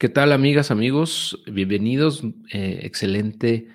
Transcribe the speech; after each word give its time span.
¿Qué 0.00 0.08
tal, 0.08 0.32
amigas, 0.32 0.70
amigos? 0.70 1.42
Bienvenidos. 1.44 2.22
Eh, 2.54 2.80
excelente 2.84 3.68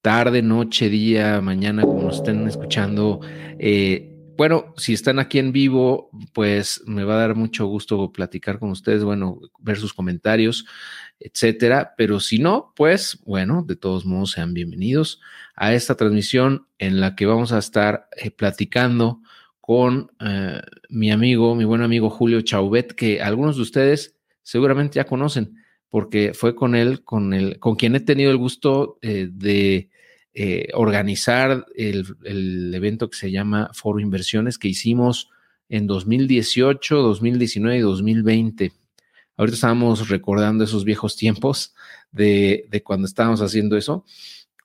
tarde, 0.00 0.40
noche, 0.40 0.88
día, 0.88 1.40
mañana, 1.40 1.82
como 1.82 2.02
nos 2.04 2.18
estén 2.18 2.46
escuchando. 2.46 3.18
Eh, 3.58 4.14
bueno, 4.36 4.74
si 4.76 4.92
están 4.92 5.18
aquí 5.18 5.40
en 5.40 5.50
vivo, 5.50 6.08
pues 6.34 6.84
me 6.86 7.02
va 7.02 7.14
a 7.14 7.26
dar 7.26 7.34
mucho 7.34 7.66
gusto 7.66 8.12
platicar 8.12 8.60
con 8.60 8.70
ustedes, 8.70 9.02
bueno, 9.02 9.40
ver 9.58 9.76
sus 9.76 9.92
comentarios, 9.92 10.66
etcétera. 11.18 11.94
Pero 11.96 12.20
si 12.20 12.38
no, 12.38 12.72
pues 12.76 13.20
bueno, 13.24 13.64
de 13.66 13.74
todos 13.74 14.06
modos, 14.06 14.30
sean 14.30 14.54
bienvenidos 14.54 15.20
a 15.56 15.74
esta 15.74 15.96
transmisión 15.96 16.68
en 16.78 17.00
la 17.00 17.16
que 17.16 17.26
vamos 17.26 17.50
a 17.50 17.58
estar 17.58 18.08
eh, 18.16 18.30
platicando 18.30 19.20
con 19.60 20.12
mi 20.88 21.10
amigo, 21.10 21.56
mi 21.56 21.64
buen 21.64 21.82
amigo 21.82 22.08
Julio 22.08 22.40
Chauvet, 22.42 22.92
que 22.92 23.20
algunos 23.20 23.56
de 23.56 23.62
ustedes 23.62 24.16
seguramente 24.42 24.96
ya 24.96 25.04
conocen 25.06 25.56
porque 25.92 26.32
fue 26.32 26.54
con 26.54 26.74
él, 26.74 27.04
con, 27.04 27.34
el, 27.34 27.58
con 27.58 27.76
quien 27.76 27.94
he 27.94 28.00
tenido 28.00 28.30
el 28.30 28.38
gusto 28.38 28.98
eh, 29.02 29.28
de 29.30 29.90
eh, 30.32 30.68
organizar 30.72 31.66
el, 31.74 32.72
evento 32.74 33.10
que 33.10 33.18
se 33.18 33.30
llama 33.30 33.68
Foro 33.74 34.00
Inversiones 34.00 34.56
que 34.56 34.68
hicimos 34.68 35.28
en 35.68 35.86
2018, 35.86 36.96
2019 36.96 37.76
y 37.76 37.80
2020. 37.82 38.72
Ahorita 39.36 39.54
estábamos 39.54 40.08
recordando 40.08 40.64
esos 40.64 40.86
viejos 40.86 41.14
tiempos 41.14 41.74
de, 42.10 42.66
cuando 42.82 43.06
estábamos 43.06 43.42
haciendo 43.42 43.76
eso. 43.76 44.06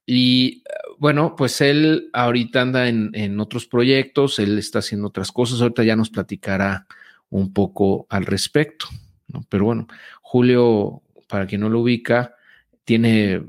Y 0.06 0.64
bueno, 0.98 1.36
pues 1.36 1.60
él 1.60 2.10
ahorita 2.14 2.62
anda 2.62 2.88
en, 2.88 3.12
en, 3.12 3.38
otros 3.42 3.68
proyectos, 3.68 4.40
él 4.40 4.58
está 4.58 4.80
haciendo 4.80 5.10
otras 5.10 5.34
cosas, 5.34 5.60
ahorita 5.60 5.84
ya 5.84 5.98
nos 5.98 6.10
platicará 6.10 6.88
un 7.30 7.52
poco 7.52 8.08
al 8.10 8.26
respecto. 8.26 8.86
¿no? 9.28 9.42
Pero 9.50 9.66
bueno, 9.66 9.88
Julio 10.22 11.04
para 11.28 11.46
quien 11.46 11.62
no 11.62 11.70
lo 11.70 11.82
ubica, 11.82 12.36
tiene 12.84 13.44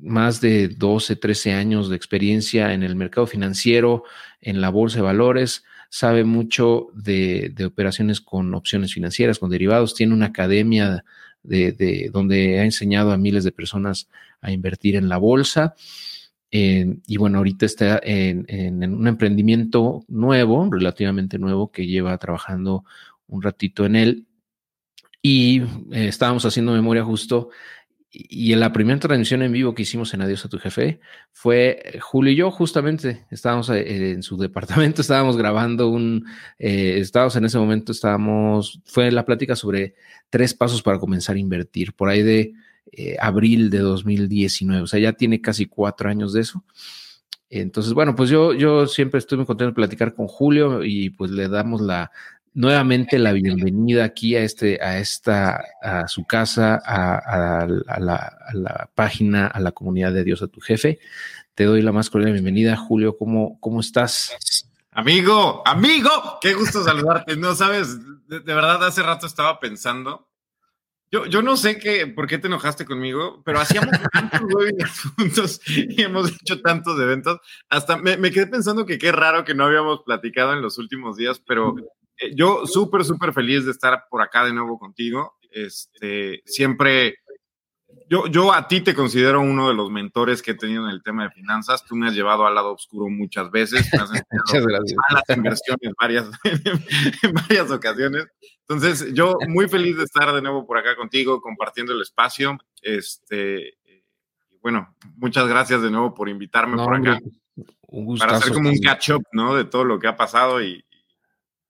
más 0.00 0.40
de 0.40 0.68
12, 0.68 1.16
13 1.16 1.52
años 1.52 1.88
de 1.88 1.96
experiencia 1.96 2.72
en 2.72 2.82
el 2.82 2.96
mercado 2.96 3.26
financiero, 3.26 4.04
en 4.40 4.60
la 4.60 4.70
bolsa 4.70 4.98
de 4.98 5.02
valores, 5.02 5.64
sabe 5.88 6.24
mucho 6.24 6.88
de, 6.94 7.54
operaciones 7.66 8.20
con 8.20 8.54
opciones 8.54 8.94
financieras, 8.94 9.38
con 9.38 9.50
derivados, 9.50 9.94
tiene 9.94 10.14
una 10.14 10.26
academia 10.26 11.04
de, 11.42 12.10
donde 12.12 12.60
ha 12.60 12.64
enseñado 12.64 13.12
a 13.12 13.18
miles 13.18 13.44
de 13.44 13.52
personas 13.52 14.08
a 14.40 14.52
invertir 14.52 14.96
en 14.96 15.08
la 15.08 15.18
bolsa. 15.18 15.74
y 16.50 17.16
bueno, 17.16 17.38
ahorita 17.38 17.66
está 17.66 18.00
en, 18.02 18.46
un 18.94 19.06
emprendimiento 19.06 20.04
nuevo, 20.08 20.68
relativamente 20.70 21.38
nuevo, 21.38 21.70
que 21.70 21.86
lleva 21.86 22.16
trabajando 22.18 22.84
un 23.26 23.42
ratito 23.42 23.84
en 23.84 23.96
él 23.96 24.26
y 25.22 25.60
eh, 25.92 26.08
estábamos 26.08 26.44
haciendo 26.44 26.72
memoria 26.72 27.04
justo. 27.04 27.50
Y 28.10 28.52
en 28.52 28.60
la 28.60 28.72
primera 28.72 28.98
transmisión 28.98 29.40
en 29.40 29.52
vivo 29.52 29.74
que 29.74 29.82
hicimos 29.82 30.12
en 30.12 30.20
Adiós 30.20 30.44
a 30.44 30.50
tu 30.50 30.58
jefe 30.58 31.00
fue 31.30 31.80
eh, 31.82 31.98
Julio 32.00 32.32
y 32.32 32.36
yo, 32.36 32.50
justamente. 32.50 33.24
Estábamos 33.30 33.70
eh, 33.70 34.10
en 34.10 34.22
su 34.22 34.36
departamento, 34.36 35.00
estábamos 35.00 35.36
grabando 35.36 35.88
un. 35.88 36.26
estábamos 36.58 37.36
en 37.36 37.46
ese 37.46 37.58
momento, 37.58 37.92
estábamos. 37.92 38.82
Fue 38.84 39.10
la 39.12 39.24
plática 39.24 39.56
sobre 39.56 39.94
tres 40.28 40.52
pasos 40.52 40.82
para 40.82 40.98
comenzar 40.98 41.36
a 41.36 41.38
invertir, 41.38 41.94
por 41.94 42.08
ahí 42.08 42.22
de 42.22 42.52
abril 43.20 43.70
de 43.70 43.78
2019. 43.78 44.82
O 44.82 44.86
sea, 44.86 45.00
ya 45.00 45.12
tiene 45.14 45.40
casi 45.40 45.66
cuatro 45.66 46.10
años 46.10 46.34
de 46.34 46.42
eso. 46.42 46.64
Entonces, 47.48 47.92
bueno, 47.92 48.14
pues 48.16 48.28
yo, 48.28 48.54
yo 48.54 48.86
siempre 48.86 49.18
estoy 49.18 49.38
muy 49.38 49.46
contento 49.46 49.70
de 49.70 49.74
platicar 49.74 50.14
con 50.14 50.26
Julio 50.26 50.84
y 50.84 51.10
pues 51.10 51.30
le 51.30 51.48
damos 51.48 51.82
la 51.82 52.10
nuevamente 52.54 53.18
la 53.18 53.32
bienvenida 53.32 54.04
aquí 54.04 54.36
a 54.36 54.42
este, 54.42 54.82
a 54.82 54.98
esta, 54.98 55.64
a 55.82 56.08
su 56.08 56.24
casa, 56.24 56.80
a, 56.84 57.66
la, 57.66 58.90
página, 58.94 59.46
a 59.46 59.60
la 59.60 59.72
comunidad 59.72 60.12
de 60.12 60.24
Dios 60.24 60.42
a 60.42 60.48
tu 60.48 60.60
jefe. 60.60 60.98
Te 61.54 61.64
doy 61.64 61.82
la 61.82 61.92
más 61.92 62.10
cordial 62.10 62.32
bienvenida, 62.32 62.76
Julio. 62.76 63.16
¿Cómo, 63.16 63.58
cómo 63.60 63.80
estás? 63.80 64.68
Amigo, 64.90 65.62
amigo, 65.66 66.38
qué 66.40 66.54
gusto 66.54 66.84
saludarte. 66.84 67.36
No 67.36 67.54
sabes, 67.54 67.98
de, 68.26 68.40
verdad, 68.40 68.84
hace 68.84 69.02
rato 69.02 69.26
estaba 69.26 69.58
pensando. 69.60 70.28
Yo, 71.10 71.26
yo 71.26 71.42
no 71.42 71.58
sé 71.58 71.78
qué, 71.78 72.06
por 72.06 72.26
qué 72.26 72.38
te 72.38 72.46
enojaste 72.46 72.86
conmigo, 72.86 73.42
pero 73.44 73.60
hacíamos 73.60 73.90
tantos 74.12 74.40
webinars 74.54 75.02
juntos 75.16 75.60
y 75.66 76.00
hemos 76.02 76.32
hecho 76.32 76.62
tantos 76.62 76.98
eventos. 76.98 77.38
Hasta 77.68 77.98
me, 77.98 78.16
me, 78.16 78.30
quedé 78.30 78.46
pensando 78.46 78.86
que 78.86 78.96
qué 78.96 79.12
raro 79.12 79.44
que 79.44 79.54
no 79.54 79.64
habíamos 79.64 80.02
platicado 80.04 80.54
en 80.54 80.62
los 80.62 80.78
últimos 80.78 81.18
días, 81.18 81.38
pero 81.38 81.74
yo 82.34 82.66
súper, 82.66 83.04
súper 83.04 83.32
feliz 83.32 83.64
de 83.64 83.72
estar 83.72 84.04
por 84.10 84.22
acá 84.22 84.44
de 84.44 84.52
nuevo 84.52 84.78
contigo. 84.78 85.38
Este, 85.50 86.42
siempre, 86.46 87.16
yo, 88.08 88.26
yo 88.26 88.52
a 88.52 88.68
ti 88.68 88.80
te 88.80 88.94
considero 88.94 89.40
uno 89.40 89.68
de 89.68 89.74
los 89.74 89.90
mentores 89.90 90.42
que 90.42 90.52
he 90.52 90.54
tenido 90.54 90.84
en 90.84 90.90
el 90.90 91.02
tema 91.02 91.24
de 91.24 91.30
finanzas. 91.30 91.84
Tú 91.84 91.94
me 91.96 92.08
has 92.08 92.14
llevado 92.14 92.46
al 92.46 92.54
lado 92.54 92.72
oscuro 92.72 93.08
muchas 93.08 93.50
veces. 93.50 93.88
Me 93.92 93.98
has 93.98 94.10
muchas 94.30 94.66
gracias. 94.66 94.98
A 95.08 95.14
las 95.14 95.36
inversiones 95.36 95.92
varias, 96.00 96.30
en 97.22 97.32
varias 97.34 97.70
ocasiones. 97.70 98.26
Entonces, 98.60 99.12
yo 99.12 99.36
muy 99.48 99.68
feliz 99.68 99.96
de 99.96 100.04
estar 100.04 100.32
de 100.32 100.42
nuevo 100.42 100.66
por 100.66 100.78
acá 100.78 100.96
contigo, 100.96 101.40
compartiendo 101.40 101.92
el 101.92 102.00
espacio. 102.00 102.58
Este, 102.80 103.78
bueno, 104.62 104.94
muchas 105.16 105.48
gracias 105.48 105.82
de 105.82 105.90
nuevo 105.90 106.14
por 106.14 106.28
invitarme 106.28 106.76
por 106.76 106.94
acá. 106.94 107.18
Un 107.88 108.16
para 108.16 108.36
hacer 108.36 108.54
como 108.54 108.70
un 108.70 108.78
catch-up, 108.78 109.22
¿no? 109.32 109.54
De 109.54 109.64
todo 109.64 109.84
lo 109.84 109.98
que 109.98 110.06
ha 110.06 110.16
pasado 110.16 110.62
y, 110.62 110.82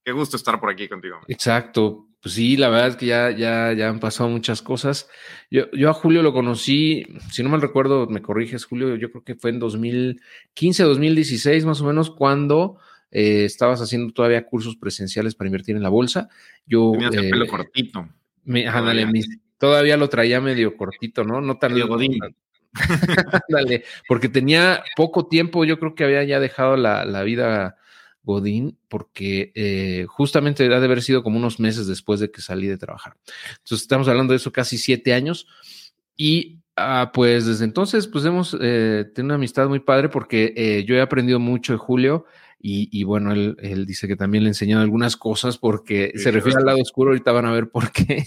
Qué 0.03 0.11
gusto 0.11 0.35
estar 0.35 0.59
por 0.59 0.69
aquí 0.69 0.87
contigo. 0.87 1.19
Exacto. 1.27 2.07
Pues 2.21 2.35
sí, 2.35 2.55
la 2.55 2.69
verdad 2.69 2.87
es 2.87 2.95
que 2.95 3.05
ya, 3.05 3.31
ya, 3.31 3.73
ya 3.73 3.89
han 3.89 3.99
pasado 3.99 4.29
muchas 4.29 4.61
cosas. 4.61 5.09
Yo, 5.51 5.69
yo 5.71 5.89
a 5.89 5.93
Julio 5.93 6.23
lo 6.23 6.31
conocí, 6.31 7.05
si 7.29 7.43
no 7.43 7.49
mal 7.49 7.61
recuerdo, 7.61 8.07
me 8.07 8.21
corriges, 8.21 8.63
Julio, 8.63 8.95
yo 8.95 9.11
creo 9.11 9.23
que 9.25 9.35
fue 9.35 9.49
en 9.49 9.59
2015, 9.59 10.83
2016 10.83 11.65
más 11.65 11.81
o 11.81 11.85
menos, 11.85 12.11
cuando 12.11 12.77
eh, 13.11 13.43
estabas 13.43 13.81
haciendo 13.81 14.13
todavía 14.13 14.45
cursos 14.45 14.77
presenciales 14.77 15.35
para 15.35 15.49
invertir 15.49 15.75
en 15.75 15.83
la 15.83 15.89
bolsa. 15.89 16.29
Yo, 16.65 16.93
Tenías 16.93 17.13
el 17.15 17.29
pelo 17.29 17.43
eh, 17.43 17.49
cortito. 17.49 18.09
Me, 18.45 18.63
todavía. 18.63 19.11
todavía 19.57 19.97
lo 19.97 20.07
traía 20.07 20.39
medio 20.39 20.77
cortito, 20.77 21.25
¿no? 21.25 21.41
No 21.41 21.57
tan... 21.57 21.77
Godín. 21.77 22.19
Dale, 23.49 23.83
porque 24.07 24.29
tenía 24.29 24.81
poco 24.95 25.27
tiempo, 25.27 25.65
yo 25.65 25.77
creo 25.77 25.93
que 25.93 26.05
había 26.05 26.23
ya 26.23 26.39
dejado 26.39 26.77
la, 26.77 27.03
la 27.03 27.23
vida 27.23 27.77
Godín, 28.23 28.77
porque 28.87 29.51
eh, 29.53 30.05
justamente 30.07 30.65
ha 30.65 30.79
de 30.79 30.85
haber 30.85 31.01
sido 31.01 31.23
como 31.23 31.37
unos 31.37 31.59
meses 31.59 31.87
después 31.87 32.19
de 32.19 32.31
que 32.31 32.41
salí 32.41 32.67
de 32.67 32.77
trabajar. 32.77 33.17
Entonces, 33.57 33.81
estamos 33.81 34.07
hablando 34.07 34.31
de 34.31 34.37
eso 34.37 34.51
casi 34.51 34.77
siete 34.77 35.13
años. 35.13 35.47
Y 36.15 36.59
ah, 36.77 37.11
pues 37.13 37.45
desde 37.45 37.65
entonces, 37.65 38.07
pues 38.07 38.23
hemos 38.25 38.57
eh, 38.59 39.05
tenido 39.13 39.25
una 39.25 39.35
amistad 39.35 39.67
muy 39.67 39.79
padre 39.79 40.09
porque 40.09 40.53
eh, 40.55 40.85
yo 40.87 40.95
he 40.95 41.01
aprendido 41.01 41.39
mucho 41.39 41.73
de 41.73 41.79
Julio. 41.79 42.25
Y, 42.65 43.03
bueno, 43.03 43.33
él, 43.33 43.85
dice 43.85 44.07
que 44.07 44.15
también 44.15 44.45
le 44.45 44.47
he 44.47 44.51
enseñado 44.51 44.83
algunas 44.83 45.17
cosas 45.17 45.57
porque 45.57 46.13
se 46.15 46.31
refiere 46.31 46.59
al 46.59 46.65
lado 46.65 46.79
oscuro, 46.81 47.09
ahorita 47.09 47.33
van 47.33 47.45
a 47.45 47.51
ver 47.51 47.69
por 47.69 47.91
qué. 47.91 48.25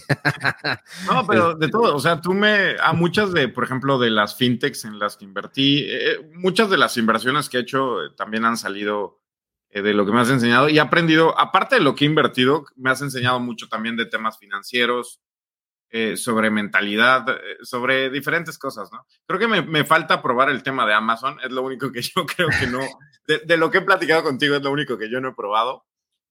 no, 1.07 1.27
pero 1.27 1.55
de 1.55 1.69
todo, 1.69 1.97
o 1.97 1.99
sea, 1.99 2.21
tú 2.21 2.35
me, 2.35 2.77
a 2.83 2.93
muchas 2.93 3.33
de, 3.33 3.49
por 3.49 3.65
ejemplo, 3.65 3.99
de 3.99 4.11
las 4.11 4.37
fintechs 4.37 4.85
en 4.85 4.99
las 4.99 5.17
que 5.17 5.25
invertí, 5.25 5.87
muchas 6.35 6.69
de 6.69 6.77
las 6.77 6.99
inversiones 6.99 7.49
que 7.49 7.57
he 7.57 7.61
hecho 7.61 7.97
también 8.15 8.45
han 8.45 8.59
salido 8.59 9.21
eh, 9.26 9.26
de 9.83 9.95
lo 9.95 10.07
que 10.07 10.13
me 10.13 10.21
has 10.21 10.31
enseñado 10.31 10.69
y 10.69 10.79
aprendido, 10.79 11.39
aparte 11.39 11.77
de 11.77 11.81
lo 11.83 11.95
que 11.95 12.05
he 12.05 12.09
invertido, 12.09 12.67
me 12.77 12.91
has 12.91 13.03
enseñado 13.03 13.41
mucho 13.41 13.69
también 13.69 13.97
de 13.97 14.07
temas 14.07 14.39
financieros, 14.39 15.21
eh, 15.89 16.17
sobre 16.17 16.51
mentalidad, 16.51 17.29
eh, 17.31 17.59
sobre 17.63 18.11
diferentes 18.11 18.59
cosas, 18.59 18.91
¿no? 18.93 19.07
Creo 19.25 19.39
que 19.39 19.63
me, 19.63 19.85
falta 19.85 20.21
probar 20.21 20.51
el 20.51 20.65
tema 20.65 20.85
de 20.85 20.93
Amazon, 20.93 21.39
es 21.45 21.53
lo 21.53 21.63
único 21.63 21.93
que 21.93 22.03
yo 22.17 22.27
creo 22.27 22.49
que 22.49 22.67
no, 22.67 22.81
de, 23.27 23.57
lo 23.57 23.71
que 23.71 23.79
he 23.79 23.83
platicado 23.83 24.25
contigo 24.25 24.57
es 24.57 24.63
lo 24.63 24.73
único 24.73 24.99
que 24.99 25.09
yo 25.09 25.21
no 25.21 25.29
he 25.29 25.35
probado 25.35 25.87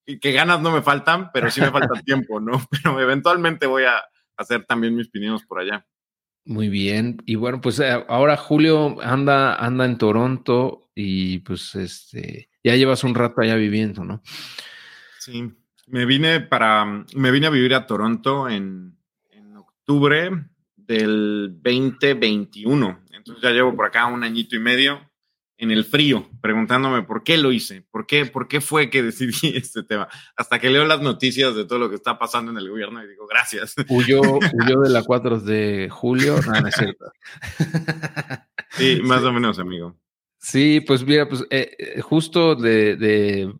y 0.05 0.19
que 0.19 0.33
ganas 0.33 0.59
no 0.61 0.71
me 0.71 0.81
faltan, 0.81 1.31
pero 1.31 1.49
sí 1.49 1.61
me 1.61 1.71
falta 1.71 2.01
tiempo, 2.03 2.39
¿no? 2.41 2.61
Pero 2.69 2.99
eventualmente 2.99 3.65
voy 3.65 3.85
a 3.85 4.03
hacer 4.37 4.65
también 4.65 4.95
mis 4.95 5.09
pininos 5.09 5.43
por 5.45 5.59
allá. 5.59 5.87
Muy 6.43 6.69
bien. 6.69 7.17
Y 7.25 7.35
bueno, 7.35 7.59
pues 7.61 7.79
ahora 7.79 8.37
Julio 8.37 9.01
anda, 9.01 9.55
anda 9.55 9.85
en 9.85 9.97
Toronto 9.97 10.91
y 10.93 11.39
pues 11.39 11.73
este 11.75 12.49
ya 12.65 12.75
llevas 12.75 13.03
un 13.03 13.13
rato 13.13 13.41
allá 13.41 13.55
viviendo, 13.55 14.03
¿no? 14.03 14.23
Sí, 15.19 15.51
me 15.85 16.05
vine 16.05 16.41
para, 16.41 17.05
me 17.15 17.29
vine 17.29 17.45
a 17.45 17.51
vivir 17.51 17.75
a 17.75 17.85
Toronto 17.85 18.49
en, 18.49 18.97
en 19.29 19.55
octubre 19.55 20.31
del 20.75 21.59
2021. 21.61 23.03
Entonces 23.13 23.43
ya 23.43 23.51
llevo 23.51 23.75
por 23.75 23.85
acá 23.85 24.07
un 24.07 24.23
añito 24.23 24.55
y 24.55 24.59
medio 24.59 24.99
en 25.57 25.69
el 25.69 25.85
frío, 25.85 26.27
preguntándome 26.41 27.03
por 27.03 27.23
qué 27.23 27.37
lo 27.37 27.51
hice, 27.51 27.83
por 27.91 28.07
qué, 28.07 28.25
por 28.25 28.47
qué 28.47 28.61
fue 28.61 28.89
que 28.89 29.03
decidí 29.11 29.55
este 29.55 29.83
tema. 29.83 30.07
Hasta 30.35 30.57
que 30.57 30.71
leo 30.71 30.85
las 30.85 31.01
noticias 31.01 31.53
de 31.53 31.65
todo 31.65 31.77
lo 31.77 31.89
que 31.89 31.95
está 31.95 32.17
pasando 32.17 32.51
en 32.51 32.57
el 32.57 32.67
gobierno 32.67 33.03
y 33.03 33.07
digo, 33.07 33.27
gracias. 33.27 33.75
Huyó, 33.89 34.21
huyó 34.21 34.81
de 34.81 34.89
la 34.89 35.03
4 35.03 35.39
de 35.39 35.87
julio, 35.91 36.39
no, 36.47 36.61
no 36.61 36.67
es 36.67 36.75
cierto. 36.75 37.05
Sí, 38.71 39.01
más 39.03 39.21
o 39.21 39.31
menos, 39.31 39.59
amigo. 39.59 39.95
Sí, 40.45 40.79
pues 40.79 41.03
mira, 41.03 41.27
pues 41.27 41.43
eh, 41.49 41.71
eh, 41.79 42.01
justo 42.01 42.53
de, 42.53 42.95
de, 42.97 43.51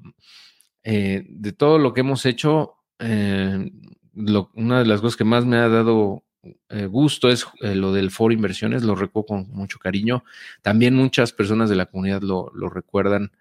eh, 0.83 1.25
de, 1.27 1.51
todo 1.51 1.79
lo 1.79 1.95
que 1.95 2.01
hemos 2.01 2.27
hecho, 2.27 2.75
una 2.99 4.79
de 4.79 4.85
las 4.85 5.01
cosas 5.01 5.17
que 5.17 5.23
más 5.23 5.47
me 5.47 5.57
ha 5.57 5.67
dado 5.67 6.23
eh, 6.69 6.85
gusto 6.85 7.29
es 7.29 7.47
eh, 7.61 7.73
lo 7.73 7.91
del 7.91 8.11
foro 8.11 8.35
inversiones, 8.35 8.83
lo 8.83 8.93
recuerdo 8.93 9.25
con 9.25 9.49
mucho 9.49 9.79
cariño. 9.79 10.23
También 10.61 10.95
muchas 10.95 11.33
personas 11.33 11.71
de 11.71 11.75
la 11.75 11.87
comunidad 11.87 12.21
lo, 12.21 12.51
recuerdan 12.69 13.31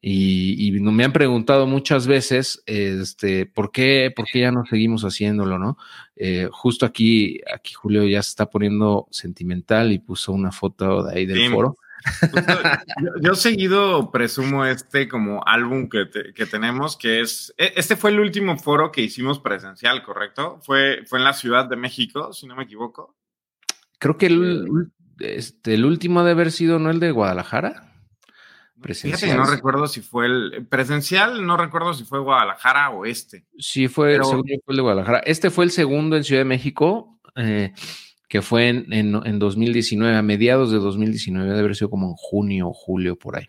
y, 0.00 0.72
me 0.72 1.04
han 1.04 1.12
preguntado 1.12 1.68
muchas 1.68 2.08
veces, 2.08 2.64
este, 2.66 3.46
¿por 3.46 3.70
qué, 3.70 4.12
por 4.14 4.26
qué 4.26 4.40
ya 4.40 4.50
no 4.50 4.66
seguimos 4.66 5.04
haciéndolo, 5.04 5.56
no? 5.60 5.78
justo 6.50 6.84
aquí, 6.84 7.40
aquí 7.54 7.74
Julio 7.74 8.04
ya 8.08 8.24
se 8.24 8.30
está 8.30 8.50
poniendo 8.50 9.06
sentimental 9.12 9.92
y 9.92 10.00
puso 10.00 10.32
una 10.32 10.50
foto 10.50 11.04
de 11.04 11.16
ahí 11.16 11.26
del 11.26 11.48
foro 11.48 11.76
yo, 13.22 13.34
seguido 13.34 14.10
presumo 14.10 14.64
este 14.64 15.08
como 15.08 15.46
álbum 15.46 15.88
que, 15.88 16.06
tenemos, 16.46 16.96
que 16.96 17.20
es, 17.20 17.54
e, 17.56 17.72
este 17.76 17.96
fue 17.96 18.10
el 18.10 18.20
último 18.20 18.56
foro 18.58 18.92
que 18.92 19.02
hicimos 19.02 19.40
presencial, 19.40 20.02
¿correcto? 20.02 20.60
Fue, 20.62 21.02
fue 21.06 21.18
en 21.18 21.24
la 21.24 21.32
Ciudad 21.32 21.66
de 21.68 21.76
México, 21.76 22.32
si 22.32 22.46
no 22.46 22.56
me 22.56 22.64
equivoco. 22.64 23.16
Creo 23.98 24.16
que 24.16 24.26
el, 24.26 24.90
este, 25.18 25.74
el 25.74 25.84
último 25.84 26.20
debe 26.20 26.32
haber 26.32 26.52
sido, 26.52 26.78
¿no 26.78 26.90
el 26.90 27.00
de 27.00 27.10
Guadalajara? 27.10 27.84
Presencial. 28.80 29.36
no 29.36 29.44
recuerdo 29.44 29.88
si 29.88 30.02
fue 30.02 30.26
el 30.26 30.66
presencial, 30.68 31.44
no 31.44 31.56
recuerdo 31.56 31.94
si 31.94 32.04
fue 32.04 32.20
Guadalajara 32.20 32.90
o 32.90 33.06
este. 33.06 33.44
Sí, 33.58 33.88
fue, 33.88 34.14
el 34.14 34.76
de 34.76 34.82
Guadalajara. 34.82 35.18
Este 35.20 35.50
fue 35.50 35.64
el 35.64 35.72
segundo 35.72 36.16
en 36.16 36.22
Ciudad 36.22 36.42
de 36.42 36.44
México. 36.44 37.18
Eh, 37.34 37.72
que 38.28 38.42
fue 38.42 38.68
en, 38.68 38.92
en, 38.92 39.38
2019, 39.38 40.16
a 40.16 40.22
mediados 40.22 40.70
de 40.70 40.78
2019, 40.78 41.46
debe 41.46 41.60
haber 41.60 41.76
sido 41.76 41.90
como 41.90 42.08
en 42.08 42.14
junio 42.14 42.68
o 42.68 42.74
julio 42.74 43.16
por 43.16 43.36
ahí. 43.36 43.48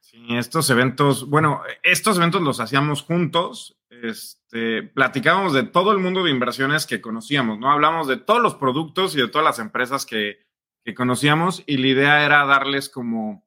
Sí, 0.00 0.18
estos 0.30 0.68
eventos, 0.70 1.28
bueno, 1.28 1.62
estos 1.82 2.18
eventos 2.18 2.42
los 2.42 2.60
hacíamos 2.60 3.02
juntos, 3.02 3.78
este, 3.90 4.82
platicábamos 4.82 5.54
de 5.54 5.62
todo 5.62 5.92
el 5.92 5.98
mundo 5.98 6.22
de 6.24 6.30
inversiones 6.30 6.86
que 6.86 7.00
conocíamos, 7.00 7.58
¿no? 7.58 7.70
Hablamos 7.70 8.06
de 8.06 8.18
todos 8.18 8.42
los 8.42 8.54
productos 8.54 9.14
y 9.14 9.20
de 9.20 9.28
todas 9.28 9.44
las 9.44 9.58
empresas 9.58 10.04
que, 10.04 10.38
que 10.84 10.94
conocíamos 10.94 11.62
y 11.66 11.78
la 11.78 11.86
idea 11.86 12.24
era 12.24 12.44
darles 12.44 12.88
como 12.88 13.46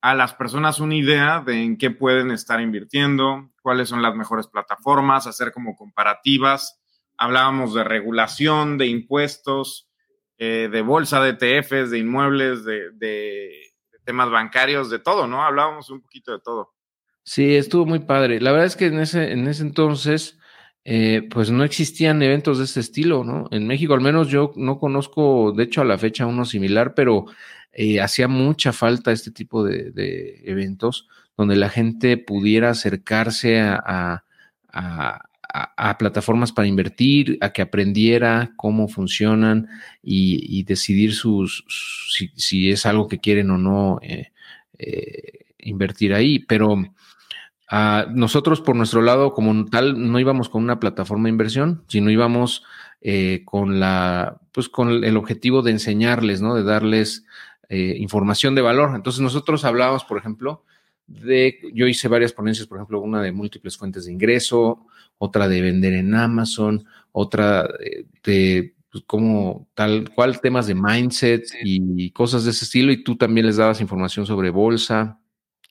a 0.00 0.14
las 0.14 0.34
personas 0.34 0.80
una 0.80 0.96
idea 0.96 1.40
de 1.40 1.62
en 1.62 1.78
qué 1.78 1.90
pueden 1.90 2.30
estar 2.30 2.60
invirtiendo, 2.60 3.50
cuáles 3.62 3.88
son 3.88 4.02
las 4.02 4.14
mejores 4.14 4.46
plataformas, 4.48 5.26
hacer 5.26 5.50
como 5.50 5.76
comparativas. 5.76 6.78
Hablábamos 7.16 7.72
de 7.72 7.84
regulación, 7.84 8.76
de 8.76 8.86
impuestos, 8.86 9.88
eh, 10.38 10.68
de 10.70 10.82
bolsa, 10.82 11.20
de 11.22 11.30
ETFs, 11.30 11.90
de 11.90 11.98
inmuebles, 11.98 12.64
de, 12.64 13.52
temas 14.04 14.30
bancarios, 14.30 14.90
de 14.90 14.98
todo, 14.98 15.26
¿no? 15.26 15.42
Hablábamos 15.42 15.88
un 15.90 16.02
poquito 16.02 16.32
de 16.32 16.40
todo. 16.40 16.74
Sí, 17.22 17.56
estuvo 17.56 17.86
muy 17.86 18.00
padre. 18.00 18.40
La 18.40 18.52
verdad 18.52 18.66
es 18.66 18.76
que 18.76 18.86
en 18.86 18.98
ese, 18.98 19.32
en 19.32 19.48
ese 19.48 19.62
entonces, 19.62 20.38
eh, 20.84 21.26
pues 21.30 21.50
no 21.50 21.64
existían 21.64 22.22
eventos 22.22 22.58
de 22.58 22.64
este 22.64 22.80
estilo, 22.80 23.24
¿no? 23.24 23.48
En 23.50 23.66
México 23.66 23.94
al 23.94 24.02
menos 24.02 24.28
yo 24.28 24.52
no 24.56 24.78
conozco, 24.78 25.52
de 25.52 25.64
hecho 25.64 25.80
a 25.80 25.86
la 25.86 25.96
fecha 25.96 26.26
uno 26.26 26.44
similar, 26.44 26.94
pero 26.94 27.24
eh, 27.72 28.00
hacía 28.00 28.28
mucha 28.28 28.72
falta 28.72 29.10
este 29.10 29.30
tipo 29.30 29.64
de, 29.64 30.42
eventos 30.44 31.08
donde 31.36 31.56
la 31.56 31.70
gente 31.70 32.18
pudiera 32.18 32.70
acercarse 32.70 33.60
a, 33.60 34.24
a, 34.72 35.28
plataformas 35.98 36.52
para 36.52 36.66
invertir, 36.68 37.38
a 37.40 37.52
que 37.52 37.62
aprendiera 37.62 38.52
cómo 38.56 38.88
funcionan 38.88 39.68
y, 40.02 40.62
decidir 40.64 41.14
sus, 41.14 41.64
si, 42.36 42.70
es 42.70 42.86
algo 42.86 43.06
que 43.06 43.20
quieren 43.20 43.50
o 43.50 43.58
no 43.58 43.98
eh, 44.02 44.32
eh, 44.78 45.46
invertir 45.58 46.12
ahí. 46.12 46.40
Pero 46.40 46.82
ah, 47.70 48.06
nosotros 48.10 48.60
por 48.60 48.74
nuestro 48.74 49.00
lado, 49.02 49.32
como 49.32 49.66
tal, 49.66 50.10
no 50.10 50.18
íbamos 50.18 50.48
con 50.48 50.64
una 50.64 50.80
plataforma 50.80 51.24
de 51.24 51.30
inversión, 51.30 51.84
sino 51.86 52.10
íbamos 52.10 52.64
eh, 53.00 53.42
con 53.44 53.78
la, 53.78 54.40
pues 54.52 54.68
con 54.68 55.04
el 55.04 55.16
objetivo 55.16 55.62
de 55.62 55.70
enseñarles, 55.70 56.40
¿no? 56.40 56.54
De 56.54 56.64
darles 56.64 57.24
información 57.70 58.54
de 58.54 58.62
valor. 58.62 58.92
Entonces 58.94 59.20
nosotros 59.20 59.64
hablábamos, 59.64 60.04
por 60.04 60.16
ejemplo, 60.16 60.62
de, 61.06 61.58
yo 61.72 61.86
hice 61.86 62.08
varias 62.08 62.32
ponencias, 62.32 62.68
por 62.68 62.78
ejemplo, 62.78 63.00
una 63.00 63.20
de 63.20 63.32
múltiples 63.32 63.76
fuentes 63.76 64.04
de 64.06 64.12
ingreso, 64.12 64.86
otra 65.18 65.48
de 65.48 65.60
vender 65.60 65.94
en 65.94 66.14
Amazon, 66.14 66.84
otra 67.12 67.68
de, 68.22 68.74
pues, 68.90 69.04
como 69.06 69.68
tal 69.74 70.10
cual 70.14 70.40
temas 70.40 70.66
de 70.66 70.74
mindset 70.74 71.46
y 71.62 72.10
cosas 72.10 72.44
de 72.44 72.50
ese 72.50 72.64
estilo, 72.64 72.92
y 72.92 73.02
tú 73.02 73.16
también 73.16 73.46
les 73.46 73.56
dabas 73.56 73.80
información 73.80 74.26
sobre 74.26 74.50
bolsa. 74.50 75.18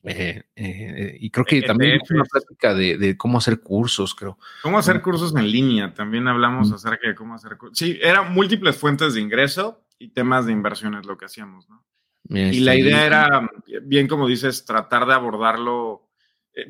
Eh, 0.06 0.44
eh, 0.58 1.18
y 1.18 1.30
creo 1.30 1.46
que 1.46 1.62
también 1.62 2.02
es 2.02 2.12
una 2.12 2.26
práctica 2.26 2.74
de, 2.74 3.16
cómo 3.18 3.38
hacer 3.38 3.62
cursos, 3.62 4.14
creo. 4.14 4.38
Cómo 4.62 4.78
hacer 4.78 5.02
cursos 5.02 5.34
en 5.36 5.50
línea, 5.50 5.94
también 5.94 6.28
hablamos 6.28 6.72
acerca 6.74 7.08
de 7.08 7.16
cómo 7.16 7.36
hacer 7.36 7.58
cursos. 7.58 7.78
Sí, 7.78 7.98
eran 8.02 8.34
múltiples 8.34 8.76
fuentes 8.76 9.14
de 9.14 9.22
ingreso 9.22 9.86
y 9.98 10.10
temas 10.10 10.46
de 10.46 10.52
inversiones 10.52 11.06
lo 11.06 11.18
que 11.18 11.26
hacíamos, 11.26 11.70
¿no? 11.70 11.84
y 12.30 12.62
la 12.62 12.76
idea 12.76 13.06
era, 13.06 13.50
bien 13.84 14.08
como 14.08 14.28
dices, 14.28 14.64
tratar 14.66 15.06
de 15.06 15.14
abordarlo 15.14 16.10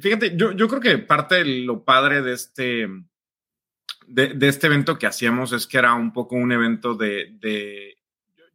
fíjate, 0.02 0.36
yo, 0.36 0.52
yo 0.52 0.68
creo 0.68 0.82
que 0.82 0.98
parte 0.98 1.36
de 1.36 1.46
lo 1.46 1.84
padre 1.84 2.22
de 2.22 2.34
este, 2.34 2.88
de, 4.08 4.48
este 4.48 4.68
evento 4.68 4.98
que 4.98 5.08
hacíamos 5.08 5.52
es 5.52 5.68
que 5.68 5.78
era 5.78 5.94
un 5.94 6.14
poco 6.14 6.36
un 6.36 6.52
evento 6.52 6.96
de, 6.96 7.98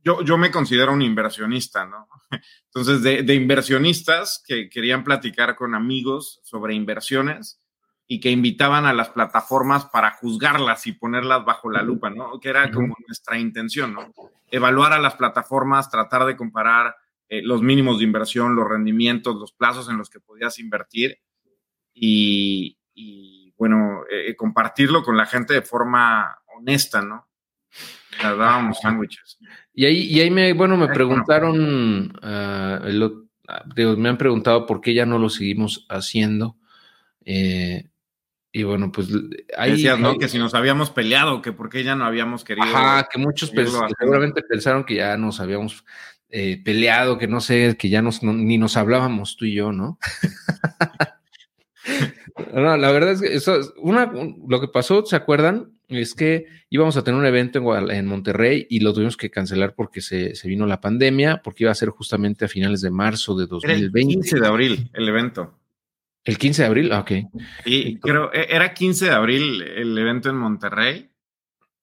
yo, 0.03 0.23
yo, 0.23 0.39
me 0.39 0.51
considero 0.51 0.93
un 0.93 1.03
inversionista, 1.03 1.85
¿no? 1.85 2.09
Entonces, 2.67 3.03
de, 3.03 3.23
de, 3.23 3.35
inversionistas 3.35 4.43
que 4.47 4.69
querían 4.69 5.05
platicar 5.05 5.57
con 5.57 5.75
amigos 5.75 6.41
sobre 6.45 6.75
inversiones 6.75 7.61
y 8.07 8.21
que 8.21 8.31
invitaban 8.31 8.87
a 8.87 8.95
las 8.95 9.11
plataformas 9.11 9.85
para 9.87 10.13
juzgarlas 10.13 10.87
y 10.87 10.93
ponerlas 10.93 11.45
bajo 11.45 11.71
la 11.71 11.83
lupa, 11.83 12.09
¿no? 12.09 12.41
Que 12.41 12.49
era 12.49 12.71
como 12.71 12.97
nuestra 13.07 13.39
intención, 13.39 13.93
¿no? 13.93 14.13
Evaluar 14.51 14.95
a 14.95 14.99
las 14.99 15.15
plataformas, 15.17 15.91
tratar 15.91 16.25
de 16.25 16.37
comparar 16.37 16.97
eh, 17.29 17.43
los 17.43 17.63
mínimos 17.63 17.99
de 17.99 18.05
inversión, 18.05 18.57
los 18.57 18.69
rendimientos, 18.69 19.37
los 19.37 19.53
plazos 19.53 19.89
en 19.89 19.99
los 19.99 20.11
que 20.11 20.21
podías 20.21 20.59
invertir 20.59 21.19
y, 21.95 22.77
bueno, 23.57 24.03
eh, 24.11 24.35
compartirlo 24.37 25.03
con 25.03 25.17
la 25.17 25.27
gente 25.27 25.55
de 25.55 25.63
forma 25.63 26.39
honesta, 26.57 27.03
¿no? 27.03 27.29
Nos 28.23 28.39
dábamos 28.39 28.79
sándwiches. 28.81 29.39
Y 29.75 29.85
ahí, 29.85 29.99
y 30.05 30.21
ahí 30.21 30.31
me, 30.31 30.53
bueno, 30.53 30.77
me 30.77 30.89
preguntaron, 30.89 32.13
ah, 32.23 32.81
me 33.97 34.09
han 34.09 34.19
preguntado 34.19 34.67
por 34.67 34.81
qué 34.81 34.95
ya 34.95 35.07
no 35.07 35.19
lo 35.19 35.29
seguimos 35.29 35.87
haciendo. 35.89 36.57
Eh, 37.25 37.89
y 38.53 38.63
bueno, 38.63 38.91
pues 38.91 39.09
ahí. 39.57 39.73
Decías, 39.73 39.99
¿no? 39.99 40.17
Que 40.17 40.29
si 40.29 40.39
nos 40.39 40.55
habíamos 40.55 40.91
peleado, 40.91 41.43
que 41.43 41.53
por 41.53 41.69
qué 41.69 41.85
ya 41.85 41.95
no 41.95 42.05
habíamos 42.05 42.45
querido. 42.45 42.67
Ajá, 42.67 43.09
que 43.11 43.19
muchos 43.19 43.51
seguramente 43.51 44.43
pensaron 44.43 44.85
que 44.85 44.97
ya 44.97 45.17
nos 45.17 45.41
habíamos 45.41 45.85
eh, 46.31 46.61
peleado, 46.63 47.19
que 47.19 47.27
no 47.27 47.41
sé, 47.41 47.77
que 47.79 47.89
ya 47.89 48.03
nos, 48.03 48.23
ni 48.23 48.59
nos 48.59 48.77
hablábamos 48.77 49.37
tú 49.37 49.47
y 49.47 49.55
yo, 49.55 49.73
¿no? 49.73 49.99
no, 52.53 52.77
la 52.77 52.93
verdad 52.93 53.13
es 53.13 53.23
que 53.23 53.35
eso, 53.35 53.59
una, 53.79 54.13
lo 54.47 54.61
que 54.61 54.69
pasó, 54.69 55.05
¿se 55.07 55.17
acuerdan? 55.17 55.73
Es 55.89 56.15
que 56.15 56.45
íbamos 56.69 56.99
a 56.99 57.05
tener 57.05 57.19
un 57.19 57.27
evento 57.27 57.59
en, 57.59 57.91
en 57.91 58.07
Monterrey 58.07 58.67
y 58.69 58.81
lo 58.81 58.93
tuvimos 58.93 59.17
que 59.17 59.31
cancelar 59.31 59.75
porque 59.75 60.03
se, 60.03 60.35
vino 60.45 60.67
la 60.67 60.83
pandemia, 60.83 61.41
porque 61.43 61.65
iba 61.65 61.71
a 61.71 61.75
ser 61.75 61.89
justamente 61.89 62.45
a 62.45 62.49
finales 62.49 62.83
de 62.83 62.91
marzo 62.91 63.35
de 63.35 63.47
2020. 63.47 63.99
el 63.99 64.21
15 64.21 64.41
de 64.41 64.47
abril 64.47 64.91
el 64.93 65.09
evento. 65.09 65.59
El 66.25 66.37
15 66.37 66.63
de 66.63 66.69
abril, 66.69 66.93
ah, 66.93 67.01
ok. 67.01 67.13
Y 67.65 67.99
creo, 68.01 68.31
e, 68.35 68.49
era 68.51 68.75
15 68.75 69.07
de 69.07 69.13
abril 69.13 69.63
el 69.63 69.97
evento 69.97 70.29
en 70.29 70.37
Monterrey 70.37 71.09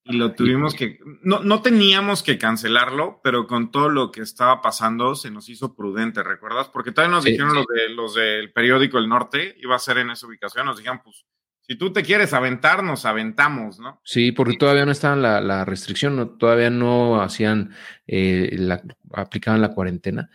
y 0.07 0.17
lo 0.17 0.33
tuvimos 0.33 0.75
que, 0.75 0.99
no, 1.23 1.39
no 1.39 1.63
teníamos 1.63 2.21
que 2.21 2.37
cancelarlo, 2.37 3.21
pero 3.23 3.47
con 3.47 3.71
todo 3.71 3.89
lo 3.89 4.11
que 4.11 4.21
estaba 4.21 4.61
pasando 4.61 5.15
se 5.15 5.31
nos 5.31 5.49
hizo 5.49 5.75
prudente, 5.75 6.21
¿recuerdas? 6.21 6.69
Porque 6.69 6.91
todavía 6.91 7.15
nos 7.15 7.23
dijeron 7.23 7.55
los, 7.55 7.65
de, 7.65 7.89
los 7.89 8.13
del 8.13 8.51
periódico 8.51 8.99
El 8.99 9.09
Norte, 9.09 9.55
iba 9.59 9.75
a 9.75 9.79
ser 9.79 9.97
en 9.97 10.11
esa 10.11 10.27
ubicación, 10.27 10.67
nos 10.67 10.77
dijeron, 10.77 11.01
pues, 11.03 11.25
si 11.61 11.75
tú 11.75 11.91
te 11.91 12.03
quieres 12.03 12.33
aventar, 12.33 12.83
nos 12.83 13.05
aventamos, 13.05 13.79
¿no? 13.79 13.99
Sí, 14.03 14.31
porque 14.31 14.57
todavía 14.57 14.85
no 14.85 14.91
estaba 14.91 15.15
la, 15.15 15.41
la 15.41 15.65
restricción, 15.65 16.37
todavía 16.37 16.69
no 16.69 17.19
hacían, 17.19 17.73
eh, 18.05 18.55
la, 18.59 18.83
aplicaban 19.11 19.61
la 19.61 19.73
cuarentena, 19.73 20.29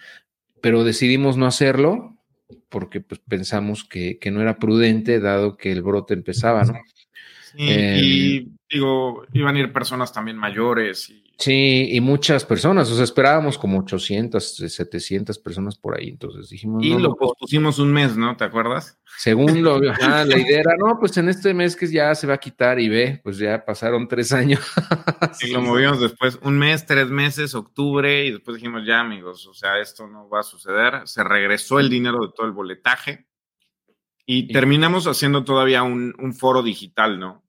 pero 0.61 0.83
decidimos 0.83 1.37
no 1.37 1.47
hacerlo 1.47 2.17
porque 2.69 3.01
pues, 3.01 3.21
pensamos 3.21 3.85
que, 3.85 4.19
que 4.19 4.33
no 4.33 4.41
era 4.41 4.59
prudente 4.59 5.21
dado 5.21 5.57
que 5.57 5.71
el 5.71 5.83
brote 5.83 6.15
empezaba, 6.15 6.65
¿no? 6.65 6.75
y 7.57 8.39
em, 8.39 8.57
digo, 8.71 9.25
iban 9.33 9.57
a 9.57 9.59
ir 9.59 9.73
personas 9.73 10.13
también 10.13 10.37
mayores. 10.37 11.11
Y... 11.11 11.25
Sí, 11.39 11.89
y 11.91 12.01
muchas 12.01 12.45
personas, 12.45 12.91
o 12.91 12.95
sea, 12.95 13.05
esperábamos 13.05 13.57
como 13.57 13.79
800, 13.79 14.57
700 14.57 15.39
personas 15.39 15.77
por 15.77 15.99
ahí, 15.99 16.09
entonces 16.11 16.51
dijimos... 16.51 16.85
Y 16.85 16.99
lo 16.99 17.17
pospusimos 17.17 17.79
un 17.79 17.93
mes, 17.93 18.17
¿no? 18.17 18.37
¿Te 18.37 18.45
acuerdas? 18.45 19.01
Según 19.17 19.63
lo, 19.63 19.79
la 19.81 20.39
idea 20.39 20.61
era, 20.61 20.77
no, 20.79 20.99
pues 20.99 21.17
en 21.17 21.29
este 21.31 21.55
mes 21.55 21.77
que 21.77 21.87
ya 21.87 22.15
se 22.15 22.27
va 22.27 22.35
a 22.35 22.39
quitar 22.39 22.79
y 22.79 22.89
ve, 22.89 23.21
pues 23.25 23.39
ya 23.39 23.65
pasaron 23.65 24.07
tres 24.07 24.33
años. 24.33 24.61
y 25.41 25.51
lo 25.51 25.63
movimos 25.63 26.01
después, 26.01 26.39
un 26.43 26.59
mes, 26.59 26.85
tres 26.87 27.09
meses, 27.09 27.55
octubre, 27.55 28.27
y 28.27 28.33
después 28.33 28.57
dijimos, 28.57 28.87
ya 28.87 29.01
amigos, 29.01 29.47
o 29.47 29.55
sea, 29.55 29.81
esto 29.81 30.07
no 30.07 30.29
va 30.29 30.41
a 30.41 30.45
suceder. 30.45 31.03
Se 31.07 31.25
regresó 31.25 31.81
el 31.81 31.89
dinero 31.89 32.19
de 32.21 32.33
todo 32.37 32.47
el 32.47 32.53
boletaje 32.53 33.27
y 34.33 34.47
terminamos 34.53 35.07
haciendo 35.07 35.43
todavía 35.43 35.83
un, 35.83 36.35
foro 36.39 36.63
digital, 36.63 37.19
¿no? 37.19 37.43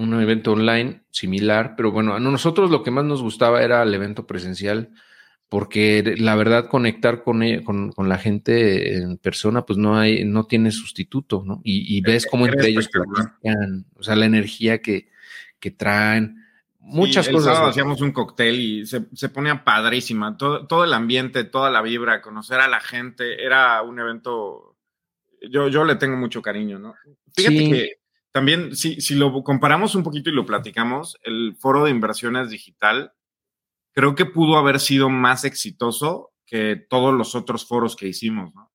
Un 0.00 0.20
evento 0.20 0.52
online 0.52 1.02
similar, 1.10 1.74
pero 1.76 1.92
bueno, 1.92 2.14
a 2.14 2.20
nosotros 2.20 2.70
lo 2.70 2.82
que 2.82 2.90
más 2.90 3.04
nos 3.04 3.22
gustaba 3.22 3.62
era 3.62 3.82
el 3.82 3.94
evento 3.94 4.26
presencial, 4.26 4.90
porque 5.48 6.14
la 6.18 6.34
verdad 6.36 6.68
conectar 6.68 7.22
con, 7.22 7.42
e, 7.42 7.62
con, 7.62 7.92
con 7.92 8.08
la 8.08 8.18
gente 8.18 8.96
en 8.96 9.18
persona, 9.18 9.66
pues 9.66 9.78
no 9.78 9.98
hay, 9.98 10.24
no 10.24 10.44
tiene 10.44 10.70
sustituto, 10.70 11.42
¿no? 11.44 11.60
Y, 11.64 12.00
ves 12.00 12.26
cómo 12.26 12.46
entre 12.46 12.68
ellos 12.68 12.88
platican, 12.88 13.84
o 13.96 14.02
sea, 14.02 14.16
la 14.16 14.26
energía 14.26 14.80
que, 14.80 15.10
que 15.58 15.70
traen, 15.70 16.36
muchas 16.78 17.28
cosas. 17.28 17.58
hacíamos 17.58 18.00
un 18.00 18.12
cóctel 18.12 18.58
y 18.58 18.86
se, 18.86 19.06
se 19.12 19.28
ponía 19.28 19.64
padrísima, 19.64 20.36
todo, 20.36 20.66
todo 20.66 20.84
el 20.84 20.94
ambiente, 20.94 21.44
toda 21.44 21.70
la 21.70 21.82
vibra, 21.82 22.22
conocer 22.22 22.60
a 22.60 22.68
la 22.68 22.80
gente, 22.80 23.44
era 23.44 23.82
un 23.82 23.98
evento, 23.98 24.76
yo, 25.50 25.68
yo 25.68 25.84
le 25.84 25.96
tengo 25.96 26.16
mucho 26.16 26.40
cariño, 26.40 26.78
¿no? 26.78 26.94
Fíjate 27.34 27.70
que 27.70 27.99
también, 28.32 28.76
si, 28.76 29.00
si 29.00 29.14
lo 29.14 29.42
comparamos 29.42 29.94
un 29.94 30.02
poquito 30.02 30.30
y 30.30 30.34
lo 30.34 30.46
platicamos, 30.46 31.18
el 31.22 31.56
foro 31.58 31.84
de 31.84 31.90
inversiones 31.90 32.50
digital 32.50 33.12
creo 33.92 34.14
que 34.14 34.26
pudo 34.26 34.56
haber 34.56 34.80
sido 34.80 35.08
más 35.08 35.44
exitoso 35.44 36.32
que 36.46 36.76
todos 36.88 37.14
los 37.14 37.34
otros 37.34 37.66
foros 37.66 37.96
que 37.96 38.08
hicimos. 38.08 38.54
¿no? 38.54 38.70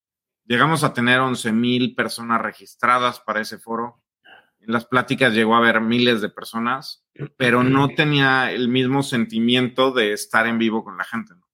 Llegamos 0.45 0.83
a 0.83 0.93
tener 0.93 1.19
11 1.19 1.51
mil 1.51 1.95
personas 1.95 2.41
registradas 2.41 3.19
para 3.19 3.41
ese 3.41 3.57
foro. 3.57 4.01
En 4.59 4.73
las 4.73 4.85
pláticas 4.85 5.33
llegó 5.33 5.55
a 5.55 5.59
haber 5.59 5.81
miles 5.81 6.21
de 6.21 6.29
personas, 6.29 7.05
pero 7.37 7.63
no 7.63 7.89
tenía 7.89 8.51
el 8.51 8.67
mismo 8.67 9.03
sentimiento 9.03 9.91
de 9.91 10.13
estar 10.13 10.47
en 10.47 10.57
vivo 10.57 10.83
con 10.83 10.97
la 10.97 11.03
gente. 11.03 11.33
¿no? 11.35 11.45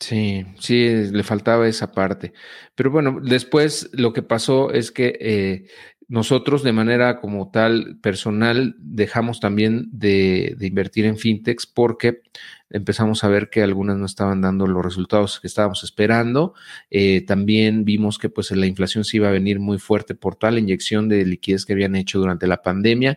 Sí, 0.00 0.46
sí, 0.58 0.88
le 1.12 1.22
faltaba 1.22 1.68
esa 1.68 1.92
parte. 1.92 2.32
Pero 2.74 2.90
bueno, 2.90 3.18
después 3.22 3.90
lo 3.92 4.12
que 4.12 4.22
pasó 4.22 4.72
es 4.72 4.90
que 4.90 5.18
eh, 5.20 5.66
nosotros 6.10 6.64
de 6.64 6.72
manera 6.72 7.20
como 7.20 7.52
tal 7.52 7.96
personal 8.02 8.74
dejamos 8.80 9.38
también 9.38 9.88
de, 9.92 10.56
invertir 10.60 11.04
en 11.04 11.16
fintechs 11.16 11.66
porque 11.66 12.22
empezamos 12.68 13.22
a 13.22 13.28
ver 13.28 13.48
que 13.48 13.62
algunas 13.62 13.96
no 13.96 14.06
estaban 14.06 14.40
dando 14.40 14.66
los 14.66 14.84
resultados 14.84 15.38
que 15.38 15.46
estábamos 15.46 15.84
esperando. 15.84 16.54
Eh, 16.90 17.20
también 17.20 17.84
vimos 17.84 18.18
que 18.18 18.28
pues 18.28 18.50
la 18.50 18.66
inflación 18.66 19.04
se 19.04 19.18
iba 19.18 19.28
a 19.28 19.30
venir 19.30 19.60
muy 19.60 19.78
fuerte 19.78 20.16
por 20.16 20.34
tal 20.34 20.58
inyección 20.58 21.08
de 21.08 21.24
liquidez 21.24 21.64
que 21.64 21.74
habían 21.74 21.94
hecho 21.94 22.18
durante 22.18 22.48
la 22.48 22.60
pandemia. 22.60 23.16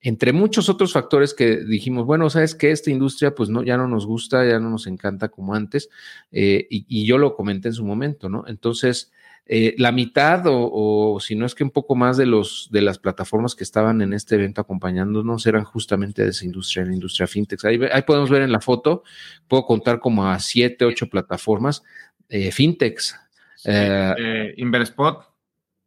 Entre 0.00 0.32
muchos 0.32 0.68
otros 0.68 0.92
factores 0.92 1.34
que 1.34 1.64
dijimos, 1.64 2.06
bueno, 2.06 2.30
sabes 2.30 2.54
que 2.54 2.70
esta 2.70 2.92
industria 2.92 3.34
pues 3.34 3.48
no, 3.48 3.64
ya 3.64 3.76
no 3.76 3.88
nos 3.88 4.06
gusta, 4.06 4.46
ya 4.46 4.60
no 4.60 4.70
nos 4.70 4.86
encanta 4.86 5.30
como 5.30 5.56
antes, 5.56 5.88
eh, 6.30 6.64
y, 6.70 6.86
y 6.88 7.06
yo 7.06 7.18
lo 7.18 7.34
comenté 7.34 7.68
en 7.68 7.74
su 7.74 7.84
momento, 7.84 8.28
¿no? 8.28 8.44
Entonces, 8.46 9.10
eh, 9.46 9.74
la 9.76 9.92
mitad 9.92 10.42
o, 10.46 11.18
si 11.20 11.36
no 11.36 11.44
es 11.44 11.54
que 11.54 11.64
un 11.64 11.70
poco 11.70 11.94
más 11.94 12.16
de 12.16 12.24
los 12.24 12.68
de 12.70 12.80
las 12.80 12.98
plataformas 12.98 13.54
que 13.54 13.64
estaban 13.64 14.00
en 14.00 14.14
este 14.14 14.36
evento 14.36 14.62
acompañándonos 14.62 15.46
eran 15.46 15.64
justamente 15.64 16.22
de 16.22 16.30
esa 16.30 16.46
industria, 16.46 16.86
la 16.86 16.94
industria 16.94 17.26
fintech. 17.26 17.62
Ahí, 17.64 18.02
podemos 18.02 18.30
ver 18.30 18.42
en 18.42 18.52
la 18.52 18.60
foto, 18.60 19.02
puedo 19.46 19.66
contar 19.66 20.00
como 20.00 20.26
a 20.26 20.38
siete, 20.38 20.86
ocho 20.86 21.08
plataformas 21.08 21.82
eh, 22.28 22.50
fintechs. 22.52 23.20
Eh, 23.66 24.54
Inverspot. 24.56 25.26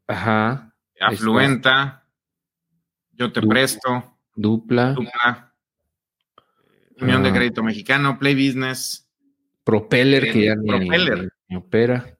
Ajá. 0.07 0.73
Afluenta. 0.99 2.05
Yo 3.13 3.31
te 3.31 3.41
presto. 3.41 4.17
Dupla. 4.35 4.95
Unión 6.99 7.23
de 7.23 7.29
ah. 7.29 7.33
Crédito 7.33 7.63
Mexicano, 7.63 8.19
Play 8.19 8.35
Business. 8.35 9.09
Propeller, 9.63 10.31
que 10.31 10.45
ya 10.45 10.55
ni 11.49 11.55
opera. 11.55 12.16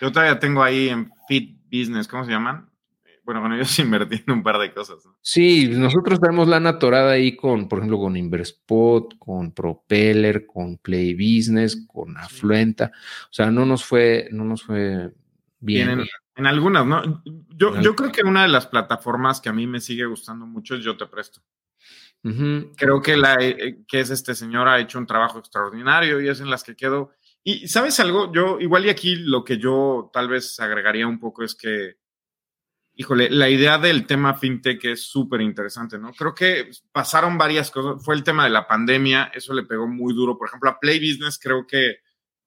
Yo 0.00 0.10
todavía 0.10 0.38
tengo 0.38 0.62
ahí 0.62 0.88
en 0.88 1.10
Fit 1.28 1.58
Business, 1.70 2.08
¿cómo 2.08 2.24
se 2.24 2.30
llaman? 2.30 2.70
Bueno, 3.24 3.42
con 3.42 3.52
ellos 3.52 3.78
invertí 3.78 4.22
en 4.26 4.32
un 4.32 4.42
par 4.42 4.58
de 4.58 4.72
cosas. 4.72 5.06
Sí, 5.20 5.68
nosotros 5.68 6.20
tenemos 6.20 6.48
la 6.48 6.56
atorada 6.56 7.12
ahí 7.12 7.36
con, 7.36 7.68
por 7.68 7.78
ejemplo, 7.78 7.98
con 7.98 8.16
Inverspot, 8.16 9.18
con 9.18 9.52
Propeller, 9.52 10.46
con 10.46 10.78
Play 10.78 11.14
Business, 11.14 11.86
con 11.86 12.16
Afluenta. 12.16 12.90
O 13.24 13.32
sea, 13.32 13.50
no 13.50 13.66
nos 13.66 13.84
fue, 13.84 14.28
no 14.32 14.44
nos 14.44 14.62
fue 14.62 15.12
bien. 15.60 16.04
En, 16.34 16.46
algunas, 16.46 16.86
¿no? 16.86 17.22
Yo, 17.54 17.78
yo 17.80 17.94
creo 17.94 18.10
que 18.10 18.22
una 18.22 18.42
de 18.42 18.48
las 18.48 18.66
plataformas 18.66 19.40
que 19.40 19.50
a 19.50 19.52
mí 19.52 19.66
me 19.66 19.80
sigue 19.80 20.06
gustando 20.06 20.46
mucho 20.46 20.74
es 20.74 20.82
Yo 20.82 20.96
Te 20.96 21.06
Presto. 21.06 21.42
Creo 22.76 23.00
que 23.00 23.16
la 23.16 23.36
eh, 23.40 23.78
que 23.88 24.00
es 24.00 24.10
este 24.10 24.34
señor 24.34 24.68
ha 24.68 24.78
hecho 24.78 24.98
un 24.98 25.06
trabajo 25.06 25.38
extraordinario 25.38 26.20
y 26.20 26.28
es 26.28 26.40
en 26.40 26.50
las 26.50 26.62
que 26.62 26.76
quedo 26.76 27.12
y 27.42 27.68
sabes 27.68 27.98
algo, 28.00 28.32
yo 28.32 28.60
igual 28.60 28.86
y 28.86 28.90
aquí 28.90 29.16
lo 29.16 29.44
que 29.44 29.58
yo 29.58 30.10
tal 30.12 30.28
vez 30.28 30.58
agregaría 30.60 31.06
un 31.06 31.18
poco 31.18 31.42
es 31.42 31.54
que, 31.54 31.96
híjole, 32.94 33.30
la 33.30 33.48
idea 33.48 33.78
del 33.78 34.06
tema 34.06 34.34
fintech 34.34 34.84
es 34.84 35.04
súper 35.04 35.40
interesante, 35.40 35.98
¿no? 35.98 36.12
Creo 36.12 36.34
que 36.34 36.70
pasaron 36.92 37.38
varias 37.38 37.70
cosas. 37.70 38.04
Fue 38.04 38.14
el 38.14 38.24
tema 38.24 38.44
de 38.44 38.50
la 38.50 38.68
pandemia, 38.68 39.30
eso 39.34 39.54
le 39.54 39.62
pegó 39.62 39.88
muy 39.88 40.12
duro. 40.12 40.36
Por 40.36 40.48
ejemplo, 40.48 40.68
a 40.68 40.78
Play 40.78 40.98
Business 40.98 41.38
creo 41.42 41.66
que 41.66 42.00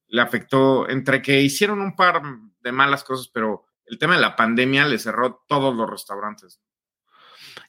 le 0.07 0.21
afectó 0.21 0.87
entre 0.87 1.23
que 1.23 1.41
hicieron 1.41 1.81
un 1.81 1.95
par 1.95 2.21
de 2.59 2.71
malas 2.71 3.03
cosas, 3.03 3.29
pero 3.33 3.65
el 3.85 3.97
tema 3.97 4.15
de 4.15 4.21
la 4.21 4.35
pandemia 4.35 4.85
le 4.85 4.99
cerró 4.99 5.43
todos 5.47 5.75
los 5.75 5.89
restaurantes. 5.89 6.61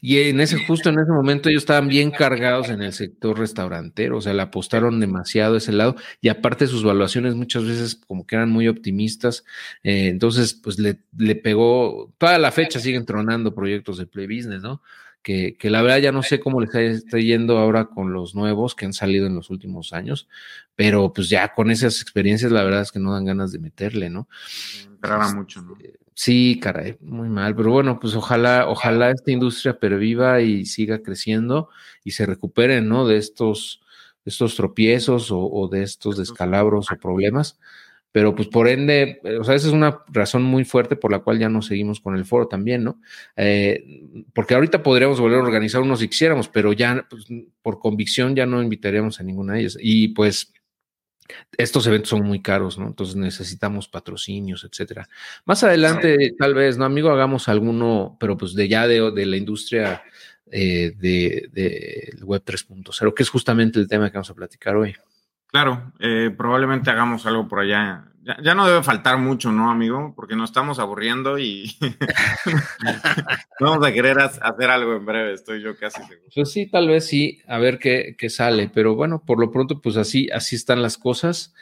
Y 0.00 0.18
en 0.18 0.40
ese, 0.40 0.64
justo 0.66 0.88
en 0.90 0.98
ese 0.98 1.10
momento 1.10 1.48
ellos 1.48 1.62
estaban 1.62 1.88
bien 1.88 2.10
cargados 2.10 2.68
en 2.68 2.82
el 2.82 2.92
sector 2.92 3.38
restaurantero, 3.38 4.18
o 4.18 4.20
sea, 4.20 4.34
le 4.34 4.42
apostaron 4.42 5.00
demasiado 5.00 5.54
a 5.54 5.58
ese 5.58 5.72
lado 5.72 5.96
y 6.20 6.28
aparte 6.28 6.66
sus 6.66 6.84
valuaciones 6.84 7.34
muchas 7.34 7.64
veces 7.64 7.96
como 8.06 8.26
que 8.26 8.36
eran 8.36 8.50
muy 8.50 8.68
optimistas, 8.68 9.44
eh, 9.82 10.08
entonces 10.08 10.54
pues 10.54 10.78
le, 10.78 10.98
le, 11.16 11.36
pegó, 11.36 12.12
toda 12.18 12.38
la 12.38 12.52
fecha 12.52 12.80
siguen 12.80 13.06
tronando 13.06 13.54
proyectos 13.54 13.98
de 13.98 14.06
Play 14.06 14.26
Business, 14.26 14.62
¿no? 14.62 14.82
Que, 15.24 15.56
que 15.56 15.70
la 15.70 15.82
verdad 15.82 15.98
ya 15.98 16.12
no 16.12 16.22
sé 16.22 16.38
cómo 16.38 16.60
les 16.60 16.72
está 16.74 17.18
yendo 17.18 17.58
ahora 17.58 17.86
con 17.86 18.12
los 18.12 18.36
nuevos 18.36 18.76
que 18.76 18.84
han 18.84 18.92
salido 18.92 19.26
en 19.26 19.34
los 19.34 19.50
últimos 19.50 19.92
años, 19.92 20.28
pero 20.76 21.12
pues 21.12 21.28
ya 21.28 21.54
con 21.54 21.72
esas 21.72 22.00
experiencias 22.00 22.52
la 22.52 22.62
verdad 22.62 22.82
es 22.82 22.92
que 22.92 23.00
no 23.00 23.12
dan 23.14 23.24
ganas 23.24 23.50
de 23.50 23.58
meterle, 23.58 24.10
¿no? 24.10 24.28
Esperaba 24.92 25.32
mucho, 25.32 25.62
¿no? 25.62 25.76
Este, 25.80 26.04
Sí, 26.16 26.60
caray, 26.62 26.96
muy 27.00 27.28
mal, 27.28 27.56
pero 27.56 27.72
bueno, 27.72 27.98
pues 27.98 28.14
ojalá, 28.14 28.68
ojalá 28.68 29.10
esta 29.10 29.32
industria 29.32 29.80
perviva 29.80 30.40
y 30.42 30.64
siga 30.64 31.02
creciendo 31.02 31.70
y 32.04 32.12
se 32.12 32.24
recupere, 32.24 32.80
¿no? 32.80 33.04
De 33.04 33.16
estos, 33.16 33.82
estos 34.24 34.54
tropiezos 34.54 35.30
o, 35.32 35.68
de 35.70 35.82
estos 35.82 36.16
descalabros 36.16 36.92
o 36.92 36.96
problemas. 36.98 37.58
Pero 38.14 38.32
pues 38.32 38.46
por 38.46 38.68
ende, 38.68 39.20
eh, 39.24 39.38
o 39.38 39.42
sea, 39.42 39.56
esa 39.56 39.66
es 39.66 39.72
una 39.72 39.98
razón 40.06 40.44
muy 40.44 40.64
fuerte 40.64 40.94
por 40.94 41.10
la 41.10 41.18
cual 41.18 41.40
ya 41.40 41.48
no 41.48 41.62
seguimos 41.62 41.98
con 41.98 42.14
el 42.14 42.24
foro 42.24 42.46
también, 42.46 42.84
¿no? 42.84 43.00
Eh, 43.34 44.04
porque 44.32 44.54
ahorita 44.54 44.84
podríamos 44.84 45.18
volver 45.18 45.40
a 45.40 45.42
organizar 45.42 45.80
unos 45.82 45.98
si 45.98 46.06
quisiéramos, 46.06 46.48
pero 46.48 46.72
ya 46.72 47.04
pues, 47.10 47.26
por 47.60 47.80
convicción 47.80 48.36
ya 48.36 48.46
no 48.46 48.62
invitaríamos 48.62 49.18
a 49.18 49.24
ninguna 49.24 49.54
de 49.54 49.60
ellas. 49.62 49.76
Y 49.80 50.08
pues 50.08 50.52
estos 51.58 51.88
eventos 51.88 52.10
son 52.10 52.22
muy 52.22 52.40
caros, 52.40 52.78
¿no? 52.78 52.86
Entonces 52.86 53.16
necesitamos 53.16 53.88
patrocinios, 53.88 54.62
etcétera. 54.62 55.08
Más 55.44 55.64
adelante, 55.64 56.34
tal 56.38 56.54
vez, 56.54 56.78
¿no, 56.78 56.84
amigo? 56.84 57.10
Hagamos 57.10 57.48
alguno, 57.48 58.16
pero 58.20 58.36
pues 58.36 58.54
de 58.54 58.68
ya 58.68 58.86
de, 58.86 59.10
de 59.10 59.26
la 59.26 59.36
industria 59.36 60.04
eh, 60.56 60.92
de, 60.96 62.12
Web 62.22 62.44
3.0, 62.44 63.12
que 63.12 63.24
es 63.24 63.28
justamente 63.28 63.80
el 63.80 63.88
tema 63.88 64.08
que 64.08 64.18
vamos 64.18 64.30
a 64.30 64.34
platicar 64.34 64.76
hoy. 64.76 64.94
Claro, 65.54 65.92
eh, 66.00 66.34
probablemente 66.36 66.90
hagamos 66.90 67.24
algo 67.26 67.46
por 67.46 67.60
allá 67.60 68.10
ya, 68.42 68.54
no 68.54 68.66
debe 68.66 68.82
faltar 68.82 69.18
mucho, 69.18 69.52
¿no, 69.52 69.70
amigo? 69.70 70.14
Porque 70.16 70.34
nos 70.34 70.50
estamos 70.50 70.78
aburriendo 70.78 71.38
y 71.38 71.76
vamos 73.60 73.86
a 73.86 73.92
querer 73.92 74.18
hacer 74.18 74.70
algo 74.70 74.96
en 74.96 75.04
breve, 75.04 75.34
estoy 75.34 75.62
yo 75.62 75.76
casi 75.76 76.00
seguro. 76.02 76.28
Pues 76.34 76.50
sí, 76.50 76.66
tal 76.66 76.88
vez 76.88 77.06
sí, 77.06 77.40
a 77.46 77.58
ver 77.58 77.78
qué, 77.78 78.16
sale, 78.30 78.70
pero 78.72 78.94
bueno, 78.94 79.22
por 79.24 79.38
lo 79.38 79.50
pronto, 79.50 79.80
pues 79.82 79.96
así, 79.96 80.28
así 80.32 80.56
están 80.56 80.80
las 80.80 80.96
cosas. 80.96 81.54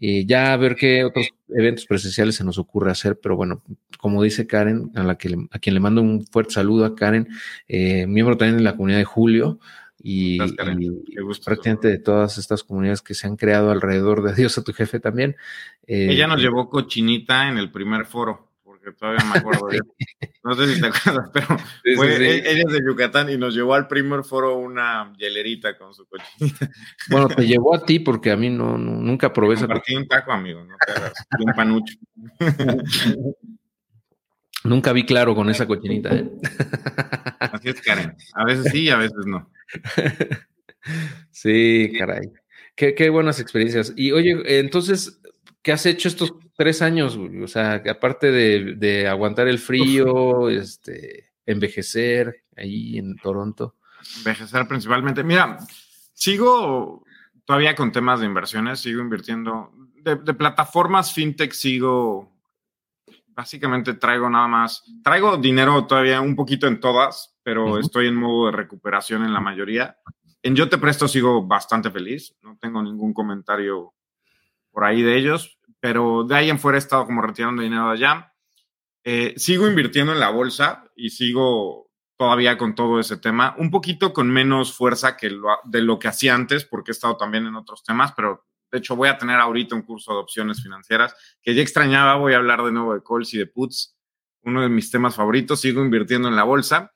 Y 0.00 0.26
ya 0.26 0.52
a 0.52 0.56
ver 0.56 0.76
qué 0.76 1.04
otros 1.04 1.28
eventos 1.48 1.84
presenciales 1.86 2.36
se 2.36 2.44
nos 2.44 2.58
ocurre 2.58 2.90
hacer, 2.90 3.18
pero 3.20 3.36
bueno, 3.36 3.62
como 3.98 4.22
dice 4.22 4.46
Karen, 4.46 4.92
a, 4.94 5.02
la 5.02 5.18
que 5.18 5.36
a 5.50 5.58
quien 5.58 5.74
le 5.74 5.80
mando 5.80 6.02
un 6.02 6.24
fuerte 6.26 6.54
saludo 6.54 6.84
a 6.84 6.94
Karen, 6.94 7.28
eh, 7.66 8.06
miembro 8.06 8.36
también 8.36 8.58
de 8.58 8.62
la 8.62 8.76
comunidad 8.76 8.98
de 8.98 9.04
Julio, 9.04 9.58
y, 10.00 10.38
prácticamente 10.38 11.88
de 11.88 11.98
todas 11.98 12.38
estas 12.38 12.62
comunidades 12.62 13.02
que 13.02 13.14
se 13.14 13.26
han 13.26 13.36
creado 13.36 13.70
alrededor 13.70 14.22
de 14.22 14.34
Dios 14.34 14.56
a 14.56 14.62
tu 14.62 14.72
jefe 14.72 15.00
también. 15.00 15.36
Eh, 15.86 16.08
Ella 16.10 16.26
nos 16.26 16.40
llevó 16.40 16.68
cochinita 16.68 17.48
en 17.48 17.58
el 17.58 17.72
primer 17.72 18.06
foro, 18.06 18.52
porque 18.62 18.92
todavía 18.92 19.24
me 19.24 19.38
acuerdo 19.38 19.66
de 19.66 19.80
No 20.44 20.54
sé 20.54 20.74
si 20.74 20.80
te 20.80 20.86
acuerdas, 20.86 21.30
pero 21.32 21.58
e, 21.84 22.50
ella 22.50 22.64
es 22.66 22.72
de 22.72 22.80
Yucatán 22.86 23.28
y 23.28 23.36
nos 23.36 23.54
llevó 23.54 23.74
al 23.74 23.88
primer 23.88 24.22
foro 24.22 24.56
una 24.56 25.12
hielerita 25.18 25.76
con 25.76 25.92
su 25.92 26.06
cochinita. 26.06 26.70
Bueno, 27.10 27.28
te 27.28 27.46
llevó 27.46 27.74
a 27.74 27.84
ti 27.84 27.98
porque 27.98 28.30
a 28.30 28.36
mí 28.36 28.50
no, 28.50 28.78
nunca 28.78 29.32
probé 29.32 29.54
esa. 29.54 29.66
Compartí 29.66 29.96
un 29.96 30.06
taco, 30.06 30.32
amigo, 30.32 30.64
no 30.64 30.76
te 30.86 30.92
hagas, 30.92 31.12
un 31.38 31.52
panucho. 31.54 31.94
Nunca 34.64 34.92
vi 34.92 35.06
claro 35.06 35.36
con 35.36 35.48
esa 35.48 35.66
cochinita. 35.66 36.12
¿eh? 36.12 36.28
Así 37.38 37.68
es, 37.68 37.80
Karen. 37.80 38.16
A 38.34 38.44
veces 38.44 38.66
sí 38.72 38.82
y 38.82 38.90
a 38.90 38.96
veces 38.96 39.24
no. 39.24 39.48
Sí, 41.30 41.92
caray. 41.98 42.32
Qué, 42.74 43.10
buenas 43.10 43.40
experiencias. 43.40 43.92
Y 43.96 44.12
oye, 44.12 44.40
entonces, 44.60 45.20
¿qué 45.62 45.72
has 45.72 45.84
hecho 45.84 46.08
estos 46.08 46.32
tres 46.56 46.80
años? 46.82 47.18
O 47.42 47.48
sea, 47.48 47.82
aparte 47.90 48.30
de, 48.30 49.08
aguantar 49.08 49.48
el 49.48 49.58
frío, 49.58 50.48
este, 50.48 51.30
envejecer 51.44 52.44
ahí 52.56 52.98
en 52.98 53.16
Toronto? 53.16 53.76
Envejecer 54.18 54.66
principalmente. 54.68 55.24
Mira, 55.24 55.58
sigo 56.12 57.04
todavía 57.44 57.74
con 57.74 57.92
temas 57.92 58.20
de 58.20 58.26
inversiones, 58.26 58.80
sigo 58.80 59.00
invirtiendo. 59.00 59.72
De, 60.02 60.16
plataformas 60.16 61.12
fintech 61.12 61.52
sigo, 61.52 62.32
básicamente 63.28 63.94
traigo 63.94 64.30
nada 64.30 64.46
más, 64.46 64.84
traigo 65.02 65.36
dinero 65.36 65.86
todavía 65.86 66.20
un 66.20 66.36
poquito 66.36 66.66
en 66.66 66.78
todas, 66.78 67.37
pero 67.48 67.78
estoy 67.78 68.08
en 68.08 68.14
modo 68.14 68.44
de 68.44 68.52
recuperación 68.52 69.24
en 69.24 69.32
la 69.32 69.40
mayoría. 69.40 69.96
En 70.42 70.54
Yo 70.54 70.68
Te 70.68 70.76
Presto 70.76 71.08
sigo 71.08 71.46
bastante 71.46 71.90
feliz, 71.90 72.36
no 72.42 72.58
tengo 72.60 72.82
ningún 72.82 73.14
comentario 73.14 73.94
por 74.70 74.84
ahí 74.84 75.00
de 75.00 75.16
ellos, 75.16 75.58
pero 75.80 76.24
de 76.24 76.34
ahí 76.34 76.50
en 76.50 76.58
fuera 76.58 76.76
he 76.76 76.78
estado 76.78 77.06
como 77.06 77.22
retirando 77.22 77.62
dinero 77.62 77.86
de 77.86 77.92
allá. 77.94 78.34
Eh, 79.02 79.32
sigo 79.38 79.66
invirtiendo 79.66 80.12
en 80.12 80.20
la 80.20 80.28
bolsa 80.28 80.84
y 80.94 81.08
sigo 81.08 81.90
todavía 82.18 82.58
con 82.58 82.74
todo 82.74 83.00
ese 83.00 83.16
tema, 83.16 83.54
un 83.56 83.70
poquito 83.70 84.12
con 84.12 84.28
menos 84.28 84.74
fuerza 84.74 85.16
que 85.16 85.34
de 85.64 85.80
lo 85.80 85.98
que 85.98 86.08
hacía 86.08 86.34
antes, 86.34 86.66
porque 86.66 86.90
he 86.90 86.92
estado 86.92 87.16
también 87.16 87.46
en 87.46 87.56
otros 87.56 87.82
temas, 87.82 88.12
pero 88.14 88.44
de 88.70 88.76
hecho 88.76 88.94
voy 88.94 89.08
a 89.08 89.16
tener 89.16 89.40
ahorita 89.40 89.74
un 89.74 89.82
curso 89.82 90.12
de 90.12 90.18
opciones 90.18 90.62
financieras 90.62 91.14
que 91.40 91.54
ya 91.54 91.62
extrañaba, 91.62 92.16
voy 92.16 92.34
a 92.34 92.36
hablar 92.36 92.62
de 92.62 92.72
nuevo 92.72 92.92
de 92.92 93.02
calls 93.02 93.32
y 93.32 93.38
de 93.38 93.46
puts, 93.46 93.97
uno 94.48 94.62
de 94.62 94.68
mis 94.68 94.90
temas 94.90 95.14
favoritos, 95.14 95.60
sigo 95.60 95.82
invirtiendo 95.82 96.28
en 96.28 96.36
la 96.36 96.44
bolsa, 96.44 96.92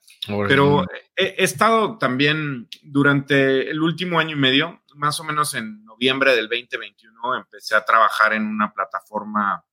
pero 0.48 0.84
he, 1.16 1.34
he, 1.38 1.44
estado 1.44 1.98
también 1.98 2.68
durante 2.82 3.70
el 3.70 3.80
último 3.80 4.18
año 4.18 4.36
y 4.36 4.40
medio, 4.40 4.82
más 4.94 5.18
o 5.20 5.24
menos 5.24 5.54
en 5.54 5.84
noviembre 5.84 6.34
del 6.34 6.48
2021, 6.48 7.36
empecé 7.36 7.74
a 7.74 7.84
trabajar 7.84 8.32
en 8.32 8.46
una 8.46 8.72
plataforma 8.72 9.64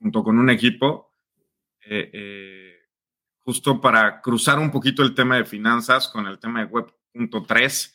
junto 0.00 0.24
con 0.24 0.38
un 0.38 0.50
equipo. 0.50 1.10
Eh, 1.84 2.10
eh, 2.12 2.76
justo 3.42 3.80
para 3.80 4.20
cruzar 4.20 4.58
un 4.58 4.70
poquito 4.70 5.02
el 5.02 5.14
tema 5.14 5.36
de 5.36 5.44
finanzas 5.44 6.08
con 6.08 6.26
el 6.26 6.38
tema 6.38 6.60
de 6.60 6.66
Web.3, 6.66 7.94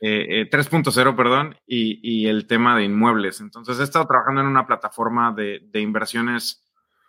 3.0, 0.00 1.10
eh, 1.10 1.16
perdón, 1.16 1.56
y, 1.66 2.26
el 2.26 2.46
tema 2.46 2.76
de 2.76 2.84
inmuebles. 2.84 3.40
Entonces, 3.40 3.80
he 3.80 3.82
estado 3.82 4.06
trabajando 4.06 4.42
en 4.42 4.46
una 4.46 4.66
plataforma 4.66 5.32
de, 5.32 5.80
inversiones 5.80 6.65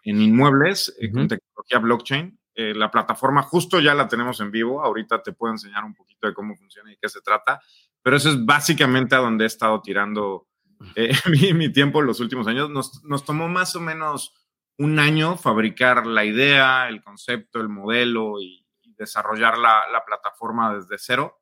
en 0.07 0.21
inmuebles 0.21 0.95
con 1.13 1.27
tecnología 1.27 1.79
blockchain. 1.79 2.39
la 2.55 2.89
plataforma 2.89 3.43
justo 3.43 3.79
ya 3.81 3.93
la 3.93 4.07
tenemos 4.07 4.39
en 4.39 4.51
vivo. 4.51 4.81
Ahorita 4.81 5.21
te 5.21 5.33
puedo 5.33 5.53
enseñar 5.53 5.83
un 5.83 5.93
poquito 5.93 6.27
de 6.27 6.33
cómo 6.33 6.55
funciona 6.55 6.93
y 6.93 6.97
qué 6.97 7.09
se 7.09 7.21
trata. 7.21 7.59
Pero 8.01 8.15
eso 8.15 8.29
es 8.29 8.45
básicamente 8.45 9.15
a 9.15 9.19
donde 9.19 9.43
he 9.43 9.47
estado 9.47 9.81
tirando 9.81 10.47
eh, 10.95 11.11
mi, 11.53 11.71
tiempo 11.73 11.99
en 11.99 12.07
los 12.07 12.21
últimos 12.21 12.47
años. 12.47 12.69
Nos, 12.69 13.03
nos, 13.03 13.25
tomó 13.25 13.49
más 13.49 13.75
o 13.75 13.81
menos 13.81 14.33
un 14.77 14.97
año 14.97 15.35
fabricar 15.35 16.07
la 16.07 16.23
idea, 16.23 16.87
el 16.87 17.03
concepto, 17.03 17.59
el 17.59 17.69
modelo 17.69 18.39
y, 18.41 18.63
desarrollar 18.97 19.59
la, 19.59 19.83
la, 19.91 20.03
plataforma 20.03 20.73
desde 20.73 20.97
cero. 20.97 21.39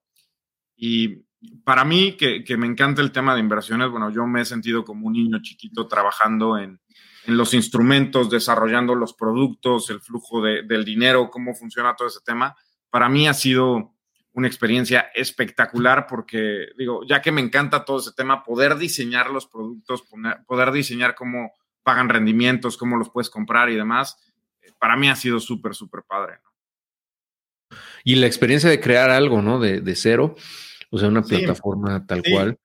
Y 0.75 1.23
para 1.63 1.85
mí, 1.85 2.17
que, 2.17 2.43
que, 2.43 2.57
me 2.57 2.67
encanta 2.67 3.01
el 3.01 3.13
tema 3.13 3.33
de 3.33 3.39
inversiones, 3.39 3.89
bueno, 3.89 4.09
yo 4.09 4.27
me 4.27 4.41
he 4.41 4.45
sentido 4.45 4.83
como 4.83 5.07
un 5.07 5.13
niño 5.13 5.39
chiquito 5.41 5.87
trabajando 5.87 6.57
en, 6.57 6.81
en 7.27 7.37
los 7.37 7.53
instrumentos, 7.53 8.29
desarrollando 8.29 8.95
los 8.95 9.13
productos, 9.13 9.89
el 9.89 10.01
flujo 10.01 10.41
de, 10.41 10.63
del 10.63 10.85
dinero, 10.85 11.29
cómo 11.29 11.53
funciona 11.53 11.95
todo 11.95 12.07
ese 12.07 12.19
tema. 12.25 12.55
Para 12.89 13.09
mí 13.09 13.27
ha 13.27 13.33
sido 13.33 13.95
una 14.33 14.47
experiencia 14.47 15.11
espectacular 15.15 16.07
porque, 16.07 16.67
digo, 16.77 17.05
ya 17.07 17.21
que 17.21 17.31
me 17.31 17.41
encanta 17.41 17.85
todo 17.85 17.99
ese 17.99 18.11
tema, 18.11 18.43
poder 18.43 18.77
diseñar 18.77 19.29
los 19.29 19.47
productos, 19.47 20.03
poder 20.45 20.71
diseñar 20.71 21.15
cómo 21.15 21.53
pagan 21.83 22.09
rendimientos, 22.09 22.77
cómo 22.77 22.97
los 22.97 23.09
puedes 23.09 23.29
comprar 23.29 23.69
y 23.69 23.75
demás, 23.75 24.17
para 24.79 24.97
mí 24.97 25.09
ha 25.09 25.15
sido 25.15 25.39
súper, 25.39 25.73
súper 25.73 26.03
padre. 26.03 26.39
Y 28.03 28.15
la 28.15 28.27
experiencia 28.27 28.69
de 28.69 28.79
crear 28.81 29.09
algo, 29.09 29.41
¿no? 29.41 29.59
De, 29.59 29.95
cero, 29.95 30.35
o 30.91 30.97
sea, 30.97 31.07
una 31.07 31.21
plataforma 31.21 32.05
tal 32.05 32.21
cual, 32.29 32.59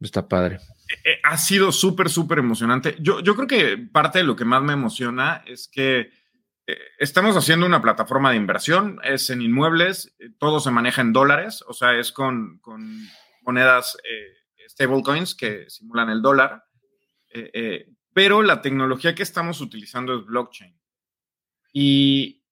está 0.00 0.28
padre. 0.28 0.58
Eh, 1.02 1.20
ha 1.22 1.36
sido 1.38 1.72
súper, 1.72 2.08
súper 2.08 2.38
emocionante. 2.38 2.96
Yo, 3.00 3.20
yo 3.20 3.34
creo 3.34 3.46
que 3.46 3.78
parte 3.78 4.18
de 4.18 4.24
lo 4.24 4.36
que 4.36 4.44
más 4.44 4.62
me 4.62 4.74
emociona 4.74 5.42
es 5.46 5.68
que 5.68 6.10
eh, 6.66 6.78
estamos 6.98 7.36
haciendo 7.36 7.66
una 7.66 7.82
plataforma 7.82 8.30
de 8.30 8.36
inversión, 8.36 8.98
es 9.04 9.28
en 9.28 9.42
inmuebles, 9.42 10.14
eh, 10.18 10.30
todo 10.38 10.60
se 10.60 10.70
maneja 10.70 11.02
en 11.02 11.12
dólares, 11.12 11.62
o 11.66 11.74
sea, 11.74 11.98
es 11.98 12.10
con, 12.10 12.60
monedas 13.42 13.98
eh, 14.04 14.68
stablecoins 14.68 15.34
que 15.34 15.68
simulan 15.68 16.08
el 16.08 16.22
dólar, 16.22 16.64
pero 18.14 18.42
la 18.42 18.62
tecnología 18.62 19.14
que 19.14 19.24
estamos 19.24 19.60
utilizando 19.60 20.16
es 20.16 20.24
blockchain. 20.24 20.78
Y 21.72 22.44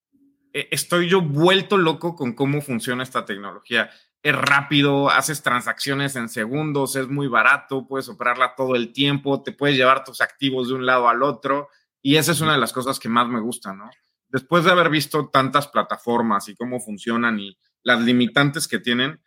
estoy 0.53 1.09
yo 1.09 1.23
vuelto 1.23 1.79
loco 1.79 2.17
con 2.17 2.35
cómo 2.35 2.61
funciona 2.61 3.05
esta 3.05 3.25
tecnología. 3.25 3.89
Es 4.23 4.37
rápido, 4.37 5.11
haces 5.11 5.43
transacciones 5.43 6.15
en 6.17 6.29
segundos, 6.29 6.97
es 6.97 7.09
muy 7.09 7.27
barato, 7.27 7.87
puedes 7.87 8.09
operarla 8.09 8.55
todo 8.57 8.77
el 8.77 8.93
tiempo, 8.93 9.43
te 9.43 9.53
puedes 9.53 9.77
llevar 9.77 10.05
tus 10.05 10.21
activos 10.21 10.69
de 10.69 10.75
un 10.75 10.87
lado 10.87 11.09
al 11.09 11.23
otro. 11.23 11.69
Y 12.01 12.17
esa 12.17 12.33
es 12.33 12.41
una 12.41 12.53
de 12.53 12.59
las 12.59 12.73
cosas 12.73 12.99
que 12.99 13.09
más 13.09 13.29
me 13.29 13.41
gusta, 13.41 13.73
¿no? 13.75 13.91
después 14.33 14.65
de 14.65 14.71
haber 14.71 14.89
visto 14.89 15.29
tantas 15.29 15.69
plataformas 15.69 16.49
y 16.49 16.57
cómo 16.57 16.81
funcionan 16.81 17.39
y 17.39 17.57
las 17.85 18.01
limitantes 18.01 18.67
que 18.67 18.79
tienen, 18.79 19.21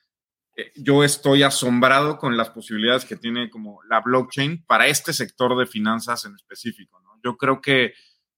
eh, 0.55 0.71
yo 0.75 1.03
estoy 1.03 1.43
asombrado 1.43 2.17
con 2.17 2.35
las 2.35 2.49
posibilidades 2.49 3.05
que 3.05 3.15
tiene 3.15 3.49
como 3.49 3.81
la 3.83 4.01
blockchain 4.01 4.65
para 4.65 4.87
este 4.87 5.13
sector 5.13 5.55
de 5.57 5.67
finanzas 5.67 6.25
en 6.25 6.33
específico. 6.35 7.01
Yo 7.23 7.37
creo 7.37 7.61
que 7.61 7.93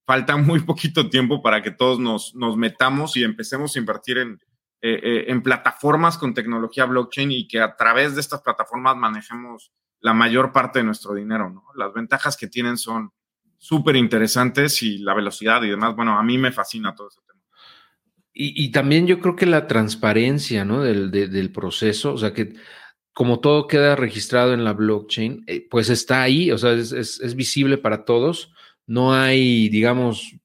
falta 0.06 0.36
muy 0.38 0.60
poquito 0.62 1.10
tiempo 1.10 1.42
para 1.42 1.62
que 1.62 1.72
todos 1.72 2.00
nos, 2.00 2.34
metamos 2.58 3.16
y 3.16 3.24
empecemos 3.24 3.76
a 3.76 3.80
invertir 3.80 4.18
en, 4.18 4.40
eh, 4.80 5.00
eh, 5.02 5.26
en 5.30 5.42
plataformas 5.42 6.20
con 6.20 6.36
tecnología 6.36 6.86
blockchain 6.86 7.32
y 7.32 7.48
que 7.48 7.60
a 7.60 7.76
través 7.76 8.14
de 8.14 8.22
estas 8.22 8.42
plataformas 8.42 8.96
manejemos 8.96 9.72
la 10.02 10.14
mayor 10.14 10.52
parte 10.52 10.80
de 10.80 10.86
nuestro 10.86 11.16
dinero. 11.16 11.50
¿no? 11.50 11.64
Las 11.76 11.92
ventajas 11.94 12.38
que 12.38 12.48
tienen 12.48 12.78
son 12.78 13.12
súper 13.58 13.96
interesantes 13.96 14.84
y 14.84 15.00
la 15.00 15.16
velocidad 15.16 15.64
y 15.64 15.70
demás. 15.70 15.96
Bueno, 15.96 16.20
a 16.20 16.22
mí 16.22 16.38
me 16.38 16.52
fascina 16.52 16.94
todo 16.94 17.08
ese 17.08 17.22
tema. 17.26 17.42
Y, 18.40 18.70
también 18.72 19.08
yo 19.08 19.20
creo 19.20 19.36
que 19.36 19.48
la 19.48 19.66
transparencia, 19.66 20.64
¿no? 20.64 20.84
Del, 20.84 21.52
proceso, 21.52 22.14
o 22.14 22.20
sea, 22.20 22.34
que 22.36 22.54
como 23.12 23.40
todo 23.40 23.66
queda 23.66 23.96
registrado 23.96 24.54
en 24.54 24.64
la 24.64 24.74
blockchain, 24.74 25.44
eh, 25.48 25.68
pues 25.68 25.90
está 25.90 26.22
ahí, 26.22 26.52
o 26.52 26.58
sea, 26.60 26.74
es, 26.74 27.36
visible 27.36 27.80
para 27.80 28.06
todos. 28.06 28.54
No 28.86 29.12
hay, 29.12 29.70
digamos, 29.70 30.36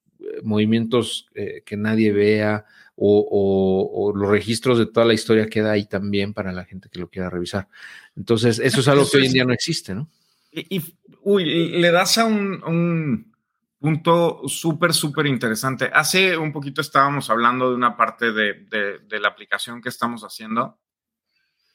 movimientos 0.41 1.27
eh, 1.35 1.61
que 1.63 1.77
nadie 1.77 2.11
vea 2.11 2.65
o, 2.95 4.13
los 4.15 4.29
registros 4.29 4.77
de 4.77 4.85
toda 4.85 5.05
la 5.05 5.13
historia 5.13 5.47
queda 5.47 5.71
ahí 5.71 5.85
también 5.85 6.33
para 6.33 6.51
la 6.51 6.65
gente 6.65 6.89
que 6.89 6.99
lo 6.99 7.09
quiera 7.09 7.29
revisar. 7.29 7.67
Entonces, 8.15 8.59
eso 8.59 8.81
es 8.81 8.87
algo 8.87 9.09
que 9.09 9.17
hoy 9.17 9.25
en 9.27 9.33
día 9.33 9.45
no 9.45 9.53
existe, 9.53 9.95
¿no? 9.95 10.09
Y, 10.51 10.81
uy, 11.21 11.45
le 11.45 11.91
das 11.91 12.17
a 12.19 12.25
un, 12.25 13.33
punto 13.79 14.47
súper, 14.47 14.93
súper 14.93 15.25
interesante. 15.25 15.89
Hace 15.93 16.37
un 16.37 16.53
poquito 16.53 16.81
estábamos 16.81 17.29
hablando 17.29 17.69
de 17.69 17.75
una 17.75 17.97
parte 17.97 18.31
de, 18.31 19.01
la 19.09 19.27
aplicación 19.27 19.81
que 19.81 19.89
estamos 19.89 20.23
haciendo 20.23 20.79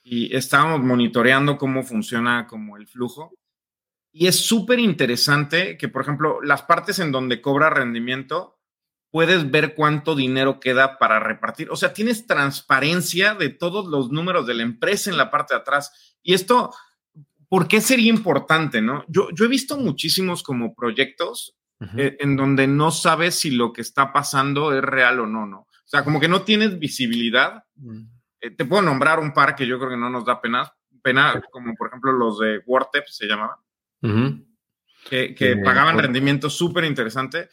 y 0.04 0.35
estábamos 0.35 0.81
monitoreando 0.81 1.59
cómo 1.59 1.83
funciona 1.83 2.46
como 2.46 2.76
el 2.76 2.87
flujo. 2.87 3.35
Y 4.11 4.26
es 4.26 4.37
súper 4.37 4.78
interesante 4.78 5.76
que, 5.76 5.88
por 5.88 6.02
ejemplo, 6.02 6.40
las 6.40 6.62
partes 6.62 6.98
en 6.98 7.12
donde 7.12 7.42
cobra 7.42 7.68
rendimiento, 7.68 8.58
puedes 9.11 9.51
ver 9.51 9.75
cuánto 9.75 10.14
dinero 10.14 10.61
queda 10.61 10.99
para 10.99 11.18
repartir. 11.18 11.71
O 11.71 11.77
sea, 11.77 11.92
tienes 11.92 12.27
transparencia 12.27 13.35
de 13.35 13.49
todos 13.49 13.87
los 13.87 14.11
números 14.11 14.47
de 14.47 14.55
la 14.55 14.62
empresa 14.62 15.11
en 15.11 15.16
la 15.16 15.31
parte 15.31 15.55
de 15.55 15.61
atrás. 15.61 16.16
Y 16.23 16.35
esto 16.35 16.73
¿por 17.49 17.66
qué 17.66 17.81
sería 17.81 18.11
importante, 18.11 18.81
no? 18.81 19.05
Yo, 19.09 19.29
yo 19.33 19.44
he 19.44 19.49
visto 19.49 19.77
muchísimos 19.77 20.42
como 20.42 20.75
proyectos 20.75 21.57
eh, 21.97 22.16
en 22.21 22.37
donde 22.37 22.66
no 22.66 22.90
sabes 22.90 23.37
si 23.37 23.51
lo 23.51 23.73
que 23.73 23.83
está 23.83 24.12
pasando 24.12 24.77
es 24.77 24.83
real 24.83 25.21
o 25.21 25.27
no, 25.27 25.47
¿no? 25.47 25.61
O 25.61 25.90
sea, 25.90 26.05
como 26.05 26.21
que 26.21 26.29
no 26.29 26.42
tienes 26.42 26.79
visibilidad. 26.79 27.64
Mm. 27.77 28.03
Eh, 28.40 28.51
te 28.51 28.64
puedo 28.64 28.83
nombrar 28.83 29.21
un 29.21 29.33
par 29.33 29.55
que 29.55 29.66
yo 29.66 29.79
creo 29.79 29.90
que 29.90 29.97
no 29.97 30.11
nos 30.11 30.25
da 30.25 30.40
pena, 30.40 30.71
pena 31.03 31.40
como 31.51 31.75
por 31.75 31.88
ejemplo 31.88 32.12
los 32.12 32.38
de 32.38 32.61
WordTep 32.66 33.07
se 33.07 33.27
llamaban, 33.27 33.57
que, 35.09 35.35
que 35.35 35.53
eh, 35.53 35.57
pagaban 35.57 35.99
rendimiento 35.99 36.51
súper 36.51 36.85
interesante, 36.85 37.49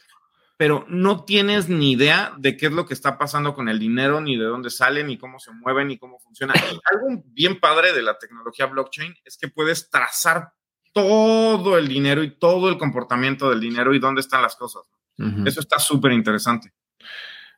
pero 0.56 0.86
no 0.88 1.24
tienes 1.24 1.68
ni 1.68 1.92
idea 1.92 2.32
de 2.38 2.56
qué 2.56 2.66
es 2.66 2.72
lo 2.72 2.86
que 2.86 2.94
está 2.94 3.18
pasando 3.18 3.54
con 3.54 3.68
el 3.68 3.78
dinero, 3.78 4.20
ni 4.20 4.36
de 4.36 4.44
dónde 4.44 4.70
salen, 4.70 5.08
ni 5.08 5.18
cómo 5.18 5.38
se 5.38 5.52
mueven, 5.52 5.88
ni 5.88 5.98
cómo 5.98 6.18
funciona. 6.18 6.54
algo 6.92 7.22
bien 7.26 7.60
padre 7.60 7.92
de 7.92 8.02
la 8.02 8.18
tecnología 8.18 8.66
blockchain 8.66 9.14
es 9.24 9.36
que 9.36 9.48
puedes 9.48 9.90
trazar 9.90 10.52
todo 10.92 11.76
el 11.76 11.88
dinero 11.88 12.22
y 12.22 12.38
todo 12.38 12.70
el 12.70 12.78
comportamiento 12.78 13.50
del 13.50 13.60
dinero 13.60 13.94
y 13.94 13.98
dónde 13.98 14.22
están 14.22 14.42
las 14.42 14.56
cosas. 14.56 14.82
Eso 15.46 15.60
está 15.60 15.78
súper 15.78 16.12
interesante. 16.12 16.72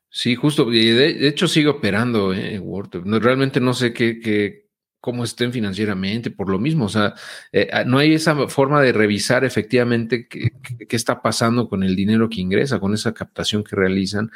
Sí, 0.08 0.36
justo. 0.36 0.64
De, 0.64 0.94
de, 0.94 1.28
hecho, 1.28 1.48
sigue 1.48 1.68
operando 1.68 2.32
eh, 2.32 2.60
Realmente 2.94 3.60
no 3.60 3.74
sé 3.74 3.92
qué, 3.92 4.67
cómo 5.00 5.24
estén 5.24 5.52
financieramente, 5.52 6.30
por 6.30 6.48
lo 6.50 6.58
mismo. 6.58 6.86
O 6.86 6.88
sea, 6.88 7.14
eh, 7.52 7.68
ah, 7.72 7.84
no 7.84 7.98
hay 7.98 8.14
esa 8.14 8.48
forma 8.48 8.82
de 8.82 8.92
revisar 8.92 9.44
efectivamente 9.44 10.28
qué, 10.28 10.50
está 10.90 11.22
pasando 11.22 11.68
con 11.68 11.82
el 11.82 11.96
dinero 11.96 12.28
que 12.28 12.40
ingresa, 12.40 12.80
con 12.80 12.94
esa 12.94 13.14
captación 13.14 13.64
que 13.64 13.76
realizan, 13.76 14.30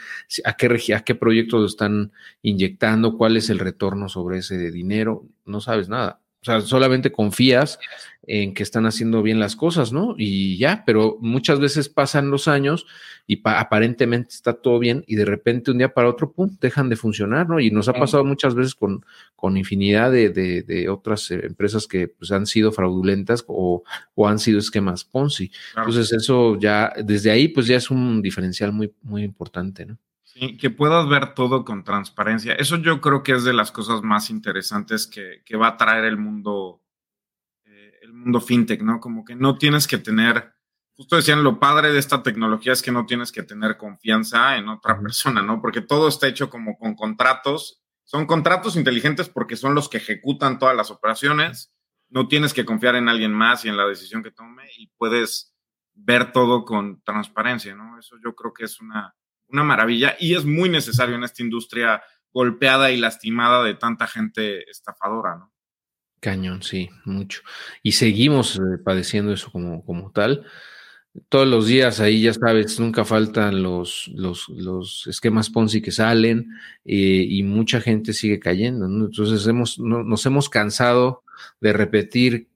a 0.44 0.54
qué, 0.56 0.94
a 0.94 1.00
qué 1.00 1.14
proyectos 1.14 1.60
lo 1.60 1.66
están 1.66 2.12
inyectando, 2.42 3.16
cuál 3.18 3.36
es 3.36 3.50
el 3.50 3.58
retorno 3.58 4.08
sobre 4.08 4.38
ese 4.38 4.70
dinero. 4.70 5.26
No 5.44 5.60
sabes 5.60 5.88
nada. 5.88 6.21
O 6.42 6.44
sea, 6.44 6.60
solamente 6.60 7.12
confías 7.12 7.78
en 8.26 8.52
que 8.52 8.64
están 8.64 8.84
haciendo 8.86 9.22
bien 9.22 9.38
las 9.38 9.54
cosas, 9.54 9.92
¿no? 9.92 10.16
Y 10.18 10.56
ya, 10.58 10.82
pero 10.84 11.16
muchas 11.20 11.60
veces 11.60 11.88
pasan 11.88 12.30
los 12.30 12.48
años 12.48 12.84
y 13.28 13.40
aparentemente 13.44 14.30
está 14.34 14.52
todo 14.54 14.80
bien 14.80 15.04
y 15.06 15.14
de 15.14 15.24
repente 15.24 15.70
un 15.70 15.78
día 15.78 15.94
para 15.94 16.08
otro, 16.08 16.32
pum, 16.32 16.56
dejan 16.60 16.88
de 16.88 16.96
funcionar, 16.96 17.48
¿no? 17.48 17.60
Y 17.60 17.70
nos 17.70 17.88
ha 17.88 17.92
pasado 17.92 18.24
muchas 18.24 18.56
veces 18.56 18.74
con, 18.74 19.04
con 19.36 19.56
infinidad 19.56 20.10
de, 20.10 20.30
de, 20.30 20.88
otras 20.88 21.30
eh, 21.30 21.40
empresas 21.44 21.86
que 21.86 22.08
pues, 22.08 22.32
han 22.32 22.46
sido 22.46 22.72
fraudulentas 22.72 23.44
o, 23.46 23.84
o 24.14 24.28
han 24.28 24.40
sido 24.40 24.58
esquemas 24.58 25.04
Ponzi. 25.04 25.52
Entonces 25.76 26.12
eso 26.12 26.58
ya, 26.58 26.92
desde 27.04 27.30
ahí 27.30 27.48
pues 27.48 27.68
ya 27.68 27.76
es 27.76 27.88
un 27.88 28.20
diferencial 28.20 28.72
muy, 28.72 28.92
muy 29.02 29.22
importante, 29.22 29.86
¿no? 29.86 29.96
Sí, 30.34 30.56
que 30.56 30.70
puedas 30.70 31.06
ver 31.10 31.34
todo 31.34 31.62
con 31.62 31.84
transparencia. 31.84 32.54
Eso 32.54 32.76
yo 32.76 33.02
creo 33.02 33.22
que 33.22 33.32
es 33.32 33.44
de 33.44 33.52
las 33.52 33.70
cosas 33.70 34.02
más 34.02 34.30
interesantes 34.30 35.06
que, 35.06 35.42
va 35.56 35.68
a 35.68 35.76
traer 35.76 36.04
el 36.04 36.16
mundo, 36.16 36.82
eh, 37.66 37.98
el 38.00 38.14
mundo 38.14 38.40
fintech, 38.40 38.80
¿no? 38.80 38.98
Como 38.98 39.26
que 39.26 39.34
no 39.34 39.58
tienes 39.58 39.86
que 39.86 39.98
tener, 39.98 40.54
justo 40.96 41.16
decían, 41.16 41.44
lo 41.44 41.60
padre 41.60 41.92
de 41.92 41.98
esta 41.98 42.22
tecnología 42.22 42.72
es 42.72 42.80
que 42.80 42.92
no 42.92 43.04
tienes 43.04 43.30
que 43.30 43.42
tener 43.42 43.76
confianza 43.76 44.56
en 44.56 44.70
otra 44.70 44.98
persona, 45.02 45.42
¿no? 45.42 45.60
Porque 45.60 45.82
todo 45.82 46.08
está 46.08 46.28
hecho 46.28 46.48
como 46.48 46.78
con 46.78 46.94
contratos. 46.94 47.82
Son 48.04 48.24
contratos 48.24 48.76
inteligentes 48.76 49.28
porque 49.28 49.56
son 49.56 49.74
los 49.74 49.90
que 49.90 49.98
ejecutan 49.98 50.58
todas 50.58 50.74
las 50.74 50.90
operaciones. 50.90 51.74
No 52.08 52.26
tienes 52.26 52.54
que 52.54 52.64
confiar 52.64 52.96
en 52.96 53.10
alguien 53.10 53.34
más 53.34 53.66
y 53.66 53.68
en 53.68 53.76
la 53.76 53.86
decisión 53.86 54.22
que 54.22 54.30
tome 54.30 54.64
y 54.78 54.86
puedes 54.96 55.54
ver 55.92 56.32
todo 56.32 56.64
con 56.64 57.02
transparencia, 57.02 57.74
¿no? 57.74 57.98
Eso 57.98 58.16
yo 58.24 58.34
creo 58.34 58.54
que 58.54 58.64
es 58.64 58.80
una 58.80 59.14
una 59.52 59.64
maravilla 59.64 60.16
y 60.18 60.34
es 60.34 60.44
muy 60.44 60.68
necesario 60.68 61.14
en 61.14 61.24
esta 61.24 61.42
industria 61.42 62.02
golpeada 62.32 62.90
y 62.90 62.96
lastimada 62.96 63.62
de 63.62 63.74
tanta 63.74 64.06
gente 64.06 64.68
estafadora, 64.70 65.36
¿no? 65.36 65.52
Cañón, 66.20 66.62
sí, 66.62 66.88
mucho. 67.04 67.42
Y 67.82 67.92
seguimos 67.92 68.56
eh, 68.56 68.78
padeciendo 68.84 69.32
eso 69.32 69.50
como, 69.50 69.84
como 69.84 70.12
tal. 70.12 70.46
Todos 71.28 71.48
los 71.48 71.66
días 71.66 71.98
ahí, 71.98 72.22
ya 72.22 72.32
sabes, 72.32 72.78
nunca 72.78 73.04
faltan 73.04 73.60
los, 73.62 74.08
los, 74.14 74.48
los 74.48 75.06
esquemas 75.08 75.50
Ponzi 75.50 75.82
que 75.82 75.90
salen 75.90 76.46
eh, 76.84 77.26
y 77.28 77.42
mucha 77.42 77.80
gente 77.80 78.12
sigue 78.12 78.38
cayendo. 78.38 78.86
Entonces 78.86 79.46
hemos, 79.48 79.80
nos 79.80 80.24
hemos 80.24 80.48
cansado 80.48 81.24
de 81.60 81.72
repetir 81.72 82.48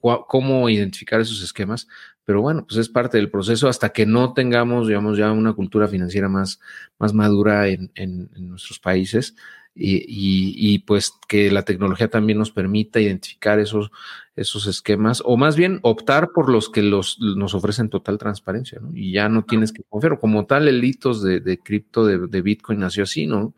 cómo 0.00 0.68
identificar 0.70 1.20
esos 1.20 1.42
esquemas, 1.42 1.88
pero 2.24 2.42
bueno, 2.42 2.64
pues 2.66 2.78
es 2.78 2.88
parte 2.88 3.16
del 3.16 3.30
proceso 3.30 3.68
hasta 3.68 3.90
que 3.90 4.06
no 4.06 4.32
tengamos, 4.32 4.86
digamos, 4.86 5.18
ya 5.18 5.32
una 5.32 5.52
cultura 5.52 5.88
financiera 5.88 6.28
más, 6.28 6.60
más 6.98 7.12
madura 7.14 7.68
en, 7.68 7.90
nuestros 8.36 8.78
países 8.78 9.34
y, 9.74 10.78
pues 10.80 11.12
que 11.28 11.50
la 11.50 11.64
tecnología 11.64 12.08
también 12.08 12.38
nos 12.38 12.50
permita 12.50 13.00
identificar 13.00 13.58
esos, 13.58 13.90
esos 14.36 14.66
esquemas 14.66 15.22
o 15.24 15.36
más 15.36 15.56
bien 15.56 15.80
optar 15.82 16.30
por 16.32 16.50
los 16.50 16.68
que 16.68 16.82
los, 16.82 17.18
nos 17.20 17.54
ofrecen 17.54 17.88
total 17.88 18.18
transparencia, 18.18 18.78
¿no? 18.80 18.90
Y 18.94 19.12
ya 19.12 19.28
no 19.28 19.44
tienes 19.44 19.72
que 19.72 19.82
confiar, 19.88 20.18
como 20.18 20.46
tal 20.46 20.68
el 20.68 20.84
hitos 20.84 21.22
de, 21.22 21.40
de 21.40 21.58
cripto 21.58 22.04
de, 22.04 22.26
de 22.26 22.42
Bitcoin 22.42 22.80
nació 22.80 23.04
así, 23.04 23.26
¿no? 23.26 23.54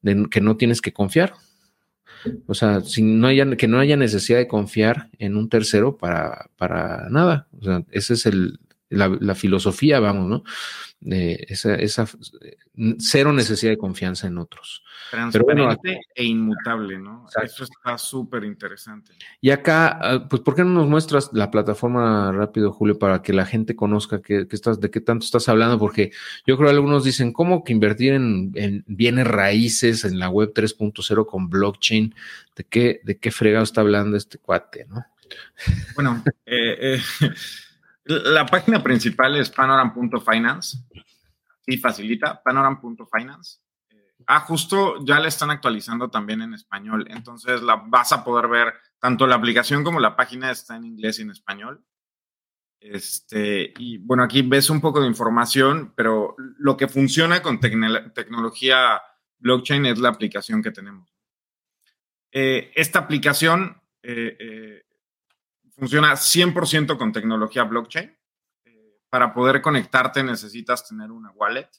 De, 0.00 0.26
que 0.30 0.40
no 0.40 0.56
tienes 0.56 0.80
que 0.80 0.92
confiar, 0.92 1.34
o 2.46 2.54
sea, 2.54 2.82
no 3.00 3.26
haya, 3.26 3.56
que 3.56 3.68
no 3.68 3.78
haya 3.78 3.96
necesidad 3.96 4.38
de 4.38 4.48
confiar 4.48 5.08
en 5.18 5.36
un 5.36 5.48
tercero 5.48 5.96
para, 5.96 6.50
para 6.56 7.08
nada. 7.10 7.46
O 7.60 7.64
sea, 7.64 7.84
esa 7.90 8.14
es 8.14 8.26
el, 8.26 8.58
la, 8.90 9.34
filosofía, 9.34 10.00
vamos, 10.00 10.28
¿no? 10.28 10.44
esa, 11.00 11.76
esa, 11.76 12.06
cero 12.98 13.32
necesidad 13.32 13.70
de 13.70 13.78
confianza 13.78 14.26
en 14.26 14.38
otros. 14.38 14.82
Transparente 15.10 16.00
e 16.14 16.24
inmutable, 16.24 16.98
¿no? 16.98 17.26
Eso 17.42 17.64
está 17.64 17.96
súper 17.96 18.44
interesante. 18.44 19.12
Y 19.40 19.50
acá, 19.50 19.98
ah, 20.00 20.28
pues, 20.28 20.42
¿por 20.42 20.56
qué 20.56 20.64
no 20.64 20.70
nos 20.70 20.88
muestras 20.88 21.30
la 21.32 21.50
plataforma 21.50 22.32
rápido, 22.32 22.72
Julio, 22.72 22.98
para 22.98 23.22
que 23.22 23.32
la 23.32 23.46
gente 23.46 23.76
conozca 23.76 24.20
que, 24.20 24.46
estás, 24.50 24.80
de 24.80 24.90
qué 24.90 25.00
tanto 25.00 25.24
estás 25.24 25.48
hablando? 25.48 25.78
Porque 25.78 26.10
yo 26.46 26.56
creo 26.56 26.68
que 26.68 26.74
algunos 26.74 27.04
dicen, 27.04 27.32
¿cómo 27.32 27.62
que 27.62 27.72
invertir 27.72 28.14
en, 28.14 28.84
bienes 28.86 29.26
raíces 29.26 30.04
en 30.04 30.18
la 30.18 30.30
web 30.30 30.52
3.0 30.52 31.26
con 31.26 31.48
blockchain? 31.48 32.14
¿De 32.56 32.64
qué, 32.64 33.00
¿De 33.04 33.18
qué 33.18 33.30
fregado 33.30 33.64
está 33.64 33.82
hablando 33.82 34.16
este 34.16 34.38
cuate, 34.38 34.86
no? 34.86 35.04
Bueno, 35.94 36.24
eh, 36.46 36.96
eh 37.20 37.30
la 38.08 38.46
página 38.46 38.82
principal 38.82 39.36
es 39.36 39.50
panoram.finance. 39.50 40.78
Sí, 41.60 41.76
facilita, 41.76 42.42
panoram.finance. 42.42 43.60
Ah, 44.26 44.40
justo 44.40 45.04
ya 45.04 45.20
la 45.20 45.28
están 45.28 45.50
actualizando 45.50 46.10
también 46.10 46.42
en 46.42 46.54
español. 46.54 47.06
Entonces 47.10 47.62
la 47.62 47.76
vas 47.76 48.12
a 48.12 48.24
poder 48.24 48.48
ver, 48.48 48.74
tanto 48.98 49.26
la 49.26 49.36
aplicación 49.36 49.84
como 49.84 50.00
la 50.00 50.16
página 50.16 50.50
está 50.50 50.76
en 50.76 50.84
inglés 50.84 51.18
y 51.18 51.22
en 51.22 51.30
español. 51.30 51.84
Este, 52.80 53.72
y 53.78 53.98
bueno, 53.98 54.22
aquí 54.22 54.42
ves 54.42 54.70
un 54.70 54.80
poco 54.80 55.00
de 55.00 55.08
información, 55.08 55.92
pero 55.96 56.34
lo 56.58 56.76
que 56.76 56.88
funciona 56.88 57.42
con 57.42 57.60
tecnología 57.60 59.02
blockchain 59.38 59.86
es 59.86 59.98
la 59.98 60.10
aplicación 60.10 60.62
que 60.62 60.70
tenemos. 60.70 61.12
Eh, 62.32 62.72
esta 62.74 63.00
aplicación 63.00 63.80
eh, 64.02 64.36
eh, 64.38 64.82
Funciona 65.78 66.16
100% 66.16 66.98
con 66.98 67.12
tecnología 67.12 67.62
blockchain. 67.62 68.18
Eh, 68.64 68.98
para 69.08 69.32
poder 69.32 69.62
conectarte 69.62 70.24
necesitas 70.24 70.88
tener 70.88 71.12
una 71.12 71.30
wallet, 71.30 71.70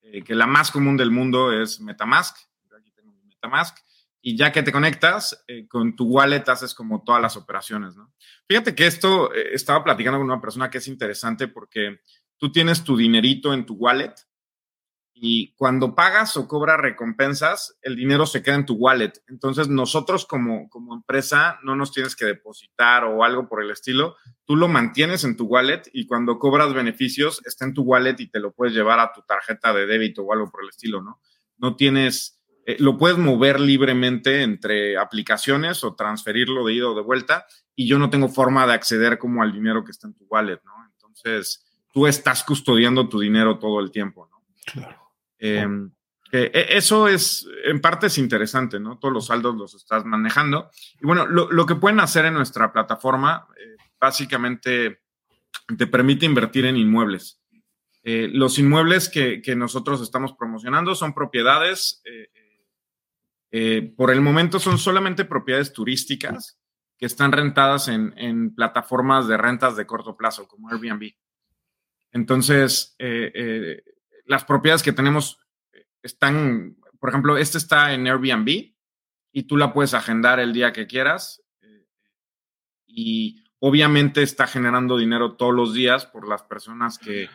eh, 0.00 0.24
que 0.24 0.34
la 0.34 0.46
más 0.46 0.70
común 0.70 0.96
del 0.96 1.10
mundo 1.10 1.52
es 1.52 1.80
Metamask. 1.80 2.38
Yo 2.70 2.76
aquí 2.78 2.90
tengo 2.92 3.12
mi 3.12 3.22
Metamask. 3.24 3.76
Y 4.22 4.36
ya 4.36 4.52
que 4.52 4.62
te 4.62 4.72
conectas, 4.72 5.44
eh, 5.48 5.68
con 5.68 5.96
tu 5.96 6.06
wallet 6.06 6.48
haces 6.48 6.74
como 6.74 7.04
todas 7.04 7.20
las 7.20 7.36
operaciones, 7.36 7.94
¿no? 7.94 8.12
Fíjate 8.48 8.74
que 8.74 8.86
esto 8.86 9.32
estaba 9.34 9.84
platicando 9.84 10.18
con 10.18 10.26
una 10.26 10.40
persona 10.40 10.70
que 10.70 10.78
es 10.78 10.88
interesante 10.88 11.46
porque 11.46 12.00
tú 12.38 12.50
tienes 12.50 12.84
tu 12.84 12.96
dinerito 12.96 13.52
en 13.52 13.66
tu 13.66 13.74
wallet 13.74 14.14
y 15.22 15.52
cuando 15.52 15.94
pagas 15.94 16.34
o 16.38 16.48
cobras 16.48 16.80
recompensas, 16.80 17.76
el 17.82 17.94
dinero 17.94 18.24
se 18.24 18.42
queda 18.42 18.54
en 18.54 18.64
tu 18.64 18.76
wallet. 18.76 19.12
Entonces, 19.28 19.68
nosotros 19.68 20.24
como, 20.24 20.70
como 20.70 20.94
empresa 20.94 21.58
no 21.62 21.76
nos 21.76 21.92
tienes 21.92 22.16
que 22.16 22.24
depositar 22.24 23.04
o 23.04 23.22
algo 23.22 23.46
por 23.46 23.62
el 23.62 23.70
estilo. 23.70 24.16
Tú 24.46 24.56
lo 24.56 24.66
mantienes 24.66 25.24
en 25.24 25.36
tu 25.36 25.44
wallet 25.44 25.82
y 25.92 26.06
cuando 26.06 26.38
cobras 26.38 26.72
beneficios, 26.72 27.42
está 27.44 27.66
en 27.66 27.74
tu 27.74 27.82
wallet 27.82 28.14
y 28.18 28.30
te 28.30 28.40
lo 28.40 28.52
puedes 28.52 28.74
llevar 28.74 28.98
a 28.98 29.12
tu 29.12 29.20
tarjeta 29.20 29.74
de 29.74 29.84
débito 29.84 30.22
o 30.22 30.32
algo 30.32 30.50
por 30.50 30.62
el 30.62 30.70
estilo, 30.70 31.02
¿no? 31.02 31.20
No 31.58 31.76
tienes, 31.76 32.40
eh, 32.64 32.76
lo 32.78 32.96
puedes 32.96 33.18
mover 33.18 33.60
libremente 33.60 34.42
entre 34.42 34.96
aplicaciones 34.96 35.84
o 35.84 35.94
transferirlo 35.96 36.64
de 36.64 36.72
ida 36.72 36.88
o 36.88 36.94
de 36.94 37.02
vuelta 37.02 37.44
y 37.76 37.86
yo 37.86 37.98
no 37.98 38.08
tengo 38.08 38.30
forma 38.30 38.66
de 38.66 38.72
acceder 38.72 39.18
como 39.18 39.42
al 39.42 39.52
dinero 39.52 39.84
que 39.84 39.90
está 39.90 40.06
en 40.06 40.14
tu 40.14 40.24
wallet, 40.30 40.60
¿no? 40.64 40.72
Entonces, 40.94 41.62
tú 41.92 42.06
estás 42.06 42.42
custodiando 42.42 43.06
tu 43.06 43.20
dinero 43.20 43.58
todo 43.58 43.80
el 43.80 43.90
tiempo, 43.90 44.26
¿no? 44.30 44.42
Claro. 44.64 45.09
Em, 45.40 45.90
e, 46.32 46.66
eso 46.70 47.08
es, 47.08 47.48
en 47.64 47.80
parte 47.80 48.06
es 48.06 48.18
interesante, 48.18 48.78
¿no? 48.78 48.98
Todos 48.98 49.12
los 49.12 49.26
saldos 49.26 49.56
los 49.56 49.74
estás 49.74 50.04
manejando. 50.04 50.70
Y 51.00 51.06
bueno, 51.06 51.26
lo, 51.26 51.66
que 51.66 51.74
pueden 51.74 52.00
hacer 52.00 52.26
en 52.26 52.34
nuestra 52.34 52.72
plataforma, 52.72 53.48
eh, 53.56 53.76
básicamente 53.98 55.00
te 55.76 55.86
permite 55.86 56.26
invertir 56.26 56.66
en 56.66 56.76
inmuebles. 56.76 57.40
Eh, 58.02 58.28
los 58.32 58.58
inmuebles 58.58 59.08
que, 59.08 59.42
nosotros 59.56 60.00
estamos 60.00 60.34
promocionando 60.34 60.94
son 60.94 61.14
propiedades, 61.14 62.02
eh, 63.52 63.92
por 63.96 64.10
el 64.10 64.20
momento 64.20 64.60
son 64.60 64.78
solamente 64.78 65.24
propiedades 65.24 65.72
turísticas 65.72 66.58
que 66.96 67.06
están 67.06 67.32
rentadas 67.32 67.88
en, 67.88 68.14
en 68.16 68.54
plataformas 68.54 69.26
de 69.26 69.36
rentas 69.36 69.74
de 69.76 69.86
corto 69.86 70.16
plazo, 70.16 70.46
como 70.46 70.70
Airbnb. 70.70 71.12
Entonces, 72.12 72.96
las 74.30 74.44
propiedades 74.44 74.84
que 74.84 74.92
tenemos 74.92 75.40
están, 76.04 76.76
por 77.00 77.10
ejemplo, 77.10 77.36
este 77.36 77.58
está 77.58 77.92
en 77.92 78.06
Airbnb 78.06 78.72
y 79.32 79.42
tú 79.42 79.56
la 79.56 79.72
puedes 79.72 79.92
agendar 79.92 80.38
el 80.38 80.52
día 80.52 80.72
que 80.72 80.86
quieras 80.86 81.42
eh, 81.62 81.84
y 82.86 83.42
obviamente 83.58 84.22
está 84.22 84.46
generando 84.46 84.96
dinero 84.98 85.32
todos 85.32 85.52
los 85.52 85.74
días 85.74 86.06
por 86.06 86.28
las 86.28 86.44
personas 86.44 86.96
que, 86.96 87.28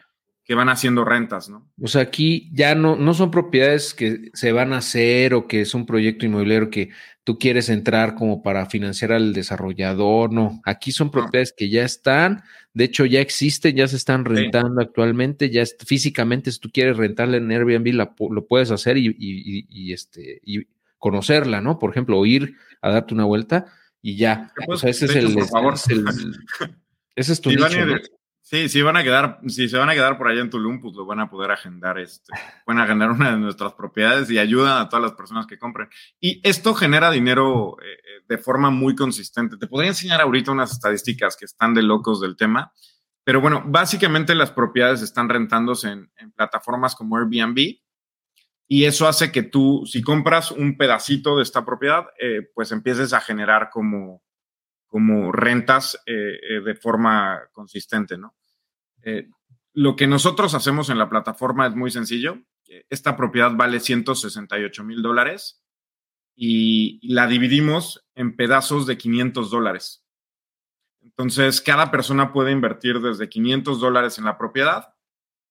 que 0.45 0.55
van 0.55 0.69
haciendo 0.69 1.03
rentas, 1.03 1.49
¿no? 1.49 1.69
O 1.81 1.87
sea, 1.89 2.03
aquí 2.03 2.49
ya 2.53 2.75
no, 2.75 2.95
no 2.95 3.13
son 3.13 3.29
propiedades 3.29 3.93
que 3.93 4.31
se 4.33 4.53
van 4.53 4.71
a 4.71 4.77
hacer 4.77 5.33
o 5.33 5.47
que 5.47 5.59
es 5.59 5.73
un 5.73 5.85
proyecto 5.85 6.25
inmobiliario 6.25 6.69
que 6.69 6.91
tú 7.25 7.39
quieres 7.39 7.69
entrar 7.69 8.13
como 8.13 8.43
para 8.43 8.67
financiar 8.67 9.11
al 9.11 9.33
desarrollador, 9.33 10.31
no. 10.31 10.61
Aquí 10.63 10.91
son 10.91 11.09
propiedades 11.09 11.53
que 11.57 11.69
ya 11.69 11.83
están, 11.83 12.43
de 12.73 12.83
hecho 12.85 13.05
ya 13.05 13.19
existen, 13.19 13.75
ya 13.75 13.87
se 13.87 13.95
están 13.95 14.25
rentando 14.25 14.79
actualmente, 14.79 15.49
ya 15.49 15.63
físicamente 15.85 16.51
si 16.51 16.59
tú 16.59 16.69
quieres 16.71 16.97
rentarle 16.97 17.37
en 17.37 17.51
Airbnb 17.51 17.93
lo 18.29 18.47
puedes 18.47 18.69
hacer 18.69 18.97
y, 18.97 19.07
y, 19.07 19.65
y, 19.67 19.91
este 19.91 20.39
y 20.43 20.67
conocerla, 20.99 21.61
¿no? 21.61 21.79
Por 21.79 21.89
ejemplo, 21.89 22.19
o 22.19 22.25
ir 22.27 22.55
a 22.81 22.91
darte 22.91 23.15
una 23.15 23.25
vuelta 23.25 23.65
y 24.03 24.17
ya. 24.17 24.53
o 24.67 24.77
sea, 24.77 24.91
ese 24.91 25.05
es, 25.05 25.15
el, 25.15 25.33
por 25.33 25.47
favor. 25.47 25.73
ese 27.15 27.33
es 27.33 27.41
tu 27.41 27.49
nicho, 27.49 27.65
Sí, 28.47 28.69
si 28.69 28.83
van 28.83 28.95
a 28.95 29.01
quedar, 29.01 29.39
si 29.47 29.67
se 29.67 29.75
van 29.75 29.89
a 29.89 29.95
quedar 29.95 30.19
por 30.19 30.27
allá 30.27 30.41
en 30.41 30.51
Tulum, 30.51 30.79
pues 30.79 30.93
lo 30.93 31.03
van 31.07 31.19
a 31.19 31.31
poder 31.31 31.49
agendar, 31.49 31.97
este, 31.97 32.31
pueden 32.63 32.79
agendar 32.79 33.09
una 33.09 33.31
de 33.31 33.37
nuestras 33.37 33.73
propiedades 33.73 34.29
y 34.29 34.37
ayudan 34.37 34.77
a 34.77 34.87
todas 34.87 35.01
las 35.01 35.13
personas 35.13 35.47
que 35.47 35.57
compren. 35.57 35.89
Y 36.19 36.47
esto 36.47 36.75
genera 36.75 37.09
dinero 37.09 37.75
eh, 37.81 37.85
eh, 37.93 38.23
de 38.27 38.37
forma 38.37 38.69
muy 38.69 38.93
consistente. 38.93 39.57
Te 39.57 39.65
podría 39.65 39.89
enseñar 39.89 40.21
ahorita 40.21 40.51
unas 40.51 40.71
estadísticas 40.71 41.35
que 41.35 41.45
están 41.45 41.73
de 41.73 41.81
locos 41.81 42.21
del 42.21 42.37
tema, 42.37 42.71
pero 43.23 43.41
bueno, 43.41 43.63
básicamente 43.65 44.35
las 44.35 44.51
propiedades 44.51 45.01
están 45.01 45.27
rentándose 45.27 45.89
en, 45.89 46.11
plataformas 46.35 46.93
como 46.93 47.17
Airbnb 47.17 47.79
y 48.67 48.85
eso 48.85 49.07
hace 49.07 49.31
que 49.31 49.41
tú, 49.41 49.87
si 49.87 50.03
compras 50.03 50.51
un 50.51 50.77
pedacito 50.77 51.37
de 51.37 51.41
esta 51.41 51.65
propiedad, 51.65 52.05
eh, 52.21 52.41
pues 52.53 52.71
empieces 52.71 53.11
a 53.11 53.21
generar 53.21 53.71
como 53.71 54.21
como 54.95 55.33
rentas 55.33 56.01
eh, 56.05 56.39
eh, 56.41 56.61
de 56.61 56.73
forma 56.73 57.49
consistente, 57.51 58.17
¿no? 58.17 58.33
Eh, 59.03 59.27
lo 59.73 59.97
que 59.97 60.07
nosotros 60.07 60.53
hacemos 60.53 60.89
en 60.89 60.97
la 60.97 61.09
plataforma 61.09 61.67
es 61.67 61.75
muy 61.75 61.91
sencillo. 61.91 62.37
Esta 62.89 63.17
propiedad 63.17 63.51
vale 63.57 63.81
168 63.81 64.85
mil 64.85 65.01
dólares 65.01 65.61
y 66.33 67.05
la 67.13 67.27
dividimos 67.27 68.07
en 68.15 68.37
pedazos 68.37 68.87
de 68.87 68.97
500 68.97 69.51
dólares. 69.51 70.05
Entonces, 71.01 71.59
cada 71.59 71.91
persona 71.91 72.31
puede 72.31 72.53
invertir 72.53 73.01
desde 73.01 73.27
500 73.27 73.81
dólares 73.81 74.17
en 74.17 74.23
la 74.23 74.37
propiedad 74.37 74.93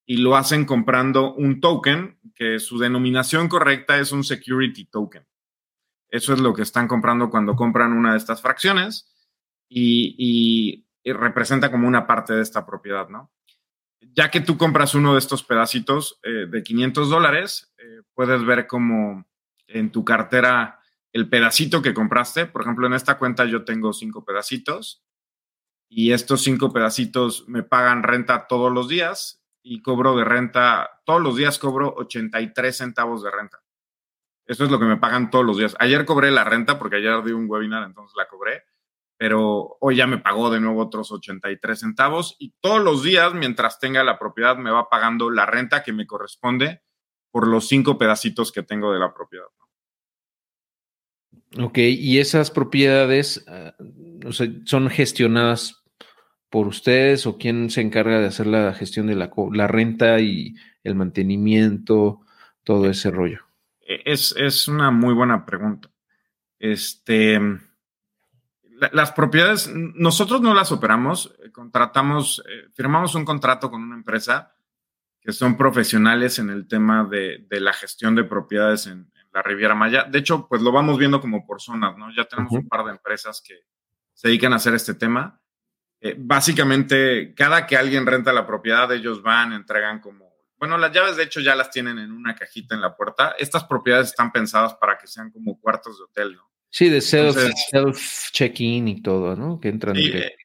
y 0.07 0.17
lo 0.17 0.37
hacen 0.37 0.65
comprando 0.65 1.35
un 1.35 1.61
token 1.61 2.19
que 2.33 2.57
su 2.57 2.79
denominación 2.79 3.47
correcta 3.47 3.99
es 3.99 4.11
un 4.11 4.23
security 4.23 4.85
token. 4.85 5.27
Eso 6.09 6.33
es 6.33 6.39
lo 6.39 6.55
que 6.55 6.63
están 6.63 6.87
comprando 6.87 7.29
cuando 7.29 7.55
compran 7.55 7.93
una 7.93 8.13
de 8.13 8.17
estas 8.17 8.41
fracciones 8.41 9.11
y, 9.69 10.85
representa 11.03 11.71
como 11.71 11.87
una 11.87 12.07
parte 12.07 12.33
de 12.33 12.41
esta 12.41 12.65
propiedad, 12.65 13.09
¿no? 13.09 13.31
Ya 13.99 14.31
que 14.31 14.41
tú 14.41 14.57
compras 14.57 14.95
uno 14.95 15.13
de 15.13 15.19
estos 15.19 15.43
pedacitos 15.43 16.19
eh, 16.23 16.47
de 16.49 16.63
500 16.63 17.09
dólares, 17.09 17.73
eh, 17.77 18.01
puedes 18.13 18.43
ver 18.43 18.65
como 18.65 19.25
en 19.67 19.91
tu 19.91 20.03
cartera 20.03 20.79
el 21.11 21.29
pedacito 21.29 21.81
que 21.81 21.93
compraste. 21.93 22.45
Por 22.45 22.61
ejemplo, 22.61 22.87
en 22.87 22.93
esta 22.93 23.17
cuenta 23.17 23.45
yo 23.45 23.65
tengo 23.65 23.93
cinco 23.93 24.25
pedacitos 24.25 25.03
y 25.89 26.11
estos 26.11 26.41
cinco 26.41 26.73
pedacitos 26.73 27.47
me 27.47 27.63
pagan 27.63 28.03
renta 28.03 28.47
todos 28.47 28.71
los 28.71 28.89
días 28.89 29.43
y 29.61 29.81
cobro 29.81 30.15
de 30.15 30.25
renta, 30.25 31.01
todos 31.05 31.21
los 31.21 31.35
días 31.35 31.59
cobro 31.59 31.93
83 31.97 32.75
centavos 32.75 33.23
de 33.23 33.31
renta. 33.31 33.63
Eso 34.45 34.63
es 34.63 34.71
lo 34.71 34.79
que 34.79 34.85
me 34.85 34.97
pagan 34.97 35.31
todos 35.31 35.45
los 35.45 35.57
días. 35.57 35.75
Ayer 35.79 36.05
cobré 36.05 36.31
la 36.31 36.43
renta 36.43 36.77
porque 36.77 36.97
ayer 36.97 37.23
di 37.23 37.31
un 37.31 37.49
webinar, 37.49 37.83
entonces 37.83 38.15
la 38.15 38.27
cobré 38.27 38.63
pero 39.17 39.77
hoy 39.79 39.95
ya 39.95 40.07
me 40.07 40.17
pagó 40.17 40.49
de 40.49 40.59
nuevo 40.59 40.81
otros 40.81 41.11
83 41.11 41.79
centavos 41.79 42.35
y 42.39 42.53
todos 42.59 42.83
los 42.83 43.03
días, 43.03 43.33
mientras 43.33 43.79
tenga 43.79 44.03
la 44.03 44.19
propiedad, 44.19 44.57
me 44.57 44.71
va 44.71 44.89
pagando 44.89 45.29
la 45.29 45.45
renta 45.45 45.83
que 45.83 45.93
me 45.93 46.05
corresponde 46.05 46.81
por 47.31 47.47
los 47.47 47.67
cinco 47.67 47.97
pedacitos 47.97 48.51
que 48.51 48.63
tengo 48.63 48.91
de 48.93 48.99
la 48.99 49.13
propiedad. 49.13 49.45
Ok, 51.57 51.77
y 51.77 52.19
esas 52.19 52.51
propiedades 52.51 53.45
ah, 53.47 53.73
son 54.65 54.89
gestionadas 54.89 55.83
por 56.49 56.67
ustedes 56.67 57.25
o 57.25 57.37
quién 57.37 57.69
se 57.69 57.81
encarga 57.81 58.19
de 58.19 58.27
hacer 58.27 58.47
la 58.47 58.73
gestión 58.73 59.07
de 59.07 59.15
la, 59.15 59.31
la 59.51 59.67
renta 59.67 60.19
y 60.19 60.55
el 60.83 60.95
mantenimiento, 60.95 62.21
todo 62.63 62.89
ese 62.89 63.11
rollo. 63.11 63.41
E-, 63.81 64.01
es, 64.05 64.35
es 64.37 64.67
una 64.67 64.91
muy 64.91 65.13
buena 65.13 65.45
pregunta. 65.45 65.89
Este, 66.59 67.39
las 68.91 69.11
propiedades, 69.11 69.71
nosotros 69.73 70.41
no 70.41 70.53
las 70.53 70.71
operamos, 70.71 71.33
eh, 71.43 71.51
contratamos, 71.51 72.43
eh, 72.49 72.67
firmamos 72.73 73.15
un 73.15 73.25
contrato 73.25 73.71
con 73.71 73.81
una 73.81 73.95
empresa 73.95 74.55
que 75.21 75.33
son 75.33 75.57
profesionales 75.57 76.39
en 76.39 76.49
el 76.49 76.67
tema 76.67 77.05
de, 77.05 77.45
la 77.49 77.73
gestión 77.73 78.15
de 78.15 78.23
propiedades 78.23 78.87
en, 78.87 79.11
la 79.33 79.41
Riviera 79.41 79.75
Maya. 79.75 80.05
De 80.05 80.19
hecho, 80.19 80.47
pues 80.47 80.61
lo 80.61 80.71
vamos 80.71 80.97
viendo 80.97 81.19
como 81.19 81.45
por 81.45 81.59
zonas, 81.59 81.97
¿no? 81.97 82.09
Ya 82.15 82.23
tenemos 82.23 82.53
un 82.53 82.69
par 82.69 82.85
de 82.85 82.91
empresas 82.91 83.43
que 83.45 83.65
se 84.13 84.29
dedican 84.29 84.53
a 84.53 84.55
hacer 84.55 84.73
este 84.75 84.93
tema. 84.93 85.41
Eh, 85.99 86.15
básicamente, 86.17 87.33
cada 87.35 87.67
que 87.67 87.75
alguien 87.75 88.05
renta 88.05 88.31
la 88.31 88.47
propiedad, 88.47 88.89
ellos 88.93 89.21
van, 89.21 89.51
entregan 89.51 89.99
como, 89.99 90.31
bueno, 90.57 90.77
las 90.77 90.93
llaves 90.93 91.17
de 91.17 91.23
hecho 91.23 91.41
ya 91.41 91.53
las 91.53 91.69
tienen 91.69 91.99
en 91.99 92.13
una 92.13 92.33
cajita 92.33 92.75
en 92.75 92.81
la 92.81 92.95
puerta. 92.95 93.35
Estas 93.37 93.65
propiedades 93.65 94.07
están 94.07 94.31
pensadas 94.31 94.75
para 94.75 94.97
que 94.97 95.07
sean 95.07 95.29
como 95.31 95.59
cuartos 95.59 95.97
de 95.97 96.05
hotel, 96.05 96.37
¿no? 96.37 96.54
Sí, 96.75 96.89
de 96.89 96.99
self, 96.99 98.31
check-in 98.33 98.89
y 98.89 99.01
todo, 99.01 99.33
¿no? 99.37 99.61
Que 99.61 99.69
entran. 99.69 99.95
Eh, 99.95 100.35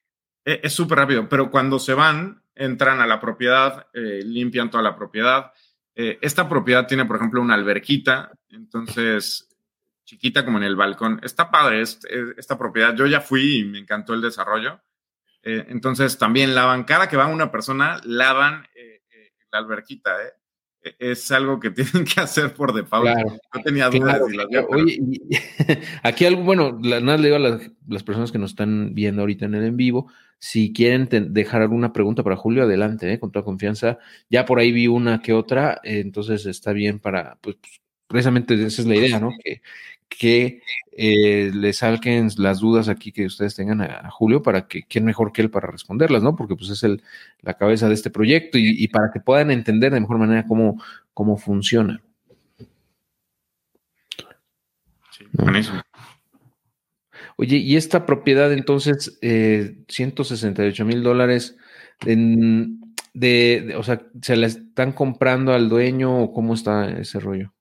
eh, 0.45 0.61
es 0.63 0.71
súper 0.71 0.99
rápido, 0.99 1.27
pero 1.27 1.51
cuando 1.51 1.77
se 1.77 1.93
van, 1.93 2.41
entran 2.55 3.01
a 3.01 3.05
la 3.05 3.19
propiedad, 3.19 3.87
eh, 3.93 4.21
limpian 4.23 4.71
toda 4.71 4.81
la 4.81 4.95
propiedad. 4.95 5.51
esta 5.93 6.47
propiedad 6.47 6.87
tiene, 6.87 7.03
por 7.03 7.17
ejemplo, 7.17 7.41
una 7.41 7.55
alberquita, 7.55 8.31
entonces 8.47 9.49
chiquita 10.05 10.45
como 10.45 10.57
en 10.57 10.63
el 10.63 10.77
balcón. 10.77 11.19
Está 11.21 11.51
padre 11.51 11.81
esta 11.81 12.57
propiedad. 12.57 12.95
Yo 12.95 13.07
ya 13.07 13.19
fui 13.19 13.57
y 13.57 13.65
me 13.65 13.79
encantó 13.79 14.13
el 14.13 14.21
desarrollo. 14.21 14.81
entonces 15.43 16.17
también 16.17 16.55
lavan, 16.55 16.85
cada 16.85 17.09
que 17.09 17.17
va 17.17 17.27
una 17.27 17.51
persona, 17.51 17.99
lavan 18.05 18.65
la 19.51 19.59
alberquita, 19.59 20.15
es 20.99 21.31
algo 21.31 21.59
que 21.59 21.71
tienen 21.71 22.05
que 22.05 22.21
hacer 22.21 22.53
por 22.53 22.73
default. 22.73 23.09
no 23.53 23.61
tenía 23.63 23.89
dudas. 23.89 24.21
Oye, 24.69 24.99
aquí 26.03 26.25
algo, 26.25 26.43
bueno, 26.43 26.79
nada 26.81 27.17
le 27.17 27.23
digo 27.23 27.35
a 27.35 27.59
las, 27.87 28.03
personas 28.03 28.31
que 28.31 28.37
nos 28.37 28.51
están 28.51 28.93
viendo 28.93 29.21
ahorita 29.21 29.45
en 29.45 29.55
el 29.55 29.65
en 29.65 29.77
vivo, 29.77 30.11
si 30.39 30.73
quieren 30.73 31.07
dejar 31.33 31.61
alguna 31.61 31.93
pregunta 31.93 32.23
para 32.23 32.35
Julio, 32.35 32.63
adelante, 32.63 33.11
¿eh? 33.13 33.19
con 33.19 33.31
toda 33.31 33.45
confianza. 33.45 33.99
Ya 34.29 34.45
por 34.45 34.59
ahí 34.59 34.71
vi 34.71 34.87
una 34.87 35.21
que 35.21 35.33
otra, 35.33 35.79
eh, 35.83 35.99
entonces 35.99 36.45
está 36.45 36.73
bien 36.73 36.99
para, 36.99 37.37
pues, 37.41 37.57
precisamente 38.07 38.55
esa 38.55 38.81
es 38.81 38.87
la 38.87 38.95
idea, 38.95 39.19
¿no? 39.19 39.31
Que, 39.43 39.61
que 40.17 40.61
eh, 40.91 41.51
le 41.53 41.71
salquen 41.73 42.29
las 42.37 42.59
dudas 42.59 42.89
aquí 42.89 43.11
que 43.11 43.25
ustedes 43.25 43.55
tengan 43.55 43.81
a, 43.81 44.09
Julio 44.11 44.43
para 44.43 44.67
que, 44.67 44.83
quién 44.83 45.05
mejor 45.05 45.31
que 45.31 45.41
él 45.41 45.49
para 45.49 45.71
responderlas, 45.71 46.21
¿no? 46.21 46.35
Porque 46.35 46.55
pues 46.55 46.69
es 46.69 46.83
el, 46.83 47.01
la 47.41 47.53
cabeza 47.53 47.87
de 47.87 47.93
este 47.93 48.09
proyecto 48.09 48.57
y, 48.57 48.87
para 48.89 49.11
que 49.11 49.21
puedan 49.21 49.51
entender 49.51 49.93
de 49.93 50.01
mejor 50.01 50.17
manera 50.17 50.45
cómo, 50.45 50.81
cómo 51.13 51.37
funciona. 51.37 52.01
Sí, 55.11 55.25
buenísimo. 55.31 55.81
Oye, 57.37 57.57
y 57.57 57.77
esta 57.77 58.05
propiedad 58.05 58.51
entonces, 58.51 59.17
eh, 59.21 59.77
168 59.87 60.85
mil 60.85 61.03
dólares, 61.03 61.57
de, 62.03 63.75
o 63.77 63.83
sea, 63.83 64.01
¿se 64.21 64.35
la 64.35 64.47
están 64.47 64.91
comprando 64.91 65.53
al 65.53 65.69
dueño 65.69 66.19
o 66.19 66.33
cómo 66.33 66.53
está 66.53 66.89
ese 66.91 67.19
rollo? 67.19 67.53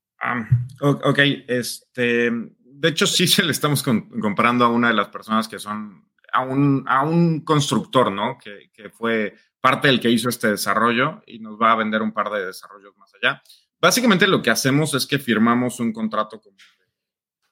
Ok, 0.80 1.18
este, 1.48 2.30
de 2.30 2.88
hecho 2.88 3.06
sí 3.06 3.26
se 3.26 3.42
le 3.42 3.52
estamos 3.52 3.82
comprando 3.82 4.64
a 4.64 4.68
una 4.68 4.88
de 4.88 4.94
las 4.94 5.08
personas 5.08 5.48
que 5.48 5.58
son, 5.58 6.08
a 6.32 6.40
un, 6.40 6.84
a 6.88 7.02
un 7.02 7.40
constructor, 7.44 8.10
¿no? 8.10 8.38
Que, 8.38 8.70
que, 8.72 8.90
fue 8.90 9.34
parte 9.60 9.88
del 9.88 10.00
que 10.00 10.10
hizo 10.10 10.28
este 10.28 10.48
desarrollo 10.48 11.22
y 11.26 11.38
nos 11.38 11.60
va 11.60 11.72
a 11.72 11.76
vender 11.76 12.02
un 12.02 12.12
par 12.12 12.30
de 12.30 12.46
desarrollos 12.46 12.96
más 12.96 13.12
allá. 13.14 13.42
Básicamente 13.80 14.26
lo 14.26 14.42
que 14.42 14.50
hacemos 14.50 14.94
es 14.94 15.06
que 15.06 15.18
firmamos 15.18 15.80
un 15.80 15.92
contrato 15.92 16.40
como 16.40 16.56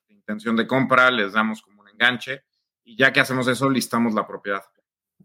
de, 0.09 0.15
intención 0.15 0.57
de 0.57 0.67
compra, 0.67 1.11
les 1.11 1.33
damos 1.33 1.63
como 1.63 1.81
un 1.83 1.89
enganche 1.89 2.45
y 2.85 2.97
ya 2.97 3.13
que 3.13 3.21
hacemos 3.21 3.49
eso, 3.49 3.71
listamos 3.71 4.15
la 4.15 4.27
propiedad. 4.27 4.63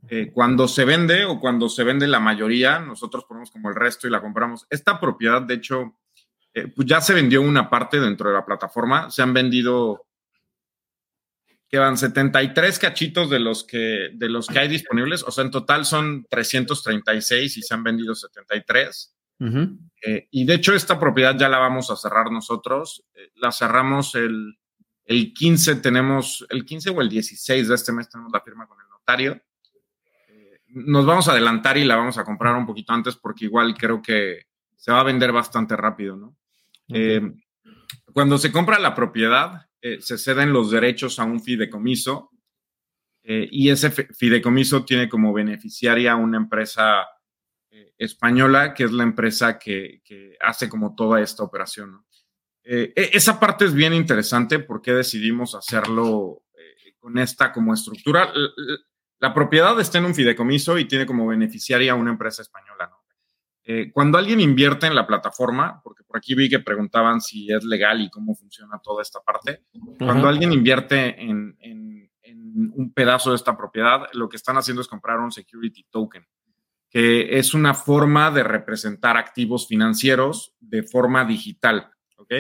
Eh, 0.10 0.32
cuando 0.34 0.68
se 0.68 0.86
vende 0.86 1.26
o 1.26 1.39
cuando 1.39 1.70
se 1.70 1.84
vende 1.84 2.08
la 2.08 2.20
mayoría, 2.20 2.80
nosotros 2.80 3.26
ponemos 3.26 3.52
como 3.52 3.70
el 3.70 3.76
resto 3.76 4.08
y 4.08 4.12
la 4.12 4.22
compramos. 4.22 4.66
Esta 4.70 5.00
propiedad, 5.00 5.42
de 5.42 5.54
hecho, 5.54 5.98
eh, 6.54 6.68
pues 6.68 6.88
ya 6.88 7.02
se 7.02 7.13
vendió 7.13 7.42
una 7.42 7.70
parte 7.70 8.00
dentro 8.00 8.30
de 8.30 8.36
la 8.36 8.46
plataforma. 8.46 9.10
Se 9.10 9.24
han 9.24 9.34
vendido, 9.34 10.06
quedan 11.68 11.98
73 11.98 12.78
cachitos 12.78 13.30
de 13.30 13.39
los 13.39 13.63
que, 13.63 14.12
de 14.13 14.30
los 14.30 14.48
que 14.48 14.60
hay 14.60 14.68
disponibles. 14.68 15.24
O 15.24 15.32
sea, 15.32 15.44
en 15.44 15.52
total 15.52 15.86
son 15.86 16.26
336 16.30 17.58
y 17.58 17.62
se 17.62 17.74
han 17.74 17.84
vendido 17.84 18.13
73. 18.13 19.16
Eh, 20.06 20.28
y 20.32 20.46
de 20.46 20.54
hecho, 20.54 20.74
esta 20.74 21.00
propiedad 21.00 21.36
ya 21.38 21.50
la 21.50 21.58
vamos 21.58 21.89
a 21.89 21.96
cerrar 21.96 22.32
nosotros. 22.32 23.04
Eh, 23.16 23.32
la 23.36 23.52
cerramos 23.52 24.13
el, 24.16 24.58
el 25.06 25.34
15, 25.34 25.78
tenemos 25.78 26.46
el 26.50 26.66
15 26.66 26.92
o 26.92 27.02
el 27.02 27.10
16 27.10 27.68
de 27.68 27.76
este 27.76 27.92
mes, 27.92 28.10
tenemos 28.10 28.32
la 28.32 28.42
firma 28.42 28.68
con 28.68 28.80
el 28.80 28.88
notario. 28.89 29.42
nos 30.68 31.06
vamos 31.06 31.28
a 31.28 31.32
adelantar 31.32 31.78
y 31.78 31.84
la 31.84 31.96
vamos 31.96 32.18
a 32.18 32.24
comprar 32.24 32.56
un 32.56 32.66
poquito 32.66 32.94
antes 32.94 33.16
porque 33.16 33.46
igual 33.46 33.76
creo 33.76 34.02
que 34.02 34.44
se 34.76 34.92
va 34.92 35.02
a 35.02 35.04
vender 35.04 35.32
bastante 35.32 35.76
rápido, 35.76 36.16
¿no? 36.16 36.38
Eh, 36.89 37.22
cuando 38.12 38.38
se 38.38 38.52
compra 38.52 38.80
la 38.80 38.96
propiedad, 38.96 39.67
eh, 39.82 40.00
se 40.02 40.17
ceden 40.17 40.54
los 40.54 40.72
derechos 40.72 41.19
a 41.19 41.24
un 41.24 41.41
fideicomiso 41.41 42.32
eh, 43.24 43.48
y 43.52 43.69
ese 43.69 43.91
fideicomiso 43.91 44.86
tiene 44.86 45.10
como 45.10 45.34
beneficiaria 45.34 46.15
una 46.15 46.38
empresa 46.38 47.08
española, 47.98 48.74
que 48.74 48.84
es 48.84 48.91
la 48.91 49.04
empresa 49.04 49.58
que, 49.58 50.02
hace 50.39 50.69
como 50.69 50.96
toda 50.96 51.22
esta 51.22 51.43
operación. 51.43 52.06
Eh, 52.63 52.93
e, 52.96 53.10
esa 53.13 53.39
parte 53.39 53.65
es 53.65 53.74
bien 53.74 53.93
interesante 53.93 54.60
porque 54.60 54.93
decidimos 54.93 55.54
hacerlo 55.56 56.43
eh, 56.54 56.93
con 57.00 57.17
esta 57.17 57.52
como 57.52 57.74
estructura. 57.74 58.32
La, 59.19 59.34
propiedad 59.34 59.80
está 59.80 59.98
en 59.98 60.06
un 60.06 60.15
fideicomiso 60.15 60.78
y 60.78 60.86
tiene 60.86 61.06
como 61.06 61.28
beneficiaria 61.28 61.96
una 61.96 62.12
empresa 62.12 62.41
española. 62.41 62.89
¿no? 62.89 63.03
Eh, 63.65 63.91
cuando 63.93 64.17
alguien 64.17 64.41
invierte 64.41 64.88
en 64.88 64.95
la 64.95 65.08
plataforma, 65.08 65.82
porque 65.84 66.04
por 66.04 66.17
aquí 66.17 66.36
vi 66.36 66.49
que 66.49 66.60
preguntaban 66.60 67.21
si 67.21 67.52
es 67.52 67.63
legal 67.63 68.02
y 68.02 68.10
cómo 68.10 68.36
funciona 68.36 68.80
toda 68.84 69.02
esta 69.02 69.21
parte, 69.21 69.63
cuando 69.97 70.28
alguien 70.28 70.52
invierte 70.52 71.21
en, 71.21 71.58
en, 71.60 71.93
un 72.76 72.93
pedazo 72.93 73.32
de 73.32 73.36
esta 73.36 73.58
propiedad, 73.58 74.08
lo 74.13 74.30
que 74.30 74.38
están 74.38 74.58
haciendo 74.58 74.82
es 74.82 74.88
comprar 74.88 75.19
un 75.19 75.32
security 75.32 75.86
token, 75.89 76.26
que 76.89 77.38
es 77.38 77.54
una 77.54 77.73
forma 77.73 78.32
de 78.32 78.43
representar 78.43 79.17
activos 79.17 79.67
financieros 79.67 80.56
de 80.60 80.84
forma 80.84 81.26
digital. 81.26 81.89
¿ok? 82.17 82.34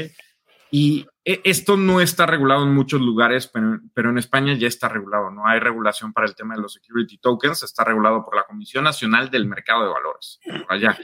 Y 0.71 1.05
esto 1.25 1.77
no 1.77 2.01
está 2.01 2.25
regulado 2.25 2.63
en 2.63 2.73
muchos 2.73 2.99
lugares, 2.99 3.47
pero, 3.47 4.09
en 4.09 4.17
España 4.17 4.53
ya 4.55 4.67
está 4.67 4.89
regulado. 4.89 5.31
No 5.31 5.47
hay 5.47 5.59
regulación 5.59 6.11
para 6.11 6.27
el 6.27 6.35
tema 6.35 6.55
de 6.55 6.61
los 6.61 6.73
security 6.73 7.17
tokens, 7.17 7.63
está 7.63 7.83
regulado 7.83 8.25
por 8.25 8.35
la 8.35 8.43
Comisión 8.43 8.83
Nacional 8.83 9.29
del 9.29 9.47
Mercado 9.47 9.83
de 9.83 9.89
Valores. 9.89 10.39
Allá. 10.67 10.97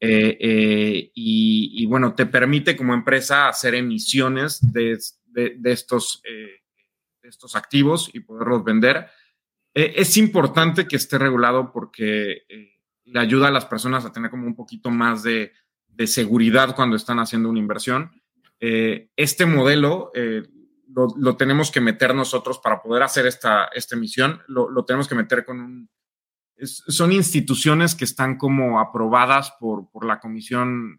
Eh, 0.00 0.36
eh, 0.40 1.10
y, 1.14 1.86
bueno, 1.86 2.14
te 2.14 2.26
permite 2.26 2.76
como 2.76 2.92
empresa 2.94 3.48
hacer 3.48 3.74
emisiones 3.74 4.60
de, 4.72 4.98
estos, 5.64 6.20
eh, 6.24 6.62
estos 7.22 7.54
activos 7.54 8.10
y 8.12 8.20
poderlos 8.20 8.64
vender. 8.64 9.06
es 9.74 10.16
importante 10.16 10.88
que 10.88 10.96
esté 10.96 11.18
regulado 11.18 11.72
porque 11.72 12.42
le 13.04 13.20
ayuda 13.20 13.48
a 13.48 13.52
las 13.52 13.66
personas 13.66 14.04
a 14.04 14.12
tener 14.12 14.30
como 14.30 14.46
un 14.46 14.56
poquito 14.56 14.90
más 14.90 15.22
de 15.22 15.52
de 15.94 16.06
seguridad 16.06 16.74
cuando 16.74 16.96
están 16.96 17.18
haciendo 17.18 17.48
una 17.48 17.58
inversión. 17.58 18.21
Eh, 18.64 19.10
este 19.16 19.44
modelo 19.44 20.12
eh, 20.14 20.44
lo, 20.94 21.36
tenemos 21.36 21.72
que 21.72 21.80
meter 21.80 22.14
nosotros 22.14 22.60
para 22.60 22.80
poder 22.80 23.02
hacer 23.02 23.26
esta, 23.26 23.64
esta 23.74 23.96
emisión, 23.96 24.40
lo, 24.46 24.84
tenemos 24.84 25.08
que 25.08 25.16
meter 25.16 25.44
con 25.44 25.58
un... 25.58 25.90
son 26.56 27.10
instituciones 27.10 27.96
que 27.96 28.04
están 28.04 28.38
como 28.38 28.78
aprobadas 28.78 29.52
por, 29.58 29.90
por 29.90 30.04
la 30.04 30.20
Comisión 30.20 30.96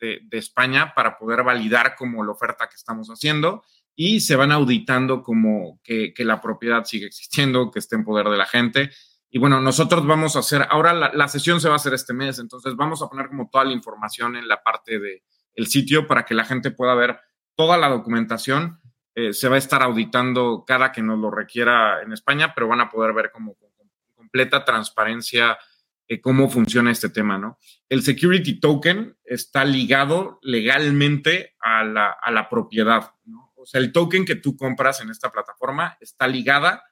eh, 0.00 0.20
de, 0.22 0.38
España 0.38 0.94
para 0.94 1.18
poder 1.18 1.42
validar 1.42 1.96
como 1.96 2.24
la 2.24 2.30
oferta 2.30 2.68
que 2.68 2.76
estamos 2.76 3.08
haciendo 3.08 3.64
y 3.96 4.20
se 4.20 4.36
van 4.36 4.52
auditando 4.52 5.24
como 5.24 5.80
que, 5.82 6.14
que 6.14 6.24
la 6.24 6.40
propiedad 6.40 6.84
sigue 6.84 7.06
existiendo, 7.06 7.72
que 7.72 7.80
esté 7.80 7.96
en 7.96 8.04
poder 8.04 8.28
de 8.28 8.36
la 8.38 8.46
gente. 8.46 8.90
Y 9.30 9.40
bueno, 9.40 9.60
nosotros 9.60 10.06
vamos 10.06 10.36
a 10.36 10.40
hacer, 10.40 10.64
ahora 10.70 10.92
la, 10.92 11.28
sesión 11.28 11.60
se 11.60 11.66
va 11.66 11.74
a 11.74 11.76
hacer 11.76 11.94
este 11.94 12.12
mes, 12.12 12.38
entonces 12.38 12.76
vamos 12.76 13.02
a 13.02 13.08
poner 13.08 13.26
como 13.26 13.48
toda 13.50 13.64
la 13.64 13.72
información 13.72 14.36
en 14.36 14.46
la 14.46 14.62
parte 14.62 15.00
del 15.00 15.22
el 15.54 15.66
sitio 15.66 16.06
para 16.06 16.24
que 16.24 16.34
la 16.34 16.44
gente 16.44 16.70
pueda 16.70 16.94
ver 16.94 17.18
toda 17.54 17.76
la 17.76 17.88
documentación. 17.88 18.80
Eh, 19.14 19.32
se 19.32 19.48
va 19.48 19.56
a 19.56 19.58
estar 19.58 19.82
auditando 19.82 20.64
cada 20.66 20.92
que 20.92 21.02
nos 21.02 21.18
lo 21.18 21.30
requiera 21.30 22.00
en 22.02 22.12
España, 22.12 22.54
pero 22.54 22.68
van 22.68 22.80
a 22.80 22.88
poder 22.88 23.12
ver 23.12 23.30
como 23.30 23.54
con, 23.54 23.70
completa 24.14 24.64
transparencia 24.64 25.58
eh, 26.06 26.20
cómo 26.20 26.48
funciona 26.48 26.90
este 26.90 27.08
tema, 27.08 27.36
¿no? 27.36 27.58
El 27.88 28.02
security 28.02 28.60
token 28.60 29.16
está 29.24 29.64
ligado 29.64 30.38
legalmente 30.42 31.56
a 31.60 31.84
la, 31.84 32.10
a 32.10 32.30
la 32.30 32.48
propiedad, 32.48 33.14
¿no? 33.24 33.52
O 33.56 33.66
sea, 33.66 33.80
el 33.80 33.92
token 33.92 34.24
que 34.24 34.36
tú 34.36 34.56
compras 34.56 35.00
en 35.00 35.10
esta 35.10 35.30
plataforma 35.30 35.96
está 36.00 36.26
ligada 36.26 36.84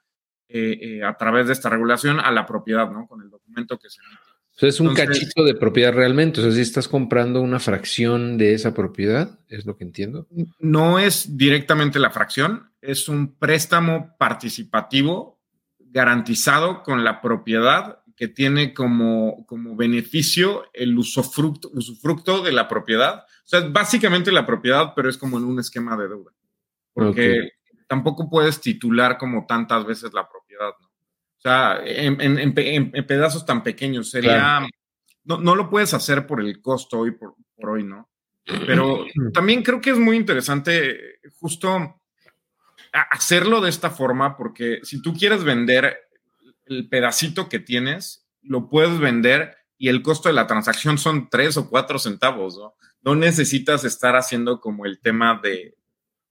eh, 0.48 1.02
a 1.04 1.16
través 1.16 1.46
de 1.46 1.52
esta 1.52 1.68
regulación 1.68 2.20
a 2.20 2.30
la 2.30 2.46
propiedad, 2.46 2.90
¿no? 2.90 3.06
Con 3.06 3.22
el 3.22 3.30
documento 3.30 3.78
que 3.78 3.88
se 3.88 4.00
emite. 4.02 4.27
O 4.58 4.60
sea, 4.60 4.70
es 4.70 4.80
un 4.80 4.92
cachito 4.92 5.44
de 5.44 5.54
propiedad 5.54 5.92
realmente. 5.92 6.40
O 6.40 6.42
sea, 6.42 6.50
si 6.50 6.62
estás 6.62 6.88
comprando 6.88 7.40
una 7.40 7.60
fracción 7.60 8.36
de 8.38 8.54
esa 8.54 8.74
propiedad, 8.74 9.38
es 9.46 9.64
lo 9.66 9.76
que 9.76 9.84
entiendo. 9.84 10.26
No 10.58 10.98
es 10.98 11.36
directamente 11.36 12.00
la 12.00 12.10
fracción, 12.10 12.72
es 12.80 13.08
un 13.08 13.36
préstamo 13.36 14.16
participativo 14.18 15.38
garantizado 15.78 16.82
con 16.82 17.04
la 17.04 17.20
propiedad 17.20 18.00
que 18.16 18.26
tiene 18.26 18.74
como, 18.74 19.46
como 19.46 19.76
beneficio 19.76 20.64
el 20.72 20.98
usufructo, 20.98 21.70
usufructo 21.72 22.42
de 22.42 22.50
la 22.50 22.66
propiedad. 22.66 23.26
O 23.44 23.48
sea, 23.48 23.60
básicamente 23.60 24.32
la 24.32 24.44
propiedad, 24.44 24.92
pero 24.96 25.08
es 25.08 25.16
como 25.16 25.38
en 25.38 25.44
un 25.44 25.60
esquema 25.60 25.96
de 25.96 26.08
deuda. 26.08 26.32
Porque 26.92 27.52
tampoco 27.86 28.28
puedes 28.28 28.60
titular 28.60 29.18
como 29.18 29.46
tantas 29.46 29.86
veces 29.86 30.12
la 30.12 30.28
propiedad, 30.28 30.72
¿no? 30.80 30.87
O 31.38 31.40
sea, 31.40 31.80
en, 31.84 32.54
pedazos 32.54 33.46
tan 33.46 33.62
pequeños 33.62 34.10
sería, 34.10 34.66
no, 35.24 35.38
no, 35.38 35.54
lo 35.54 35.70
puedes 35.70 35.94
hacer 35.94 36.26
por 36.26 36.40
el 36.40 36.60
costo 36.60 36.98
hoy 36.98 37.12
por, 37.12 37.34
hoy, 37.56 37.84
¿no? 37.84 38.08
Pero 38.44 39.04
también 39.32 39.62
creo 39.62 39.80
que 39.80 39.90
es 39.90 39.98
muy 39.98 40.16
interesante 40.16 41.20
justo 41.38 42.00
hacerlo 42.92 43.60
de 43.60 43.70
esta 43.70 43.90
forma, 43.90 44.36
porque 44.36 44.80
si 44.82 45.00
tú 45.00 45.14
quieres 45.14 45.44
vender 45.44 45.98
el 46.66 46.88
pedacito 46.88 47.48
que 47.48 47.58
tienes, 47.58 48.26
lo 48.42 48.68
puedes 48.68 48.98
vender 48.98 49.56
y 49.76 49.88
el 49.88 50.02
costo 50.02 50.28
de 50.28 50.34
la 50.34 50.46
transacción 50.46 50.98
son 50.98 51.28
tres 51.30 51.56
o 51.56 51.68
cuatro 51.70 51.98
centavos, 51.98 52.58
¿no? 52.58 52.74
No 53.02 53.14
necesitas 53.14 53.84
estar 53.84 54.16
haciendo 54.16 54.60
como 54.60 54.86
el 54.86 54.98
tema 55.00 55.40
de, 55.40 55.76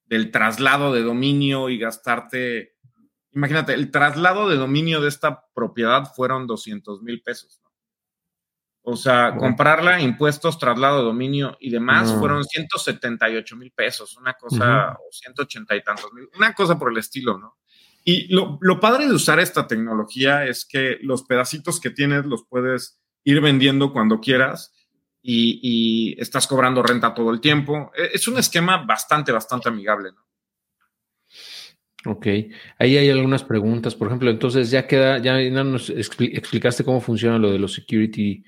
del 0.05 0.31
traslado 0.31 0.93
de 0.93 1.01
dominio 1.01 1.69
y 1.69 1.77
gastarte, 1.77 2.75
imagínate, 3.37 3.73
el 3.73 3.91
traslado 3.91 4.49
de 4.49 4.57
dominio 4.57 4.99
de 4.99 5.09
esta 5.09 5.45
propiedad 5.53 6.11
fueron 6.15 6.47
200 6.47 7.01
mil 7.03 7.21
pesos. 7.21 7.61
O 8.81 8.95
sea, 8.95 9.35
comprarla, 9.35 9.99
impuestos, 9.99 10.57
traslado 10.57 10.99
de 10.99 11.03
dominio 11.03 11.57
y 11.59 11.69
demás 11.69 12.13
fueron 12.13 12.43
178 12.45 13.55
mil 13.57 13.71
pesos, 13.71 14.15
una 14.15 14.33
cosa, 14.33 14.93
o 14.93 15.11
180 15.11 15.75
y 15.75 15.83
tantos 15.83 16.13
mil, 16.13 16.29
una 16.37 16.53
cosa 16.53 16.79
por 16.79 16.91
el 16.91 16.97
estilo, 16.97 17.37
¿no? 17.37 17.57
Y 18.05 18.33
lo, 18.33 18.57
lo 18.61 18.79
padre 18.79 19.05
de 19.05 19.13
usar 19.13 19.41
esta 19.41 19.67
tecnología 19.67 20.45
es 20.45 20.65
que 20.65 20.97
los 21.01 21.23
pedacitos 21.23 21.81
que 21.81 21.89
tienes 21.89 22.25
los 22.25 22.45
puedes 22.45 23.01
ir 23.25 23.41
vendiendo 23.41 23.91
cuando 23.91 24.21
quieras 24.21 24.73
y, 25.21 26.15
estás 26.17 26.47
cobrando 26.47 26.81
renta 26.81 27.13
todo 27.13 27.31
el 27.31 27.41
tiempo. 27.41 27.91
E, 27.93 28.11
es 28.13 28.27
un 28.29 28.37
esquema 28.37 28.85
bastante, 28.85 29.33
bastante 29.33 29.67
amigable, 29.67 30.11
¿no? 30.13 30.25
Ok, 32.07 32.27
ahí 32.79 32.97
hay 32.97 33.09
algunas 33.09 33.43
preguntas. 33.43 33.95
Por 33.95 34.07
ejemplo, 34.07 34.29
entonces 34.29 34.71
ya 34.71 34.87
queda, 34.87 35.17
ya 35.19 35.37
nos 35.63 35.89
explicaste 35.89 36.83
cómo 36.83 37.01
funciona 37.01 37.37
lo 37.37 37.51
de 37.51 37.59
los 37.59 37.73
security 37.73 38.43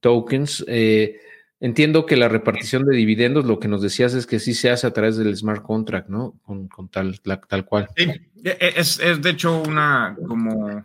tokens. 0.00 0.64
Eh, 0.68 1.20
entiendo 1.60 2.06
que 2.06 2.16
la 2.16 2.28
repartición 2.28 2.84
de 2.84 2.96
dividendos, 2.96 3.44
lo 3.44 3.58
que 3.58 3.68
nos 3.68 3.82
decías 3.82 4.14
es 4.14 4.26
que 4.26 4.38
sí 4.38 4.54
se 4.54 4.70
hace 4.70 4.86
a 4.86 4.92
través 4.92 5.16
del 5.16 5.36
smart 5.36 5.62
contract, 5.62 6.08
¿no? 6.08 6.40
Con, 6.42 6.68
tal, 6.90 7.20
tal 7.20 7.64
cual. 7.64 7.88
Sí, 7.96 8.04
e, 8.44 8.56
e, 8.60 8.72
es, 8.76 8.98
es 9.00 9.20
de 9.20 9.30
hecho 9.30 9.62
una 9.62 10.16
como 10.26 10.84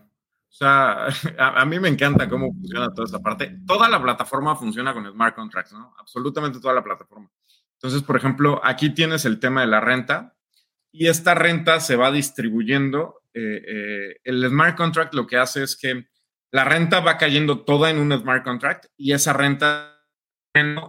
o 0.49 0.55
sea, 0.59 1.07
a, 1.37 1.65
mí 1.65 1.79
me 1.79 1.87
encanta 1.87 2.27
cómo 2.27 2.51
funciona 2.51 2.93
toda 2.93 3.05
esta 3.05 3.19
parte. 3.19 3.59
Toda 3.65 3.87
la 3.87 4.01
plataforma 4.01 4.55
funciona 4.55 4.93
con 4.93 5.09
smart 5.09 5.35
contracts, 5.35 5.73
¿no? 5.73 5.93
Absolutamente 5.97 6.59
toda 6.59 6.73
la 6.73 6.83
plataforma. 6.83 7.29
Entonces, 7.75 8.03
por 8.03 8.17
ejemplo, 8.17 8.59
aquí 8.63 8.89
tienes 8.89 9.23
el 9.25 9.39
tema 9.39 9.61
de 9.61 9.67
la 9.67 9.79
renta 9.79 10.35
y 10.91 11.07
esta 11.07 11.35
renta 11.35 11.79
se 11.79 11.95
va 11.95 12.11
distribuyendo. 12.11 13.21
Eh, 13.33 13.61
eh, 13.67 14.15
el 14.23 14.47
smart 14.47 14.75
contract 14.75 15.13
lo 15.13 15.27
que 15.27 15.37
hace 15.37 15.63
es 15.63 15.77
que 15.77 16.07
la 16.51 16.63
renta 16.63 16.99
va 16.99 17.17
cayendo 17.17 17.63
toda 17.63 17.89
en 17.89 17.99
un 17.99 18.17
smart 18.17 18.43
contract 18.43 18.85
y 18.97 19.13
esa 19.13 19.33
renta 19.33 19.95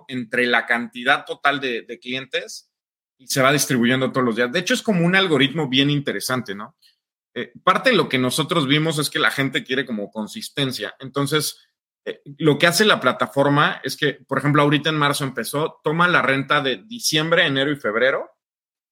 entre 0.08 0.46
la 0.46 0.66
cantidad 0.66 1.26
total 1.26 1.60
de, 1.60 1.98
clientes 2.00 2.72
y 3.18 3.26
se 3.26 3.42
va 3.42 3.52
distribuyendo 3.52 4.10
todos 4.10 4.24
los 4.24 4.36
días. 4.36 4.50
De 4.50 4.58
hecho, 4.58 4.72
es 4.72 4.82
como 4.82 5.04
un 5.04 5.14
algoritmo 5.14 5.68
bien 5.68 5.90
interesante, 5.90 6.54
¿no? 6.54 6.76
Eh, 7.34 7.52
parte 7.62 7.90
de 7.90 7.96
lo 7.96 8.08
que 8.08 8.18
nosotros 8.18 8.66
vimos 8.66 8.98
es 8.98 9.10
que 9.10 9.18
la 9.18 9.30
gente 9.30 9.62
quiere 9.62 9.84
como 9.84 10.10
consistencia. 10.10 10.96
Entonces, 10.98 11.58
lo 12.38 12.58
que 12.58 12.66
hace 12.66 12.86
la 12.86 12.98
plataforma 12.98 13.80
es 13.84 13.96
que, 13.96 14.14
por 14.14 14.38
ejemplo, 14.38 14.62
ahorita 14.62 14.88
en 14.88 14.96
marzo 14.96 15.24
empezó, 15.24 15.78
toma 15.84 16.08
la 16.08 16.22
renta 16.22 16.62
de 16.62 16.76
diciembre, 16.76 17.46
enero 17.46 17.70
y 17.70 17.76
febrero. 17.76 18.30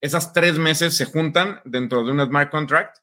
Esas 0.00 0.32
tres 0.32 0.58
meses 0.58 0.96
se 0.96 1.04
juntan 1.04 1.60
dentro 1.64 2.04
de 2.04 2.12
un 2.12 2.24
smart 2.24 2.50
contract, 2.50 2.98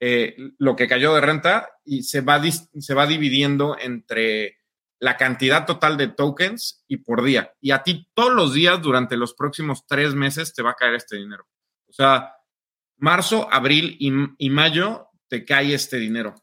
eh, 0.00 0.36
lo 0.58 0.76
que 0.76 0.88
cayó 0.88 1.14
de 1.14 1.20
renta, 1.20 1.70
y 1.84 2.02
se 2.02 2.20
va, 2.20 2.40
se 2.42 2.94
va 2.94 3.06
dividiendo 3.06 3.76
entre 3.78 4.58
la 4.98 5.16
cantidad 5.16 5.66
total 5.66 5.96
de 5.96 6.08
tokens 6.08 6.84
y 6.88 6.98
por 6.98 7.22
día. 7.22 7.52
Y 7.60 7.70
a 7.70 7.82
ti 7.82 8.08
todos 8.14 8.32
los 8.32 8.54
días 8.54 8.80
durante 8.80 9.16
los 9.16 9.34
próximos 9.34 9.86
tres 9.86 10.14
meses 10.14 10.54
te 10.54 10.62
va 10.62 10.70
a 10.70 10.74
caer 10.74 10.94
este 10.94 11.16
dinero. 11.16 11.46
O 11.88 11.92
sea, 11.92 12.32
marzo, 12.96 13.48
abril 13.52 13.96
y, 13.98 14.50
mayo 14.50 15.08
te 15.28 15.44
cae 15.44 15.74
este 15.74 15.98
dinero. 15.98 16.34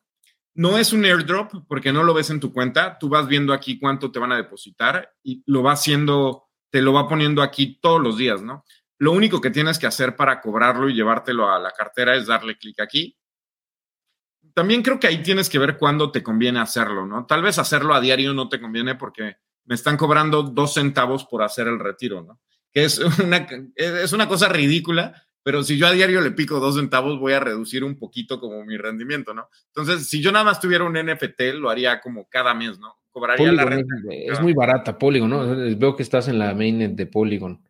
No 0.56 0.78
es 0.78 0.94
un 0.94 1.04
airdrop 1.04 1.52
porque 1.68 1.92
no 1.92 2.04
lo 2.04 2.14
ves 2.14 2.30
en 2.30 2.40
tu 2.40 2.54
cuenta. 2.54 2.98
Tú 3.00 3.10
vas 3.10 3.28
viendo 3.28 3.54
aquí 3.54 3.80
cuánto 3.80 4.12
te 4.12 4.20
van 4.20 4.32
a 4.32 4.38
depositar 4.38 5.12
y 5.24 5.44
lo 5.48 5.64
va 5.64 5.74
haciendo, 5.74 6.50
te 6.70 6.82
lo 6.82 6.94
va 6.94 7.08
poniendo 7.08 7.42
aquí 7.42 7.80
todos 7.82 8.02
los 8.02 8.18
días, 8.18 8.44
¿no? 8.44 8.64
Lo 9.00 9.12
único 9.12 9.42
que 9.42 9.50
tienes 9.50 9.80
que 9.80 9.88
hacer 9.88 10.16
para 10.16 10.42
cobrarlo 10.42 10.90
y 10.90 10.94
llevártelo 10.94 11.50
a 11.50 11.60
la 11.60 11.72
cartera 11.72 12.16
es 12.16 12.28
darle 12.28 12.58
clic 12.58 12.80
aquí. 12.80 13.18
También 14.54 14.84
creo 14.84 15.00
que 15.00 15.08
ahí 15.08 15.24
tienes 15.24 15.50
que 15.50 15.60
ver 15.60 15.78
cuándo 15.78 16.12
te 16.12 16.22
conviene 16.22 16.60
hacerlo, 16.60 17.06
¿no? 17.06 17.26
Tal 17.26 17.42
vez 17.42 17.58
hacerlo 17.58 17.94
a 17.94 18.02
diario 18.02 18.34
no 18.34 18.50
te 18.50 18.62
conviene 18.62 18.96
porque 18.96 19.38
me 19.66 19.76
están 19.76 19.98
cobrando 19.98 20.44
dos 20.44 20.74
centavos 20.74 21.26
por 21.26 21.42
hacer 21.42 21.68
el 21.68 21.80
retiro, 21.80 22.22
¿no? 22.22 22.40
que 22.74 22.84
es 22.84 23.00
una, 23.24 23.48
es 23.76 24.12
una 24.12 24.28
cosa 24.28 24.50
ridícula, 24.50 25.14
pero 25.44 25.64
si 25.64 25.78
yo 25.78 25.88
a 25.88 25.92
diario 25.92 26.22
le 26.22 26.32
pico 26.32 26.60
dos 26.60 26.76
centavos, 26.76 27.20
voy 27.20 27.34
a 27.34 27.40
reducir 27.40 27.84
un 27.84 27.98
poquito 27.98 28.40
como 28.40 28.66
mi 28.66 28.78
rendimiento, 28.78 29.34
¿no? 29.34 29.50
Entonces, 29.68 30.10
si 30.10 30.22
yo 30.22 30.32
nada 30.32 30.46
más 30.46 30.60
tuviera 30.60 30.84
un 30.84 30.94
NFT, 30.94 31.54
lo 31.56 31.70
haría 31.70 32.02
como 32.02 32.28
cada 32.28 32.54
mes, 32.54 32.80
¿no? 32.80 32.96
Cobraría 33.12 33.52
la 33.52 33.66
renta. 33.66 33.94
Es, 34.10 34.42
muy 34.42 34.54
barata, 34.54 34.98
Polygon, 34.98 35.30
¿no? 35.30 35.78
Veo 35.78 35.96
que 35.96 36.02
estás 36.02 36.28
en 36.30 36.40
la 36.40 36.56
mainnet 36.56 36.94
de 36.94 37.06
Polygon. 37.06 37.62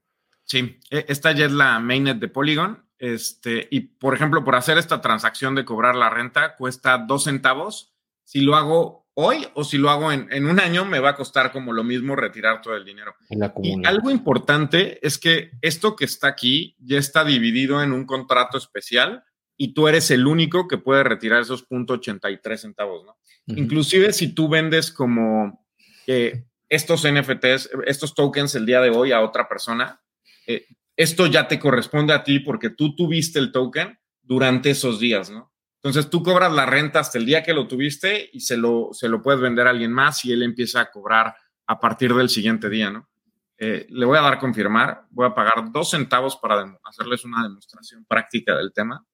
Sí, 0.45 0.79
e, 0.89 1.05
esta 1.07 1.31
ya 1.31 1.45
es 1.45 1.51
la 1.51 1.79
mainnet 1.79 2.19
de 2.19 2.27
Polygon. 2.27 2.83
Este, 2.97 3.67
y 3.69 3.81
por 3.81 4.13
ejemplo, 4.13 4.43
por 4.43 4.55
hacer 4.55 4.77
esta 4.77 5.01
transacción 5.01 5.55
de 5.55 5.65
cobrar 5.65 5.95
la 5.95 6.09
renta, 6.09 6.55
cuesta 6.55 6.97
dos 6.97 7.25
centavos. 7.25 7.93
Si 8.23 8.41
lo 8.41 8.55
hago 8.55 9.03
hoy 9.15 9.45
o 9.53 9.63
si 9.63 9.77
lo 9.77 9.89
hago 9.89 10.11
en, 10.11 10.45
un 10.45 10.59
año, 10.59 10.85
me 10.85 10.99
va 10.99 11.09
a 11.09 11.15
costar 11.15 11.51
como 11.51 11.73
lo 11.73 11.83
mismo 11.83 12.15
retirar 12.15 12.61
todo 12.61 12.75
el 12.75 12.85
dinero. 12.85 13.13
Y 13.61 13.85
algo 13.85 14.09
importante 14.09 15.05
es 15.05 15.17
que 15.17 15.51
esto 15.61 15.95
que 15.95 16.05
está 16.05 16.27
aquí 16.27 16.75
ya 16.79 16.97
está 16.97 17.23
dividido 17.23 17.83
en 17.83 17.91
un 17.93 18.05
contrato 18.05 18.57
especial 18.57 19.23
y 19.57 19.73
tú 19.73 19.87
eres 19.87 20.09
el 20.09 20.25
único 20.25 20.67
que 20.67 20.77
puede 20.77 21.03
retirar 21.03 21.41
esos 21.41 21.67
.83 21.69 22.57
centavos, 22.57 23.05
¿no? 23.05 23.17
Inclusive 23.45 24.13
si 24.13 24.33
tú 24.33 24.47
vendes 24.47 24.91
como 24.91 25.65
eh, 26.07 26.45
estos 26.69 27.05
NFTs, 27.05 27.69
estos 27.85 28.15
tokens 28.15 28.55
el 28.55 28.65
día 28.65 28.79
de 28.81 28.89
hoy 28.89 29.11
a 29.11 29.21
otra 29.21 29.47
persona, 29.47 30.01
eh, 30.47 30.65
esto 30.95 31.27
ya 31.27 31.47
te 31.47 31.59
corresponde 31.59 32.13
a 32.13 32.23
ti 32.23 32.39
porque 32.39 32.69
tú 32.69 32.95
tuviste 32.95 33.39
el 33.39 33.51
token 33.51 33.99
durante 34.21 34.69
esos 34.71 34.99
días, 34.99 35.29
¿no? 35.29 35.51
Entonces 35.81 36.09
tú 36.09 36.23
cobras 36.23 36.51
la 36.53 36.65
renta 36.65 36.99
hasta 36.99 37.17
el 37.17 37.25
día 37.25 37.43
que 37.43 37.53
lo 37.53 37.67
tuviste 37.67 38.29
y 38.31 38.39
se 38.39 38.55
lo, 38.55 38.89
se 38.93 39.09
lo 39.09 39.21
puedes 39.21 39.41
vender 39.41 39.67
a 39.67 39.71
alguien 39.71 39.91
más 39.91 40.23
y 40.23 40.31
él 40.31 40.41
empieza 40.43 40.79
a 40.79 40.89
cobrar 40.89 41.35
a 41.67 41.79
partir 41.79 42.13
del 42.13 42.29
siguiente 42.29 42.69
día, 42.69 42.89
¿no? 42.89 43.09
Eh, 43.57 43.85
le 43.89 44.05
voy 44.05 44.17
a 44.17 44.21
dar 44.21 44.39
confirmar, 44.39 45.05
voy 45.09 45.27
a 45.27 45.33
pagar 45.33 45.71
dos 45.71 45.91
centavos 45.91 46.37
para 46.37 46.77
hacerles 46.83 47.23
una 47.25 47.43
demostración 47.43 48.05
práctica 48.05 48.55
del 48.55 48.73
tema. 48.73 49.05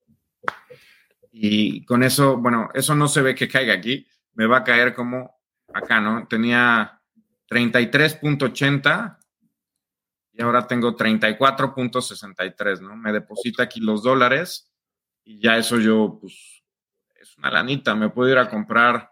Y 1.32 1.84
con 1.84 2.02
eso, 2.02 2.36
bueno, 2.36 2.68
eso 2.74 2.94
no 2.94 3.08
se 3.08 3.22
ve 3.22 3.34
que 3.34 3.48
caiga 3.48 3.74
aquí, 3.74 4.06
me 4.34 4.46
va 4.46 4.58
a 4.58 4.64
caer 4.64 4.94
como 4.94 5.40
acá, 5.72 6.00
¿no? 6.00 6.26
Tenía 6.26 7.00
33.80 7.48 9.19
y 10.32 10.42
ahora 10.42 10.66
tengo 10.66 10.96
34.63, 10.96 12.80
¿no? 12.80 12.96
Me 12.96 13.12
deposita 13.12 13.64
aquí 13.64 13.80
los 13.80 14.02
dólares 14.02 14.70
y 15.24 15.40
ya 15.40 15.56
eso 15.56 15.78
yo, 15.78 16.18
pues, 16.20 16.62
es 17.20 17.36
una 17.38 17.50
lanita, 17.50 17.94
me 17.94 18.10
puedo 18.10 18.30
ir 18.30 18.38
a 18.38 18.48
comprar 18.48 19.10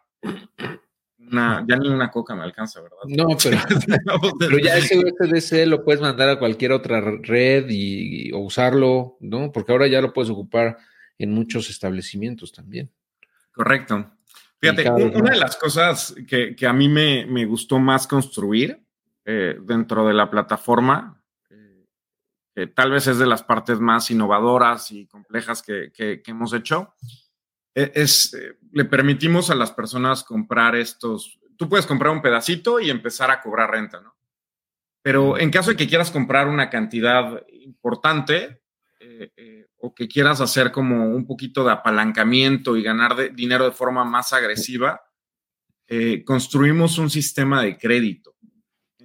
una, 1.19 1.65
ya 1.69 1.77
ni 1.77 1.89
una 1.89 2.11
coca 2.11 2.35
me 2.35 2.43
alcanza, 2.43 2.81
¿verdad? 2.81 2.99
No, 3.07 3.29
pero, 3.43 3.59
pero 4.39 4.59
ya 4.59 4.77
ese 4.77 4.99
USDC 4.99 5.67
lo 5.67 5.85
puedes 5.85 6.01
mandar 6.01 6.29
a 6.29 6.39
cualquier 6.39 6.73
otra 6.73 7.01
red 7.01 7.67
y, 7.69 8.33
o 8.33 8.39
usarlo, 8.39 9.17
¿no? 9.21 9.53
Porque 9.53 9.73
ahora 9.73 9.87
ya 9.87 10.01
lo 10.01 10.13
puedes 10.13 10.31
ocupar 10.31 10.79
en 11.19 11.33
muchos 11.33 11.69
establecimientos 11.69 12.53
también. 12.53 12.91
Correcto. 13.53 14.13
Fíjate, 14.61 14.91
una 14.91 15.31
de 15.31 15.39
las 15.39 15.57
cosas 15.57 16.15
que, 16.27 16.57
a 16.67 16.73
mí 16.73 16.89
me, 16.89 17.27
me, 17.27 17.45
gustó 17.45 17.79
más 17.79 18.07
construir 18.07 18.85
eh, 19.31 19.59
dentro 19.61 20.07
de 20.07 20.15
la 20.15 20.31
plataforma, 20.31 21.23
eh, 21.51 21.85
que 22.55 22.67
tal 22.69 22.93
vez 22.93 23.09
es 23.09 23.19
de 23.19 23.27
las 23.27 23.43
partes 23.43 23.79
más 23.79 24.11
innovadoras 24.11 24.91
y 24.91 25.07
complejas 25.07 25.61
que, 25.61 25.93
hemos 26.25 26.55
hecho, 26.55 26.95
e, 27.75 27.93
es, 27.95 28.33
eh, 28.33 28.57
le 28.73 28.87
permitimos 28.87 29.51
a 29.51 29.55
las 29.55 29.71
personas 29.71 30.25
comprar 30.25 30.77
estos, 30.77 31.39
tú 31.59 31.69
puedes 31.69 31.85
comprar 31.85 32.11
un 32.11 32.23
pedacito 32.23 32.81
y 32.81 32.89
empezar 32.89 33.31
a 33.31 33.43
cobrar 33.43 33.71
renta, 33.71 34.01
¿no? 34.01 34.17
Pero 35.03 35.39
en 35.39 35.51
caso 35.51 35.73
de 35.73 35.77
que 35.77 35.89
quieras 35.89 36.11
comprar 36.11 36.49
una 36.49 36.71
cantidad 36.71 37.47
importante 37.51 38.63
o 39.77 39.95
que 39.95 40.09
quieras 40.09 40.41
hacer 40.41 40.73
como 40.73 41.11
un 41.15 41.27
poquito 41.27 41.65
de 41.65 41.73
apalancamiento 41.73 42.79
y 42.79 42.83
ganar 42.83 43.35
dinero 43.35 43.67
de 43.67 43.73
forma 43.73 44.05
más 44.05 44.33
agresiva, 44.33 45.03
construimos 46.25 46.99
un 46.99 47.11
sistema 47.11 47.63
de 47.63 47.77
crédito. 47.79 48.39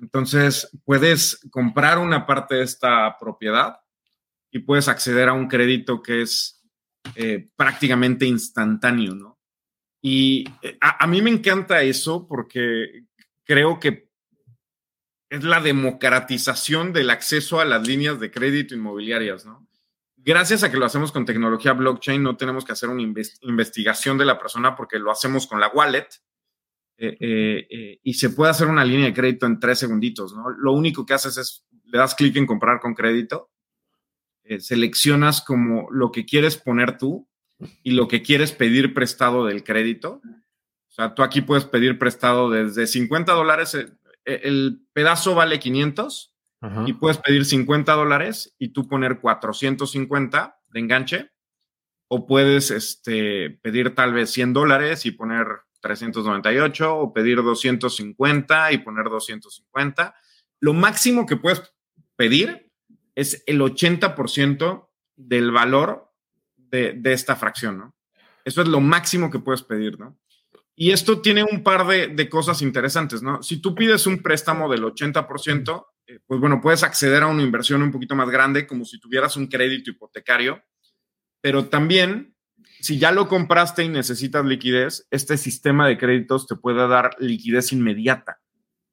Entonces, 0.04 0.70
puedes 0.84 1.40
comprar 1.50 1.98
una 1.98 2.26
parte 2.26 2.56
de 2.56 2.64
esta 2.64 3.18
propiedad 3.18 3.78
y 4.52 4.60
puedes 4.60 4.90
acceder 4.90 5.30
a 5.30 5.34
un 5.34 5.48
crédito 5.48 6.02
que 6.04 6.22
es 6.22 6.62
eh, 7.16 7.48
prácticamente 7.56 8.26
instantáneo, 8.26 9.16
¿no? 9.16 9.40
Y 10.02 10.44
eh, 10.62 10.78
a, 10.82 11.08
mí 11.08 11.22
me 11.22 11.30
encanta 11.30 11.84
eso 11.84 12.28
porque 12.28 13.06
creo 13.46 13.80
que 13.80 14.10
es 15.30 15.46
la 15.46 15.62
democratización 15.62 16.92
del 16.92 17.10
acceso 17.10 17.62
a 17.62 17.66
las 17.66 17.88
líneas 17.88 18.20
de 18.20 18.30
crédito 18.30 18.76
inmobiliarias, 18.76 19.46
¿no? 19.46 19.66
Gracias 20.18 20.64
a 20.64 20.72
que 20.72 20.78
lo 20.78 20.86
hacemos 20.86 21.14
con 21.14 21.24
tecnología 21.26 21.72
blockchain, 21.72 22.22
no 22.22 22.36
tenemos 22.36 22.66
que 22.66 22.74
hacer 22.74 22.90
una 22.90 23.04
investigación 23.42 24.18
de 24.18 24.26
la 24.26 24.38
persona 24.38 24.76
porque 24.76 25.00
lo 25.00 25.12
hacemos 25.12 25.48
con 25.48 25.62
la 25.62 25.70
wallet 25.70 26.10
eh, 26.98 27.18
eh, 27.20 27.68
eh, 27.70 28.00
y 28.04 28.14
se 28.14 28.30
puede 28.30 28.52
hacer 28.52 28.68
una 28.68 28.86
línea 28.86 29.08
de 29.08 29.14
crédito 29.14 29.46
en 29.46 29.60
tres 29.60 29.80
segunditos, 29.80 30.36
¿no? 30.36 30.50
Lo 30.50 30.74
único 30.74 31.06
que 31.06 31.14
haces 31.14 31.38
es, 31.38 31.66
le 31.86 31.98
das 31.98 32.16
clic 32.16 32.36
en 32.36 32.46
comprar 32.46 32.80
con 32.80 32.94
crédito, 32.94 33.50
seleccionas 34.60 35.42
como 35.42 35.90
lo 35.90 36.12
que 36.12 36.26
quieres 36.26 36.58
poner 36.58 36.98
tú 36.98 37.30
y 37.82 37.92
lo 37.92 38.10
que 38.10 38.22
quieres 38.22 38.52
pedir 38.52 38.94
prestado 38.94 39.46
del 39.46 39.64
crédito. 39.64 40.22
O 40.90 40.92
sea, 40.92 41.16
tú 41.16 41.24
aquí 41.24 41.42
puedes 41.42 41.66
pedir 41.66 41.98
prestado 41.98 42.50
desde 42.50 42.86
50 42.86 43.32
dólares, 43.34 43.78
el 44.26 44.86
pedazo 44.92 45.34
vale 45.34 45.60
500 45.60 46.36
y 46.86 46.94
puedes 46.94 47.18
pedir 47.18 47.46
50 47.46 47.94
dólares 47.94 48.54
y 48.58 48.70
tú 48.70 48.88
poner 48.88 49.20
450 49.20 50.60
de 50.70 50.80
enganche 50.80 51.32
o 52.08 52.26
puedes 52.28 52.70
este, 52.70 53.50
pedir 53.62 53.96
tal 53.96 54.14
vez 54.14 54.30
100 54.32 54.54
dólares 54.54 55.06
y 55.06 55.12
poner 55.12 55.48
398 55.84 56.98
o 56.98 57.14
pedir 57.14 57.44
250 57.44 58.72
y 58.72 58.78
poner 58.80 59.10
250. 59.10 60.16
Lo 60.62 60.74
máximo 60.74 61.26
que 61.26 61.36
puedes 61.36 61.62
pedir 62.16 62.72
es 63.16 63.44
el 63.46 63.60
80% 63.60 64.90
del 65.18 65.52
valor 65.52 66.10
de, 66.56 67.00
esta 67.04 67.36
fracción, 67.36 67.78
¿no? 67.78 67.96
Eso 68.46 68.62
es 68.62 68.68
lo 68.68 68.80
máximo 68.80 69.30
que 69.30 69.40
puedes 69.40 69.62
pedir, 69.62 70.00
¿no? 70.00 70.18
Y 70.76 70.92
esto 70.92 71.22
tiene 71.22 71.44
un 71.44 71.62
par 71.64 71.86
de, 71.86 72.30
cosas 72.30 72.62
interesantes, 72.62 73.22
¿no? 73.22 73.44
Si 73.44 73.62
tú 73.62 73.76
pides 73.76 74.08
un 74.08 74.24
préstamo 74.24 74.70
del 74.72 74.84
80%, 74.84 75.86
eh, 76.08 76.20
pues 76.26 76.40
bueno, 76.40 76.62
puedes 76.62 76.82
acceder 76.84 77.24
a 77.24 77.28
una 77.28 77.44
inversión 77.44 77.84
un 77.84 77.92
poquito 77.92 78.16
más 78.16 78.30
grande, 78.30 78.66
como 78.66 78.86
si 78.86 79.00
tuvieras 79.00 79.36
un 79.36 79.48
crédito 79.48 79.92
hipotecario, 79.92 80.64
pero 81.42 81.66
también 81.66 82.33
si 82.84 83.00
ya 83.00 83.14
lo 83.14 83.30
compraste 83.30 83.86
y 83.86 83.88
necesitas 83.88 84.44
liquidez, 84.44 85.08
este 85.10 85.38
sistema 85.38 85.88
de 85.88 85.98
créditos 85.98 86.48
te 86.48 86.58
puede 86.58 86.86
dar 86.86 87.16
liquidez 87.18 87.72
inmediata. 87.72 88.42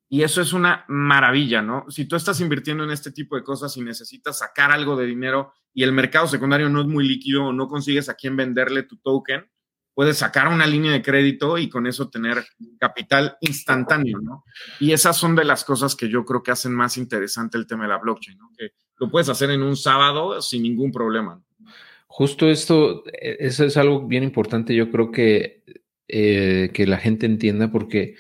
Y 0.09 0.23
eso 0.23 0.41
es 0.41 0.53
una 0.53 0.85
maravilla, 0.87 1.61
¿no? 1.61 1.87
Si 1.89 2.05
tú 2.05 2.15
estás 2.15 2.41
invirtiendo 2.41 2.85
en 2.85 2.91
este 2.91 3.11
tipo 3.11 3.35
de 3.35 3.43
cosas 3.43 3.77
y 3.77 3.83
necesitas 3.83 4.39
sacar 4.39 4.71
algo 4.71 4.95
de 4.95 5.07
dinero 5.07 5.53
y 5.75 5.83
el 5.83 5.91
mercado 5.91 6.29
secundario 6.29 6.69
no 6.69 6.83
es 6.83 6.87
muy 6.87 7.07
líquido 7.07 7.47
o 7.47 7.53
no 7.53 7.67
consigues 7.67 8.09
a 8.09 8.15
quién 8.15 8.37
venderle 8.37 8.85
tu 8.85 8.97
token, 8.99 9.51
puedes 9.93 10.19
sacar 10.19 10.47
una 10.47 10.69
línea 10.69 10.93
de 10.93 11.03
crédito 11.03 11.59
y 11.59 11.69
con 11.69 11.89
eso 11.89 12.11
tener 12.11 12.45
capital 12.79 13.39
instantáneo, 13.41 14.21
¿no? 14.23 14.45
Y 14.79 14.93
esas 14.93 15.17
son 15.17 15.35
de 15.35 15.45
las 15.45 15.65
cosas 15.65 15.97
que 15.97 16.09
yo 16.09 16.25
creo 16.25 16.45
que 16.45 16.53
hacen 16.53 16.73
más 16.73 16.97
interesante 16.97 17.59
el 17.59 17.67
tema 17.67 17.85
de 17.85 17.89
la 17.89 17.99
blockchain, 17.99 18.39
¿no? 18.39 18.53
Que 18.57 18.71
lo 19.01 19.11
puedes 19.11 19.29
hacer 19.29 19.51
en 19.51 19.65
un 19.65 19.77
sábado 19.77 20.41
sin 20.43 20.63
ningún 20.63 20.93
problema. 20.93 21.43
Justo 22.13 22.51
esto, 22.51 23.05
e, 23.07 23.37
eso 23.39 23.65
es 23.65 23.77
algo 23.77 24.05
bien 24.07 24.25
importante, 24.25 24.75
yo 24.75 24.91
creo 24.91 25.13
que, 25.13 25.63
eh, 26.09 26.71
que 26.75 26.85
la 26.85 26.99
gente 26.99 27.25
entienda, 27.25 27.71
porque 27.71 28.17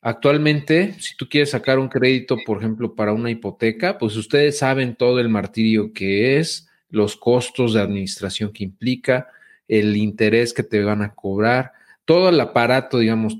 actualmente, 0.00 0.94
si 0.98 1.16
tú 1.16 1.28
quieres 1.28 1.50
sacar 1.50 1.78
un 1.78 1.88
crédito, 1.88 2.36
por 2.44 2.58
ejemplo, 2.58 2.96
para 2.96 3.12
una 3.12 3.30
hipoteca, 3.30 3.96
pues 3.96 4.16
ustedes 4.16 4.58
saben 4.58 4.96
todo 4.96 5.20
el 5.20 5.28
martirio 5.28 5.92
que 5.92 6.38
es, 6.38 6.68
los 6.90 7.16
costos 7.16 7.74
de 7.74 7.80
administración 7.80 8.52
que 8.52 8.64
implica, 8.64 9.28
el 9.68 9.96
interés 9.96 10.52
que 10.52 10.64
te 10.64 10.82
van 10.82 11.02
a 11.02 11.14
cobrar, 11.14 11.72
todo 12.04 12.28
el 12.28 12.40
aparato, 12.40 12.98
digamos, 12.98 13.38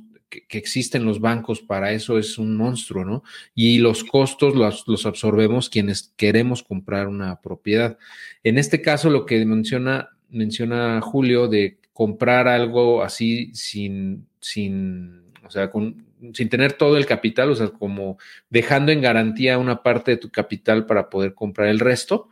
que, 0.49 0.59
existen 0.59 1.05
los 1.05 1.21
bancos 1.21 1.61
para 1.61 1.93
eso 1.93 2.19
es 2.19 2.39
un 2.39 2.57
monstruo, 2.57 3.05
¿no? 3.05 3.23
Y 3.55 3.79
los 3.79 4.05
costos 4.05 4.55
los, 4.55 4.87
los, 4.87 5.07
absorbemos 5.07 5.69
quienes 5.69 6.13
queremos 6.17 6.63
comprar 6.63 7.09
una 7.09 7.41
propiedad. 7.41 7.99
En 8.43 8.59
este 8.59 8.81
caso, 8.81 9.11
lo 9.11 9.27
que 9.27 9.45
menciona, 9.45 10.11
menciona 10.31 11.01
Julio 11.01 11.49
de 11.49 11.79
comprar 11.93 12.49
algo 12.49 13.03
así 13.03 13.51
sin, 13.55 14.27
sin, 14.41 15.23
o 15.45 15.51
sea, 15.51 15.71
con, 15.71 16.05
sin 16.33 16.49
tener 16.49 16.73
todo 16.73 16.97
el 16.97 17.07
capital, 17.07 17.51
o 17.51 17.55
sea, 17.55 17.69
como 17.69 18.19
dejando 18.49 18.93
en 18.93 19.03
garantía 19.03 19.59
una 19.59 19.83
parte 19.83 20.13
de 20.13 20.17
tu 20.17 20.31
capital 20.31 20.87
para 20.87 21.11
poder 21.11 21.35
comprar 21.35 21.69
el 21.69 21.81
resto, 21.81 22.29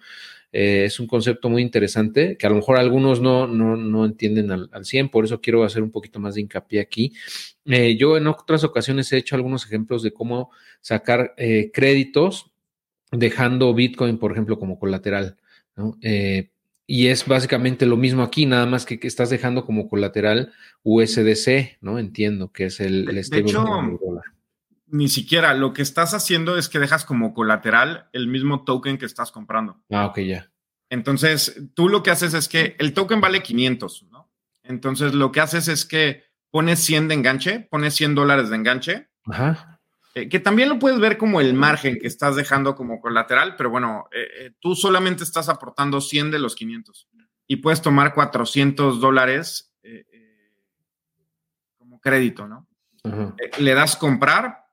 eh, 0.52 0.84
es 0.84 0.98
un 0.98 1.06
concepto 1.06 1.48
muy 1.48 1.62
interesante 1.62 2.36
que 2.36 2.46
a 2.46 2.50
lo 2.50 2.56
mejor 2.56 2.76
algunos 2.76 3.20
no, 3.20 3.46
no, 3.46 4.04
entienden 4.04 4.50
al, 4.50 4.68
al, 4.72 4.84
100, 4.84 5.08
por 5.08 5.24
eso 5.24 5.40
quiero 5.40 5.62
hacer 5.64 5.82
un 5.82 5.90
poquito 5.90 6.18
más 6.18 6.34
de 6.34 6.40
hincapié 6.40 6.80
aquí. 6.80 7.12
Eh, 7.66 7.96
yo 7.96 8.16
en 8.16 8.26
otras 8.26 8.64
ocasiones 8.64 9.12
he 9.12 9.18
hecho 9.18 9.36
algunos 9.36 9.64
ejemplos 9.64 10.02
de 10.02 10.12
cómo 10.12 10.50
sacar 10.80 11.34
eh, 11.36 11.70
créditos 11.72 12.50
dejando 13.12 13.74
Bitcoin, 13.74 14.18
por 14.18 14.32
ejemplo, 14.32 14.58
como 14.58 14.78
colateral. 14.78 15.36
Y 16.86 17.06
es 17.06 17.24
básicamente 17.24 17.86
lo 17.86 17.96
mismo 17.96 18.22
aquí, 18.22 18.46
nada 18.46 18.66
más 18.66 18.84
que, 18.84 18.98
estás 19.02 19.30
dejando 19.30 19.64
como 19.64 19.88
colateral 19.88 20.52
USDC, 20.82 21.78
¿no? 21.80 22.00
Entiendo 22.00 22.50
que 22.50 22.64
es 22.64 22.80
el, 22.80 23.08
el 23.08 23.22
de 23.22 23.38
hecho, 23.38 23.64
Ni 24.90 25.08
siquiera, 25.08 25.54
lo 25.54 25.72
que 25.72 25.82
estás 25.82 26.14
haciendo 26.14 26.56
es 26.56 26.68
que 26.68 26.78
dejas 26.78 27.04
como 27.04 27.34
colateral 27.34 28.08
el 28.12 28.26
mismo 28.28 28.64
token 28.64 28.98
que 28.98 29.06
estás 29.06 29.32
comprando. 29.32 29.80
Ah, 29.90 30.06
ok, 30.06 30.18
ya. 30.20 30.50
Entonces, 30.88 31.62
tú 31.74 31.88
lo 31.88 32.02
que 32.02 32.10
haces 32.10 32.34
es 32.34 32.48
que 32.48 32.76
el 32.78 32.92
token 32.92 33.20
vale 33.20 33.42
500, 33.42 34.06
¿no? 34.10 34.30
Entonces, 34.62 35.14
lo 35.14 35.30
que 35.32 35.40
haces 35.40 35.68
es 35.68 35.84
que 35.84 36.24
pones 36.50 36.80
100 36.80 37.08
de 37.08 37.14
enganche, 37.14 37.60
pones 37.60 37.94
100 37.94 38.14
dólares 38.14 38.50
de 38.50 38.56
enganche. 38.56 39.08
Ajá. 39.26 39.80
Eh, 40.14 40.28
que 40.28 40.40
también 40.40 40.68
lo 40.68 40.78
puedes 40.78 40.98
ver 40.98 41.16
como 41.16 41.40
el 41.40 41.54
margen 41.54 41.98
que 42.00 42.08
estás 42.08 42.34
dejando 42.34 42.74
como 42.74 43.00
colateral, 43.00 43.54
pero 43.56 43.70
bueno, 43.70 44.08
eh, 44.10 44.26
eh, 44.38 44.52
tú 44.58 44.74
solamente 44.74 45.22
estás 45.22 45.48
aportando 45.48 46.00
100 46.00 46.32
de 46.32 46.40
los 46.40 46.56
500 46.56 47.08
y 47.46 47.56
puedes 47.56 47.80
tomar 47.80 48.12
400 48.14 49.00
dólares 49.00 49.72
como 51.78 52.00
crédito, 52.00 52.46
¿no? 52.46 52.68
le 53.58 53.74
das 53.74 53.96
comprar, 53.96 54.66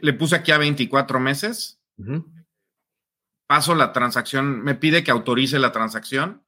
le 0.00 0.12
puse 0.12 0.36
aquí 0.36 0.52
a 0.52 0.58
24 0.58 1.20
meses, 1.20 1.80
paso 3.46 3.74
la 3.74 3.92
transacción, 3.92 4.62
me 4.62 4.74
pide 4.74 5.02
que 5.02 5.10
autorice 5.10 5.58
la 5.58 5.72
transacción 5.72 6.42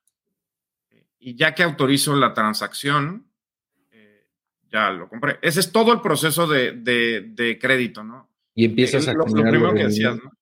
y 1.18 1.36
ya 1.36 1.54
que 1.54 1.62
autorizo 1.62 2.14
la 2.16 2.34
transacción, 2.34 3.26
ya 4.70 4.90
lo 4.90 5.08
compré. 5.08 5.38
Ese 5.42 5.60
es 5.60 5.70
todo 5.70 5.92
el 5.92 6.00
proceso 6.00 6.46
de, 6.46 7.58
crédito, 7.60 8.02
¿no? 8.02 8.30
Y 8.54 8.64
empiezas 8.64 9.06
a 9.08 9.12
lo, 9.12 9.26
lo 9.26 9.42
primero 9.42 9.74
que 9.74 9.84
decías, 9.84 10.16
¿no? 10.16 10.32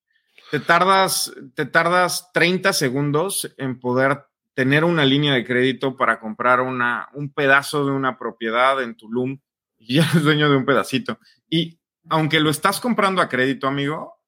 Te 0.50 0.58
tardas, 0.58 1.32
te 1.54 1.64
tardas 1.64 2.32
30 2.32 2.72
segundos 2.72 3.54
en 3.56 3.78
poder 3.78 4.24
tener 4.54 4.84
una 4.84 5.04
línea 5.04 5.32
de 5.32 5.44
crédito 5.44 5.96
para 5.96 6.18
comprar 6.18 6.60
una, 6.60 7.08
un 7.14 7.32
pedazo 7.32 7.86
de 7.86 7.92
una 7.92 8.18
propiedad 8.18 8.82
en 8.82 8.96
Tulum 8.96 9.38
y 9.78 9.96
ya 9.96 10.10
eres 10.10 10.22
dueño 10.22 10.50
de 10.50 10.56
un 10.56 10.64
pedacito. 10.64 11.18
Y 11.48 11.79
aunque 12.08 12.40
lo 12.40 12.50
estás 12.50 12.80
comprando 12.80 13.20
a 13.20 13.28
crédito, 13.28 13.66
amigo, 13.66 14.20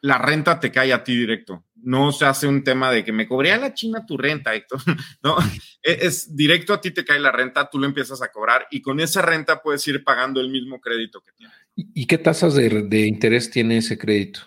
la 0.00 0.18
renta 0.18 0.60
te 0.60 0.70
cae 0.70 0.92
a 0.92 1.02
ti 1.02 1.16
directo. 1.16 1.64
No 1.76 2.12
se 2.12 2.26
hace 2.26 2.46
un 2.46 2.62
tema 2.62 2.90
de 2.90 3.04
que 3.04 3.12
me 3.12 3.26
cobría 3.26 3.56
la 3.56 3.74
China 3.74 4.04
tu 4.06 4.16
renta, 4.16 4.54
Héctor. 4.54 4.80
No, 5.22 5.36
e-, 5.82 5.98
es 6.02 6.34
directo 6.36 6.72
a 6.72 6.80
ti 6.80 6.90
te 6.90 7.04
cae 7.04 7.18
la 7.18 7.32
renta, 7.32 7.68
tú 7.68 7.78
lo 7.78 7.86
empiezas 7.86 8.22
a 8.22 8.30
cobrar 8.30 8.66
y 8.70 8.82
con 8.82 9.00
esa 9.00 9.22
renta 9.22 9.60
puedes 9.62 9.86
ir 9.88 10.04
pagando 10.04 10.40
el 10.40 10.50
mismo 10.50 10.80
crédito 10.80 11.20
que 11.20 11.32
tienes. 11.32 11.56
¿Y 11.74 12.06
qué 12.06 12.18
tasas 12.18 12.54
de, 12.54 13.06
interés 13.06 13.50
tiene 13.50 13.78
ese 13.78 13.98
crédito? 13.98 14.40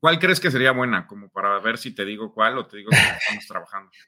¿Cuál 0.00 0.18
crees 0.18 0.40
que 0.40 0.50
sería 0.50 0.72
buena? 0.72 1.06
Como 1.06 1.28
para 1.30 1.58
ver 1.60 1.78
si 1.78 1.94
te 1.94 2.04
digo 2.04 2.32
cuál 2.34 2.58
o 2.58 2.66
te 2.66 2.78
digo 2.78 2.90
que 2.90 2.96
estamos 2.96 3.46
trabajando. 3.46 3.90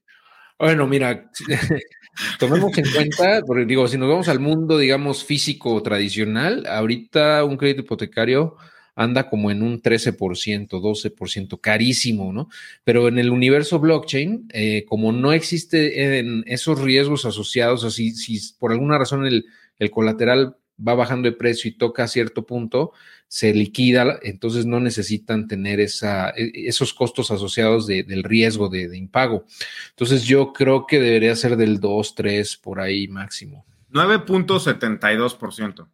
Bueno, 0.59 0.86
mira, 0.86 1.30
tomemos 2.38 2.76
en 2.78 2.84
cuenta, 2.92 3.42
porque 3.46 3.64
digo, 3.64 3.88
si 3.88 3.98
nos 3.98 4.09
vamos 4.09 4.28
al 4.28 4.38
mundo, 4.38 4.78
digamos, 4.78 5.24
físico 5.24 5.82
tradicional, 5.82 6.66
ahorita 6.66 7.44
un 7.44 7.57
crédito 7.57 7.80
hipotecario 7.80 8.57
anda 8.96 9.28
como 9.28 9.50
en 9.50 9.62
un 9.62 9.82
13%, 9.82 10.68
12%, 10.68 11.61
carísimo, 11.61 12.32
¿no? 12.32 12.48
Pero 12.84 13.09
en 13.09 13.18
el 13.18 13.30
universo 13.30 13.80
blockchain, 13.80 14.48
eh, 14.52 14.84
como 14.88 15.12
no 15.12 15.32
existe 15.32 16.22
esos 16.52 16.80
riesgos 16.80 17.24
asociados, 17.24 17.84
así 17.84 18.12
si 18.12 18.38
por 18.59 18.72
alguna 18.72 18.98
razón 18.98 19.26
el, 19.26 19.44
colateral 19.90 20.57
va 20.76 20.94
bajando 20.94 21.28
de 21.28 21.36
precio 21.36 21.68
y 21.68 21.76
toca 21.76 22.05
a 22.05 22.09
cierto 22.09 22.46
punto, 22.46 22.92
se 23.35 23.53
liquida, 23.53 24.20
entonces 24.22 24.64
no 24.64 24.78
necesitan 24.78 25.49
tener 25.49 25.80
esa, 25.80 26.30
e, 26.37 26.53
esos 26.68 26.95
costos 26.95 27.32
asociados 27.32 27.89
del 27.89 28.22
riesgo 28.22 28.68
de, 28.68 28.87
de, 28.89 28.97
impago. 28.97 29.45
Entonces 29.91 30.22
yo 30.22 30.53
creo 30.53 30.87
que 30.87 31.01
debería 31.01 31.35
ser 31.35 31.57
del 31.57 31.80
2, 31.80 32.14
3 32.14 32.57
por 32.59 32.78
ahí 32.78 33.09
máximo. 33.09 33.66
9.72%. 33.91 35.89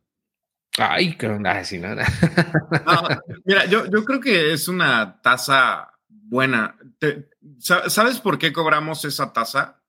Ay, 0.77 1.17
qué 1.17 1.29
onda, 1.29 1.65
sin 1.65 1.81
nada. 1.81 2.05
mira, 3.47 3.65
yo, 3.65 3.87
yo, 3.87 4.05
creo 4.05 4.21
que 4.21 4.53
es 4.53 4.69
una 4.69 5.23
tasa 5.23 5.95
buena. 6.11 6.77
¿Sabes 7.59 8.21
por 8.21 8.37
qué 8.39 8.53
cobramos 8.53 9.07
esa 9.07 9.33
tasa? 9.33 9.81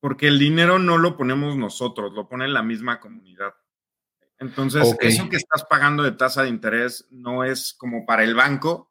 Porque 0.00 0.26
el 0.26 0.40
dinero 0.40 0.80
no 0.80 0.98
lo 0.98 1.16
ponemos 1.16 1.56
nosotros, 1.56 2.12
lo 2.12 2.28
pone 2.28 2.48
la 2.48 2.64
misma 2.64 2.98
comunidad. 2.98 3.54
Entonces, 4.40 4.96
eso 5.00 5.28
que 5.28 5.36
estás 5.36 5.64
pagando 5.64 6.02
de 6.02 6.12
tasa 6.12 6.42
de 6.42 6.48
interés 6.48 7.06
no 7.10 7.44
es 7.44 7.74
como 7.74 8.06
para 8.06 8.24
el 8.24 8.34
banco, 8.34 8.90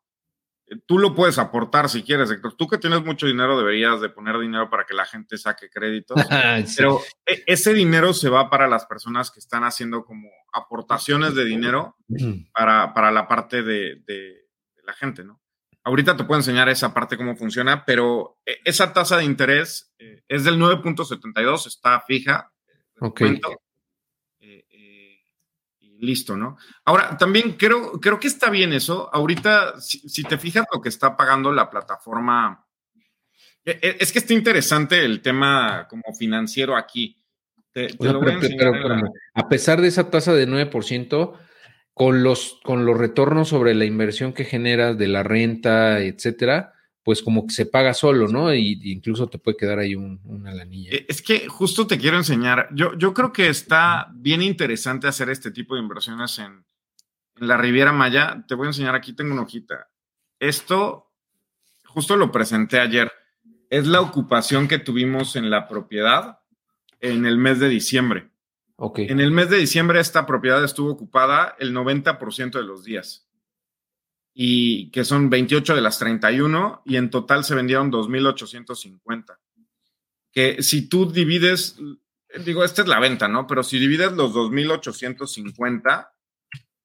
tú 0.85 0.99
lo 0.99 1.15
puedes 1.15 1.39
aportar 1.39 1.89
si 1.89 2.03
quieres, 2.03 2.29
Héctor. 2.29 2.53
Tú 2.55 2.67
que 2.67 2.77
tienes 2.77 3.03
mucho 3.03 3.25
dinero 3.25 3.57
deberías 3.57 3.99
de 3.99 4.09
poner 4.09 4.37
dinero 4.37 4.69
para 4.69 4.85
que 4.85 4.93
la 4.93 5.05
gente 5.05 5.39
saque 5.39 5.69
créditos, 5.69 6.17
pero 6.77 7.01
e, 7.25 7.43
ese 7.47 7.73
dinero 7.73 8.13
se 8.13 8.29
va 8.29 8.49
para 8.51 8.67
las 8.67 8.85
personas 8.85 9.31
que 9.31 9.39
están 9.39 9.63
haciendo 9.63 10.05
como 10.05 10.29
aportaciones 10.53 11.33
de 11.33 11.45
dinero 11.45 11.97
para, 12.53 12.93
para 12.93 13.11
la 13.11 13.27
parte 13.27 13.63
de, 13.63 14.03
de, 14.05 14.47
la 14.83 14.93
gente, 14.93 15.23
¿no? 15.23 15.39
Ahorita 15.83 16.17
te 16.17 16.25
puedo 16.25 16.39
enseñar 16.39 16.67
esa 16.69 16.93
parte 16.93 17.17
cómo 17.17 17.35
funciona, 17.35 17.85
pero 17.85 18.39
e, 18.45 18.59
esa 18.65 18.93
tasa 18.93 19.17
de 19.17 19.25
interés 19.25 19.93
eh, 19.97 20.23
es 20.27 20.43
del 20.43 20.59
9.72, 20.59 21.65
está 21.65 22.01
fija. 22.01 22.51
Ok 22.99 23.21
listo, 25.99 26.37
¿no? 26.37 26.57
Ahora, 26.85 27.17
también 27.17 27.53
creo, 27.53 27.99
creo 27.99 28.19
que 28.19 28.27
está 28.27 28.49
bien 28.49 28.73
eso. 28.73 29.09
Ahorita, 29.13 29.79
si, 29.79 30.23
te 30.23 30.37
fijas 30.37 30.65
lo 30.73 30.81
que 30.81 30.89
está 30.89 31.15
pagando 31.15 31.51
la 31.51 31.69
plataforma, 31.69 32.65
e, 33.63 33.79
e, 33.81 33.97
es 33.99 34.11
que 34.11 34.19
está 34.19 34.33
interesante 34.33 35.03
el 35.03 35.21
tema 35.21 35.87
como 35.89 36.13
financiero 36.17 36.75
aquí. 36.75 37.15
a, 39.33 39.49
pesar 39.49 39.81
de 39.81 39.87
esa 39.87 40.09
tasa 40.09 40.33
de 40.33 40.47
9%, 40.47 41.37
con 41.93 42.23
los, 42.23 42.59
con 42.63 42.85
los 42.85 42.97
retornos 42.97 43.49
sobre 43.49 43.75
la 43.75 43.85
inversión 43.85 44.33
que 44.33 44.45
generas 44.45 44.97
de 44.97 45.07
la 45.07 45.23
renta, 45.23 45.99
etcétera, 45.99 46.73
pues 47.03 47.21
como 47.23 47.47
que 47.47 47.53
se 47.53 47.65
paga 47.65 47.93
solo, 47.93 48.27
¿no? 48.27 48.53
Y, 48.53 48.79
incluso 48.91 49.27
te 49.27 49.39
puede 49.39 49.57
quedar 49.57 49.79
ahí 49.79 49.95
una 49.95 50.53
lanilla. 50.53 50.91
Eh, 50.91 51.05
es 51.07 51.21
que 51.21 51.47
justo 51.47 51.87
te 51.87 51.97
quiero 51.97 52.17
enseñar, 52.17 52.69
yo, 52.73 52.97
yo 52.97 53.13
creo 53.13 53.31
que 53.31 53.47
está 53.47 54.09
bien 54.13 54.41
interesante 54.41 55.07
hacer 55.07 55.29
este 55.29 55.51
tipo 55.51 55.75
de 55.75 55.81
inversiones 55.81 56.39
en, 56.39 56.65
la 57.35 57.55
Riviera 57.55 57.93
Maya. 57.93 58.43
Te 58.49 58.55
voy 58.55 58.65
a 58.65 58.69
enseñar, 58.71 58.95
aquí 58.95 59.13
tengo 59.13 59.31
una 59.31 59.43
hojita. 59.43 59.89
Esto, 60.39 61.13
justo 61.85 62.17
lo 62.17 62.33
presenté 62.33 62.81
ayer, 62.81 63.09
es 63.69 63.87
la 63.87 64.01
ocupación 64.01 64.67
que 64.67 64.77
tuvimos 64.77 65.37
en 65.37 65.49
la 65.49 65.67
propiedad 65.69 66.39
en 66.99 67.25
el 67.25 67.37
mes 67.37 67.59
de 67.59 67.69
diciembre. 67.69 68.29
Ok. 68.75 68.99
En 68.99 69.21
el 69.21 69.31
mes 69.31 69.49
de 69.49 69.57
diciembre 69.57 70.01
esta 70.01 70.25
propiedad 70.25 70.61
estuvo 70.63 70.91
ocupada 70.91 71.55
el 71.59 71.73
90% 71.73 72.51
de 72.51 72.63
los 72.63 72.83
días 72.83 73.28
y 74.41 74.89
que 74.91 75.03
son 75.03 75.29
28 75.29 75.75
de 75.75 75.81
las 75.81 75.99
31 75.99 76.83
y 76.85 76.95
en 76.95 77.09
total 77.09 77.43
se 77.43 77.55
vendieron 77.55 77.91
2.850. 77.91 79.37
Que 80.31 80.63
si 80.63 80.87
tú 80.87 81.11
divides, 81.11 81.75
digo, 82.45 82.63
esta 82.63 82.83
es 82.83 82.87
la 82.87 83.01
venta, 83.01 83.27
¿no? 83.27 83.47
Pero 83.47 83.63
si 83.63 83.79
divides 83.79 84.13
los 84.13 84.33
2.850 84.33 86.11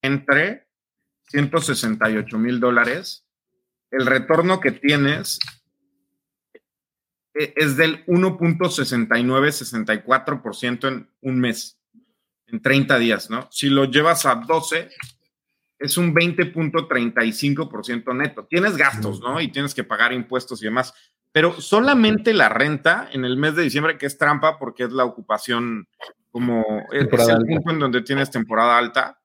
entre 0.02 0.66
168 1.28 2.38
mil 2.38 2.58
dólares, 2.58 3.24
el 3.92 4.04
retorno 4.04 4.58
que 4.58 4.72
tienes 4.72 5.38
e, 7.34 7.54
es 7.54 7.76
del 7.76 8.04
1.6964% 8.06 10.88
en 10.88 11.08
un 11.20 11.38
mes, 11.38 11.78
en 12.48 12.60
30 12.60 12.98
días, 12.98 13.30
¿no? 13.30 13.48
Si 13.52 13.68
lo 13.68 13.84
llevas 13.84 14.26
a 14.26 14.34
12, 14.34 14.90
es 15.84 15.98
un 15.98 16.14
20.35% 16.14 18.16
neto. 18.16 18.46
Tienes 18.48 18.76
gastos, 18.76 19.20
¿no? 19.20 19.40
Y 19.40 19.48
tienes 19.48 19.74
que 19.74 19.84
pagar 19.84 20.12
impuestos 20.12 20.62
y 20.62 20.64
demás, 20.64 20.94
pero 21.30 21.60
solamente 21.60 22.32
la 22.32 22.48
renta 22.48 23.08
en 23.12 23.24
el 23.24 23.36
mes 23.36 23.54
de 23.54 23.64
diciembre, 23.64 23.98
que 23.98 24.06
es 24.06 24.16
trampa 24.16 24.58
porque 24.58 24.84
es 24.84 24.92
la 24.92 25.04
ocupación 25.04 25.88
como 26.30 26.64
es 26.90 27.02
el 27.02 27.46
punto 27.46 27.70
en 27.70 27.78
donde 27.78 28.02
tienes 28.02 28.30
temporada 28.30 28.78
alta. 28.78 29.20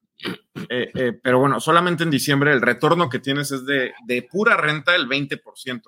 Eh, 0.68 0.92
eh, 0.94 1.18
pero 1.24 1.40
bueno, 1.40 1.62
solamente 1.62 2.04
en 2.04 2.12
diciembre 2.12 2.52
el 2.52 2.62
retorno 2.62 3.10
que 3.10 3.20
tienes 3.20 3.52
es 3.52 3.66
de, 3.66 3.94
de 4.06 4.22
pura 4.24 4.58
renta 4.58 4.96
el 4.96 5.08
20%. 5.08 5.82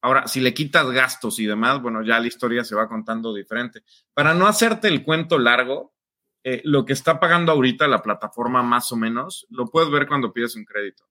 Ahora, 0.00 0.28
si 0.28 0.40
le 0.40 0.54
quitas 0.54 0.88
gastos 0.90 1.40
y 1.40 1.46
demás, 1.46 1.82
bueno, 1.82 2.02
ya 2.02 2.20
la 2.20 2.28
historia 2.28 2.62
se 2.62 2.76
va 2.76 2.88
contando 2.88 3.34
diferente. 3.34 3.82
Para 4.14 4.32
no 4.32 4.46
hacerte 4.46 4.86
el 4.86 5.02
cuento 5.02 5.38
largo, 5.38 5.92
eh, 6.50 6.62
lo 6.64 6.86
que 6.86 6.94
está 6.94 7.20
pagando 7.20 7.52
ahorita 7.52 7.86
la 7.88 8.00
plataforma 8.00 8.62
más 8.62 8.90
o 8.90 8.96
menos, 8.96 9.46
lo 9.50 9.66
puedes 9.66 9.90
ver 9.90 10.08
cuando 10.08 10.32
pides 10.32 10.56
un 10.56 10.64
crédito. 10.64 11.04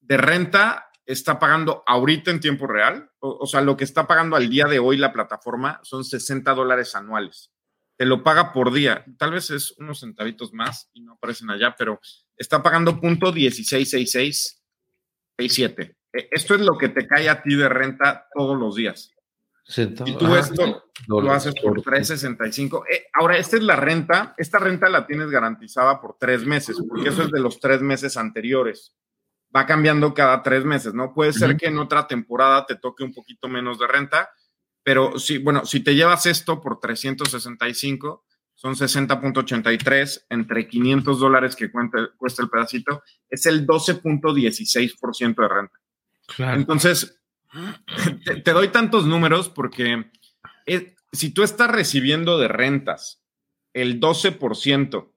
De 0.00 0.16
renta 0.16 0.88
está 1.04 1.38
pagando 1.38 1.82
ahorita 1.86 2.30
en 2.30 2.40
tiempo 2.40 2.66
real, 2.66 3.10
o, 3.18 3.46
sea, 3.46 3.60
lo 3.60 3.76
que 3.76 3.84
está 3.84 4.06
pagando 4.06 4.36
al 4.36 4.48
día 4.48 4.64
de 4.64 4.78
hoy 4.78 4.96
la 4.96 5.12
plataforma 5.12 5.80
son 5.82 6.02
60 6.02 6.54
dólares 6.54 6.94
anuales. 6.94 7.52
Te 7.98 8.06
lo 8.06 8.22
paga 8.22 8.54
por 8.54 8.72
día. 8.72 9.04
Tal 9.18 9.32
vez 9.32 9.50
es 9.50 9.72
unos 9.72 10.00
centavitos 10.00 10.54
más 10.54 10.88
y 10.94 11.02
no 11.02 11.12
aparecen 11.12 11.50
allá, 11.50 11.74
pero 11.76 12.00
está 12.34 12.62
pagando 12.62 12.98
punto 12.98 13.34
166667. 13.34 15.94
e, 16.10 16.28
esto 16.30 16.54
es 16.54 16.62
lo 16.62 16.78
que 16.78 16.88
te 16.88 17.06
cae 17.06 17.28
a 17.28 17.42
ti 17.42 17.54
de 17.54 17.68
renta 17.68 18.28
todos 18.34 18.58
los 18.58 18.76
días. 18.76 19.14
Si 19.66 19.86
tú 19.86 20.34
esto 20.36 20.84
lo 21.08 21.32
haces 21.32 21.54
por 21.60 21.80
365. 21.80 22.84
Eh, 22.90 23.06
ahora, 23.14 23.38
esta 23.38 23.56
es 23.56 23.62
la 23.62 23.76
renta. 23.76 24.34
Esta 24.36 24.58
renta 24.58 24.88
la 24.88 25.06
tienes 25.06 25.30
garantizada 25.30 26.00
por 26.00 26.16
tres 26.18 26.44
meses, 26.44 26.76
porque 26.86 27.08
eso 27.08 27.22
es 27.22 27.30
de 27.30 27.40
los 27.40 27.58
tres 27.60 27.80
meses 27.80 28.16
anteriores. 28.16 28.94
Va 29.54 29.66
cambiando 29.66 30.12
cada 30.12 30.42
tres 30.42 30.64
meses, 30.64 30.94
¿no? 30.94 31.14
Puede 31.14 31.32
ser 31.32 31.56
que 31.56 31.66
en 31.66 31.78
otra 31.78 32.06
temporada 32.06 32.66
te 32.66 32.76
toque 32.76 33.04
un 33.04 33.14
poquito 33.14 33.48
menos 33.48 33.78
de 33.78 33.86
renta, 33.86 34.30
pero 34.82 35.18
si, 35.18 35.38
bueno, 35.38 35.64
si 35.64 35.80
te 35.80 35.94
llevas 35.94 36.26
esto 36.26 36.60
por 36.60 36.80
365, 36.80 38.24
son 38.54 38.74
60.83 38.74 40.26
entre 40.28 40.68
500 40.68 41.18
dólares 41.20 41.56
que 41.56 41.70
cuesta 41.70 42.42
el 42.42 42.50
pedacito, 42.50 43.02
es 43.28 43.46
el 43.46 43.66
12.16% 43.66 45.34
de 45.36 45.48
renta. 45.48 45.80
Entonces, 46.54 47.20
te, 48.44 48.52
doy 48.52 48.68
tantos 48.68 49.06
números 49.06 49.48
porque 49.48 50.10
si 51.12 51.30
tú 51.30 51.42
estás 51.42 51.70
recibiendo 51.70 52.38
de 52.38 52.48
rentas 52.48 53.22
el 53.72 54.00
12% 54.00 55.12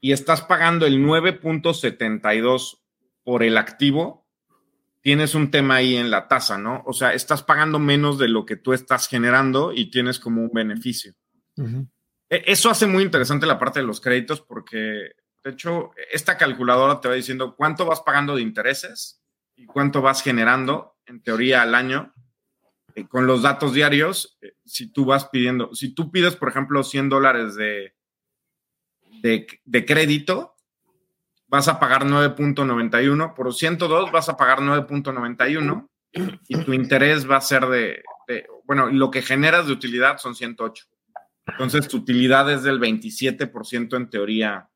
y 0.00 0.12
estás 0.12 0.42
pagando 0.42 0.86
el 0.86 1.04
9.72 1.04 2.78
por 3.24 3.42
el 3.42 3.56
activo, 3.58 4.26
tienes 5.00 5.34
un 5.34 5.50
tema 5.50 5.76
ahí 5.76 5.96
en 5.96 6.10
la 6.10 6.28
tasa, 6.28 6.58
¿no? 6.58 6.82
O 6.84 6.92
sea, 6.92 7.12
estás 7.14 7.42
pagando 7.42 7.78
menos 7.78 8.18
de 8.18 8.28
lo 8.28 8.44
que 8.44 8.56
tú 8.56 8.72
estás 8.72 9.08
generando 9.08 9.72
y 9.72 9.90
tienes 9.90 10.18
como 10.18 10.42
un 10.42 10.50
beneficio. 10.52 11.12
E, 12.28 12.42
eso 12.46 12.70
hace 12.70 12.86
muy 12.86 13.04
interesante 13.04 13.46
la 13.46 13.58
parte 13.58 13.80
de 13.80 13.86
los 13.86 14.00
créditos 14.00 14.40
porque, 14.40 15.12
de 15.44 15.50
hecho, 15.50 15.92
esta 16.12 16.36
calculadora 16.36 17.00
te 17.00 17.08
va 17.08 17.14
diciendo 17.14 17.54
cuánto 17.56 17.86
vas 17.86 18.00
pagando 18.00 18.34
de 18.34 18.42
intereses 18.42 19.22
y 19.54 19.64
cuánto 19.64 20.02
vas 20.02 20.22
generando, 20.22 20.95
en 21.06 21.22
teoría, 21.22 21.62
al 21.62 21.74
año. 21.74 22.12
Eh, 22.94 23.06
con 23.06 23.26
los 23.26 23.42
datos 23.42 23.72
diarios, 23.72 24.38
eh, 24.40 24.54
si 24.64 24.92
tú 24.92 25.04
vas 25.04 25.26
pidiendo, 25.26 25.74
si 25.74 25.94
tú 25.94 26.10
pides, 26.10 26.36
por 26.36 26.48
ejemplo, 26.48 26.82
100 26.82 27.08
dólares 27.08 27.54
de, 27.54 27.94
de, 29.22 29.84
crédito, 29.84 30.54
vas 31.48 31.68
a 31.68 31.78
pagar 31.78 32.04
9.91, 32.04 33.34
por 33.34 33.52
102 33.52 34.12
vas 34.12 34.28
a 34.28 34.36
pagar 34.36 34.60
9.91 34.60 35.88
y 36.48 36.64
tu 36.64 36.72
interés 36.72 37.30
va 37.30 37.36
a 37.36 37.40
ser 37.40 37.66
de, 37.66 38.02
de, 38.28 38.46
bueno, 38.64 38.86
lo 38.86 39.10
que 39.10 39.22
generas 39.22 39.66
de 39.66 39.72
utilidad 39.72 40.18
son 40.18 40.34
108. 40.34 40.86
Entonces, 41.46 41.88
tu 41.88 41.98
utilidad 41.98 42.50
es 42.50 42.62
del 42.62 42.80
27% 42.80 43.96
en 43.96 44.10
teoría 44.10 44.68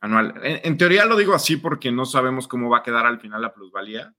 anual. 0.00 0.34
En, 0.42 0.76
teoría 0.78 1.04
lo 1.06 1.16
digo 1.16 1.34
así 1.34 1.56
porque 1.56 1.90
no 1.90 2.04
sabemos 2.04 2.46
cómo 2.46 2.68
va 2.68 2.78
a 2.78 2.82
quedar 2.82 3.06
al 3.06 3.20
final 3.20 3.42
la 3.42 3.52
plusvalía. 3.54 4.14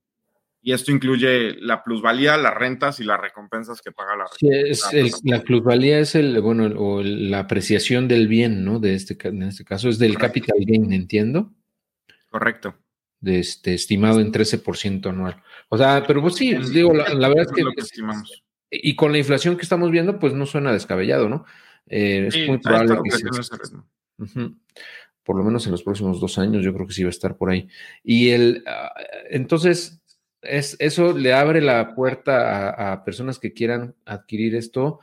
Y 0.66 0.72
esto 0.72 0.94
incluye 0.94 1.58
la 1.60 1.84
plusvalía, 1.84 2.38
las 2.38 2.54
rentas 2.54 3.02
y 3.02 3.04
las 3.04 3.20
recompensas 3.20 3.82
que 3.82 3.92
paga 3.92 4.16
la 4.16 4.28
sí, 4.40 4.48
es 4.50 5.22
la 5.26 5.42
plusvalía 5.42 6.00
es 6.00 6.16
el, 6.16 6.40
bueno, 6.40 6.72
o 6.78 7.04
la 7.04 7.40
apreciación 7.40 8.08
del 8.08 8.30
bien, 8.30 8.64
¿no? 8.64 8.80
De 8.80 8.96
este, 8.96 9.18
en 9.28 9.44
este 9.44 9.66
caso 9.66 9.90
es 9.90 10.00
del 10.00 10.18
capital 10.18 10.56
gain, 10.66 10.94
entiendo. 10.94 11.52
Correcto. 12.30 12.76
De 13.20 13.40
este, 13.40 13.74
estimado 13.74 14.22
en 14.22 14.32
13% 14.32 15.10
anual. 15.10 15.44
O 15.68 15.78
sea, 15.78 16.06
pero 16.08 16.22
pues 16.22 16.36
sí, 16.36 16.56
digo, 16.56 16.94
la, 16.94 17.28
verdad 17.28 17.46
es 17.46 17.52
que, 17.52 17.64
y 18.72 18.96
con 18.96 19.12
la 19.12 19.18
inflación 19.18 19.58
que 19.58 19.64
estamos 19.64 19.92
viendo, 19.92 20.18
pues 20.18 20.34
no 20.34 20.46
suena 20.46 20.72
descabellado, 20.72 21.28
¿no? 21.28 21.46
Eh, 21.88 22.28
es 22.28 22.48
muy 22.48 22.58
probable 22.60 22.98
que 23.04 24.50
Por 25.24 25.38
lo 25.38 25.44
menos 25.44 25.66
en 25.66 25.74
los 25.74 25.84
próximos 25.84 26.22
dos 26.22 26.38
años, 26.38 26.64
yo 26.64 26.74
creo 26.74 26.88
que 26.88 26.94
sí 26.94 27.04
va 27.04 27.10
a 27.10 27.12
estar 27.12 27.36
por 27.36 27.50
ahí. 27.50 27.68
Y 28.02 28.30
el, 28.30 28.64
ah, 28.66 28.94
entonces, 29.30 30.02
es, 30.44 30.76
eso 30.80 31.14
le 31.14 31.34
abre 31.34 31.62
la 31.62 31.96
puerta 31.96 32.94
a, 32.94 33.04
personas 33.04 33.40
que 33.40 33.54
quieran 33.54 33.96
adquirir 34.06 34.56
esto 34.56 35.00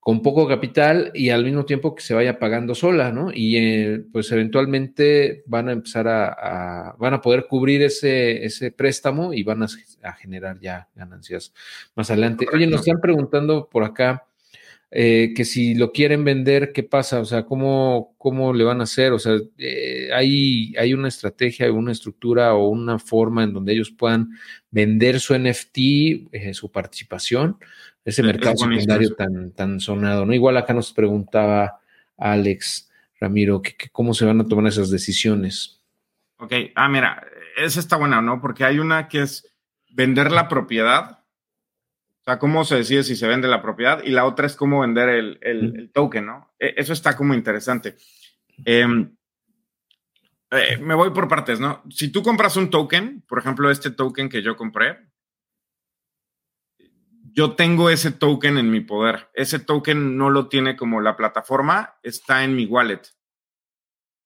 con 0.00 0.22
poco 0.22 0.46
capital 0.46 1.10
y 1.14 1.30
al 1.30 1.44
mismo 1.44 1.64
tiempo 1.64 1.94
que 1.94 2.02
se 2.02 2.14
vaya 2.14 2.38
pagando 2.38 2.76
sola, 2.76 3.10
¿no? 3.10 3.30
Y 3.34 3.56
eh, 3.56 4.04
pues 4.12 4.30
eventualmente 4.30 5.42
van 5.46 5.68
a 5.68 5.72
empezar 5.72 6.06
a, 6.06 6.94
van 6.98 7.14
a 7.14 7.20
poder 7.20 7.46
cubrir 7.48 7.82
ese, 7.82 8.44
ese 8.44 8.70
préstamo 8.70 9.32
y 9.34 9.42
van 9.42 9.64
a, 9.64 9.66
a 10.04 10.12
generar 10.12 10.60
ya 10.60 10.88
ganancias 10.94 11.52
más 11.96 12.08
adelante. 12.10 12.46
Oye, 12.54 12.68
nos 12.68 12.80
están 12.80 13.00
preguntando 13.00 13.68
por 13.68 13.82
acá, 13.82 14.26
eh, 14.90 15.32
que 15.34 15.44
si 15.44 15.74
lo 15.74 15.90
quieren 15.90 16.24
vender, 16.24 16.72
¿qué 16.72 16.82
pasa? 16.84 17.20
O 17.20 17.24
sea, 17.24 17.44
¿cómo, 17.44 18.14
cómo 18.18 18.52
le 18.52 18.64
van 18.64 18.80
a 18.80 18.84
hacer? 18.84 19.12
O 19.12 19.18
sea, 19.18 19.36
eh, 19.58 20.10
¿hay, 20.14 20.74
¿hay 20.78 20.94
una 20.94 21.08
estrategia, 21.08 21.70
una 21.72 21.92
estructura 21.92 22.54
o 22.54 22.68
una 22.68 22.98
forma 22.98 23.42
en 23.42 23.52
donde 23.52 23.72
ellos 23.72 23.90
puedan 23.90 24.30
vender 24.70 25.18
su 25.18 25.36
NFT, 25.36 25.78
eh, 26.32 26.54
su 26.54 26.70
participación, 26.70 27.58
ese 28.04 28.22
mercado 28.22 28.56
secundario 28.56 29.14
tan, 29.16 29.50
tan 29.50 29.80
sonado, 29.80 30.24
¿no? 30.24 30.32
Igual 30.32 30.56
acá 30.56 30.72
nos 30.72 30.92
preguntaba 30.92 31.80
Alex 32.16 32.88
Ramiro, 33.20 33.60
que, 33.60 33.74
¿cómo 33.90 34.14
se 34.14 34.24
van 34.24 34.40
a 34.40 34.46
tomar 34.46 34.68
esas 34.68 34.90
decisiones? 34.90 35.82
Ok, 36.38 36.52
ah, 36.76 36.88
mira, 36.88 37.26
esa 37.56 37.80
está 37.80 37.96
buena, 37.96 38.22
¿no? 38.22 38.40
Porque 38.40 38.64
hay 38.64 38.78
una 38.78 39.08
que 39.08 39.22
es 39.22 39.52
vender 39.90 40.30
la 40.30 40.46
propiedad 40.46 41.15
o 42.26 42.32
sea, 42.32 42.40
cómo 42.40 42.64
se 42.64 42.74
decide 42.74 43.04
si 43.04 43.14
se 43.14 43.28
vende 43.28 43.46
la 43.46 43.62
propiedad 43.62 44.02
y 44.02 44.10
la 44.10 44.24
otra 44.24 44.46
es 44.46 44.56
cómo 44.56 44.80
vender 44.80 45.08
el, 45.10 45.90
token, 45.94 46.26
¿no? 46.26 46.52
E, 46.58 46.74
eso 46.76 46.92
está 46.92 47.16
como 47.16 47.34
interesante. 47.34 47.94
Em, 48.64 49.16
eh, 50.50 50.76
me 50.78 50.96
voy 50.96 51.10
por 51.10 51.28
partes, 51.28 51.60
¿no? 51.60 51.84
Si 51.88 52.08
tú 52.10 52.24
compras 52.24 52.56
un 52.56 52.68
token, 52.68 53.22
por 53.28 53.38
ejemplo, 53.38 53.70
este 53.70 53.92
token 53.92 54.28
que 54.28 54.42
yo 54.42 54.56
compré, 54.56 55.08
yo 57.22 57.54
tengo 57.54 57.90
ese 57.90 58.10
token 58.10 58.58
en 58.58 58.72
mi 58.72 58.80
poder. 58.80 59.30
Ese 59.32 59.60
token 59.60 60.18
no 60.18 60.28
lo 60.28 60.48
tiene 60.48 60.74
como 60.74 61.00
la 61.00 61.16
plataforma, 61.16 61.94
está 62.02 62.42
en 62.42 62.56
mi 62.56 62.66
wallet. 62.66 63.02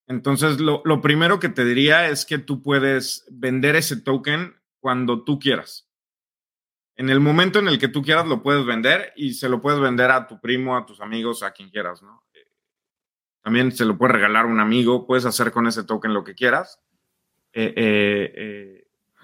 Entonces, 0.07 0.59
lo, 0.59 0.81
lo 0.85 1.01
primero 1.01 1.39
que 1.39 1.49
te 1.49 1.65
diría 1.65 2.09
es 2.09 2.25
que 2.25 2.39
tú 2.39 2.63
puedes 2.63 3.27
vender 3.29 3.75
ese 3.75 4.01
token 4.01 4.55
cuando 4.79 5.23
tú 5.23 5.37
quieras 5.37 5.90
en 7.01 7.09
el 7.09 7.19
momento 7.19 7.57
en 7.57 7.67
el 7.67 7.79
que 7.79 7.87
tú 7.87 8.03
quieras 8.03 8.27
lo 8.27 8.43
puedes 8.43 8.63
vender 8.63 9.11
y 9.15 9.33
se 9.33 9.49
lo 9.49 9.59
puedes 9.59 9.79
vender 9.79 10.11
a 10.11 10.27
tu 10.27 10.39
primo, 10.39 10.77
a 10.77 10.85
tus 10.85 11.01
amigos, 11.01 11.41
a 11.41 11.49
quien 11.49 11.71
quieras, 11.71 12.03
¿no? 12.03 12.23
Eh, 12.31 12.45
también 13.41 13.71
se 13.71 13.85
lo 13.85 13.97
puedes 13.97 14.13
regalar 14.13 14.45
a 14.45 14.47
un 14.47 14.59
amigo, 14.59 15.07
puedes 15.07 15.25
hacer 15.25 15.51
con 15.51 15.65
ese 15.65 15.83
token 15.83 16.13
lo 16.13 16.23
que 16.23 16.35
quieras, 16.35 16.79
eh, 17.53 17.73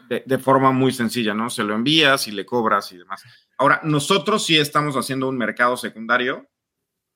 eh, 0.10 0.24
de, 0.26 0.38
forma 0.40 0.72
muy 0.72 0.92
sencilla, 0.92 1.36
¿no? 1.36 1.52
Se 1.52 1.64
lo 1.64 1.76
envías 1.76 2.28
y 2.28 2.32
le 2.32 2.48
cobras 2.48 2.92
y 2.94 2.98
demás. 2.98 3.24
Ahora, 3.60 3.80
nosotros 3.84 4.44
sí 4.44 4.58
estamos 4.58 4.96
haciendo 4.96 5.30
un 5.30 5.38
mercado 5.38 5.78
secundario. 5.78 6.50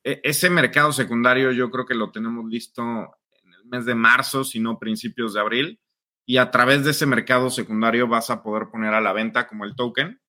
E, 0.04 0.20
ese 0.22 0.48
mercado 0.48 0.92
secundario 0.92 1.50
yo 1.50 1.72
creo 1.72 1.86
que 1.86 1.94
lo 1.94 2.12
tenemos 2.12 2.44
listo 2.48 2.84
en 2.84 3.52
el 3.52 3.64
mes 3.64 3.84
de 3.84 3.96
marzo, 3.96 4.44
si 4.44 4.60
no 4.60 4.78
principios 4.78 5.34
de 5.34 5.40
abril, 5.40 5.80
y 6.24 6.36
a 6.36 6.52
través 6.52 6.84
de 6.84 6.92
ese 6.92 7.06
mercado 7.06 7.50
secundario 7.50 8.06
vas 8.06 8.30
a 8.30 8.44
poder 8.44 8.68
poner 8.70 8.94
a 8.94 9.00
la 9.00 9.12
venta 9.12 9.48
como 9.48 9.64
el 9.64 9.74
token 9.74 10.22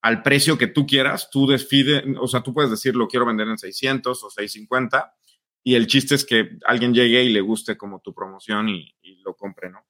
al 0.00 0.22
precio 0.22 0.58
que 0.58 0.68
tú 0.68 0.86
quieras, 0.86 1.28
tú 1.30 1.46
decides, 1.46 2.04
o 2.20 2.28
sea, 2.28 2.42
tú 2.42 2.54
puedes 2.54 2.70
decir 2.70 2.94
lo 2.94 3.08
quiero 3.08 3.26
vender 3.26 3.48
en 3.48 3.58
600 3.58 4.22
o 4.22 4.30
650 4.30 5.14
y 5.64 5.74
el 5.74 5.86
chiste 5.86 6.14
es 6.14 6.24
que 6.24 6.56
alguien 6.64 6.94
llegue 6.94 7.22
y 7.24 7.30
le 7.30 7.40
guste 7.40 7.76
como 7.76 8.00
tu 8.00 8.14
promoción 8.14 8.68
y, 8.68 8.94
lo 9.22 9.36
compre, 9.36 9.68
¿no? 9.68 9.84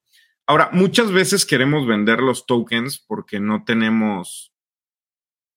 Ahora, 0.47 0.71
muchas 0.73 1.13
veces 1.13 1.47
queremos 1.47 1.87
vender 1.87 2.21
los 2.21 2.47
tokens 2.47 2.99
porque 2.99 3.39
no 3.39 3.63
tenemos 3.65 4.53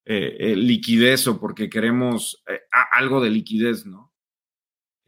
eh, 0.05 0.35
eh, 0.39 0.55
liquidez 0.55 1.25
o 1.27 1.39
porque 1.39 1.69
queremos 1.69 2.43
eh, 2.47 2.61
algo 2.91 3.21
de 3.21 3.29
liquidez, 3.31 3.85
¿no? 3.85 4.09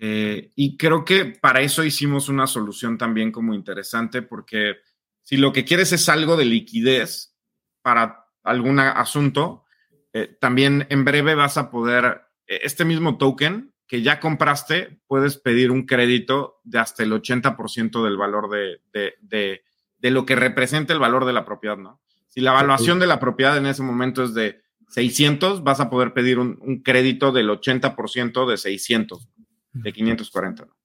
y 0.05 0.75
creo 0.75 1.05
que 1.05 1.23
para 1.23 1.61
eso 1.61 1.81
hicimos 1.81 2.27
una 2.27 2.45
solución 2.45 2.97
también 2.97 3.31
como 3.31 3.53
interesante 3.53 4.21
porque 4.21 4.75
si 5.21 5.37
lo 5.37 5.53
que 5.53 5.63
quieres 5.63 5.93
es 5.93 6.09
algo 6.09 6.35
de 6.35 6.43
liquidez 6.43 7.37
para 7.81 8.22
algún 8.43 8.79
asunto, 8.79 9.65
eh, 10.13 10.37
también 10.39 10.85
en 10.89 11.05
breve 11.05 11.35
vas 11.35 11.57
a 11.57 11.71
poder, 11.71 12.21
eh, 12.47 12.59
este 12.63 12.85
mismo 12.85 13.17
token 13.17 13.73
que 13.87 14.01
ya 14.01 14.19
compraste, 14.19 14.99
puedes 15.07 15.37
pedir 15.37 15.71
un 15.71 15.85
crédito 15.85 16.59
de 16.63 16.79
hasta 16.79 17.03
el 17.03 17.11
80% 17.11 18.03
del 18.03 18.17
valor 18.17 18.49
de, 18.49 18.81
de, 18.91 19.63
de, 19.97 20.11
lo 20.11 20.25
que 20.25 20.35
representa 20.35 20.93
el 20.93 20.99
valor 20.99 21.25
de 21.25 21.33
la 21.33 21.45
propiedad, 21.45 21.77
¿no? 21.77 22.01
Si 22.27 22.41
la 22.41 22.51
evaluación 22.51 22.99
de 22.99 23.07
la 23.07 23.19
propiedad 23.19 23.57
en 23.57 23.67
ese 23.67 23.83
momento 23.83 24.23
es 24.23 24.33
de 24.33 24.61
600, 24.89 25.63
vas 25.63 25.79
a 25.79 25.89
poder 25.89 26.13
pedir 26.13 26.39
un, 26.39 26.81
crédito 26.83 27.31
del 27.31 27.49
80% 27.49 28.49
de 28.49 28.57
600, 28.57 29.29
de 29.73 29.93
540, 29.93 30.65
¿no? 30.65 30.75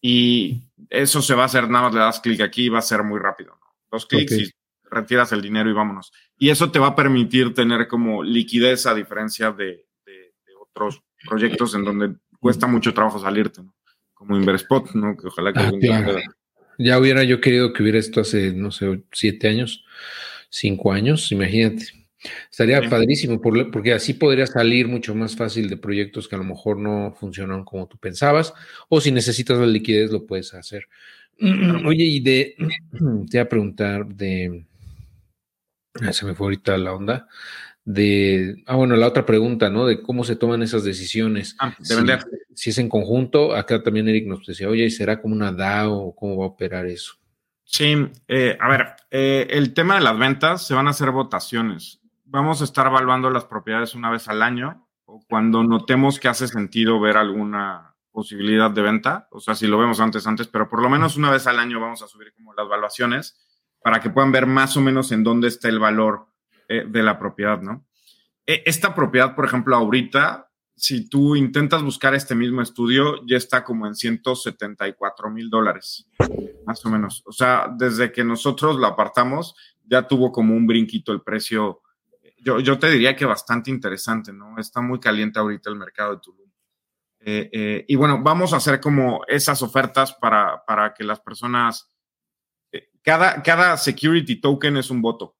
Y 0.00 0.70
eso 0.90 1.22
se 1.22 1.34
va 1.34 1.42
a 1.42 1.46
hacer, 1.46 1.68
nada 1.68 1.86
más 1.86 1.94
le 1.94 2.00
das 2.00 2.20
clic 2.20 2.40
aquí 2.40 2.64
y 2.64 2.68
va 2.68 2.78
a 2.78 2.82
ser 2.82 3.02
muy 3.02 3.18
rápido, 3.18 3.56
¿no? 3.60 3.66
Dos 3.90 4.06
clics 4.06 4.32
y 4.32 4.50
retiras 4.90 5.32
el 5.32 5.42
dinero 5.42 5.68
y 5.70 5.72
vámonos. 5.72 6.12
Y 6.38 6.50
eso 6.50 6.70
te 6.70 6.78
va 6.78 6.88
a 6.88 6.96
permitir 6.96 7.54
tener 7.54 7.88
como 7.88 8.22
liquidez 8.22 8.86
a 8.86 8.94
diferencia 8.94 9.52
de, 9.52 9.84
otros 10.60 11.02
proyectos 11.26 11.74
en 11.74 11.84
donde 11.84 12.16
cuesta 12.38 12.66
mucho 12.66 12.92
trabajo 12.92 13.18
salirte, 13.18 13.62
¿no? 13.62 13.74
Como 14.12 14.36
Inverspot, 14.36 14.92
¿no? 14.94 15.16
Que 15.16 15.28
ojalá 15.28 15.52
que 15.52 15.90
ah, 15.90 16.20
Ya 16.78 16.98
hubiera 16.98 17.24
yo 17.24 17.40
querido 17.40 17.72
que 17.72 17.82
hubiera 17.82 17.98
esto 17.98 18.20
hace, 18.20 18.52
no 18.52 18.70
sé, 18.70 19.02
siete 19.10 19.48
años. 19.48 19.84
Cinco 20.50 20.92
años, 20.92 21.32
imagínate. 21.32 21.86
Estaría 22.50 22.88
padrísimo 22.88 23.40
porque 23.40 23.92
así 23.92 24.14
podría 24.14 24.46
salir 24.46 24.88
mucho 24.88 25.14
más 25.14 25.36
fácil 25.36 25.68
de 25.68 25.76
proyectos 25.76 26.28
que 26.28 26.34
a 26.34 26.38
lo 26.38 26.44
mejor 26.44 26.78
no 26.78 27.14
funcionan 27.18 27.64
como 27.64 27.86
tú 27.86 27.98
pensabas, 27.98 28.52
o 28.88 29.00
si 29.00 29.10
necesitas 29.10 29.58
la 29.58 29.66
liquidez 29.66 30.10
lo 30.10 30.26
puedes 30.26 30.52
hacer. 30.54 30.86
Oye, 31.86 32.04
y 32.04 32.20
de, 32.20 32.54
te 33.30 33.38
voy 33.38 33.40
a 33.40 33.48
preguntar 33.48 34.06
de, 34.06 34.66
se 36.12 36.26
me 36.26 36.34
fue 36.34 36.46
ahorita 36.46 36.76
la 36.78 36.94
onda, 36.94 37.28
de, 37.84 38.64
ah, 38.66 38.74
bueno, 38.74 38.96
la 38.96 39.06
otra 39.06 39.24
pregunta, 39.24 39.70
¿no? 39.70 39.86
De 39.86 40.02
cómo 40.02 40.24
se 40.24 40.34
toman 40.34 40.62
esas 40.62 40.82
decisiones. 40.82 41.56
Ah, 41.60 41.74
de 41.78 41.96
vender. 41.96 42.24
Si 42.52 42.70
es 42.70 42.78
en 42.78 42.88
conjunto, 42.88 43.54
acá 43.54 43.82
también 43.82 44.08
Eric 44.08 44.26
nos 44.26 44.44
decía, 44.44 44.68
oye, 44.68 44.84
¿y 44.84 44.90
será 44.90 45.20
como 45.20 45.34
una 45.34 45.52
DAO 45.52 45.94
o 45.94 46.16
cómo 46.16 46.36
va 46.36 46.44
a 46.44 46.48
operar 46.48 46.86
eso? 46.86 47.14
Sí, 47.62 47.96
eh, 48.28 48.56
a 48.60 48.68
ver, 48.68 48.86
eh, 49.10 49.46
el 49.50 49.72
tema 49.72 49.96
de 49.96 50.00
las 50.00 50.18
ventas 50.18 50.66
se 50.66 50.74
van 50.74 50.88
a 50.88 50.90
hacer 50.90 51.10
votaciones. 51.10 52.00
Vamos 52.24 52.60
a 52.60 52.64
estar 52.64 52.86
evaluando 52.86 53.30
las 53.30 53.44
propiedades 53.44 53.94
una 53.94 54.10
vez 54.10 54.26
al 54.28 54.42
año 54.42 54.88
o 55.04 55.20
cuando 55.28 55.62
notemos 55.62 56.18
que 56.18 56.28
hace 56.28 56.48
sentido 56.48 57.00
ver 57.00 57.16
alguna 57.16 57.94
posibilidad 58.10 58.70
de 58.70 58.82
venta, 58.82 59.28
o 59.30 59.40
sea, 59.40 59.54
si 59.54 59.66
lo 59.66 59.78
vemos 59.78 60.00
antes, 60.00 60.26
antes, 60.26 60.48
pero 60.48 60.68
por 60.68 60.82
lo 60.82 60.88
menos 60.88 61.16
una 61.16 61.30
vez 61.30 61.46
al 61.46 61.58
año 61.58 61.78
vamos 61.80 62.02
a 62.02 62.08
subir 62.08 62.32
como 62.32 62.54
las 62.54 62.66
evaluaciones 62.66 63.45
para 63.86 64.00
que 64.00 64.10
puedan 64.10 64.32
ver 64.32 64.46
más 64.46 64.76
o 64.76 64.80
menos 64.80 65.12
en 65.12 65.22
dónde 65.22 65.46
está 65.46 65.68
el 65.68 65.78
valor 65.78 66.26
eh, 66.68 66.86
de 66.88 67.04
la 67.04 67.20
propiedad, 67.20 67.62
¿no? 67.62 67.86
E, 68.44 68.64
esta 68.66 68.96
propiedad, 68.96 69.36
por 69.36 69.44
ejemplo, 69.44 69.76
ahorita, 69.76 70.50
si 70.74 71.08
tú 71.08 71.36
intentas 71.36 71.84
buscar 71.84 72.12
este 72.12 72.34
mismo 72.34 72.62
estudio, 72.62 73.24
ya 73.28 73.36
está 73.36 73.62
como 73.62 73.86
en 73.86 73.94
174 73.94 75.30
mil 75.30 75.48
dólares, 75.48 76.08
más 76.66 76.84
o 76.84 76.90
menos. 76.90 77.22
O 77.26 77.30
sea, 77.30 77.72
desde 77.78 78.10
que 78.10 78.24
nosotros 78.24 78.74
lo 78.74 78.88
apartamos, 78.88 79.54
ya 79.84 80.08
tuvo 80.08 80.32
como 80.32 80.56
un 80.56 80.66
brinquito 80.66 81.12
el 81.12 81.22
precio. 81.22 81.82
Yo, 82.38 82.58
yo 82.58 82.80
te 82.80 82.90
diría 82.90 83.14
que 83.14 83.24
bastante 83.24 83.70
interesante, 83.70 84.32
¿no? 84.32 84.58
Está 84.58 84.80
muy 84.80 84.98
caliente 84.98 85.38
ahorita 85.38 85.70
el 85.70 85.76
mercado 85.76 86.16
de 86.16 86.20
Tulum. 86.22 86.50
Eh, 87.20 87.50
eh, 87.52 87.84
y 87.86 87.94
bueno, 87.94 88.20
vamos 88.20 88.52
a 88.52 88.56
hacer 88.56 88.80
como 88.80 89.20
esas 89.28 89.62
ofertas 89.62 90.12
para, 90.12 90.64
para 90.66 90.92
que 90.92 91.04
las 91.04 91.20
personas, 91.20 91.88
cada, 93.06 93.40
cada 93.40 93.76
security 93.76 94.40
token 94.40 94.76
es 94.76 94.90
un 94.90 95.00
voto. 95.00 95.36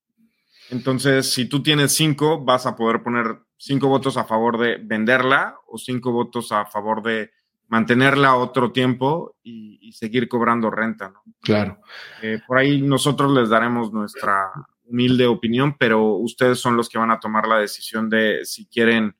Entonces, 0.69 1.33
si 1.33 1.49
tú 1.49 1.61
tienes 1.61 1.93
cinco, 1.93 2.43
vas 2.43 2.65
a 2.65 2.77
poder 2.77 3.03
poner 3.03 3.39
cinco 3.57 3.89
votos 3.89 4.15
a 4.15 4.23
favor 4.23 4.57
de 4.57 4.77
venderla 4.77 5.57
o 5.67 5.77
cinco 5.77 6.13
votos 6.13 6.53
a 6.53 6.65
favor 6.65 7.03
de 7.03 7.31
mantenerla 7.67 8.35
otro 8.35 8.71
tiempo 8.71 9.35
y, 9.43 9.91
seguir 9.91 10.27
cobrando 10.27 10.69
renta, 10.69 11.09
¿no? 11.09 11.23
Claro. 11.41 11.79
Eh, 12.21 12.39
por 12.45 12.57
ahí 12.57 12.81
nosotros 12.81 13.31
les 13.31 13.49
daremos 13.49 13.91
nuestra 13.91 14.51
humilde 14.83 15.25
opinión, 15.25 15.75
pero 15.77 16.15
ustedes 16.15 16.59
son 16.59 16.77
los 16.77 16.87
que 16.87 16.99
van 16.99 17.09
a 17.09 17.19
tomar 17.19 17.47
la 17.47 17.57
decisión 17.57 18.09
de 18.09 18.41
si 18.43 18.67
quieren 18.67 19.15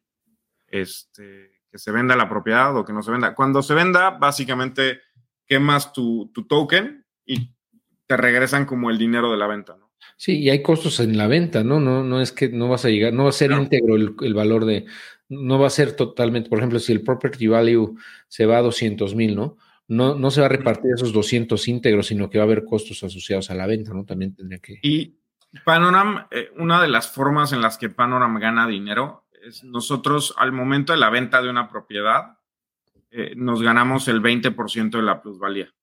este, 0.67 1.61
que 1.71 1.77
se 1.77 1.91
venda 1.91 2.15
la 2.15 2.29
propiedad 2.29 2.77
o 2.77 2.85
que 2.85 2.93
no 2.93 3.01
se 3.01 3.11
venda. 3.11 3.33
Cuando 3.33 3.63
se 3.63 3.73
venda, 3.73 4.11
básicamente 4.11 5.01
quemas 5.47 5.93
tu, 5.93 6.29
tu 6.33 6.45
token 6.45 7.05
y 7.25 7.56
te 8.07 8.17
regresan 8.17 8.65
como 8.65 8.89
el 8.89 8.97
dinero 8.97 9.31
de 9.31 9.37
la 9.37 9.47
venta, 9.47 9.75
¿no? 9.77 9.87
Sí, 10.15 10.39
y 10.39 10.49
hay 10.49 10.63
costos 10.63 10.99
en 10.99 11.17
la 11.17 11.27
venta, 11.27 11.63
¿no? 11.63 11.79
No, 11.79 12.03
no 12.03 12.21
es 12.21 12.31
que 12.31 12.49
no 12.49 12.69
vas 12.69 12.85
a 12.85 12.89
llegar, 12.89 13.13
no 13.13 13.23
va 13.23 13.29
a 13.29 13.33
ser 13.33 13.51
íntegro 13.51 13.95
el, 13.95 14.33
valor 14.33 14.65
de, 14.65 14.85
no 15.29 15.59
va 15.59 15.67
a 15.67 15.71
ser 15.71 15.95
totalmente, 15.95 16.49
por 16.49 16.57
ejemplo, 16.57 16.79
si 16.79 16.91
el 16.91 17.03
property 17.03 17.47
value 17.47 17.95
se 18.27 18.45
va 18.45 18.57
a 18.57 18.61
200 18.61 19.13
mil, 19.15 19.35
¿no? 19.35 19.57
No, 19.87 20.15
no 20.15 20.31
se 20.31 20.41
va 20.41 20.47
a 20.47 20.49
repartir 20.49 20.91
esos 20.95 21.13
200 21.13 21.67
íntegros, 21.67 22.07
sino 22.07 22.29
que 22.29 22.39
va 22.39 22.43
a 22.43 22.47
haber 22.47 22.65
costos 22.65 23.03
asociados 23.03 23.51
a 23.51 23.55
la 23.55 23.67
venta, 23.67 23.93
¿no? 23.93 24.05
También 24.05 24.35
tendría 24.35 24.59
que... 24.59 24.79
Y 24.81 25.17
Panoram, 25.63 26.27
eh, 26.31 26.49
una 26.57 26.81
de 26.81 26.89
las 26.89 27.11
formas 27.11 27.53
en 27.53 27.61
las 27.61 27.77
que 27.77 27.89
Panoram 27.89 28.37
gana 28.39 28.67
dinero 28.67 29.27
es 29.41 29.63
nosotros 29.63 30.33
al 30.37 30.51
momento 30.51 30.93
de 30.93 30.99
la 30.99 31.09
venta 31.09 31.41
de 31.41 31.49
una 31.49 31.69
propiedad, 31.69 32.37
eh, 33.11 33.33
nos 33.35 33.61
ganamos 33.61 34.07
el 34.07 34.21
20% 34.21 34.97
de 34.97 35.03
la 35.03 35.21
plusvalía. 35.21 35.73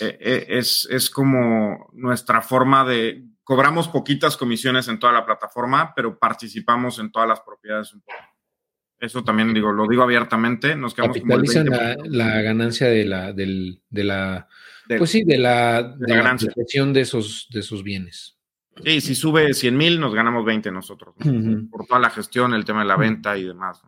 Eh, 0.00 0.46
es, 0.48 0.88
es 0.90 1.10
como 1.10 1.90
nuestra 1.92 2.40
forma 2.40 2.84
de 2.84 3.24
cobramos 3.44 3.88
poquitas 3.88 4.36
comisiones 4.36 4.88
en 4.88 4.98
toda 4.98 5.12
la 5.12 5.24
plataforma, 5.24 5.92
pero 5.94 6.18
participamos 6.18 6.98
en 6.98 7.12
todas 7.12 7.28
las 7.28 7.40
propiedades 7.40 7.92
un 7.92 8.00
poco. 8.00 8.18
Eso 8.98 9.22
también 9.22 9.52
digo, 9.52 9.70
lo 9.70 9.86
digo 9.86 10.02
abiertamente, 10.02 10.74
nos 10.76 10.94
quedamos 10.94 11.18
Capitalizan 11.18 11.66
la, 11.66 11.96
la, 12.04 12.40
ganancia 12.40 12.88
de 12.88 13.04
la, 13.04 13.32
del, 13.32 13.82
de 13.90 14.04
la, 14.04 14.48
pues 14.86 15.10
sí, 15.10 15.24
de 15.24 15.36
la, 15.36 15.82
de, 15.82 16.08
la, 16.08 16.16
ganancia. 16.16 16.50
de 16.56 17.00
esos, 17.00 17.48
de 17.50 17.60
esos 17.60 17.82
bienes. 17.82 18.38
Sí, 18.82 19.00
si 19.00 19.14
sube 19.14 19.52
100 19.52 19.76
mil, 19.76 20.00
nos 20.00 20.14
ganamos 20.14 20.44
20 20.44 20.70
nosotros, 20.72 21.14
por 21.70 21.86
toda 21.86 22.00
la 22.00 22.10
gestión, 22.10 22.54
el 22.54 22.64
tema 22.64 22.80
de 22.80 22.86
la 22.86 22.96
venta 22.96 23.36
y 23.36 23.44
demás. 23.44 23.82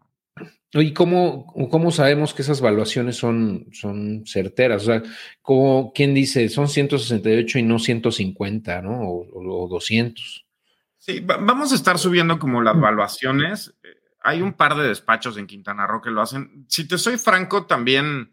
¿Y 0.73 0.93
cómo, 0.93 1.47
cómo 1.71 1.91
sabemos 1.91 2.35
que 2.35 2.43
esas 2.43 2.61
valuaciones 2.61 3.17
son, 3.17 3.67
son 3.73 4.25
certeras? 4.27 4.83
O 4.83 4.87
sea, 4.87 5.03
como, 5.41 5.93
¿quién 5.95 6.13
dice 6.13 6.49
son 6.49 6.69
168 6.69 7.59
y 7.59 7.63
no 7.63 7.79
150, 7.79 8.83
¿no? 8.83 9.01
O, 9.03 9.69
200. 9.69 10.47
Sí, 10.99 11.21
vamos 11.21 11.73
a 11.73 11.75
estar 11.77 11.99
subiendo 11.99 12.39
como 12.39 12.61
las 12.61 12.79
valuaciones. 12.79 13.75
Eh, 13.83 13.89
hay 14.23 14.43
un 14.43 14.55
par 14.55 14.77
de 14.77 14.89
despachos 14.89 15.39
en 15.39 15.47
Quintana 15.47 15.87
Roo 15.87 16.03
que 16.03 16.11
lo 16.11 16.21
hacen. 16.21 16.67
Si 16.69 16.87
te 16.87 16.99
soy 16.99 17.17
franco, 17.17 17.65
también 17.65 18.31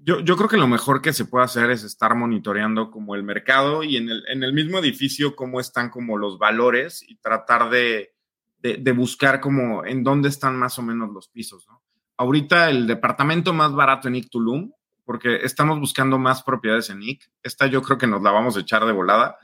yo, 0.00 0.20
yo 0.20 0.36
creo 0.36 0.48
que 0.48 0.56
lo 0.56 0.66
mejor 0.66 1.00
que 1.00 1.12
se 1.12 1.26
puede 1.26 1.44
hacer 1.44 1.70
es 1.70 1.84
estar 1.84 2.14
monitoreando 2.16 2.90
como 2.90 3.14
el 3.14 3.22
mercado 3.22 3.84
y 3.84 3.98
en 3.98 4.08
el, 4.08 4.24
en 4.28 4.42
el 4.42 4.52
mismo 4.52 4.78
edificio 4.78 5.36
cómo 5.36 5.60
están 5.60 5.90
como 5.90 6.16
los 6.16 6.38
valores 6.38 7.04
y 7.06 7.16
tratar 7.16 7.70
de 7.70 8.14
de, 8.62 8.92
buscar 8.92 9.40
como 9.40 9.84
en 9.84 10.04
dónde 10.04 10.28
están 10.28 10.56
más 10.56 10.78
o 10.78 10.82
menos 10.82 11.10
los 11.12 11.28
pisos, 11.28 11.66
¿no? 11.68 11.82
Ahorita 12.16 12.70
el 12.70 12.86
departamento 12.86 13.52
más 13.52 13.72
barato 13.72 14.06
en 14.06 14.14
IC 14.14 14.30
Tulum, 14.30 14.70
porque 15.04 15.36
estamos 15.42 15.80
buscando 15.80 16.18
más 16.18 16.44
propiedades 16.44 16.88
en 16.90 17.02
IC, 17.02 17.28
esta 17.42 17.66
yo 17.66 17.82
creo 17.82 17.98
que 17.98 18.06
nos 18.06 18.22
la 18.22 18.30
vamos 18.30 18.56
a 18.56 18.60
echar 18.60 18.86
de 18.86 18.92
volada 18.92 19.36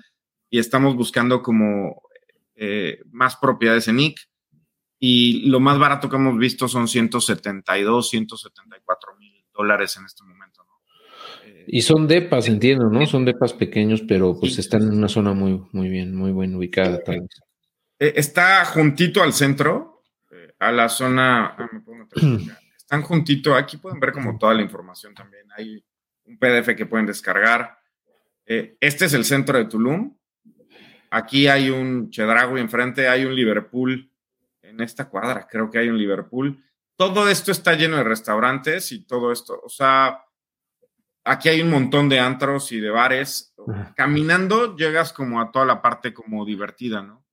y 0.49 0.61
estamos 0.61 0.95
buscando 0.95 1.43
como 1.43 2.03
eh, 2.55 3.01
más 3.11 3.37
propiedades 3.37 3.89
en 3.89 3.99
IC 3.99 4.21
y 5.01 5.49
lo 5.49 5.59
más 5.59 5.79
barato 5.79 6.09
que 6.09 6.17
hemos 6.17 6.39
visto 6.39 6.69
son 6.69 6.87
172, 6.87 8.09
174 8.11 9.17
mil 9.17 9.45
dólares 9.53 9.97
en 9.97 10.07
este 10.07 10.23
momento. 10.23 10.65
¿no? 10.65 10.79
y 11.67 11.83
son 11.83 12.07
depas, 12.07 12.49
entiendo, 12.49 12.89
¿no? 12.89 13.05
Son 13.07 13.25
depas 13.25 13.53
pequeños, 13.53 14.03
pero 14.07 14.39
pues 14.39 14.59
están 14.59 14.83
en 14.83 14.93
una 14.93 15.09
zona 15.09 15.33
muy, 15.33 15.61
muy 15.73 15.89
bien, 15.89 16.15
muy 16.15 16.33
bien 16.33 16.55
ubicada. 16.55 17.03
Tal 17.03 17.21
vez. 17.23 17.48
Eh, 17.99 18.13
está 18.17 18.65
juntito 18.65 19.23
al 19.23 19.33
centro, 19.33 20.03
eh, 20.31 20.55
a 20.59 20.71
la 20.71 20.89
zona. 20.89 21.57
Ah, 21.59 21.71
están 22.77 23.03
juntito. 23.03 23.55
Aquí 23.55 23.77
pueden 23.77 24.01
ver 24.01 24.13
como 24.13 24.39
toda 24.39 24.55
la 24.55 24.63
información 24.63 25.15
también. 25.15 25.47
Hay 25.57 25.85
un 26.25 26.39
PDF 26.39 26.77
que 26.77 26.87
pueden 26.87 27.07
descargar. 27.07 27.79
Eh, 28.47 28.77
este 28.81 29.07
es 29.07 29.15
el 29.15 29.25
centro 29.25 29.59
de 29.59 29.65
Tulum. 29.65 30.17
Aquí 31.11 31.49
hay 31.49 31.71
un 31.71 32.11
Chedragui 32.11 32.61
enfrente, 32.61 33.09
hay 33.09 33.25
un 33.25 33.35
Liverpool 33.35 34.11
en 34.63 34.81
esta 34.81 35.09
cuadra, 35.09 35.47
creo 35.51 35.71
que 35.71 35.79
hay 35.79 35.89
un 35.89 35.99
Liverpool. 35.99 36.63
Todo 36.97 37.29
esto 37.29 37.51
está 37.51 37.75
lleno 37.75 37.97
de 37.97 38.05
restaurantes 38.05 38.93
y 38.93 39.05
todo 39.05 39.33
esto. 39.33 39.61
O 39.65 39.69
sea, 39.71 40.23
aquí 41.25 41.49
hay 41.49 41.63
un 41.63 41.71
montón 41.71 42.09
de 42.09 42.21
antros 42.21 42.73
y 42.73 42.81
de 42.81 42.91
bares. 42.91 43.55
Caminando 43.97 44.77
llegas 44.77 45.13
como 45.13 45.41
a 45.41 45.51
toda 45.51 45.65
la 45.65 45.81
parte 45.81 46.13
como 46.13 46.45
divertida, 46.45 47.03
¿no? 47.03 47.25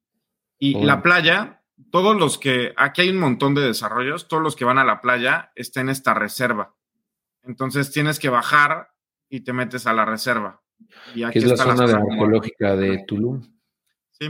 Y 0.57 0.83
la 0.83 1.01
playa, 1.01 1.61
todos 1.91 2.17
los 2.17 2.37
que, 2.37 2.73
aquí 2.77 3.01
hay 3.01 3.09
un 3.09 3.19
montón 3.19 3.55
de 3.55 3.61
desarrollos, 3.61 4.27
todos 4.27 4.41
los 4.41 4.55
que 4.55 4.65
van 4.65 4.77
a 4.77 4.85
la 4.85 5.01
playa 5.01 5.51
están 5.55 5.83
en 5.83 5.89
esta 5.89 6.13
reserva. 6.13 6.75
Entonces 7.43 7.91
tienes 7.91 8.19
que 8.19 8.29
bajar 8.29 8.89
y 9.29 9.41
te 9.41 9.53
metes 9.53 9.85
a 9.87 9.93
la 9.93 10.05
reserva. 10.05 10.61
Y 11.13 11.23
aquí 11.23 11.39
es 11.39 11.45
la 11.45 11.57
zona, 11.57 11.83
arqueológica 11.83 12.75
de 12.75 13.03
Tulum. 13.07 13.41
Sí. 14.11 14.29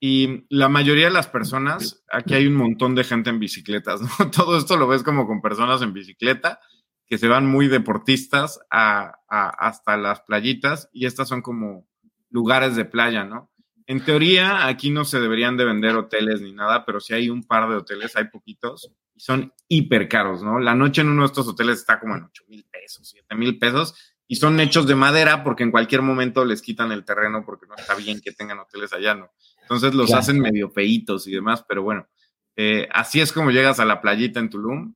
Y 0.00 0.46
la 0.50 0.68
mayoría 0.68 1.06
de 1.06 1.12
las 1.12 1.28
personas, 1.28 2.04
aquí 2.10 2.34
hay 2.34 2.46
un 2.46 2.56
montón 2.56 2.94
de 2.94 3.04
gente 3.04 3.30
en 3.30 3.38
bicicletas, 3.38 4.00
¿no? 4.18 4.30
Todo 4.30 4.58
esto 4.58 4.76
lo 4.76 4.86
ves 4.86 5.02
como 5.02 5.26
con 5.26 5.40
personas 5.40 5.82
en 5.82 5.92
bicicleta 5.92 6.60
que 7.06 7.18
se 7.18 7.28
van 7.28 7.46
muy 7.46 7.68
deportistas 7.68 8.60
a, 8.70 9.20
hasta 9.28 9.96
las 9.96 10.20
playitas 10.22 10.88
y 10.92 11.06
estas 11.06 11.28
son 11.28 11.42
como 11.42 11.86
lugares 12.30 12.76
de 12.76 12.84
playa, 12.84 13.24
¿no? 13.24 13.50
En 13.86 14.04
teoría, 14.04 14.66
aquí 14.66 14.90
no 14.90 15.04
se 15.04 15.20
deberían 15.20 15.56
de 15.56 15.64
vender 15.64 15.94
hoteles 15.94 16.40
ni 16.40 16.52
nada, 16.52 16.84
pero 16.84 17.00
si 17.00 17.12
hay 17.14 17.28
un 17.28 17.42
par 17.42 17.68
de 17.68 17.76
hoteles, 17.76 18.16
hay 18.16 18.28
poquitos, 18.28 18.90
y 19.14 19.20
son 19.20 19.52
hiper 19.68 20.08
caros, 20.08 20.42
¿no? 20.42 20.58
La 20.58 20.74
noche 20.74 21.02
en 21.02 21.08
uno 21.08 21.22
de 21.22 21.26
estos 21.26 21.46
hoteles 21.46 21.80
está 21.80 22.00
como 22.00 22.16
en 22.16 22.24
8 22.24 22.44
mil 22.48 22.64
pesos, 22.64 23.08
7 23.08 23.34
mil 23.34 23.58
pesos, 23.58 23.94
y 24.26 24.36
son 24.36 24.58
hechos 24.58 24.86
de 24.86 24.94
madera 24.94 25.44
porque 25.44 25.62
en 25.62 25.70
cualquier 25.70 26.02
momento 26.02 26.44
les 26.44 26.62
quitan 26.62 26.92
el 26.92 27.04
terreno 27.04 27.44
porque 27.44 27.66
no 27.66 27.74
está 27.76 27.94
bien 27.94 28.20
que 28.20 28.32
tengan 28.32 28.58
hoteles 28.58 28.92
allá, 28.92 29.14
¿no? 29.14 29.30
Entonces 29.62 29.94
los 29.94 30.12
hacen 30.12 30.40
medio 30.40 30.70
feitos 30.70 31.26
y 31.26 31.32
demás, 31.32 31.64
pero 31.68 31.82
bueno, 31.82 32.08
eh, 32.56 32.88
así 32.92 33.20
es 33.20 33.32
como 33.32 33.50
llegas 33.50 33.80
a 33.80 33.84
la 33.84 34.00
playita 34.00 34.40
en 34.40 34.50
Tulum. 34.50 34.94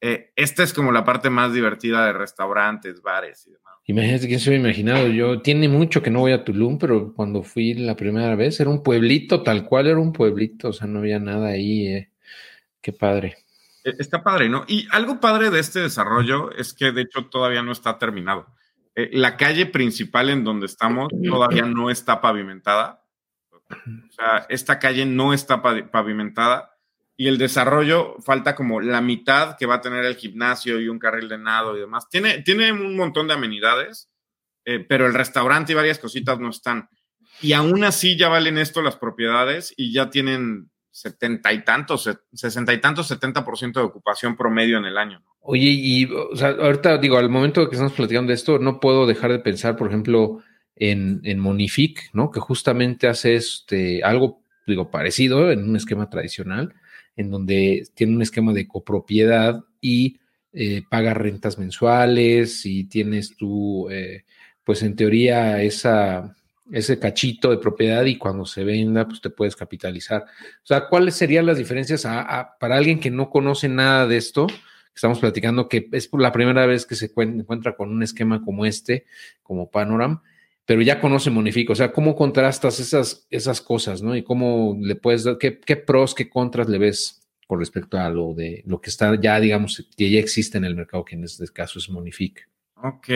Eh, 0.00 0.32
esta 0.36 0.62
es 0.62 0.72
como 0.72 0.92
la 0.92 1.04
parte 1.04 1.30
más 1.30 1.52
divertida 1.52 2.06
de 2.06 2.12
restaurantes, 2.12 3.02
bares 3.02 3.46
y 3.46 3.52
demás. 3.52 3.75
Imagínate 3.88 4.26
que 4.26 4.38
se 4.38 4.50
hubiera 4.50 4.64
imaginado. 4.64 5.06
Yo 5.08 5.42
tiene 5.42 5.68
mucho 5.68 6.02
que 6.02 6.10
no 6.10 6.20
voy 6.20 6.32
a 6.32 6.44
Tulum, 6.44 6.76
pero 6.78 7.12
cuando 7.14 7.42
fui 7.42 7.74
la 7.74 7.94
primera 7.94 8.34
vez 8.34 8.58
era 8.58 8.68
un 8.68 8.82
pueblito, 8.82 9.42
tal 9.44 9.64
cual 9.64 9.86
era 9.86 9.98
un 9.98 10.12
pueblito, 10.12 10.68
o 10.68 10.72
sea, 10.72 10.88
no 10.88 10.98
había 10.98 11.20
nada 11.20 11.48
ahí. 11.48 11.86
Eh. 11.86 12.10
Qué 12.80 12.92
padre. 12.92 13.36
E, 13.84 13.94
está 13.98 14.24
padre, 14.24 14.48
¿no? 14.48 14.64
Y 14.66 14.88
algo 14.90 15.20
padre 15.20 15.50
de 15.50 15.60
este 15.60 15.80
desarrollo 15.80 16.50
es 16.50 16.74
que 16.74 16.90
de 16.90 17.02
hecho 17.02 17.26
todavía 17.26 17.62
no 17.62 17.70
está 17.70 17.96
terminado. 17.96 18.46
Eh, 18.96 19.10
la 19.12 19.36
calle 19.36 19.66
principal 19.66 20.30
en 20.30 20.42
donde 20.42 20.66
estamos 20.66 21.08
todavía 21.24 21.62
no 21.62 21.88
está 21.88 22.20
pavimentada. 22.20 23.04
O 23.70 24.12
sea, 24.12 24.46
esta 24.48 24.78
calle 24.80 25.06
no 25.06 25.32
está 25.32 25.62
pavimentada 25.62 26.75
y 27.16 27.28
el 27.28 27.38
desarrollo 27.38 28.16
falta 28.20 28.54
como 28.54 28.80
la 28.80 29.00
mitad 29.00 29.56
que 29.56 29.66
va 29.66 29.76
a 29.76 29.80
tener 29.80 30.04
el 30.04 30.16
gimnasio 30.16 30.80
y 30.80 30.88
un 30.88 30.98
carril 30.98 31.28
de 31.28 31.38
nado 31.38 31.76
y 31.76 31.80
demás. 31.80 32.08
Tiene, 32.10 32.42
tiene 32.42 32.72
un 32.72 32.96
montón 32.96 33.26
de 33.26 33.34
amenidades, 33.34 34.10
eh, 34.64 34.80
pero 34.80 35.06
el 35.06 35.14
restaurante 35.14 35.72
y 35.72 35.74
varias 35.74 35.98
cositas 35.98 36.38
no 36.38 36.50
están. 36.50 36.88
Y 37.40 37.52
aún 37.52 37.84
así 37.84 38.16
ya 38.16 38.28
valen 38.28 38.58
esto 38.58 38.82
las 38.82 38.96
propiedades 38.96 39.72
y 39.76 39.92
ya 39.92 40.10
tienen 40.10 40.70
setenta 40.90 41.52
y 41.52 41.64
tantos, 41.64 42.10
sesenta 42.32 42.72
y 42.72 42.80
tantos, 42.80 43.08
setenta 43.08 43.44
por 43.44 43.58
ciento 43.58 43.80
de 43.80 43.86
ocupación 43.86 44.36
promedio 44.36 44.78
en 44.78 44.86
el 44.86 44.96
año. 44.96 45.22
Oye, 45.40 45.68
y 45.68 46.04
o 46.06 46.34
sea, 46.34 46.48
ahorita 46.48 46.98
digo, 46.98 47.18
al 47.18 47.28
momento 47.28 47.68
que 47.68 47.76
estamos 47.76 47.92
platicando 47.92 48.28
de 48.28 48.34
esto, 48.34 48.58
no 48.58 48.80
puedo 48.80 49.06
dejar 49.06 49.30
de 49.30 49.38
pensar, 49.38 49.76
por 49.76 49.88
ejemplo, 49.88 50.42
en, 50.74 51.20
en 51.24 51.38
Monific, 51.38 52.10
¿no? 52.14 52.30
Que 52.30 52.40
justamente 52.40 53.08
hace 53.08 53.36
este, 53.36 54.02
algo, 54.02 54.42
digo, 54.66 54.90
parecido 54.90 55.50
en 55.50 55.68
un 55.68 55.76
esquema 55.76 56.08
tradicional 56.08 56.74
en 57.16 57.30
donde 57.30 57.86
tiene 57.94 58.14
un 58.14 58.22
esquema 58.22 58.52
de 58.52 58.68
copropiedad 58.68 59.64
y 59.80 60.18
eh, 60.52 60.82
pagas 60.88 61.16
rentas 61.16 61.58
mensuales 61.58 62.64
y 62.64 62.84
tienes 62.84 63.36
tú, 63.36 63.88
eh, 63.90 64.24
pues 64.64 64.82
en 64.82 64.96
teoría, 64.96 65.62
esa, 65.62 66.36
ese 66.70 66.98
cachito 66.98 67.50
de 67.50 67.58
propiedad 67.58 68.04
y 68.04 68.16
cuando 68.16 68.44
se 68.44 68.64
venda, 68.64 69.06
pues 69.06 69.20
te 69.20 69.30
puedes 69.30 69.56
capitalizar. 69.56 70.22
O 70.22 70.66
sea, 70.66 70.88
¿cuáles 70.88 71.14
serían 71.14 71.46
las 71.46 71.58
diferencias 71.58 72.06
para 72.58 72.76
alguien 72.76 73.00
que 73.00 73.10
no 73.10 73.30
conoce 73.30 73.68
nada 73.68 74.06
de 74.06 74.16
esto? 74.16 74.46
Estamos 74.94 75.18
platicando 75.18 75.68
que 75.68 75.88
es 75.92 76.08
por 76.08 76.22
la 76.22 76.32
primera 76.32 76.64
vez 76.64 76.86
que 76.86 76.94
se 76.94 77.12
encuentra 77.14 77.76
con 77.76 77.90
un 77.90 78.02
esquema 78.02 78.42
como 78.42 78.64
este, 78.64 79.04
como 79.42 79.70
Panoram 79.70 80.22
pero 80.66 80.82
ya 80.82 81.00
conoce 81.00 81.30
Monifico. 81.30 81.72
O 81.72 81.76
sea, 81.76 81.92
¿cómo 81.92 82.14
contrastas 82.14 82.80
esas, 82.80 83.26
esas 83.30 83.60
cosas, 83.62 84.02
no? 84.02 84.14
Y 84.16 84.22
cómo 84.24 84.76
le 84.80 84.96
puedes 84.96 85.24
dar, 85.24 85.38
qué, 85.38 85.76
pros, 85.76 86.14
qué 86.14 86.28
contras 86.28 86.68
le 86.68 86.78
ves 86.78 87.22
con 87.46 87.60
respecto 87.60 87.96
a 87.96 88.10
lo 88.10 88.34
de 88.34 88.64
lo 88.66 88.80
que 88.80 88.90
está 88.90 89.18
ya, 89.18 89.38
digamos, 89.38 89.88
que 89.96 90.10
ya 90.10 90.18
existe 90.18 90.58
en 90.58 90.64
el 90.64 90.74
mercado, 90.74 91.04
que 91.04 91.14
en 91.14 91.24
este 91.24 91.46
caso 91.46 91.78
es 91.78 91.88
Monific. 91.88 92.50
Ok. 92.82 93.08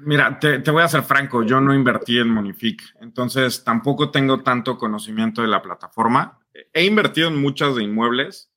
Mira, 0.00 0.38
te, 0.38 0.58
voy 0.70 0.82
a 0.82 0.88
ser 0.88 1.02
franco, 1.02 1.42
yo 1.42 1.58
no 1.58 1.74
invertí 1.74 2.18
en 2.18 2.28
Monific, 2.28 2.82
entonces 3.00 3.64
tampoco 3.64 4.10
tengo 4.10 4.42
tanto 4.42 4.76
conocimiento 4.76 5.40
de 5.40 5.48
la 5.48 5.62
plataforma. 5.62 6.38
He 6.74 6.84
invertido 6.84 7.28
en 7.28 7.40
muchas 7.40 7.74
de 7.76 7.84
inmuebles 7.84 8.50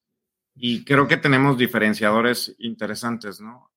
y 0.53 0.83
creo 0.83 1.07
que 1.07 1.15
tenemos 1.15 1.57
diferenciadores 1.57 2.57
interesantes, 2.59 3.39
¿no? 3.39 3.71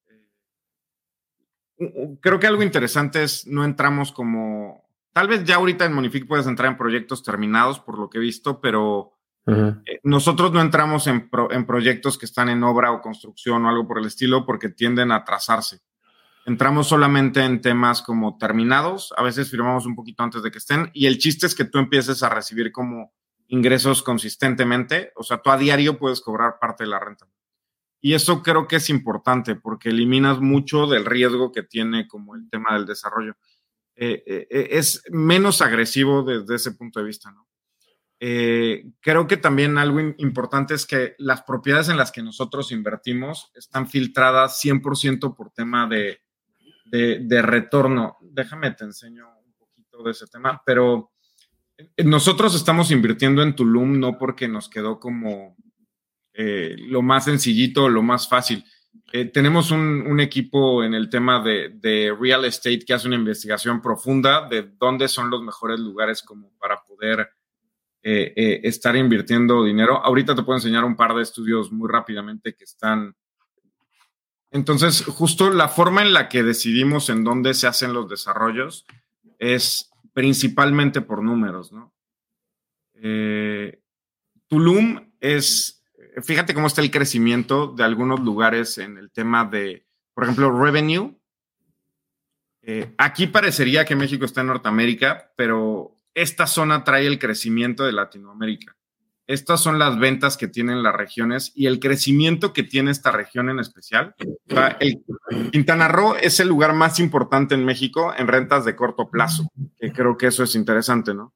Creo 2.20 2.38
que 2.38 2.46
algo 2.46 2.62
interesante 2.62 3.22
es 3.22 3.46
no 3.46 3.64
entramos 3.64 4.12
como, 4.12 4.88
tal 5.12 5.28
vez 5.28 5.44
ya 5.44 5.56
ahorita 5.56 5.84
en 5.84 5.92
Monific 5.92 6.26
puedes 6.26 6.46
entrar 6.46 6.70
en 6.70 6.78
proyectos 6.78 7.22
terminados 7.22 7.80
por 7.80 7.98
lo 7.98 8.08
que 8.08 8.18
he 8.18 8.20
visto, 8.20 8.60
pero 8.60 9.12
eh, 9.46 10.00
nosotros 10.04 10.52
no 10.52 10.60
entramos 10.60 11.06
en, 11.06 11.28
en, 11.50 11.66
proyectos 11.66 12.16
que 12.16 12.26
están 12.26 12.48
en 12.48 12.62
obra 12.62 12.92
o 12.92 13.00
construcción 13.00 13.64
o 13.64 13.68
algo 13.68 13.86
por 13.86 13.98
el 13.98 14.06
estilo 14.06 14.46
porque 14.46 14.68
tienden 14.68 15.10
a 15.10 15.16
atrasarse. 15.16 15.80
Entramos 16.44 16.88
solamente 16.88 17.44
en 17.44 17.60
temas 17.60 18.02
como 18.02 18.36
terminados, 18.36 19.12
a 19.16 19.22
veces 19.22 19.50
firmamos 19.50 19.86
un 19.86 19.94
poquito 19.94 20.22
antes 20.22 20.42
de 20.42 20.50
que 20.50 20.58
estén 20.58 20.90
y 20.92 21.06
el 21.06 21.18
chiste 21.18 21.46
es 21.46 21.54
que 21.54 21.64
tú 21.64 21.78
empieces 21.78 22.22
a 22.22 22.28
recibir 22.28 22.72
como 22.72 23.12
ingresos 23.48 24.02
consistentemente, 24.02 25.12
o 25.14 25.22
sea, 25.22 25.42
tú 25.42 25.50
a 25.50 25.58
diario 25.58 25.98
puedes 25.98 26.20
cobrar 26.20 26.58
parte 26.58 26.84
de 26.84 26.90
la 26.90 26.98
renta. 26.98 27.26
Y 28.04 28.14
eso 28.14 28.42
creo 28.42 28.66
que 28.66 28.76
es 28.76 28.90
importante 28.90 29.54
porque 29.54 29.90
eliminas 29.90 30.40
mucho 30.40 30.88
del 30.88 31.06
riesgo 31.06 31.52
que 31.52 31.62
tiene 31.62 32.08
como 32.08 32.34
el 32.34 32.50
tema 32.50 32.74
del 32.74 32.84
desarrollo. 32.84 33.36
Eh, 33.94 34.24
eh, 34.26 34.46
eh, 34.50 34.68
es 34.72 35.04
menos 35.10 35.62
agresivo 35.62 36.24
desde 36.24 36.56
ese 36.56 36.72
punto 36.72 36.98
de 36.98 37.06
vista, 37.06 37.30
¿no? 37.30 37.46
creo 39.00 39.26
que 39.26 39.36
también 39.36 39.78
algo 39.78 39.98
importante 39.98 40.74
es 40.74 40.86
que 40.86 41.16
las 41.18 41.42
propiedades 41.42 41.88
en 41.88 41.96
las 41.96 42.12
que 42.12 42.22
nosotros 42.22 42.70
invertimos 42.70 43.50
están 43.52 43.88
filtradas 43.88 44.62
100% 44.62 45.34
por 45.34 45.50
tema 45.50 45.88
de, 45.88 46.20
de, 46.84 47.42
retorno. 47.42 48.18
Déjame 48.20 48.70
te 48.70 48.84
enseño 48.84 49.26
un 49.44 49.54
poquito 49.54 50.04
de 50.04 50.12
ese 50.12 50.28
tema, 50.28 50.62
pero 50.64 51.10
nosotros 52.04 52.54
estamos 52.54 52.92
invirtiendo 52.92 53.42
en 53.42 53.56
Tulum 53.56 53.98
no 53.98 54.16
porque 54.16 54.46
nos 54.46 54.68
quedó 54.68 55.00
como 55.00 55.56
eh, 56.34 56.76
lo 56.78 57.02
más 57.02 57.24
sencillito, 57.26 57.88
lo 57.88 58.02
más 58.02 58.28
fácil. 58.28 58.64
Eh, 59.12 59.26
tenemos 59.26 59.70
un, 59.70 60.20
equipo 60.20 60.82
en 60.82 60.94
el 60.94 61.10
tema 61.10 61.42
de, 61.42 62.16
real 62.18 62.44
estate 62.44 62.84
que 62.86 62.94
hace 62.94 63.08
una 63.08 63.16
investigación 63.16 63.82
profunda 63.82 64.48
de 64.48 64.62
dónde 64.62 65.08
son 65.08 65.28
los 65.28 65.42
mejores 65.42 65.78
lugares 65.78 66.22
como 66.22 66.50
para 66.58 66.82
poder 66.82 67.28
eh, 68.02 68.60
estar 68.64 68.96
invirtiendo 68.96 69.64
dinero. 69.64 70.02
Ahorita 70.02 70.34
te 70.34 70.42
puedo 70.42 70.56
enseñar 70.56 70.84
un 70.84 70.96
par 70.96 71.14
de 71.14 71.22
estudios 71.22 71.70
muy 71.70 71.90
rápidamente 71.90 72.54
que 72.54 72.64
están. 72.64 73.14
Entonces, 74.50 75.04
justo 75.04 75.50
la 75.50 75.68
forma 75.68 76.02
en 76.02 76.12
la 76.12 76.28
que 76.28 76.42
decidimos 76.42 77.10
en 77.10 77.24
dónde 77.24 77.54
se 77.54 77.66
hacen 77.66 77.92
los 77.92 78.08
desarrollos 78.08 78.86
es 79.38 79.90
principalmente 80.14 81.00
por 81.00 81.22
números, 81.22 81.72
¿no? 81.72 81.92
Tulum 84.48 85.12
es 85.20 85.81
fíjate 86.22 86.54
cómo 86.54 86.66
está 86.66 86.80
el 86.82 86.90
crecimiento 86.90 87.68
de 87.68 87.84
algunos 87.84 88.20
lugares 88.20 88.78
en 88.78 88.98
el 88.98 89.10
tema 89.10 89.44
de, 89.44 89.86
por 90.14 90.24
ejemplo, 90.24 90.50
revenue. 90.50 91.16
Eh, 92.62 92.94
aquí 92.98 93.26
parecería 93.26 93.84
que 93.84 93.96
México 93.96 94.24
está 94.24 94.42
en 94.42 94.48
Norteamérica, 94.48 95.32
pero 95.36 95.98
esta 96.14 96.46
zona 96.46 96.84
trae 96.84 97.06
el 97.06 97.18
crecimiento 97.18 97.84
de 97.84 97.92
Latinoamérica. 97.92 98.76
Estas 99.26 99.60
son 99.60 99.78
las 99.78 99.98
ventas 99.98 100.36
que 100.36 100.48
tienen 100.48 100.82
las 100.82 100.94
regiones 100.94 101.52
y 101.54 101.66
el 101.66 101.78
crecimiento 101.78 102.52
que 102.52 102.64
tiene 102.64 102.90
esta 102.90 103.12
región 103.12 103.48
en 103.48 103.60
especial. 103.60 104.14
Quintana 105.52 105.88
Roo 105.88 106.16
es 106.16 106.40
el 106.40 106.48
lugar 106.48 106.74
más 106.74 106.98
importante 106.98 107.54
en 107.54 107.64
México 107.64 108.12
en 108.16 108.26
rentas 108.28 108.64
de 108.64 108.76
corto 108.76 109.10
plazo, 109.10 109.48
que 109.78 109.92
creo 109.92 110.16
que 110.16 110.26
eso 110.26 110.42
es 110.42 110.54
interesante, 110.54 111.14
¿no? 111.14 111.32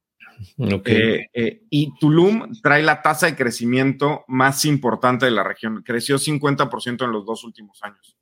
Eh, 0.59 1.29
eh, 1.33 1.63
y 1.71 1.93
Tulum 1.99 2.53
trae 2.63 2.83
la 2.83 3.03
tasa 3.03 3.27
de 3.27 3.37
crecimiento 3.37 4.25
más 4.29 4.65
importante 4.65 5.27
de 5.27 5.33
la 5.33 5.43
región. 5.43 5.83
Creció 5.85 6.19
50% 6.19 7.05
en 7.05 7.13
los 7.13 7.25
dos 7.25 7.45
últimos 7.45 7.83
años. 7.83 8.17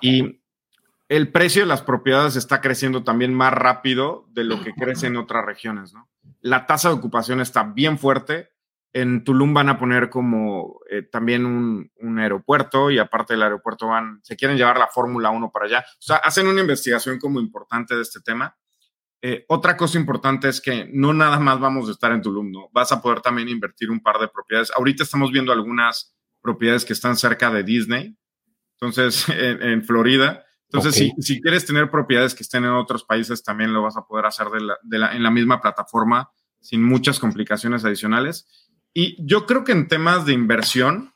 Y 0.00 0.42
el 1.08 1.32
precio 1.32 1.62
de 1.62 1.68
las 1.68 1.82
propiedades 1.82 2.36
está 2.36 2.60
creciendo 2.60 3.02
también 3.02 3.34
más 3.34 3.52
rápido 3.52 4.26
de 4.30 4.44
lo 4.44 4.62
que 4.62 4.72
crece 4.74 5.06
en 5.06 5.16
otras 5.16 5.44
regiones. 5.44 5.92
La 6.40 6.66
tasa 6.66 6.88
de 6.88 6.94
ocupación 6.94 7.40
está 7.40 7.64
bien 7.64 7.98
fuerte. 7.98 8.50
En 8.92 9.22
Tulum 9.22 9.54
van 9.54 9.68
a 9.68 9.78
poner 9.78 10.10
como 10.10 10.80
eh, 10.90 11.02
también 11.02 11.46
un, 11.46 11.92
un, 12.00 12.18
aeropuerto 12.18 12.90
y 12.90 12.98
aparte 12.98 13.34
del 13.34 13.44
aeropuerto 13.44 13.86
van, 13.86 14.18
se 14.24 14.36
quieren 14.36 14.56
llevar 14.56 14.78
la 14.78 14.88
Fórmula 14.88 15.30
1 15.30 15.52
para 15.52 15.66
allá. 15.66 15.84
O 15.90 16.02
sea, 16.02 16.16
hacen 16.16 16.48
una 16.48 16.60
investigación 16.60 17.18
como 17.18 17.38
importante 17.38 17.94
de 17.94 18.02
este 18.02 18.20
tema 18.20 18.56
eh, 19.22 19.44
otra 19.48 19.76
cosa 19.76 19.98
importante 19.98 20.48
es 20.48 20.60
que 20.60 20.88
no 20.92 21.12
nada 21.12 21.38
más 21.38 21.60
vamos 21.60 21.88
a 21.88 21.92
estar 21.92 22.10
en 22.12 22.22
Tulum, 22.22 22.50
¿no? 22.50 22.70
Vas 22.72 22.90
a 22.92 23.02
poder 23.02 23.20
también 23.20 23.48
invertir 23.48 23.90
un 23.90 24.00
par 24.00 24.18
de 24.18 24.28
propiedades. 24.28 24.72
Ahorita 24.74 25.02
estamos 25.02 25.30
viendo 25.30 25.52
algunas 25.52 26.14
propiedades 26.40 26.84
que 26.86 26.94
están 26.94 27.16
cerca 27.16 27.50
de 27.50 27.62
Disney, 27.62 28.16
entonces, 28.80 29.26
en, 29.28 29.84
Florida. 29.84 30.44
Entonces, 30.72 30.94
si, 30.94 31.12
si, 31.20 31.40
quieres 31.40 31.66
tener 31.66 31.90
propiedades 31.90 32.34
que 32.34 32.42
estén 32.42 32.64
en 32.64 32.70
otros 32.70 33.04
países, 33.04 33.42
también 33.42 33.72
lo 33.72 33.82
vas 33.82 33.96
a 33.96 34.06
poder 34.06 34.24
hacer 34.24 34.46
de 34.48 34.98
la, 34.98 35.14
en 35.14 35.22
la 35.22 35.30
misma 35.30 35.60
plataforma 35.60 36.30
sin 36.60 36.82
muchas 36.82 37.18
complicaciones 37.18 37.84
adicionales. 37.84 38.46
Y 38.94 39.16
yo 39.24 39.46
creo 39.46 39.64
que 39.64 39.72
en 39.72 39.88
temas 39.88 40.24
de 40.26 40.32
inversión, 40.32 41.12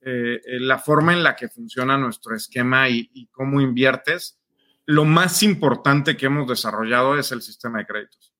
eh, 0.00 0.40
eh, 0.44 0.60
la 0.60 0.78
forma 0.78 1.12
en 1.12 1.22
la 1.22 1.36
que 1.36 1.48
funciona 1.48 1.98
nuestro 1.98 2.36
esquema 2.36 2.88
y, 2.88 3.10
y 3.12 3.26
cómo 3.28 3.60
inviertes, 3.60 4.37
lo 4.88 5.04
más 5.04 5.42
importante 5.42 6.16
que 6.16 6.26
hemos 6.26 6.48
desarrollado 6.48 7.18
es 7.18 7.30
el 7.30 7.42
sistema 7.42 7.78
de 7.78 7.84
créditos. 7.84 8.32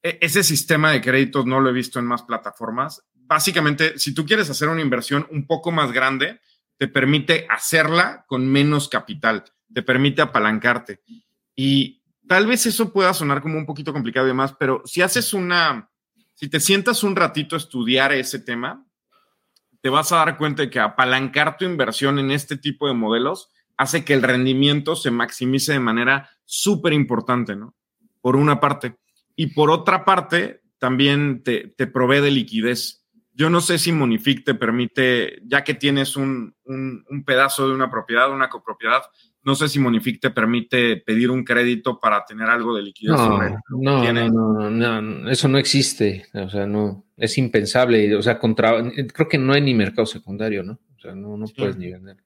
E, 0.00 0.16
ese 0.22 0.44
sistema 0.44 0.92
de 0.92 1.00
créditos 1.00 1.44
no 1.44 1.58
lo 1.58 1.70
he 1.70 1.72
visto 1.72 1.98
en 1.98 2.04
más 2.04 2.22
plataformas. 2.22 3.04
Básicamente, 3.14 3.98
si 3.98 4.14
tú 4.14 4.24
quieres 4.24 4.48
hacer 4.48 4.68
una 4.68 4.80
inversión 4.80 5.26
un 5.32 5.48
poco 5.48 5.72
más 5.72 5.90
grande, 5.90 6.40
te 6.76 6.86
permite 6.86 7.48
hacerla 7.50 8.24
con 8.28 8.46
menos 8.46 8.88
capital, 8.88 9.42
te 9.74 9.82
permite 9.82 10.22
apalancarte. 10.22 11.00
Y 11.56 12.00
tal 12.28 12.46
vez 12.46 12.64
eso 12.66 12.92
pueda 12.92 13.12
sonar 13.12 13.42
como 13.42 13.58
un 13.58 13.66
poquito 13.66 13.92
complicado 13.92 14.26
y 14.26 14.30
demás, 14.30 14.54
pero 14.56 14.82
si 14.84 15.02
haces 15.02 15.34
una, 15.34 15.90
si 16.36 16.48
te 16.48 16.60
sientas 16.60 17.02
un 17.02 17.16
ratito 17.16 17.56
a 17.56 17.58
estudiar 17.58 18.12
ese 18.12 18.38
tema, 18.38 18.86
te 19.80 19.88
vas 19.88 20.12
a 20.12 20.18
dar 20.18 20.38
cuenta 20.38 20.62
de 20.62 20.70
que 20.70 20.78
apalancar 20.78 21.56
tu 21.56 21.64
inversión 21.64 22.20
en 22.20 22.30
este 22.30 22.56
tipo 22.56 22.86
de 22.86 22.94
modelos 22.94 23.50
hace 23.78 24.04
que 24.04 24.12
el 24.12 24.22
rendimiento 24.22 24.96
se 24.96 25.10
maximice 25.10 25.72
de 25.72 25.80
manera 25.80 26.28
súper 26.44 26.92
importante, 26.92 27.56
¿no? 27.56 27.74
Por 28.20 28.36
una 28.36 28.60
parte. 28.60 28.96
Y 29.36 29.48
por 29.54 29.70
otra 29.70 30.04
parte, 30.04 30.62
también 30.78 31.42
te, 31.42 31.72
te, 31.76 31.86
provee 31.86 32.20
de 32.20 32.30
liquidez. 32.30 33.06
Yo 33.32 33.48
no 33.50 33.60
sé 33.60 33.78
si 33.78 33.92
Monific 33.92 34.44
te 34.44 34.54
permite, 34.54 35.40
ya 35.46 35.62
que 35.62 35.74
tienes 35.74 36.16
un, 36.16 36.54
un, 36.64 37.04
un 37.08 37.24
pedazo 37.24 37.68
de 37.68 37.74
una 37.74 37.88
propiedad, 37.88 38.32
una 38.32 38.48
copropiedad, 38.48 39.02
no 39.44 39.54
sé 39.54 39.68
si 39.68 39.78
Monific 39.78 40.20
te 40.20 40.30
permite 40.30 40.96
pedir 40.98 41.30
un 41.30 41.44
crédito 41.44 41.98
para 41.98 42.24
tener 42.24 42.50
algo 42.50 42.76
de 42.76 42.82
liquidez. 42.82 43.16
No, 43.16 43.38
no, 43.70 44.12
no, 44.12 44.70
no, 44.70 45.00
no, 45.00 45.30
eso 45.30 45.48
no 45.48 45.56
existe. 45.56 46.26
O 46.34 46.50
sea, 46.50 46.66
no, 46.66 47.06
es 47.16 47.38
impensable. 47.38 48.14
O 48.14 48.22
sea, 48.22 48.38
contra, 48.38 48.74
creo 49.14 49.28
que 49.28 49.38
no 49.38 49.52
hay 49.54 49.62
ni 49.62 49.72
mercado 49.72 50.04
secundario, 50.04 50.62
¿no? 50.62 50.80
O 50.96 51.00
sea, 51.00 51.14
no, 51.14 51.36
no 51.36 51.46
puedes 51.46 51.76
ni 51.76 51.90
vender. 51.90 52.16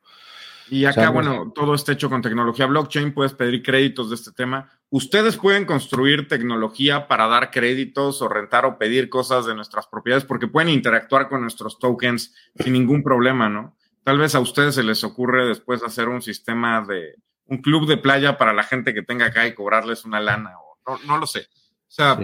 Y 0.73 0.87
acá, 0.87 1.11
bueno, 1.11 1.53
todo 1.55 1.75
está 1.75 1.93
hecho 1.93 2.09
con 2.09 2.23
tecnología 2.23 2.65
blockchain, 2.65 3.13
puedes 3.13 3.35
pedir 3.35 3.63
créditos 3.63 4.09
de 4.09 4.15
este 4.15 4.33
tema. 4.33 4.71
Ustedes 4.89 5.37
pueden 5.37 5.67
construir 5.67 6.29
tecnología 6.29 7.09
para 7.09 7.27
dar 7.27 7.51
créditos 7.51 8.23
o 8.23 8.29
rentar 8.31 8.65
o 8.65 8.79
pedir 8.79 9.11
cosas 9.11 9.45
de 9.45 9.55
nuestras 9.55 9.87
propiedades 9.87 10.25
porque 10.25 10.49
pueden 10.49 10.71
interactuar 10.71 11.29
con 11.29 11.43
nuestros 11.43 11.79
tokens 11.79 12.35
sin 12.55 12.73
ningún 12.73 13.03
problema, 13.03 13.51
¿no? 13.51 13.77
Tal 14.03 14.17
vez 14.17 14.35
a 14.35 14.41
ustedes 14.41 14.75
se 14.75 14.83
les 14.83 15.05
ocurre 15.05 15.47
después 15.47 15.83
hacer 15.83 16.09
un 16.09 16.23
sistema 16.23 16.83
de 16.89 17.17
un 17.45 17.59
club 17.59 17.87
de 17.87 17.99
playa 17.99 18.39
para 18.39 18.55
la 18.55 18.63
gente 18.63 18.95
que 18.95 19.03
tenga 19.03 19.27
acá 19.27 19.47
y 19.47 19.53
cobrarles 19.53 20.07
una 20.07 20.21
lana 20.21 20.55
o 20.59 20.99
no, 21.07 21.19
lo 21.19 21.27
sé. 21.27 21.41
O 21.41 21.91
sea, 21.91 22.19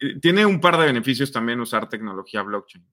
eh, 0.00 0.20
tiene 0.20 0.44
un 0.44 0.60
par 0.60 0.76
de 0.76 0.84
beneficios 0.84 1.32
también 1.32 1.60
usar 1.60 1.88
tecnología 1.88 2.42
blockchain. 2.42 2.84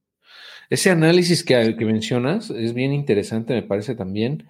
Ese 0.70 0.92
análisis 0.92 1.44
que, 1.44 1.76
que 1.76 1.86
mencionas 1.86 2.52
es 2.52 2.74
bien 2.74 2.94
interesante, 2.94 3.54
me 3.54 3.64
parece 3.64 3.96
también 3.96 4.48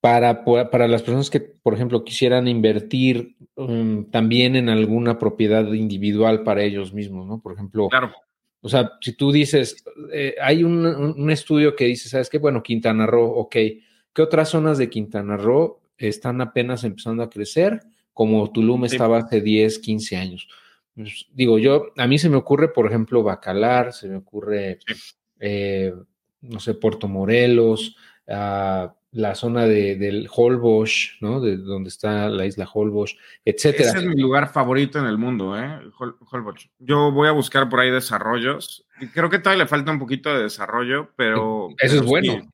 para, 0.00 0.44
para 0.44 0.86
las 0.86 1.02
personas 1.02 1.30
que, 1.30 1.40
por 1.40 1.74
ejemplo, 1.74 2.04
quisieran 2.04 2.46
invertir 2.46 3.36
um, 3.56 4.08
también 4.10 4.54
en 4.54 4.68
alguna 4.68 5.18
propiedad 5.18 5.72
individual 5.72 6.44
para 6.44 6.62
ellos 6.62 6.92
mismos, 6.92 7.26
¿no? 7.26 7.40
Por 7.40 7.54
ejemplo, 7.54 7.88
claro. 7.88 8.12
o 8.60 8.68
sea, 8.68 8.92
si 9.00 9.14
tú 9.14 9.32
dices, 9.32 9.84
eh, 10.12 10.36
hay 10.40 10.62
un, 10.62 10.86
un, 10.86 11.30
estudio 11.30 11.74
que 11.74 11.86
dice, 11.86 12.08
¿sabes 12.08 12.30
qué? 12.30 12.38
Bueno, 12.38 12.62
Quintana 12.62 13.06
Roo, 13.06 13.26
ok, 13.26 13.56
¿qué 14.12 14.22
otras 14.22 14.50
zonas 14.50 14.78
de 14.78 14.88
Quintana 14.88 15.36
Roo 15.36 15.80
están 15.96 16.40
apenas 16.40 16.84
empezando 16.84 17.24
a 17.24 17.30
crecer? 17.30 17.80
Como 18.12 18.50
Tulum 18.52 18.84
estaba 18.84 19.18
hace 19.18 19.40
10, 19.40 19.80
15 19.80 20.16
años. 20.16 20.48
Pues, 20.94 21.26
digo, 21.32 21.58
yo, 21.58 21.92
a 21.96 22.06
mí 22.06 22.18
se 22.18 22.28
me 22.28 22.36
ocurre, 22.36 22.68
por 22.68 22.86
ejemplo, 22.86 23.22
Bacalar, 23.22 23.92
se 23.92 24.08
me 24.08 24.16
ocurre, 24.16 24.78
eh, 25.40 25.92
no 26.40 26.60
sé, 26.60 26.74
Puerto 26.74 27.06
Morelos, 27.06 27.96
uh, 28.26 28.88
la 29.10 29.34
zona 29.34 29.64
de, 29.64 29.96
del 29.96 30.28
Holbox, 30.30 31.16
¿no? 31.20 31.40
De 31.40 31.56
donde 31.56 31.88
está 31.88 32.28
la 32.28 32.44
isla 32.46 32.68
Holbox, 32.72 33.16
etcétera. 33.44 33.90
Ese 33.90 33.98
es 33.98 34.04
mi 34.04 34.20
lugar 34.20 34.52
favorito 34.52 34.98
en 34.98 35.06
el 35.06 35.18
mundo, 35.18 35.58
¿eh? 35.58 35.80
Holbox. 36.30 36.68
Yo 36.78 37.10
voy 37.10 37.28
a 37.28 37.32
buscar 37.32 37.68
por 37.68 37.80
ahí 37.80 37.90
desarrollos. 37.90 38.86
Creo 39.14 39.30
que 39.30 39.38
todavía 39.38 39.64
le 39.64 39.68
falta 39.68 39.92
un 39.92 39.98
poquito 39.98 40.32
de 40.34 40.42
desarrollo, 40.42 41.12
pero. 41.16 41.68
Eso 41.78 41.96
es 41.96 42.02
bueno. 42.02 42.52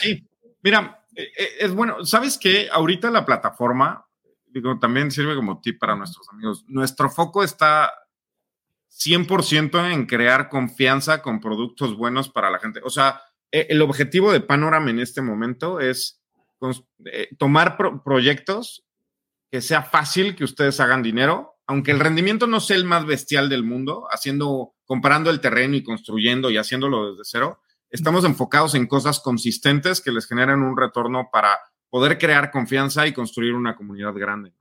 Sí. 0.00 0.26
Mira, 0.62 1.04
e, 1.14 1.22
e, 1.22 1.48
es 1.60 1.72
bueno. 1.72 2.04
¿Sabes 2.04 2.36
qué? 2.38 2.68
Ahorita 2.72 3.10
la 3.10 3.24
plataforma, 3.24 4.06
digo, 4.46 4.78
también 4.78 5.10
sirve 5.10 5.36
como 5.36 5.60
tip 5.60 5.78
para 5.78 5.94
nuestros 5.94 6.28
amigos. 6.30 6.64
Nuestro 6.66 7.08
foco 7.10 7.44
está 7.44 7.92
100% 8.90 9.92
en 9.92 10.06
crear 10.06 10.48
confianza 10.48 11.22
con 11.22 11.40
productos 11.40 11.96
buenos 11.96 12.28
para 12.28 12.50
la 12.50 12.58
gente. 12.58 12.80
O 12.84 12.90
sea, 12.90 13.20
el 13.52 13.82
objetivo 13.82 14.32
de 14.32 14.40
Panorama 14.40 14.90
en 14.90 14.98
este 14.98 15.22
momento 15.22 15.78
es 15.78 16.20
eh, 17.04 17.28
tomar 17.38 17.76
proyectos 18.04 18.84
que 19.50 19.60
sea 19.60 19.82
fácil 19.82 20.34
que 20.34 20.44
ustedes 20.44 20.80
hagan 20.80 21.02
dinero, 21.02 21.56
aunque 21.66 21.90
el 21.90 22.00
rendimiento 22.00 22.46
no 22.46 22.60
sea 22.60 22.76
el 22.76 22.84
más 22.84 23.04
bestial 23.04 23.48
del 23.48 23.62
mundo, 23.62 24.06
haciendo, 24.10 24.74
comparando 24.86 25.30
el 25.30 25.40
terreno 25.40 25.76
y 25.76 25.82
construyendo 25.82 26.50
y 26.50 26.56
haciéndolo 26.56 27.10
desde 27.10 27.24
cero. 27.24 27.60
Estamos 27.90 28.24
enfocados 28.24 28.74
en 28.74 28.86
cosas 28.86 29.20
consistentes 29.20 30.00
que 30.00 30.12
les 30.12 30.26
generen 30.26 30.62
un 30.62 30.76
retorno 30.76 31.28
para 31.30 31.58
poder 31.90 32.16
crear 32.18 32.50
confianza 32.50 33.06
y 33.06 33.12
construir 33.12 33.52
una 33.52 33.76
comunidad 33.76 34.14
grande 34.14 34.54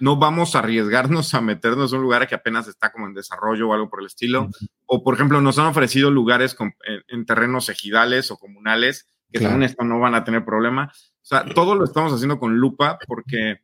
no 0.00 0.16
vamos 0.16 0.54
a 0.54 0.60
arriesgarnos 0.60 1.34
a 1.34 1.40
meternos 1.40 1.92
en 1.92 1.98
un 1.98 2.04
lugar 2.04 2.26
que 2.26 2.34
apenas 2.34 2.66
está 2.66 2.90
como 2.90 3.06
en 3.06 3.14
desarrollo 3.14 3.68
o 3.68 3.74
algo 3.74 3.88
por 3.88 4.00
el 4.00 4.06
estilo. 4.06 4.48
O, 4.86 5.04
por 5.04 5.14
ejemplo, 5.14 5.40
nos 5.40 5.58
han 5.58 5.66
ofrecido 5.66 6.10
lugares 6.10 6.56
en, 7.08 7.26
terrenos 7.26 7.68
ejidales 7.68 8.30
o 8.30 8.38
comunales 8.38 9.06
que 9.32 9.38
según 9.38 9.62
esto 9.62 9.84
no 9.84 10.00
van 10.00 10.14
a 10.14 10.24
tener 10.24 10.44
problema. 10.44 10.90
O 10.92 11.24
sea, 11.24 11.44
todo 11.44 11.76
lo 11.76 11.84
estamos 11.84 12.12
haciendo 12.12 12.40
con 12.40 12.56
lupa 12.56 12.98
porque 13.06 13.60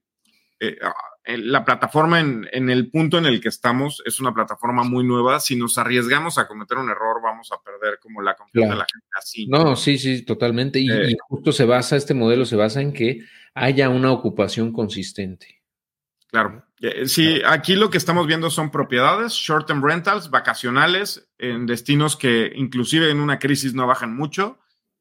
eh, 0.61 0.79
ah, 0.81 0.95
la 1.27 1.65
plataforma 1.65 2.21
en, 2.21 2.71
el 2.71 2.91
punto 2.91 3.19
en 3.19 3.27
el 3.27 3.41
que 3.41 3.49
estamos 3.49 4.03
es 4.05 4.21
una 4.21 4.33
plataforma 4.33 4.85
muy 4.85 5.05
nueva. 5.05 5.41
Si 5.41 5.57
nos 5.57 5.77
arriesgamos 5.77 6.39
a 6.39 6.47
cometer 6.47 6.79
un 6.79 6.89
error, 6.89 7.21
vamos 7.23 7.51
a 7.51 7.61
perder 7.63 7.99
como 8.01 8.23
la 8.23 8.37
confianza 8.37 8.75
de 8.75 8.79
la 8.79 8.87
gente 8.93 9.09
así. 9.19 9.47
No, 9.49 9.75
sí, 9.75 9.99
sí, 9.99 10.23
totalmente. 10.25 10.79
y 10.79 10.89
eh. 10.91 11.17
justo 11.29 11.51
se 11.51 11.65
basa, 11.65 11.97
este 11.97 12.15
modelo 12.15 12.45
se 12.45 12.57
basa 12.57 12.81
en 12.81 12.93
que 12.93 13.21
haya 13.55 13.89
una 13.89 14.13
ocupación 14.13 14.73
consistente. 14.73 15.56
Claro. 16.29 16.65
Eh, 16.81 17.07
sí, 17.07 17.41
aquí 17.47 17.77
lo 17.77 17.89
que 17.89 17.99
estamos 17.99 18.27
viendo 18.27 18.51
son 18.51 18.71
propiedades, 18.71 19.33
short-term 19.33 19.83
rentals, 19.83 20.31
vacacionales, 20.31 21.31
en 21.39 21.67
destinos 21.67 22.17
que 22.17 22.53
inclusive 22.55 23.11
en 23.11 23.21
una 23.21 23.39
crisis 23.39 23.75
no 23.75 23.87
bajan 23.87 24.15
mucho 24.15 24.59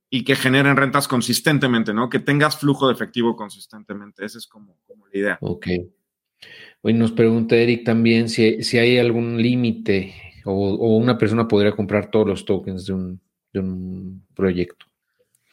y 0.09 0.23
que 0.23 0.35
generen 0.35 0.77
rentas 0.77 1.07
consistentemente, 1.07 1.93
¿no? 1.93 2.09
Que 2.09 2.19
tengas 2.19 2.57
flujo 2.57 2.87
de 2.87 2.93
efectivo 2.93 3.35
consistentemente. 3.35 4.23
Esa 4.23 4.37
es 4.37 4.47
como, 4.47 4.77
la 5.11 5.19
idea. 5.19 5.37
Ok. 5.41 5.67
Hoy 6.81 6.93
nos 6.93 7.11
pregunta 7.11 7.55
Eric 7.55 7.83
también 7.83 8.29
si, 8.29 8.63
si 8.63 8.77
hay 8.77 8.99
algún 8.99 9.41
límite 9.41 10.13
o, 10.45 10.51
o, 10.51 10.97
una 10.97 11.17
persona 11.17 11.47
podría 11.47 11.71
comprar 11.71 12.11
todos 12.11 12.27
los 12.27 12.45
tokens 12.45 12.85
de 12.85 12.93
un, 12.93 13.21
de 13.51 13.59
un 13.59 14.25
proyecto. 14.35 14.85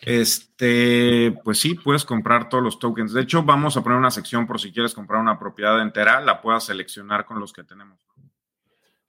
Este, 0.04 1.32
pues 1.44 1.58
sí, 1.58 1.74
puedes 1.74 2.04
comprar 2.04 2.48
todos 2.48 2.62
los 2.62 2.78
tokens. 2.78 3.12
De 3.12 3.22
hecho, 3.22 3.44
vamos 3.44 3.76
a 3.76 3.82
poner 3.82 3.98
una 3.98 4.10
sección 4.10 4.46
por 4.46 4.60
si 4.60 4.72
quieres 4.72 4.94
comprar 4.94 5.20
una 5.20 5.38
propiedad 5.38 5.80
entera, 5.80 6.20
la 6.20 6.40
puedas 6.42 6.64
seleccionar 6.64 7.24
con 7.24 7.38
los 7.38 7.52
que 7.52 7.62
tenemos. 7.62 8.04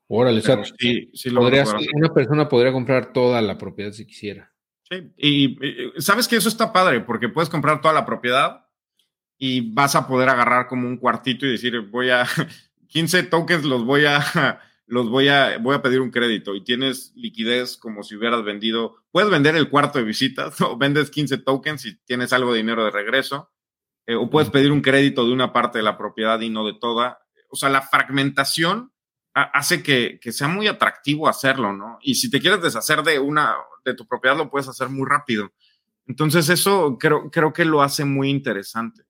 Órale, 0.08 0.42
sí, 0.78 1.10
sí 1.14 1.30
una 1.30 2.14
persona 2.14 2.48
podría 2.48 2.72
comprar 2.72 3.12
toda 3.12 3.42
la 3.42 3.58
propiedad 3.58 3.92
si 3.92 4.06
quisiera. 4.06 4.52
Sí, 4.84 5.12
y, 5.18 5.58
sabes 5.98 6.28
que 6.28 6.36
eso 6.36 6.50
está 6.50 6.72
padre 6.72 7.02
porque 7.02 7.30
puedes 7.30 7.50
comprar 7.50 7.82
toda 7.82 7.96
la 7.96 8.06
propiedad 8.06 8.68
y 9.40 9.74
vas 9.74 9.96
a 9.96 10.08
poder 10.08 10.30
agarrar 10.30 10.68
como 10.68 10.88
un 10.88 10.98
cuartito 10.98 11.48
y 11.48 11.52
decir, 11.52 11.80
voy 11.90 12.12
a 12.12 12.28
15 12.90 13.24
tokens 13.24 13.64
los 13.66 13.84
voy 13.86 14.06
a 14.06 14.62
los 14.86 15.10
voy 15.10 15.30
a, 15.30 15.58
voy 15.60 15.76
a 15.76 15.82
pedir 15.82 16.02
un 16.02 16.12
crédito 16.12 16.56
y 16.56 16.64
tienes 16.64 17.14
liquidez 17.16 17.78
como 17.78 18.04
si 18.04 18.16
hubieras 18.16 18.44
vendido, 18.44 18.98
puedes 19.12 19.30
vender 19.30 19.56
el 19.56 19.70
cuarto 19.70 20.00
de 20.00 20.06
visitas 20.06 20.60
o 20.62 20.78
vendes 20.78 21.10
15 21.10 21.38
tokens 21.40 21.86
y 21.86 21.98
tienes 22.06 22.34
algo 22.34 22.52
de 22.52 22.58
dinero 22.58 22.86
de 22.86 22.92
regreso, 22.92 23.52
eh, 24.06 24.16
o 24.16 24.30
puedes 24.30 24.50
pedir 24.50 24.72
un 24.72 24.82
crédito 24.82 25.26
de 25.26 25.34
una 25.34 25.54
parte 25.54 25.80
de 25.80 25.84
la 25.84 25.98
propiedad 25.98 26.40
y 26.42 26.50
no 26.50 26.66
de 26.66 26.74
toda. 26.74 27.20
O 27.50 27.56
sea, 27.56 27.70
la 27.70 27.82
fragmentación 27.82 28.92
hace 29.34 29.82
que, 29.82 30.20
que, 30.22 30.32
sea 30.32 30.48
muy 30.48 30.68
atractivo 30.68 31.28
hacerlo, 31.28 31.74
¿no? 31.74 31.98
Y 32.02 32.16
si 32.16 32.30
te 32.30 32.40
quieres 32.40 32.62
deshacer 32.62 33.02
de 33.02 33.18
una, 33.18 33.56
de 33.84 33.96
tu 33.96 34.06
propiedad, 34.06 34.38
lo 34.38 34.52
puedes 34.52 34.68
hacer 34.68 34.90
muy 34.90 35.08
rápido. 35.10 35.52
Entonces, 36.06 36.50
eso 36.50 36.98
creo, 37.00 37.32
creo 37.32 37.52
que 37.52 37.66
lo 37.66 37.82
hace 37.82 38.06
muy 38.06 38.30
interesante. 38.30 39.04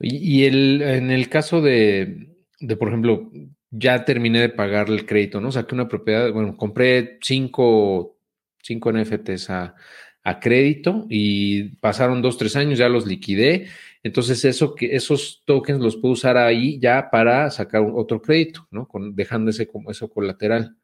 Y, 0.00 0.44
el, 0.44 0.82
en 0.82 1.10
el 1.10 1.28
caso 1.28 1.60
de, 1.60 2.36
de, 2.60 2.76
por 2.76 2.88
ejemplo, 2.88 3.30
ya 3.76 4.04
terminé 4.04 4.40
de 4.40 4.48
pagar 4.50 4.88
el 4.88 5.04
crédito, 5.04 5.40
¿no? 5.40 5.50
Saqué 5.50 5.74
una 5.74 5.88
propiedad, 5.88 6.32
bueno, 6.32 6.56
compré 6.56 7.18
cinco, 7.20 8.16
cinco 8.62 8.92
NFTs 8.92 9.50
a, 9.50 9.74
a, 10.22 10.40
crédito 10.40 11.06
y 11.10 11.76
pasaron 11.76 12.22
dos, 12.22 12.38
tres 12.38 12.54
años, 12.54 12.78
ya 12.78 12.88
los 12.88 13.04
liquidé. 13.06 13.66
Entonces, 14.04 14.44
eso 14.44 14.74
que 14.76 14.94
esos 14.94 15.42
tokens 15.44 15.80
los 15.80 15.96
puedo 15.96 16.12
usar 16.12 16.36
ahí 16.36 16.78
ya 16.78 17.10
para 17.10 17.50
sacar 17.50 17.82
otro 17.82 18.22
crédito, 18.22 18.68
¿no? 18.70 18.86
Con, 18.86 19.16
dejando 19.16 19.50
ese 19.50 19.66
como 19.66 19.90
eso 19.90 20.08
colateral. 20.08 20.76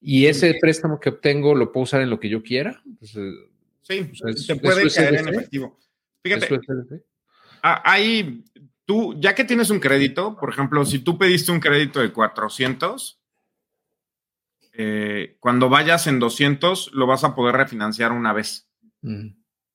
Y 0.00 0.26
ese 0.26 0.54
préstamo 0.60 0.98
que 0.98 1.10
obtengo 1.10 1.54
lo 1.54 1.70
puedo 1.70 1.84
usar 1.84 2.00
en 2.00 2.10
lo 2.10 2.18
que 2.18 2.30
yo 2.30 2.42
quiera. 2.42 2.82
sí, 3.02 4.10
se 4.36 4.56
puede 4.56 4.90
caer 4.90 5.14
en 5.16 5.28
efectivo. 5.28 5.78
Fíjate, 6.24 6.60
hay 7.62 8.42
tú, 8.92 9.14
ya 9.18 9.34
que 9.34 9.44
tienes 9.44 9.70
un 9.70 9.80
crédito, 9.80 10.36
por 10.36 10.50
ejemplo, 10.50 10.84
si 10.84 10.98
tú 10.98 11.16
pediste 11.16 11.50
un 11.50 11.60
crédito 11.60 12.00
de 12.00 12.12
400, 12.12 13.22
eh, 14.74 15.38
cuando 15.40 15.70
vayas 15.70 16.06
en 16.08 16.18
200, 16.18 16.90
lo 16.92 17.06
vas 17.06 17.24
a 17.24 17.34
poder 17.34 17.56
refinanciar 17.56 18.12
una 18.12 18.34
vez. 18.34 18.68
Mm. 19.00 19.28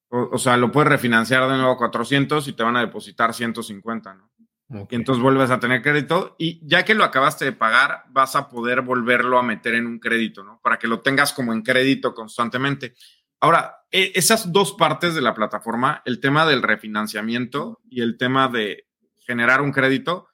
O, 0.09 0.37
sea, 0.37 0.55
lo 0.55 0.71
puedes 0.71 0.89
refinanciar 0.89 1.49
de 1.49 1.57
nuevo 1.57 1.71
a 1.71 1.77
400 1.77 2.47
y 2.47 2.53
te 2.53 2.61
van 2.61 2.77
a 2.77 2.81
depositar 2.81 3.33
150, 3.33 4.13
¿no? 4.13 4.31
Y 4.69 4.95
entonces 4.95 5.23
vuelves 5.23 5.49
a 5.49 5.59
tener 5.59 5.81
crédito 5.81 6.35
y 6.37 6.61
ya 6.63 6.85
que 6.85 6.93
lo 6.93 7.03
acabaste 7.03 7.43
de 7.45 7.53
pagar, 7.53 8.03
vas 8.09 8.35
a 8.35 8.49
poder 8.49 8.81
volverlo 8.81 9.39
a 9.39 9.43
meter 9.43 9.73
en 9.73 9.87
un 9.87 9.97
crédito, 9.97 10.43
¿no? 10.43 10.59
Para 10.61 10.77
que 10.77 10.87
lo 10.87 10.99
tengas 10.99 11.33
como 11.33 11.53
en 11.53 11.63
crédito 11.63 12.13
constantemente. 12.13 12.93
Ahora, 13.39 13.77
e, 13.89 14.11
esas 14.13 14.51
dos 14.51 14.73
partes 14.73 15.15
de 15.15 15.21
la 15.21 15.33
plataforma, 15.33 16.03
el 16.05 16.19
tema 16.19 16.45
del 16.45 16.61
refinanciamiento 16.61 17.81
y 17.89 18.01
el 18.01 18.17
tema 18.17 18.47
de 18.49 18.86
generar 19.27 19.61
un 19.61 19.71
crédito, 19.71 20.29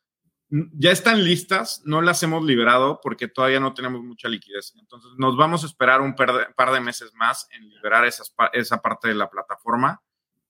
ya 0.49 0.91
están 0.91 1.23
listas, 1.23 1.81
no 1.83 2.01
las 2.03 2.21
hemos 2.21 2.45
liberado 2.45 2.99
porque 3.01 3.27
todavía 3.27 3.59
no 3.59 3.73
tenemos 3.73 4.03
mucha 4.03 4.29
liquidez. 4.29 4.73
Entonces, 4.79 5.09
nos 5.17 5.35
vamos 5.35 5.63
a 5.63 5.67
esperar 5.67 5.99
un 6.01 6.15
par 6.15 6.71
de, 6.71 6.79
meses 6.79 7.11
más 7.15 7.47
en 7.51 7.67
liberar 7.69 8.05
esa 8.05 8.81
parte 8.81 9.07
de 9.07 9.15
la 9.15 9.31
plataforma, 9.31 10.01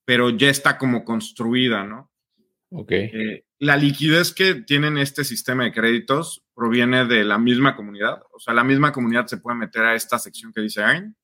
pero 0.04 0.30
ya 0.30 0.50
está 0.50 0.78
como 0.78 1.06
construida, 1.06 1.86
¿no? 1.86 2.12
Ok. 2.72 2.91
Eh, 2.91 3.46
la 3.60 3.78
liquidez 3.78 4.34
que 4.34 4.56
tienen 4.56 4.98
este 4.98 5.24
sistema 5.24 5.64
de 5.64 5.72
créditos 5.72 6.44
proviene 6.54 7.06
de 7.06 7.24
la 7.24 7.38
misma 7.38 7.78
comunidad. 7.78 8.24
O 8.34 8.39
sea, 8.39 8.54
la 8.54 8.66
misma 8.66 8.91
comunidad 8.91 9.28
se 9.28 9.38
puede 9.38 9.56
meter 9.58 9.86
a 9.86 9.96
esta 9.96 10.20
sección 10.20 10.52
que 10.52 10.62
dice 10.62 10.84
AIN, 10.84 11.16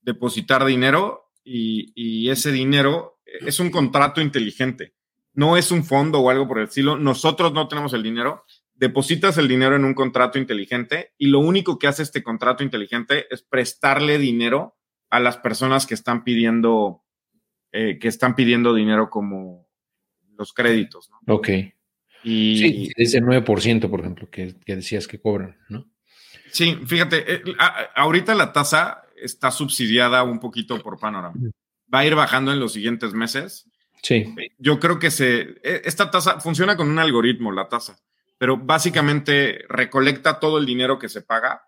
depositar 0.00 0.64
dinero 0.64 1.30
y, 1.44 1.92
y 1.94 2.28
ese 2.30 2.50
dinero 2.50 3.20
es 3.24 3.60
un 3.60 3.70
contrato 3.70 4.20
inteligente 4.20 4.96
no 5.36 5.56
es 5.56 5.70
un 5.70 5.84
fondo 5.84 6.18
o 6.20 6.30
algo 6.30 6.48
por 6.48 6.58
el 6.58 6.64
estilo. 6.64 6.96
Nosotros 6.96 7.52
no 7.52 7.68
tenemos 7.68 7.92
el 7.92 8.02
dinero. 8.02 8.44
Depositas 8.74 9.38
el 9.38 9.48
dinero 9.48 9.76
en 9.76 9.84
un 9.84 9.94
contrato 9.94 10.38
inteligente 10.38 11.12
y 11.18 11.26
lo 11.26 11.38
único 11.40 11.78
que 11.78 11.86
hace 11.86 12.02
este 12.02 12.22
contrato 12.22 12.64
inteligente 12.64 13.26
es 13.30 13.42
prestarle 13.42 14.18
dinero 14.18 14.76
a 15.10 15.20
las 15.20 15.36
personas 15.36 15.86
que 15.86 15.94
están 15.94 16.24
pidiendo, 16.24 17.04
eh, 17.70 17.98
que 17.98 18.08
están 18.08 18.34
pidiendo 18.34 18.74
dinero 18.74 19.08
como 19.10 19.68
los 20.36 20.52
créditos. 20.54 21.10
¿no? 21.10 21.34
Ok. 21.34 21.48
Y, 22.24 22.58
sí, 22.58 22.92
ese 22.96 23.20
9%, 23.20 23.90
por 23.90 24.00
ejemplo, 24.00 24.28
que, 24.30 24.56
decías 24.66 25.06
que 25.06 25.20
cobran, 25.20 25.58
¿no? 25.68 25.86
Sí, 26.50 26.78
fíjate, 26.86 27.34
eh, 27.34 27.42
ahorita 27.94 28.34
la 28.34 28.52
tasa 28.52 29.02
está 29.16 29.50
subsidiada 29.50 30.22
un 30.22 30.40
poquito 30.40 30.82
por 30.82 30.98
Panorama. 30.98 31.38
Va 31.92 32.00
a 32.00 32.06
ir 32.06 32.14
bajando 32.14 32.52
en 32.52 32.58
los 32.58 32.72
siguientes 32.72 33.12
meses 33.12 33.70
Sí. 34.02 34.34
Yo 34.58 34.78
creo 34.78 34.98
que 34.98 35.10
se, 35.10 35.40
e, 35.62 35.82
esta 35.84 36.10
tasa 36.10 36.40
funciona 36.40 36.76
con 36.76 36.88
un 36.88 36.98
algoritmo, 36.98 37.52
la 37.52 37.68
tasa, 37.68 37.98
pero 38.38 38.56
básicamente 38.56 39.64
recolecta 39.68 40.38
todo 40.38 40.58
el 40.58 40.66
dinero 40.66 40.98
que 40.98 41.08
se 41.08 41.22
paga 41.22 41.66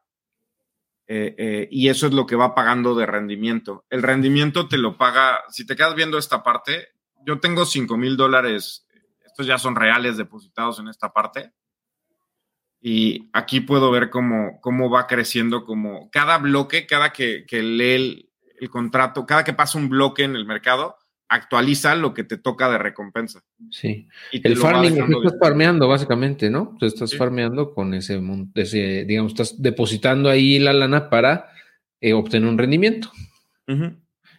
eh, 1.10 1.34
eh, 1.38 1.68
y 1.70 1.88
eso 1.88 2.06
es 2.06 2.12
lo 2.12 2.26
que 2.26 2.36
va 2.36 2.54
pagando 2.54 2.94
de 2.94 3.06
rendimiento. 3.06 3.86
El 3.88 4.02
rendimiento 4.02 4.68
te 4.68 4.76
lo 4.76 4.98
paga, 4.98 5.42
si 5.48 5.66
te 5.66 5.74
quedas 5.74 5.94
viendo 5.94 6.18
esta 6.18 6.42
parte, 6.42 6.88
yo 7.24 7.40
tengo 7.40 7.64
5 7.64 7.96
mil 7.96 8.16
dólares, 8.16 8.86
estos 9.24 9.46
ya 9.46 9.56
son 9.56 9.74
reales 9.74 10.18
depositados 10.18 10.78
en 10.78 10.88
esta 10.88 11.12
parte. 11.12 11.52
Y 12.80 13.30
aquí 13.32 13.60
puedo 13.60 13.90
ver 13.90 14.10
cómo, 14.10 14.60
cómo 14.60 14.90
va 14.90 15.06
creciendo, 15.06 15.64
como 15.64 16.10
cada 16.10 16.36
bloque, 16.38 16.86
cada 16.86 17.10
que, 17.10 17.44
que 17.46 17.62
lee 17.62 17.94
el, 17.94 18.30
el 18.60 18.70
contrato, 18.70 19.24
cada 19.24 19.44
que 19.44 19.54
pasa 19.54 19.78
un 19.78 19.88
bloque 19.88 20.24
en 20.24 20.36
el 20.36 20.44
mercado, 20.44 20.96
actualiza 21.28 21.94
lo 21.94 22.14
que 22.14 22.24
te 22.24 22.38
toca 22.38 22.70
de 22.70 22.78
recompensa. 22.78 23.42
Sí. 23.70 24.08
el 24.32 24.56
farming, 24.56 24.98
estás 24.98 25.38
farmeando 25.38 25.86
básicamente, 25.86 26.50
¿no? 26.50 26.76
Tú 26.78 26.86
estás 26.86 27.16
farmeando 27.16 27.74
con 27.74 27.94
ese, 27.94 28.20
ese, 28.54 29.04
digamos, 29.04 29.32
estás 29.32 29.60
depositando 29.60 30.30
ahí 30.30 30.58
la 30.58 30.72
lana 30.72 31.10
para 31.10 31.50
eh, 32.00 32.14
obtener 32.14 32.48
un 32.48 32.58
rendimiento. 32.58 33.10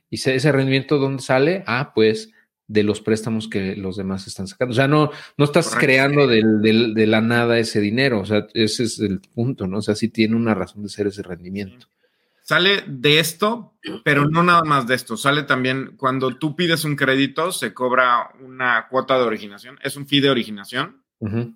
Y 0.10 0.16
ese 0.16 0.52
rendimiento, 0.52 0.98
¿dónde 0.98 1.22
sale? 1.22 1.64
Ah, 1.68 1.92
pues 1.94 2.32
de 2.68 2.84
los 2.84 3.02
préstamos 3.02 3.48
que 3.48 3.76
los 3.76 3.96
demás 3.96 4.28
están 4.28 4.48
sacando. 4.48 4.72
O 4.72 4.76
sea, 4.76 4.88
no, 4.88 5.12
no 5.38 5.46
estás 5.46 5.76
creando 5.76 6.28
de 6.28 7.08
la 7.08 7.22
nada 7.22 7.60
ese 7.60 7.80
dinero. 7.80 8.22
O 8.22 8.26
sea, 8.26 8.48
ese 8.54 8.84
es 8.84 9.00
el 9.00 9.20
punto, 9.22 9.68
¿no? 9.68 9.78
O 9.78 9.82
sea, 9.82 9.96
sí 9.96 10.10
tiene 10.10 10.36
una 10.36 10.56
razón 10.56 10.84
de 10.84 10.90
ser 10.90 11.08
ese 11.08 11.22
rendimiento. 11.22 11.88
Sale 12.50 12.84
de 12.88 13.20
esto, 13.20 13.78
pero 14.04 14.28
no 14.28 14.42
nada 14.42 14.64
más 14.64 14.88
de 14.88 14.96
esto. 14.96 15.16
Sale 15.18 15.44
también 15.44 15.96
cuando 15.98 16.36
tú 16.36 16.56
pides 16.56 16.84
un 16.84 16.96
crédito, 16.96 17.52
se 17.52 17.76
cobra 17.76 18.32
una 18.40 18.88
cuota 18.90 19.20
de 19.20 19.24
originación. 19.24 19.78
Es 19.84 19.96
un 19.96 20.08
fee 20.08 20.20
de 20.20 20.32
originación. 20.32 21.04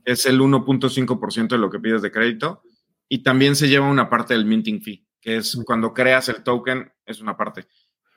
Es 0.06 0.28
el 0.28 0.40
1.5% 0.40 1.48
de 1.48 1.58
lo 1.58 1.72
que 1.72 1.80
pides 1.80 2.04
de 2.04 2.12
crédito. 2.12 2.62
Y 3.10 3.24
también 3.24 3.56
se 3.56 3.70
lleva 3.70 3.90
una 3.90 4.08
parte 4.08 4.36
del 4.36 4.46
minting 4.46 4.84
fee, 4.84 5.04
que 5.20 5.38
es 5.38 5.60
cuando 5.66 5.96
creas 5.96 6.30
el 6.30 6.44
token, 6.44 6.94
es 7.08 7.22
una 7.22 7.36
parte. 7.36 7.66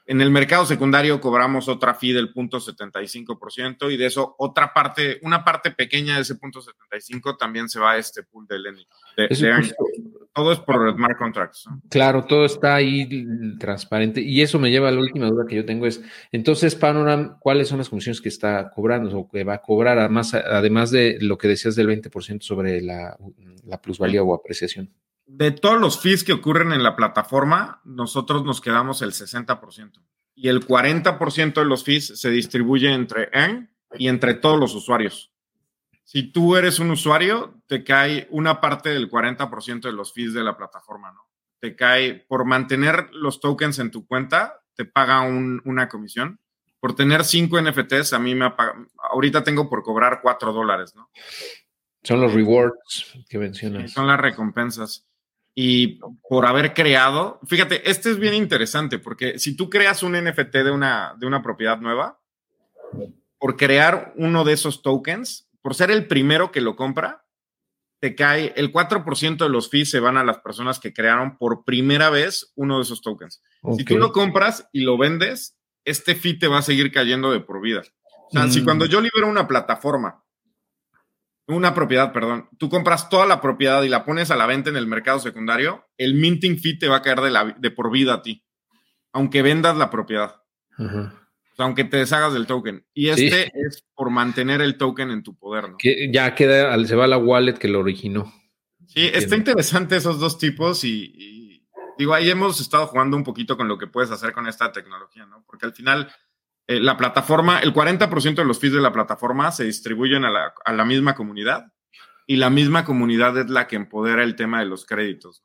En 0.09 0.20
el 0.20 0.30
mercado 0.30 0.64
secundario 0.64 1.20
cobramos 1.20 1.68
otra 1.68 1.92
fee 1.94 2.12
del 2.12 2.32
punto 2.32 2.59
75% 2.59 3.92
y 3.92 3.96
de 3.96 4.07
eso 4.07 4.36
otra 4.38 4.72
parte, 4.72 5.18
una 5.22 5.44
parte 5.44 5.72
pequeña 5.72 6.14
de 6.14 6.22
ese 6.22 6.36
punto 6.36 6.61
75 6.61 7.36
también 7.36 7.68
se 7.68 7.80
va 7.80 7.92
a 7.92 7.96
este 7.96 8.22
pool 8.22 8.46
de 8.46 8.59
lending. 8.61 8.86
todo 10.32 10.52
es 10.52 10.61
por 10.61 10.94
smart 10.94 11.18
contracts. 11.18 11.64
Claro, 11.90 12.24
todo 12.24 12.44
está 12.44 12.76
ahí 12.76 13.26
transparente 13.59 14.20
y 14.20 14.42
eso 14.42 14.61
me 14.61 14.70
lleva 14.70 14.88
a 14.88 14.92
la 14.92 15.00
última 15.00 15.26
duda 15.26 15.44
que 15.48 15.57
yo 15.57 15.64
tengo 15.64 15.86
es, 15.86 16.00
entonces 16.30 16.76
Panorama, 16.76 17.36
¿cuáles 17.40 17.66
son 17.66 17.78
las 17.78 17.88
comisiones 17.88 18.20
que 18.20 18.28
está 18.28 18.70
cobrando 18.70 19.18
o 19.18 19.28
que 19.28 19.42
va 19.42 19.54
a 19.54 19.62
cobrar 19.62 19.98
además, 19.98 20.34
además 20.34 20.92
de 20.92 21.18
lo 21.20 21.36
que 21.36 21.48
decías 21.48 21.74
del 21.74 21.88
20% 21.88 22.42
sobre 22.42 22.80
la, 22.80 23.16
la 23.64 23.80
plusvalía 23.80 24.22
o 24.22 24.34
apreciación? 24.34 24.88
De 25.27 25.51
todos 25.51 25.81
los 25.81 26.01
fees 26.01 26.24
que 26.24 26.33
ocurren 26.33 26.72
en 26.72 26.83
la 26.83 26.97
plataforma, 26.97 27.81
nosotros 27.85 28.45
nos 28.45 28.61
quedamos 28.61 29.03
el 29.03 29.12
60%. 29.12 30.03
Y 30.35 30.49
el 30.49 30.64
40% 30.66 31.55
de 31.55 31.64
los 31.64 31.85
fees 31.85 32.18
se 32.18 32.31
distribuye 32.31 32.93
entre 32.93 33.29
Earn 33.33 33.70
y 33.99 34.09
entre 34.09 34.35
todos 34.35 34.59
los 34.59 34.74
usuarios. 34.74 35.33
Si 36.05 36.31
tú 36.31 36.57
eres 36.57 36.79
un 36.79 36.91
usuario, 36.91 37.61
te 37.66 37.83
cae 37.83 38.29
una 38.31 38.61
parte 38.61 38.91
del 38.91 39.11
40% 39.11 39.81
de 39.81 39.93
los 39.93 40.12
fees 40.12 40.33
de 40.33 40.45
la 40.45 40.57
plataforma, 40.57 41.11
¿no? 41.11 41.27
Te 41.59 41.74
cae 41.74 42.14
por 42.14 42.45
mantener 42.45 43.09
los 43.12 43.41
tokens 43.41 43.81
en 43.81 43.91
tu 43.91 44.07
cuenta, 44.07 44.62
te 44.74 44.85
paga 44.85 45.22
una 45.22 45.89
comisión. 45.89 46.39
Por 46.79 46.95
tener 46.95 47.24
cinco 47.24 47.61
NFTs, 47.61 48.12
a 48.12 48.18
mí 48.18 48.35
me 48.35 48.53
ahorita 49.11 49.43
tengo 49.43 49.68
por 49.68 49.83
cobrar 49.83 50.20
4 50.22 50.53
dólares, 50.53 50.95
¿no? 50.95 51.11
Son 52.05 52.20
los 52.20 52.33
rewards 52.33 53.18
que 53.29 53.39
mencionas. 53.39 53.91
son 53.91 54.07
las 54.07 54.20
recompensas 54.20 55.07
y 55.59 56.00
por 56.28 56.44
haber 56.44 56.74
creado, 56.74 57.40
fíjate, 57.46 57.90
este 57.90 58.11
es 58.11 58.18
bien 58.18 58.34
interesante 58.34 58.98
porque 58.98 59.38
si 59.38 59.57
tú 59.57 59.70
creas 59.70 60.02
un 60.02 60.12
NFT 60.12 60.57
de 60.57 60.70
una, 60.70 61.14
de 61.18 61.26
una 61.26 61.42
propiedad 61.42 61.80
nueva, 61.80 62.20
por 63.38 63.57
crear 63.57 64.12
uno 64.16 64.44
de 64.44 64.52
esos 64.52 64.82
tokens, 64.82 65.48
por 65.62 65.74
ser 65.74 65.90
el 65.90 66.07
primero 66.07 66.52
que 66.52 66.61
lo 66.61 66.76
compra, 66.76 67.24
te 68.00 68.14
cae 68.14 68.52
el 68.57 68.70
4% 68.70 69.38
de 69.38 69.48
los 69.48 69.70
fees 69.70 69.90
se 69.90 69.98
van 69.98 70.18
a 70.18 70.24
las 70.24 70.40
personas 70.40 70.78
que 70.78 70.92
crearon 70.92 71.38
por 71.38 71.64
primera 71.64 72.11
vez 72.11 72.52
uno 72.54 72.76
de 72.76 72.82
esos 72.82 73.00
tokens. 73.00 73.42
Si 73.78 73.84
tú 73.84 73.96
lo 73.96 74.12
compras 74.12 74.68
y 74.72 74.82
lo 74.82 74.98
vendes, 74.98 75.57
este 75.86 76.16
fee 76.16 76.38
te 76.38 76.48
va 76.48 76.59
a 76.59 76.62
seguir 76.62 76.92
cayendo 76.92 77.30
de 77.30 77.40
por 77.40 77.62
vida. 77.62 77.82
O 78.28 78.30
sea, 78.30 78.46
si 78.50 78.61
mm. 78.61 78.64
cuando 78.64 78.84
yo 78.84 79.00
libero 79.00 79.26
una 79.26 79.48
plataforma 79.48 80.22
una 81.49 81.74
propiedad, 81.74 82.12
perdón, 82.12 82.49
tú 82.59 82.68
compras 82.68 83.09
toda 83.09 83.26
la 83.26 83.40
propiedad 83.40 83.82
y 83.82 83.88
la 83.88 84.05
pones 84.05 84.30
a 84.30 84.36
la 84.36 84.47
venta 84.47 84.70
en 84.70 84.76
el 84.76 84.86
mercado 84.86 85.18
secundario, 85.20 85.86
el 85.97 86.14
minting 86.14 86.59
fee 86.59 86.78
te 86.78 86.88
va 86.88 86.97
a 86.97 87.03
caer 87.03 87.20
de, 87.20 87.30
la, 87.30 87.57
de 87.59 87.70
por 87.70 87.90
vida 87.90 88.14
a 88.14 88.22
ti, 88.22 88.44
aunque 89.12 89.42
vendas 89.42 89.76
la 89.76 89.90
propiedad. 89.90 90.42
O 90.78 91.57
sea, 91.57 91.64
aunque 91.64 91.84
te 91.84 91.99
deshagas 91.99 92.34
del 92.34 92.47
token. 92.47 92.84
Y 92.92 93.09
este 93.09 93.44
es 93.55 93.86
por 93.94 94.11
mantener 94.11 94.61
el 94.61 94.76
token 94.76 95.11
en 95.11 95.22
tu 95.22 95.38
poder, 95.38 95.70
¿no? 95.70 95.76
Que 95.78 96.11
ya 96.12 96.34
queda, 96.34 96.84
se 96.84 96.97
va 96.97 97.05
a 97.05 97.09
la 97.09 97.18
wallet 97.18 97.54
que 97.54 97.68
lo 97.68 97.80
originó. 97.80 98.33
Sí, 98.87 99.11
está 99.12 99.37
interesante 99.37 99.96
esos 99.96 100.21
dos 100.21 100.38
tipos 100.38 100.84
y, 100.84 101.12
y, 101.14 101.66
digo, 101.99 102.14
ahí 102.14 102.29
hemos 102.29 102.61
estado 102.61 102.87
jugando 102.87 103.16
un 103.16 103.25
poquito 103.25 103.57
con 103.57 103.68
lo 103.68 103.79
que 103.79 103.87
puedes 103.87 104.11
hacer 104.11 104.33
con 104.33 104.46
esta 104.46 104.71
tecnología, 104.72 105.26
¿no? 105.26 105.45
Porque 105.46 105.66
al 105.66 105.72
final 105.72 106.12
eh, 106.68 106.80
la 106.80 106.97
plataforma, 106.97 107.61
el 107.61 107.72
40% 107.72 108.34
de 108.34 108.45
los 108.45 108.59
fees 108.59 108.72
de 108.72 108.80
la 108.80 108.93
plataforma 108.93 109.53
se 109.53 109.64
distribuyen 109.64 110.25
a 110.25 110.53
la, 110.72 110.84
misma 110.84 111.14
comunidad 111.14 111.72
y 112.26 112.37
la 112.37 112.51
misma 112.51 112.84
comunidad 112.84 113.38
es 113.38 113.49
la 113.49 113.68
que 113.68 113.76
empodera 113.76 114.25
el 114.25 114.34
tema 114.34 114.59
de 114.61 114.67
los 114.67 114.84
créditos. 114.84 115.45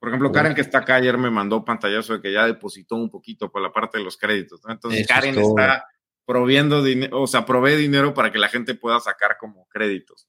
Por 0.00 0.08
ejemplo, 0.08 0.32
Karen 0.32 0.54
que 0.54 0.62
está 0.62 0.78
acá 0.78 0.96
ayer 0.96 1.18
me 1.18 1.30
mandó 1.30 1.64
pantallazo 1.64 2.14
de 2.14 2.22
que 2.22 2.32
ya 2.32 2.46
depositó 2.46 2.96
un 2.96 3.10
poquito 3.10 3.52
por 3.52 3.62
la 3.62 3.70
parte 3.70 3.98
de 3.98 4.04
los 4.04 4.16
créditos. 4.16 4.60
Entonces, 4.66 5.06
Karen 5.06 5.38
está 5.38 5.86
proviendo 6.26 6.82
dinero, 6.82 7.20
o 7.20 7.26
sea, 7.26 7.44
provee 7.44 7.76
dinero 7.76 8.14
para 8.14 8.32
que 8.32 8.38
la 8.38 8.48
gente 8.48 8.74
pueda 8.74 8.98
sacar 8.98 9.36
como 9.38 9.68
créditos. 9.68 10.28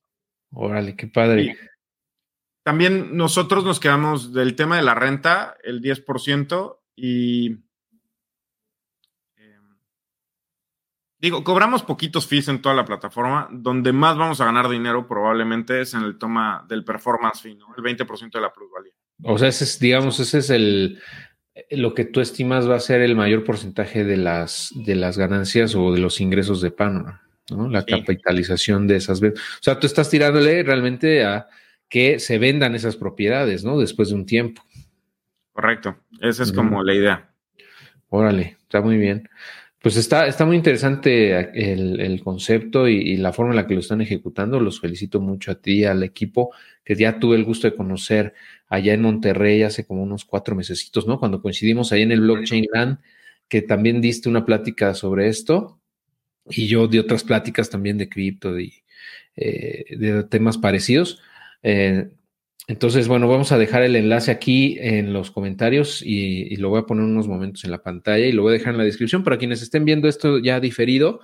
Órale, 0.51 0.95
qué 0.95 1.07
padre. 1.07 1.57
también 2.63 3.15
nosotros 3.15 3.63
nos 3.63 3.79
quedamos 3.79 4.33
del 4.33 4.55
tema 4.55 4.75
de 4.75 4.83
la 4.83 4.93
renta, 4.93 5.57
el 5.63 5.81
10%, 5.81 6.79
y 6.95 7.63
Digo, 11.21 11.43
cobramos 11.43 11.83
poquitos 11.83 12.25
fees 12.25 12.47
en 12.47 12.61
toda 12.61 12.73
la 12.73 12.83
plataforma. 12.83 13.47
Donde 13.51 13.93
más 13.93 14.17
vamos 14.17 14.41
a 14.41 14.45
ganar 14.45 14.67
dinero 14.67 15.07
probablemente 15.07 15.79
es 15.79 15.93
en 15.93 16.01
el 16.01 16.17
toma 16.17 16.65
del 16.67 16.83
performance 16.83 17.41
fee, 17.41 17.55
¿no? 17.55 17.67
El 17.77 17.83
20% 17.83 18.31
de 18.31 18.41
la 18.41 18.51
plusvalía. 18.51 18.93
O 19.23 19.37
sea, 19.37 19.49
ese 19.49 19.65
es, 19.65 19.79
digamos, 19.79 20.19
ese 20.19 20.39
es 20.39 20.49
el 20.49 20.99
lo 21.69 21.93
que 21.93 22.05
tú 22.05 22.21
estimas 22.21 22.69
va 22.69 22.75
a 22.75 22.79
ser 22.79 23.01
el 23.01 23.15
mayor 23.15 23.43
porcentaje 23.43 24.03
de 24.03 24.17
las, 24.17 24.71
de 24.73 24.95
las 24.95 25.17
ganancias 25.17 25.75
o 25.75 25.91
de 25.91 25.99
los 25.99 26.21
ingresos 26.21 26.61
de 26.61 26.71
Panorama, 26.71 27.21
¿no? 27.49 27.69
La 27.69 27.85
capitalización 27.85 28.87
de 28.87 28.95
esas 28.97 29.19
veces. 29.19 29.39
O 29.39 29.63
sea, 29.63 29.79
tú 29.79 29.87
estás 29.87 30.09
tirándole 30.09 30.63
realmente 30.63 31.23
a 31.23 31.47
que 31.89 32.19
se 32.19 32.37
vendan 32.37 32.73
esas 32.73 32.95
propiedades, 32.95 33.63
¿no? 33.65 33.77
Después 33.77 34.09
de 34.09 34.15
un 34.15 34.25
tiempo. 34.25 34.63
Correcto. 35.51 35.97
Esa 36.21 36.43
es 36.43 36.53
como 36.53 36.83
la 36.83 36.93
idea. 36.93 37.29
Órale, 38.07 38.57
está 38.61 38.81
muy 38.81 38.97
bien. 38.97 39.29
Pues 39.81 39.97
está, 39.97 40.27
está 40.27 40.45
muy 40.45 40.55
interesante 40.57 41.39
el, 41.55 42.21
concepto 42.23 42.87
y, 42.87 43.17
la 43.17 43.33
forma 43.33 43.51
en 43.51 43.55
la 43.55 43.65
que 43.65 43.73
lo 43.73 43.79
están 43.79 43.99
ejecutando. 44.01 44.59
Los 44.59 44.79
felicito 44.79 45.19
mucho 45.19 45.51
a 45.51 45.55
ti, 45.55 45.85
al 45.85 46.03
equipo, 46.03 46.51
que 46.85 46.95
ya 46.95 47.19
tuve 47.19 47.35
el 47.35 47.43
gusto 47.43 47.67
de 47.67 47.75
conocer 47.75 48.33
allá 48.67 48.93
en 48.93 49.01
Monterrey 49.01 49.63
hace 49.63 49.85
como 49.85 50.03
unos 50.03 50.23
cuatro 50.23 50.55
mesecitos, 50.55 51.07
¿no? 51.07 51.19
Cuando 51.19 51.41
coincidimos 51.41 51.91
ahí 51.91 52.03
en 52.03 52.11
el 52.11 52.21
Blockchain 52.21 52.67
Land, 52.71 52.99
que 53.47 53.63
también 53.63 54.01
diste 54.01 54.29
una 54.29 54.45
plática 54.45 54.93
sobre 54.93 55.29
esto. 55.29 55.79
Y 56.45 56.67
yo 56.67 56.87
di 56.87 56.99
otras 56.99 57.23
pláticas 57.23 57.69
también 57.71 57.97
de 57.97 58.07
cripto 58.09 58.59
y 58.59 58.83
eh, 59.35 59.85
de 59.97 60.23
temas 60.25 60.59
parecidos. 60.59 61.21
Eh, 61.63 62.11
entonces, 62.67 63.07
bueno, 63.07 63.27
vamos 63.27 63.51
a 63.51 63.57
dejar 63.57 63.83
el 63.83 63.95
enlace 63.95 64.31
aquí 64.31 64.77
en 64.79 65.13
los 65.13 65.31
comentarios 65.31 66.01
y, 66.01 66.55
lo 66.57 66.69
voy 66.69 66.79
a 66.79 66.85
poner 66.85 67.03
unos 67.03 67.27
momentos 67.27 67.63
en 67.63 67.71
la 67.71 67.81
pantalla 67.81 68.25
y 68.25 68.31
lo 68.31 68.43
voy 68.43 68.51
a 68.51 68.57
dejar 68.57 68.73
en 68.73 68.77
la 68.77 68.83
descripción 68.83 69.23
para 69.23 69.37
quienes 69.37 69.61
estén 69.61 69.83
viendo 69.83 70.07
esto 70.07 70.37
ya 70.39 70.59
diferido, 70.59 71.21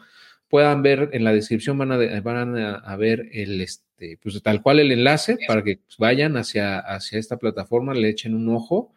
puedan 0.50 0.82
ver 0.82 1.10
en 1.14 1.24
la 1.24 1.34
descripción, 1.34 1.78
van 1.78 1.92
a, 1.92 2.22
van 2.22 2.58
a, 2.58 2.96
ver 2.98 3.30
el, 3.32 3.62
este, 3.62 4.18
pues 4.22 4.42
tal 4.42 4.62
cual 4.62 4.80
el 4.80 4.92
enlace 4.92 5.38
para 5.48 5.64
que 5.64 5.80
vayan 5.98 6.38
hacia, 6.38 6.80
hacia 6.80 7.20
esta 7.20 7.38
plataforma, 7.38 7.94
le 7.94 8.10
echen 8.10 8.34
un 8.34 8.50
ojo 8.54 8.94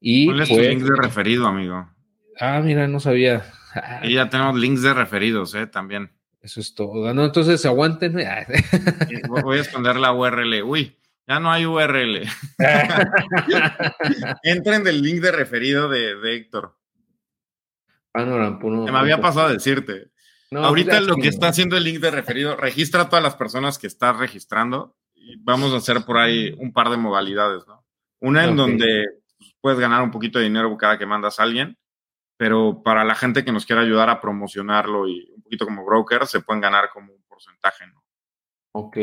y... 0.00 0.26
Ponle 0.26 0.46
pues, 0.46 0.68
link 0.68 0.82
de 0.82 0.96
referido, 0.96 1.46
amigo. 1.46 1.88
Ah, 2.38 2.60
mira, 2.62 2.86
no 2.86 3.00
sabía. 3.00 3.44
Y 4.02 4.14
ya 4.14 4.28
tenemos 4.28 4.58
links 4.58 4.82
de 4.82 4.94
referidos, 4.94 5.54
¿eh? 5.54 5.66
También. 5.66 6.10
Eso 6.40 6.60
es 6.60 6.74
todo. 6.74 7.12
No, 7.12 7.24
entonces 7.26 7.64
aguanten. 7.66 8.14
Voy 9.28 9.58
a 9.58 9.60
esconder 9.60 9.96
la 9.96 10.12
URL. 10.12 10.62
Uy, 10.62 10.96
ya 11.28 11.38
no 11.38 11.52
hay 11.52 11.66
URL. 11.66 12.22
Entren 14.42 14.82
del 14.82 15.02
link 15.02 15.20
de 15.20 15.30
referido 15.30 15.88
de, 15.88 16.16
Héctor. 16.34 16.74
Se 18.14 18.24
me 18.24 18.98
había 18.98 19.20
pasado 19.20 19.48
a 19.48 19.52
decirte. 19.52 20.10
Ahorita 20.50 21.00
lo 21.02 21.16
que 21.16 21.28
está 21.28 21.48
haciendo 21.48 21.76
el 21.76 21.84
link 21.84 22.00
de 22.00 22.10
referido, 22.10 22.56
registra 22.56 23.02
a 23.02 23.08
todas 23.10 23.22
las 23.22 23.36
personas 23.36 23.78
que 23.78 23.86
estás 23.86 24.16
registrando 24.16 24.96
y 25.14 25.36
vamos 25.40 25.74
a 25.74 25.76
hacer 25.76 26.02
por 26.06 26.16
ahí 26.16 26.54
un 26.58 26.72
par 26.72 26.88
de 26.88 26.96
modalidades, 26.96 27.66
¿no? 27.66 27.84
Una 28.20 28.44
en 28.46 28.56
donde 28.56 29.06
pues, 29.36 29.54
puedes 29.60 29.78
ganar 29.78 30.02
un 30.02 30.10
poquito 30.10 30.38
de 30.38 30.46
dinero 30.46 30.74
cada 30.78 30.98
que 30.98 31.04
mandas 31.04 31.38
a 31.38 31.42
alguien, 31.42 31.76
pero 32.38 32.82
para 32.82 33.04
la 33.04 33.14
gente 33.14 33.44
que 33.44 33.52
nos 33.52 33.66
quiera 33.66 33.82
ayudar 33.82 34.08
a 34.08 34.22
promocionarlo 34.22 35.06
y 35.06 35.30
un 35.36 35.42
poquito 35.42 35.66
como 35.66 35.84
broker, 35.84 36.26
se 36.26 36.40
pueden 36.40 36.62
ganar 36.62 36.88
como 36.88 37.12
un 37.12 37.22
porcentaje, 37.28 37.86
¿no? 37.86 38.02
Ok. 38.72 38.96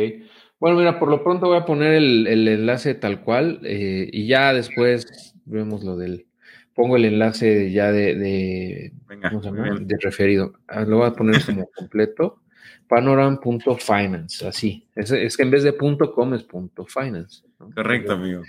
Bueno, 0.60 0.78
mira, 0.78 1.00
por 1.00 1.10
lo 1.10 1.24
pronto 1.24 1.48
voy 1.48 1.58
a 1.58 1.66
poner 1.66 1.94
el, 1.94 2.48
enlace 2.48 2.96
tal 2.96 3.22
cual 3.22 3.60
eh, 3.64 4.10
y 4.12 4.28
ya 4.28 4.54
después 4.54 5.34
vemos 5.46 5.84
lo 5.84 5.98
del. 5.98 6.26
Pongo 6.74 6.98
el 6.98 7.06
enlace 7.06 7.72
ya 7.72 7.92
de, 7.92 8.16
de, 8.16 8.92
de 9.10 9.98
referido. 10.02 10.54
Ah, 10.68 10.82
lo 10.82 10.98
voy 10.98 11.08
a 11.08 11.14
poner 11.14 11.44
como 11.46 11.70
completo. 11.76 12.42
Panoram.finance, 12.88 14.48
así. 14.48 14.88
Es, 14.96 15.12
es, 15.12 15.38
que 15.38 15.44
en 15.44 15.52
vez 15.52 15.64
de 15.64 15.74
punto 15.74 16.14
.com 16.14 16.34
es 16.34 16.44
punto 16.44 16.86
.finance. 16.86 17.44
Correcto, 17.74 18.14
amigo. 18.14 18.44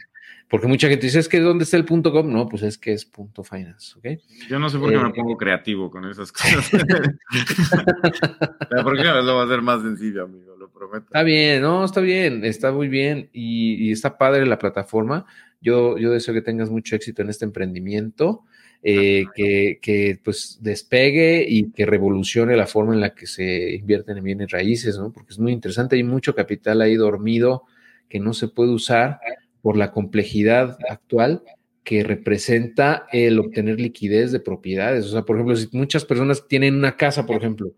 Porque 0.49 0.69
mucha 0.69 0.89
gente 0.89 1.07
dice, 1.07 1.19
es 1.19 1.29
que 1.29 1.41
¿dónde 1.41 1.65
está 1.65 1.77
el 1.77 1.85
punto 1.85 2.13
.com? 2.13 2.33
No, 2.33 2.49
pues 2.49 2.63
es 2.63 2.79
que 2.79 2.93
es 2.93 3.05
punto 3.05 3.43
.finance, 3.43 3.99
¿ok? 3.99 4.07
Yo 4.49 4.61
no 4.61 4.69
sé 4.69 4.79
por 4.79 4.91
qué 4.91 4.99
me 4.99 5.09
eh, 5.09 5.13
pongo 5.15 5.37
creativo 5.37 5.91
con 5.91 6.05
esas 6.05 6.31
cosas. 6.33 6.71
¿Por 6.71 6.83
qué 8.97 9.05
lo 9.05 9.37
va 9.37 9.43
a 9.43 9.45
hacer 9.45 9.63
más 9.63 9.83
sencillo, 9.83 10.25
amigo? 10.25 10.56
Prometo. 10.77 11.07
Está 11.07 11.23
bien, 11.23 11.63
no, 11.63 11.85
está 11.85 12.01
bien, 12.01 12.45
está 12.45 12.73
muy 12.73 12.89
bien 12.89 13.31
y, 13.33 13.91
está 13.93 14.19
padre 14.19 14.47
la 14.47 14.59
plataforma. 14.59 15.25
Yo, 15.61 15.97
yo 15.99 16.11
deseo 16.11 16.35
que 16.35 16.43
tengas 16.43 16.71
mucho 16.71 16.97
éxito 16.97 17.23
en 17.23 17.31
este 17.31 17.45
emprendimiento. 17.45 18.45
Eh, 18.83 19.25
que, 19.35 19.79
que, 19.83 20.21
pues 20.23 20.59
despegue 20.61 21.45
y 21.49 21.73
que 21.73 21.87
revolucione 21.87 22.57
la 22.57 22.69
forma 22.69 22.95
en 22.95 23.01
la 23.01 23.15
que 23.15 23.27
se 23.27 23.75
invierten 23.75 24.19
en 24.19 24.23
bienes 24.23 24.51
raíces, 24.51 24.97
¿no? 24.97 25.11
Porque 25.13 25.33
es 25.33 25.41
muy 25.41 25.51
interesante, 25.51 25.97
hay 25.97 26.05
mucho 26.05 26.37
capital 26.37 26.81
ahí 26.83 26.95
dormido 26.95 27.65
que 28.09 28.21
no 28.21 28.33
se 28.33 28.47
puede 28.47 28.71
usar 28.71 29.19
por 29.61 29.77
la 29.77 29.91
complejidad 29.91 30.79
actual 30.89 31.43
que 31.87 32.03
representa 32.03 33.07
el 33.13 33.39
obtener 33.39 33.81
liquidez 33.81 34.33
de 34.33 34.41
propiedades. 34.41 35.07
O 35.07 35.09
sea, 35.09 35.23
por 35.23 35.37
ejemplo, 35.37 35.57
si 35.57 35.69
muchas 35.73 36.05
personas 36.05 36.47
tienen 36.49 36.75
una 36.75 36.97
casa, 36.97 37.27
por 37.27 37.37
ejemplo, 37.37 37.73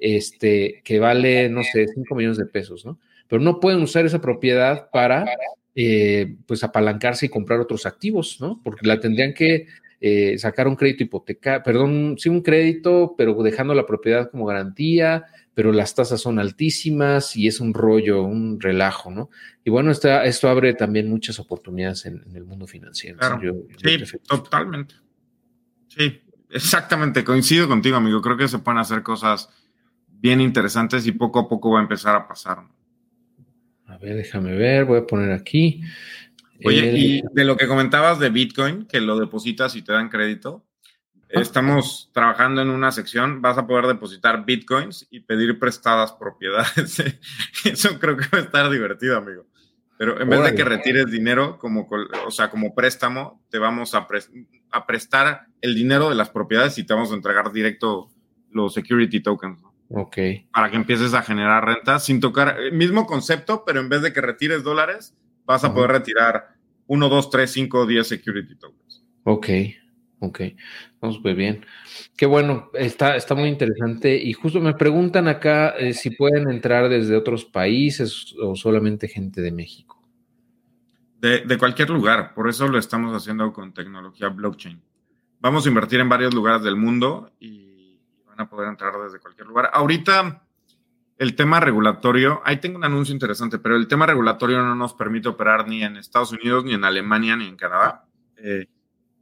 este, 0.00 0.80
que 0.84 0.98
vale, 0.98 1.48
no 1.48 1.62
sé, 1.62 1.86
5 1.86 2.14
millones 2.14 2.38
de 2.38 2.46
pesos, 2.46 2.84
¿no? 2.84 2.98
Pero 3.28 3.42
no 3.42 3.60
pueden 3.60 3.82
usar 3.82 4.06
esa 4.06 4.20
propiedad 4.20 4.90
para, 4.90 5.26
eh, 5.74 6.36
pues, 6.46 6.64
apalancarse 6.64 7.26
y 7.26 7.28
comprar 7.28 7.60
otros 7.60 7.86
activos, 7.86 8.38
¿no? 8.40 8.60
Porque 8.64 8.86
la 8.86 8.98
tendrían 8.98 9.34
que 9.34 9.66
eh, 10.00 10.38
sacar 10.38 10.66
un 10.66 10.76
crédito 10.76 11.04
hipotecario, 11.04 11.62
perdón, 11.62 12.16
sí 12.18 12.30
un 12.30 12.40
crédito, 12.40 13.14
pero 13.18 13.34
dejando 13.42 13.74
la 13.74 13.86
propiedad 13.86 14.30
como 14.30 14.46
garantía, 14.46 15.26
pero 15.52 15.72
las 15.72 15.94
tasas 15.94 16.22
son 16.22 16.38
altísimas 16.38 17.36
y 17.36 17.46
es 17.46 17.60
un 17.60 17.74
rollo, 17.74 18.22
un 18.22 18.58
relajo, 18.58 19.10
¿no? 19.10 19.28
Y 19.62 19.68
bueno, 19.68 19.90
esto 19.90 20.48
abre 20.48 20.72
también 20.72 21.10
muchas 21.10 21.38
oportunidades 21.38 22.06
en, 22.06 22.24
el 22.34 22.44
mundo 22.44 22.66
financiero. 22.66 23.18
sí, 23.82 24.18
totalmente. 24.26 24.94
Sí, 25.88 26.22
exactamente, 26.50 27.22
coincido 27.22 27.68
contigo, 27.68 27.96
amigo. 27.96 28.22
Creo 28.22 28.38
que 28.38 28.48
se 28.48 28.58
pueden 28.58 28.78
hacer 28.78 29.02
cosas 29.02 29.50
bien 30.20 30.40
interesantes 30.40 31.06
y 31.06 31.12
poco 31.12 31.40
a 31.40 31.48
poco 31.48 31.72
va 31.72 31.80
a 31.80 31.82
empezar 31.82 32.14
a 32.14 32.28
pasar. 32.28 32.58
A 33.86 33.98
ver, 33.98 34.16
déjame 34.16 34.54
ver, 34.54 34.84
voy 34.84 34.98
a 34.98 35.06
poner 35.06 35.32
aquí. 35.32 35.82
Oye, 36.64 36.92
y 36.96 37.22
de 37.32 37.44
lo 37.44 37.56
que 37.56 37.66
comentabas 37.66 38.18
de 38.18 38.28
Bitcoin, 38.28 38.86
que 38.86 39.00
lo 39.00 39.18
depositas 39.18 39.74
y 39.76 39.82
te 39.82 39.92
dan 39.92 40.10
crédito, 40.10 40.64
estamos 41.28 42.10
trabajando 42.12 42.60
en 42.60 42.68
una 42.68 42.92
sección, 42.92 43.40
vas 43.40 43.56
a 43.56 43.66
poder 43.66 43.86
depositar 43.86 44.44
Bitcoins 44.44 45.06
y 45.10 45.20
pedir 45.20 45.58
prestadas 45.58 46.12
propiedades. 46.12 47.02
Eso 47.64 47.98
creo 47.98 48.16
que 48.16 48.26
va 48.32 48.38
a 48.38 48.42
estar 48.42 48.70
divertido, 48.70 49.16
amigo. 49.16 49.46
Pero 49.96 50.20
en 50.20 50.28
vez 50.30 50.42
de 50.42 50.54
que 50.54 50.64
retires 50.64 51.10
dinero 51.10 51.58
como, 51.58 51.88
o 52.26 52.30
sea, 52.30 52.48
como 52.48 52.74
préstamo, 52.74 53.44
te 53.50 53.58
vamos 53.58 53.94
a, 53.94 54.06
a 54.70 54.86
prestar 54.86 55.46
el 55.60 55.74
dinero 55.74 56.08
de 56.08 56.14
las 56.14 56.30
propiedades 56.30 56.78
y 56.78 56.84
te 56.84 56.94
vamos 56.94 57.12
a 57.12 57.16
entregar 57.16 57.52
directo 57.52 58.10
los 58.50 58.72
security 58.72 59.20
tokens. 59.20 59.60
Ok. 59.92 60.16
Para 60.52 60.70
que 60.70 60.76
empieces 60.76 61.14
a 61.14 61.22
generar 61.22 61.64
renta 61.64 61.98
sin 61.98 62.20
tocar 62.20 62.60
el 62.60 62.72
mismo 62.72 63.06
concepto, 63.06 63.64
pero 63.66 63.80
en 63.80 63.88
vez 63.88 64.02
de 64.02 64.12
que 64.12 64.20
retires 64.20 64.62
dólares, 64.62 65.16
vas 65.44 65.64
a 65.64 65.74
poder 65.74 65.90
retirar 65.90 66.54
1, 66.86 67.08
2, 67.08 67.30
3, 67.30 67.50
5, 67.50 67.86
10 67.86 68.06
security 68.06 68.54
tokens. 68.54 69.04
Ok, 69.24 69.48
ok. 70.20 70.40
Vamos 71.00 71.16
súper 71.16 71.34
bien. 71.34 71.66
Qué 72.16 72.26
bueno, 72.26 72.70
está, 72.74 73.16
está 73.16 73.34
muy 73.34 73.48
interesante. 73.48 74.14
Y 74.14 74.32
justo 74.32 74.60
me 74.60 74.74
preguntan 74.74 75.26
acá 75.26 75.70
eh, 75.70 75.92
si 75.92 76.10
pueden 76.10 76.48
entrar 76.48 76.88
desde 76.88 77.16
otros 77.16 77.44
países 77.44 78.32
o 78.40 78.54
solamente 78.54 79.08
gente 79.08 79.40
de 79.40 79.50
México. 79.50 80.00
De, 81.20 81.40
de, 81.40 81.58
cualquier 81.58 81.90
lugar, 81.90 82.32
por 82.32 82.48
eso 82.48 82.66
lo 82.68 82.78
estamos 82.78 83.14
haciendo 83.14 83.52
con 83.52 83.74
tecnología 83.74 84.28
blockchain. 84.28 84.80
Vamos 85.40 85.66
a 85.66 85.68
invertir 85.68 86.00
en 86.00 86.08
varios 86.08 86.32
lugares 86.32 86.62
del 86.62 86.76
mundo 86.76 87.32
y 87.40 87.69
van 88.40 88.46
a 88.46 88.50
poder 88.50 88.68
entrar 88.68 88.94
desde 89.02 89.18
cualquier 89.18 89.46
lugar. 89.46 89.70
Ahorita 89.72 90.42
el 91.18 91.36
tema 91.36 91.60
regulatorio, 91.60 92.40
ahí 92.44 92.56
tengo 92.56 92.78
un 92.78 92.84
anuncio 92.84 93.12
interesante, 93.12 93.58
pero 93.58 93.76
el 93.76 93.86
tema 93.86 94.06
regulatorio 94.06 94.62
no 94.62 94.74
nos 94.74 94.94
permite 94.94 95.28
operar 95.28 95.68
ni 95.68 95.82
en 95.82 95.96
Estados 95.98 96.32
Unidos, 96.32 96.64
ni 96.64 96.72
en 96.72 96.84
Alemania, 96.84 97.36
ni 97.36 97.46
en 97.46 97.56
Canadá. 97.56 98.06
Eh, 98.36 98.66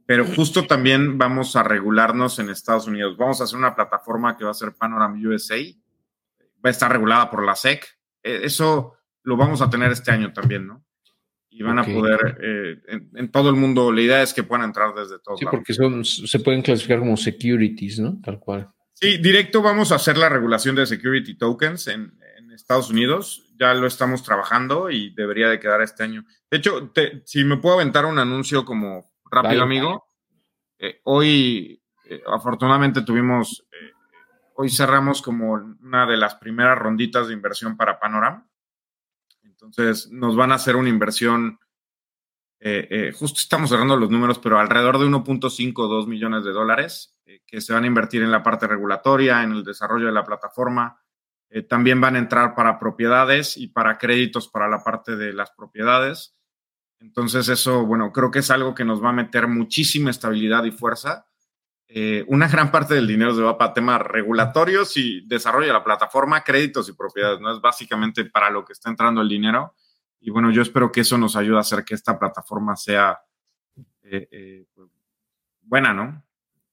pero 0.05 0.25
justo 0.25 0.65
también 0.65 1.17
vamos 1.17 1.55
a 1.55 1.63
regularnos 1.63 2.39
en 2.39 2.49
Estados 2.49 2.87
Unidos. 2.87 3.17
Vamos 3.17 3.41
a 3.41 3.43
hacer 3.43 3.59
una 3.59 3.75
plataforma 3.75 4.37
que 4.37 4.45
va 4.45 4.51
a 4.51 4.55
ser 4.55 4.73
Panorama 4.73 5.19
USA, 5.21 5.57
va 6.63 6.69
a 6.69 6.69
estar 6.69 6.91
regulada 6.91 7.29
por 7.29 7.45
la 7.45 7.55
SEC. 7.55 7.85
Eh, 8.23 8.41
eso 8.43 8.93
lo 9.23 9.35
vamos 9.35 9.61
a 9.61 9.69
tener 9.69 9.91
este 9.91 10.11
año 10.11 10.31
también, 10.31 10.67
¿no? 10.67 10.85
Y 11.49 11.63
van 11.63 11.79
a 11.79 11.83
poder, 11.83 12.37
eh, 12.41 12.81
en, 13.15 13.29
todo 13.29 13.49
el 13.49 13.55
mundo, 13.57 13.91
la 13.91 14.01
idea 14.01 14.21
es 14.21 14.33
que 14.33 14.43
puedan 14.43 14.65
entrar 14.65 14.93
desde 14.93 15.19
todos 15.19 15.39
sí, 15.39 15.45
porque 15.51 15.73
son, 15.73 16.05
se 16.05 16.39
pueden 16.39 16.61
clasificar 16.61 16.99
como 16.99 17.17
securities, 17.17 17.99
¿no? 17.99 18.21
Tal 18.23 18.39
cual. 18.39 18.69
Sí, 19.01 19.17
directo 19.17 19.61
vamos 19.61 19.93
a 19.93 19.95
hacer 19.95 20.17
la 20.17 20.27
regulación 20.27 20.75
de 20.75 20.85
security 20.85 21.35
tokens 21.35 21.87
en, 21.87 22.17
Estados 22.53 22.89
Unidos. 22.89 23.49
Ya 23.57 23.73
lo 23.73 23.87
estamos 23.87 24.21
trabajando 24.21 24.89
y 24.89 25.11
debería 25.11 25.47
de 25.47 25.61
quedar 25.61 25.81
este 25.81 26.03
año. 26.03 26.25
De 26.51 26.57
hecho, 26.57 26.91
si 27.23 27.45
me 27.45 27.55
puedo 27.55 27.75
aventar 27.75 28.05
un 28.05 28.19
anuncio 28.19 28.65
como 28.65 29.13
rápido, 29.31 29.63
amigo. 29.63 30.05
Eh, 30.77 30.99
hoy, 31.05 31.81
eh, 32.03 32.21
afortunadamente, 32.27 33.01
tuvimos, 33.03 33.65
eh, 33.71 33.93
hoy 34.55 34.69
cerramos 34.69 35.21
como 35.21 35.53
una 35.53 36.05
de 36.05 36.17
las 36.17 36.35
primeras 36.35 36.77
ronditas 36.77 37.29
de 37.29 37.33
inversión 37.33 37.77
para 37.77 37.97
Panorama. 37.97 38.45
Entonces, 39.43 40.09
nos 40.11 40.35
van 40.35 40.51
a 40.51 40.55
hacer 40.55 40.75
una 40.75 40.89
inversión, 40.89 41.59
justo 43.17 43.39
estamos 43.39 43.69
cerrando 43.69 43.95
los 43.95 44.09
números, 44.09 44.39
pero 44.39 44.59
alrededor 44.59 44.99
de 44.99 45.05
1.5 45.05 45.73
o 45.77 45.87
2 45.87 46.07
millones 46.07 46.43
de 46.43 46.51
dólares 46.51 47.15
eh, 47.25 47.41
que 47.45 47.61
se 47.61 47.73
van 47.73 47.83
a 47.83 47.87
invertir 47.87 48.21
en 48.21 48.31
la 48.31 48.43
parte 48.43 48.67
regulatoria, 48.67 49.43
en 49.43 49.51
el 49.51 49.63
desarrollo 49.63 50.07
de 50.07 50.11
la 50.11 50.25
plataforma. 50.25 51.01
Eh, 51.49 51.63
también 51.63 52.01
van 52.01 52.15
a 52.15 52.19
entrar 52.19 52.55
para 52.55 52.79
propiedades 52.79 53.57
y 53.57 53.67
para 53.67 53.97
créditos 53.97 54.47
para 54.47 54.67
la 54.67 54.83
parte 54.83 55.15
de 55.15 55.33
las 55.33 55.51
propiedades. 55.51 56.35
Entonces 56.99 57.47
eso, 57.47 57.85
bueno, 57.85 58.11
creo 58.11 58.29
que 58.29 58.39
es 58.39 58.51
algo 58.51 58.75
que 58.75 58.85
nos 58.85 59.03
va 59.03 59.09
a 59.09 59.13
meter 59.13 59.47
muchísima 59.47 60.09
estabilidad 60.09 60.65
y 60.65 60.71
fuerza 60.71 61.25
eh, 61.91 62.23
una 62.27 62.47
gran 62.47 62.69
parte 62.69 62.93
del 62.93 63.07
dinero 63.07 63.33
se 63.33 63.41
va 63.41 63.57
para 63.57 63.73
temas 63.73 63.99
regulatorios 63.99 64.95
y 64.95 65.25
desarrollo 65.25 65.65
de 65.65 65.73
la 65.73 65.83
plataforma, 65.83 66.43
créditos 66.43 66.87
y 66.87 66.93
propiedades, 66.93 67.41
¿no? 67.41 67.51
Es 67.51 67.59
básicamente 67.59 68.25
para 68.25 68.51
lo 68.51 68.63
que 68.63 68.73
está 68.73 68.91
entrando 68.91 69.21
el 69.21 69.27
dinero. 69.27 69.73
Y 70.21 70.31
bueno, 70.31 70.51
yo 70.51 70.61
espero 70.61 70.91
que 70.91 71.01
eso 71.01 71.17
nos 71.17 71.35
ayude 71.35 71.57
a 71.57 71.61
hacer 71.61 71.83
que 71.83 71.95
esta 71.95 72.19
plataforma 72.19 72.75
sea 72.75 73.17
eh, 74.03 74.27
eh, 74.31 74.65
pues, 74.73 74.89
buena, 75.61 75.93
¿no? 75.93 76.23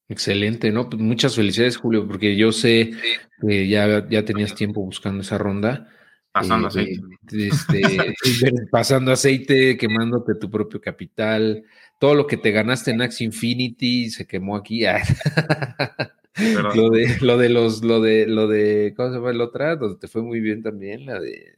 Excelente, 0.08 0.70
¿no? 0.70 0.88
Pues 0.88 1.02
muchas 1.02 1.34
felicidades, 1.34 1.76
Julio, 1.76 2.06
porque 2.06 2.36
yo 2.36 2.52
sé 2.52 2.92
que 3.40 3.68
ya, 3.68 4.08
ya 4.08 4.24
tenías 4.24 4.54
tiempo 4.54 4.80
buscando 4.82 5.22
esa 5.22 5.36
ronda. 5.36 5.88
Pasando 6.30 6.68
aceite. 6.68 7.00
Este, 7.32 7.82
pasando 8.70 9.10
aceite, 9.10 9.76
quemándote 9.76 10.34
tu 10.36 10.50
propio 10.50 10.80
capital, 10.80 11.64
todo 11.98 12.14
lo 12.14 12.26
que 12.26 12.36
te 12.36 12.52
ganaste 12.52 12.90
en 12.92 13.02
Axe 13.02 13.24
Infinity 13.24 14.10
se 14.10 14.26
quemó 14.26 14.56
aquí. 14.56 14.82
lo 16.74 16.90
de, 16.90 17.16
lo 17.20 17.38
de 17.38 17.48
los, 17.48 17.82
lo 17.82 18.00
de, 18.00 18.26
lo 18.26 18.46
de, 18.46 18.94
¿cómo 18.96 19.08
se 19.08 19.16
llama 19.16 19.30
el 19.30 19.40
otra? 19.40 19.76
Donde 19.76 19.98
te 19.98 20.08
fue 20.08 20.22
muy 20.22 20.40
bien 20.40 20.62
también, 20.62 21.06
la 21.06 21.18
de 21.18 21.56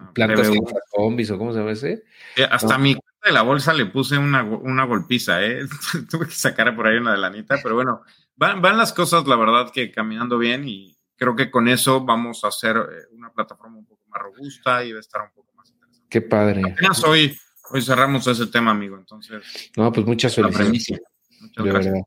ah, 0.00 0.10
plantas 0.14 0.50
zombies 0.94 1.30
o 1.30 1.38
cómo 1.38 1.52
se 1.52 1.58
llama 1.58 1.72
ese. 1.72 2.04
hasta 2.50 2.78
mi 2.78 2.94
cuenta 2.94 3.26
de 3.28 3.32
la 3.32 3.42
bolsa 3.42 3.72
le 3.72 3.86
puse 3.86 4.18
una, 4.18 4.42
una 4.42 4.84
golpiza, 4.84 5.44
¿eh? 5.44 5.66
Tuve 6.10 6.26
que 6.26 6.34
sacar 6.34 6.74
por 6.74 6.86
ahí 6.86 6.98
una 6.98 7.12
de 7.12 7.18
lanita, 7.18 7.58
pero 7.62 7.74
bueno, 7.74 8.02
van, 8.36 8.62
van 8.62 8.76
las 8.76 8.92
cosas, 8.92 9.26
la 9.26 9.36
verdad, 9.36 9.70
que 9.72 9.90
caminando 9.90 10.38
bien 10.38 10.68
y 10.68 10.96
creo 11.16 11.34
que 11.34 11.50
con 11.50 11.68
eso 11.68 12.04
vamos 12.04 12.44
a 12.44 12.48
hacer 12.48 12.76
eh, 12.76 13.06
una 13.12 13.32
plataforma 13.32 13.78
un 13.78 13.86
poco 13.86 14.02
más 14.08 14.22
robusta 14.22 14.84
y 14.84 14.92
va 14.92 14.98
a 14.98 15.00
estar 15.00 15.22
un 15.22 15.32
poco 15.34 15.52
más 15.56 15.68
interesante. 15.70 16.06
Qué 16.08 16.22
padre. 16.22 16.62
Apenas 16.64 17.02
hoy 17.04 17.36
Hoy 17.70 17.82
cerramos 17.82 18.26
ese 18.26 18.46
tema, 18.46 18.70
amigo. 18.70 18.96
Entonces. 18.96 19.70
No, 19.76 19.92
pues 19.92 20.06
muchas 20.06 20.34
felicidades. 20.34 21.02
Muchas 21.40 21.64
gracias. 21.64 22.02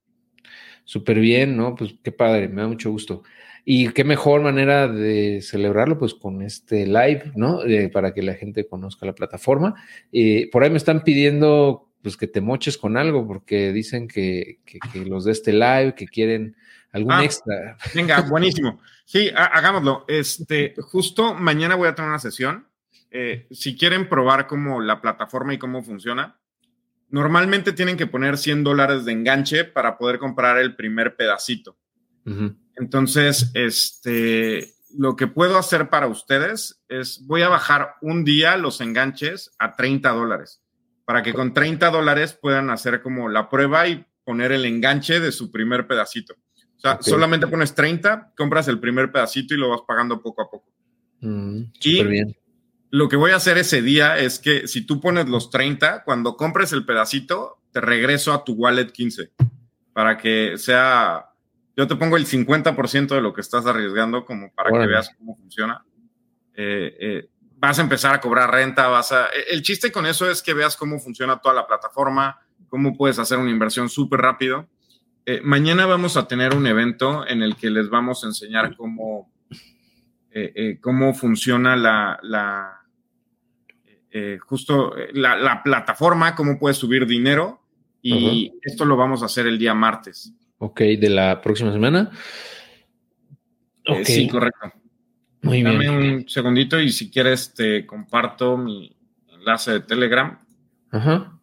Súper 0.84 1.20
bien, 1.20 1.56
¿no? 1.56 1.76
Pues 1.76 1.96
qué 2.04 2.12
padre, 2.12 2.48
me 2.48 2.62
da 2.62 2.68
mucho 2.68 2.90
gusto. 2.90 3.24
Y 3.64 3.90
qué 3.90 4.04
mejor 4.04 4.42
manera 4.42 4.88
de 4.88 5.42
celebrarlo, 5.42 5.98
pues 6.00 6.14
con 6.14 6.42
este 6.42 6.86
live, 6.86 7.32
¿no? 7.36 7.60
para 7.94 8.14
que 8.14 8.22
la 8.22 8.34
gente 8.34 8.68
conozca 8.68 9.06
la 9.06 9.14
plataforma. 9.14 9.76
Eh, 10.12 10.50
por 10.52 10.64
ahí 10.64 10.70
me 10.70 10.78
están 10.78 11.04
pidiendo, 11.04 11.90
pues 12.02 12.18
que 12.18 12.28
te 12.28 12.42
moches 12.42 12.78
con 12.78 12.98
algo, 12.98 13.28
porque 13.28 13.72
dicen 13.72 14.08
que, 14.08 14.60
los 15.06 15.26
de 15.26 15.32
este 15.32 15.54
live, 15.54 15.94
que 15.96 16.08
quieren 16.08 16.56
algún 16.92 17.14
ah, 17.14 17.24
extra. 17.24 17.78
Venga, 17.96 18.22
buenísimo. 18.22 18.80
Sí, 19.06 19.30
hagámoslo. 19.36 20.06
Este, 20.08 20.74
justo 20.80 21.34
mañana 21.36 21.76
voy 21.76 21.88
a 21.88 21.96
tener 21.96 22.10
una 22.10 22.20
sesión 22.20 22.66
eh, 23.14 23.46
si 23.52 23.78
quieren 23.78 24.08
probar 24.08 24.48
cómo 24.48 24.80
la 24.80 25.02
plataforma 25.02 25.54
y 25.54 25.60
cómo 25.60 25.84
funciona, 25.84 26.40
normalmente 27.10 27.74
tienen 27.74 27.98
que 27.98 28.08
poner 28.08 28.38
100 28.38 28.64
dólares 28.64 29.04
de 29.04 29.12
enganche 29.12 29.66
para 29.66 29.98
poder 29.98 30.18
comprar 30.18 30.58
el 30.58 30.78
primer 30.78 31.18
pedacito. 31.18 31.78
Entonces, 32.76 33.52
este, 33.54 34.74
lo 34.98 35.16
que 35.16 35.28
puedo 35.28 35.58
hacer 35.58 35.90
para 35.90 36.08
ustedes 36.08 36.82
es, 36.88 37.26
voy 37.26 37.42
a 37.42 37.50
bajar 37.50 37.96
un 38.02 38.24
día 38.24 38.58
los 38.58 38.82
enganches 38.82 39.52
a 39.60 39.76
30 39.76 40.10
dólares, 40.12 40.62
para 41.06 41.24
que 41.24 41.34
con 41.34 41.54
30 41.54 41.90
dólares 41.90 42.38
puedan 42.40 42.70
hacer 42.70 43.02
como 43.02 43.30
la 43.30 43.50
prueba 43.50 43.88
y 43.88 44.06
poner 44.24 44.52
el 44.52 44.66
enganche 44.66 45.20
de 45.20 45.32
su 45.32 45.52
primer 45.52 45.88
pedacito. 45.88 46.34
O 46.78 46.80
sea, 46.82 46.98
solamente 47.02 47.48
pones 47.48 47.76
30, 47.76 48.34
compras 48.36 48.68
el 48.68 48.80
primer 48.80 49.12
pedacito 49.12 49.54
y 49.54 49.58
lo 49.58 49.70
vas 49.70 49.82
pagando 49.88 50.22
poco 50.22 50.42
a 50.42 50.50
poco. 50.50 50.72
Mm, 51.20 51.64
y 51.82 52.04
bien 52.04 52.36
lo 52.92 53.08
que 53.08 53.16
voy 53.16 53.32
a 53.32 53.38
hacer 53.38 53.58
ese 53.58 53.82
día 53.82 54.20
es 54.20 54.38
que 54.38 54.68
si 54.68 54.86
tú 54.86 55.00
pones 55.00 55.28
los 55.30 55.50
30, 55.50 56.04
cuando 56.04 56.36
compres 56.36 56.74
el 56.74 56.86
pedacito, 56.86 57.58
te 57.72 57.80
regreso 57.80 58.34
a 58.34 58.44
tu 58.44 58.54
wallet 58.54 58.92
15 58.92 59.32
para 59.94 60.18
que 60.18 60.58
sea, 60.58 61.31
yo 61.76 61.88
te 61.88 61.96
pongo 61.96 62.18
el 62.18 62.26
50% 62.26 63.08
de 63.08 63.22
lo 63.22 63.34
que 63.34 63.42
estás 63.42 63.66
arriesgando 63.66 64.26
como 64.26 64.52
para 64.54 64.72
que 64.72 64.88
veas 64.88 65.14
cómo 65.18 65.36
funciona. 65.38 65.84
Eh, 66.54 66.98
eh, 67.00 67.30
vas 67.58 67.80
a 67.80 67.82
empezar 67.82 68.14
a 68.14 68.22
cobrar 68.22 68.52
renta, 68.52 68.88
vas 68.88 69.12
a... 69.12 69.28
E, 69.28 69.54
el 69.54 69.62
chiste 69.62 69.92
con 69.92 70.06
eso 70.06 70.30
es 70.30 70.42
que 70.42 70.54
veas 70.54 70.76
cómo 70.76 71.00
funciona 71.00 71.40
toda 71.40 71.56
la 71.56 71.68
plataforma, 71.68 72.40
cómo 72.68 72.96
puedes 72.96 73.20
hacer 73.20 73.38
una 73.38 73.52
inversión 73.52 73.90
súper 73.90 74.22
rápido. 74.22 74.68
Eh, 75.26 75.42
mañana 75.44 75.86
vamos 75.86 76.18
a 76.18 76.28
tener 76.28 76.56
un 76.56 76.68
evento 76.68 77.26
en 77.28 77.44
el 77.44 77.56
que 77.56 77.70
les 77.70 77.90
vamos 77.90 78.24
a 78.24 78.28
enseñar 78.28 78.76
cómo, 78.76 79.32
cómo 80.82 81.14
funciona 81.14 81.76
la, 81.76 82.20
la 82.24 82.82
eh, 84.14 84.40
justo 84.40 84.98
eh, 84.98 85.10
la, 85.14 85.64
plataforma, 85.64 86.36
cómo 86.36 86.60
puedes 86.60 86.78
subir 86.78 87.08
dinero 87.08 87.62
y 88.02 88.52
esto 88.62 88.84
lo 88.84 88.98
vamos 88.98 89.24
a 89.24 89.28
hacer 89.28 89.48
el 89.48 89.58
día 89.58 89.74
martes. 89.74 90.34
Ok, 90.62 90.82
de 90.82 91.10
la 91.10 91.42
próxima 91.42 91.74
semana. 91.74 92.12
Eh, 93.86 94.06
sí, 94.06 94.28
correcto. 94.28 94.72
Muy 95.42 95.64
Dame 95.64 95.90
un 95.90 96.30
segundito 96.30 96.80
y 96.80 96.92
si 96.92 97.10
quieres 97.10 97.54
te 97.54 97.86
comparto 97.86 98.58
mi 98.58 98.96
enlace 99.34 99.72
de 99.72 99.80
Telegram. 99.82 100.40
Ajá. 100.92 101.40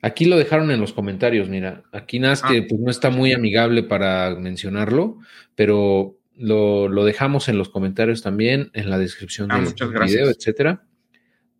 Aquí 0.00 0.24
lo 0.24 0.36
dejaron 0.36 0.70
en 0.70 0.80
los 0.80 0.92
comentarios, 0.92 1.48
mira. 1.48 1.82
Aquí 1.92 2.20
nada 2.20 2.36
que 2.48 2.58
ah. 2.58 2.66
pues, 2.68 2.80
no 2.80 2.90
está 2.90 3.10
muy 3.10 3.32
amigable 3.32 3.82
para 3.82 4.34
mencionarlo, 4.36 5.18
pero 5.56 6.16
lo, 6.36 7.04
dejamos 7.04 7.48
en 7.48 7.58
los 7.58 7.68
comentarios 7.68 8.22
también, 8.22 8.70
en 8.72 8.88
la 8.88 8.98
descripción 8.98 9.50
ah, 9.50 9.60
del 9.60 9.74
video, 9.74 10.30
etcétera 10.30 10.84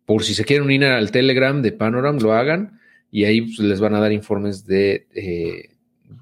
por 0.09 0.23
si 0.23 0.33
se 0.33 0.43
quieren 0.43 0.65
unir 0.65 0.85
al 0.85 1.11
Telegram 1.11 1.61
de 1.61 1.71
Panoram, 1.71 2.17
lo 2.17 2.33
hagan 2.33 2.79
y 3.11 3.25
ahí 3.25 3.41
pues, 3.41 3.59
les 3.59 3.79
van 3.79 3.93
a 3.93 3.99
dar 3.99 4.11
informes 4.11 4.65
de, 4.65 5.07
eh, 5.13 5.75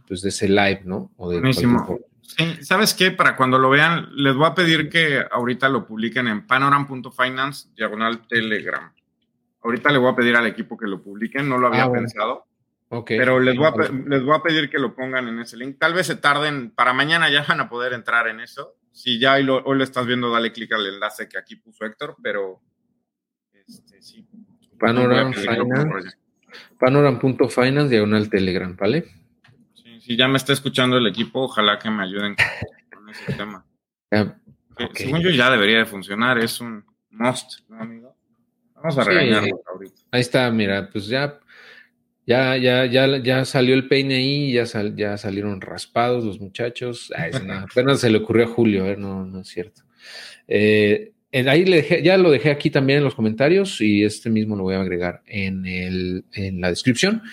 pues, 0.07 0.21
de 0.21 0.29
ese 0.29 0.47
live, 0.47 0.81
¿no? 0.85 1.11
O 1.17 1.29
de 1.29 1.39
Buenísimo. 1.39 1.99
Sí, 2.21 2.57
¿sabes 2.61 2.93
qué? 2.93 3.11
Para 3.11 3.35
cuando 3.35 3.57
lo 3.57 3.69
vean, 3.69 4.09
les 4.11 4.35
voy 4.35 4.47
a 4.47 4.53
pedir 4.53 4.89
que 4.89 5.23
ahorita 5.31 5.69
lo 5.69 5.87
publiquen 5.87 6.27
en 6.27 6.45
panoram.finance, 6.45 7.69
diagonal 7.75 8.27
Telegram. 8.27 8.91
Ahorita 9.63 9.91
le 9.91 9.97
voy 9.97 10.11
a 10.11 10.15
pedir 10.15 10.35
al 10.35 10.45
equipo 10.45 10.77
que 10.77 10.87
lo 10.87 11.01
publiquen, 11.01 11.47
no 11.47 11.57
lo 11.57 11.67
había 11.67 11.85
ah, 11.85 11.91
pensado. 11.91 12.45
Okay. 12.89 13.17
Pero 13.17 13.39
les 13.39 13.57
voy, 13.57 13.67
a, 13.67 13.91
les 14.07 14.23
voy 14.23 14.35
a 14.35 14.41
pedir 14.41 14.69
que 14.69 14.77
lo 14.77 14.93
pongan 14.93 15.27
en 15.27 15.39
ese 15.39 15.57
link. 15.57 15.77
Tal 15.79 15.93
vez 15.93 16.07
se 16.07 16.15
tarden, 16.15 16.71
para 16.71 16.93
mañana 16.93 17.29
ya 17.29 17.43
van 17.47 17.61
a 17.61 17.69
poder 17.69 17.93
entrar 17.93 18.27
en 18.27 18.39
eso. 18.39 18.75
Si 18.91 19.19
ya 19.19 19.33
hoy 19.33 19.43
lo, 19.43 19.63
hoy 19.63 19.77
lo 19.77 19.83
estás 19.83 20.05
viendo, 20.05 20.31
dale 20.31 20.51
clic 20.51 20.71
al 20.73 20.85
enlace 20.85 21.27
que 21.29 21.37
aquí 21.37 21.55
puso 21.55 21.85
Héctor, 21.85 22.15
pero 22.21 22.61
este, 23.67 24.01
sí. 24.01 24.27
Panoram 24.79 25.33
Finance. 25.33 26.17
Panoram.finance 26.79 27.89
diagonal 27.89 28.29
Telegram, 28.29 28.75
¿vale? 28.75 29.05
Sí, 30.07 30.13
sí, 30.13 30.17
ya 30.17 30.27
me 30.29 30.37
está 30.37 30.53
escuchando 30.53 30.97
el 30.97 31.07
equipo, 31.07 31.41
ojalá 31.41 31.77
que 31.77 31.89
me 31.89 32.03
ayuden 32.03 32.35
con 32.93 33.09
ese 33.09 33.33
tema. 33.33 33.65
Según 34.93 35.21
yo 35.21 35.29
ya 35.31 35.51
debería 35.51 35.79
de 35.79 35.85
funcionar, 35.85 36.37
es 36.37 36.61
un 36.61 36.85
must, 37.09 37.67
¿no, 37.67 37.81
amigo? 37.81 38.15
Vamos 38.75 38.97
a 38.97 39.03
regañarlo 39.03 39.61
ahorita. 39.65 40.01
Ahí 40.11 40.21
está, 40.21 40.49
mira, 40.51 40.89
pues 40.89 41.07
ya, 41.07 41.39
ya, 42.25 42.55
ya, 42.55 42.85
ya, 42.85 43.17
ya 43.17 43.43
salió 43.43 43.73
el 43.73 43.87
peine 43.89 44.15
ahí, 44.15 44.53
ya, 44.53 44.63
ya 44.95 45.17
salieron 45.17 45.59
raspados 45.59 46.23
los 46.23 46.39
muchachos. 46.39 47.11
apenas 47.15 47.99
se 47.99 48.09
le 48.09 48.19
ocurrió 48.19 48.45
a 48.45 48.49
Julio, 48.49 48.85
¿eh? 48.85 48.95
no, 48.97 49.25
no 49.25 49.41
es 49.41 49.47
cierto. 49.47 49.81
Eh, 50.47 51.11
ahí 51.33 51.65
le 51.65 51.77
dejé, 51.77 52.01
ya 52.01 52.17
lo 52.17 52.31
dejé 52.31 52.51
aquí 52.51 52.69
también 52.69 52.99
en 52.99 53.05
los 53.05 53.15
comentarios 53.15 53.81
y 53.81 54.03
este 54.03 54.29
mismo 54.29 54.55
lo 54.55 54.63
voy 54.63 54.75
a 54.75 54.81
agregar 54.81 55.21
en, 55.25 55.65
el, 55.65 56.23
en 56.33 56.61
la 56.61 56.69
descripción. 56.69 57.23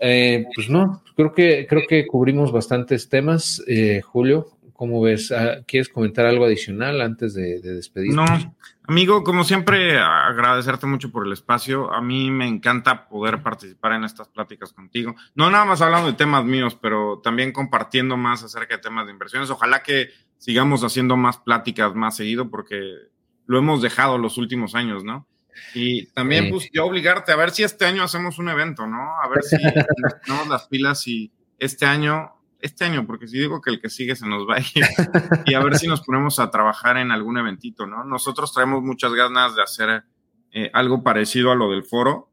Eh, 0.00 0.46
pues 0.54 0.70
no, 0.70 1.02
creo 1.14 1.32
que, 1.34 1.66
creo 1.68 1.82
que 1.86 2.06
cubrimos 2.06 2.52
bastantes 2.52 3.08
temas. 3.08 3.62
Eh, 3.66 4.00
Julio, 4.00 4.48
¿cómo 4.72 5.02
ves? 5.02 5.30
Ah, 5.30 5.58
¿Quieres 5.66 5.90
comentar 5.90 6.24
algo 6.24 6.46
adicional 6.46 7.02
antes 7.02 7.34
de, 7.34 7.60
de 7.60 7.74
despedirnos? 7.74 8.30
No, 8.30 8.56
amigo, 8.84 9.22
como 9.22 9.44
siempre, 9.44 9.98
agradecerte 9.98 10.86
mucho 10.86 11.12
por 11.12 11.26
el 11.26 11.32
espacio. 11.32 11.92
A 11.92 12.00
mí 12.00 12.30
me 12.30 12.48
encanta 12.48 13.08
poder 13.08 13.42
participar 13.42 13.92
en 13.92 14.04
estas 14.04 14.28
pláticas 14.28 14.72
contigo. 14.72 15.14
No 15.34 15.50
nada 15.50 15.66
más 15.66 15.82
hablando 15.82 16.10
de 16.10 16.16
temas 16.16 16.46
míos, 16.46 16.78
pero 16.80 17.20
también 17.22 17.52
compartiendo 17.52 18.16
más 18.16 18.42
acerca 18.42 18.76
de 18.76 18.82
temas 18.82 19.04
de 19.04 19.12
inversiones. 19.12 19.50
Ojalá 19.50 19.82
que 19.82 20.08
sigamos 20.38 20.82
haciendo 20.82 21.18
más 21.18 21.36
pláticas 21.36 21.94
más 21.94 22.16
seguido 22.16 22.48
porque 22.48 22.80
lo 23.46 23.58
hemos 23.58 23.82
dejado 23.82 24.16
los 24.16 24.38
últimos 24.38 24.74
años, 24.74 25.04
¿no? 25.04 25.26
Y 25.74 26.06
también, 26.06 26.50
pues, 26.50 26.68
yo 26.72 26.84
obligarte 26.84 27.32
a 27.32 27.36
ver 27.36 27.50
si 27.50 27.62
este 27.62 27.84
año 27.84 28.02
hacemos 28.02 28.38
un 28.38 28.48
evento, 28.48 28.86
¿no? 28.86 29.20
A 29.22 29.28
ver 29.28 29.42
si 29.42 29.56
tenemos 30.24 30.48
las 30.48 30.66
pilas 30.66 31.06
y 31.06 31.32
este 31.58 31.86
año, 31.86 32.32
este 32.60 32.84
año, 32.84 33.06
porque 33.06 33.26
si 33.26 33.38
digo 33.38 33.60
que 33.60 33.70
el 33.70 33.80
que 33.80 33.88
sigue 33.88 34.16
se 34.16 34.26
nos 34.26 34.48
va 34.48 34.56
a 34.56 34.60
ir, 34.60 34.84
y 35.46 35.54
a 35.54 35.62
ver 35.62 35.76
si 35.76 35.86
nos 35.86 36.02
ponemos 36.02 36.38
a 36.38 36.50
trabajar 36.50 36.96
en 36.96 37.10
algún 37.10 37.38
eventito, 37.38 37.86
¿no? 37.86 38.04
Nosotros 38.04 38.52
traemos 38.52 38.82
muchas 38.82 39.12
ganas 39.12 39.56
de 39.56 39.62
hacer 39.62 40.02
eh, 40.52 40.70
algo 40.72 41.02
parecido 41.02 41.52
a 41.52 41.54
lo 41.54 41.70
del 41.70 41.84
foro. 41.84 42.30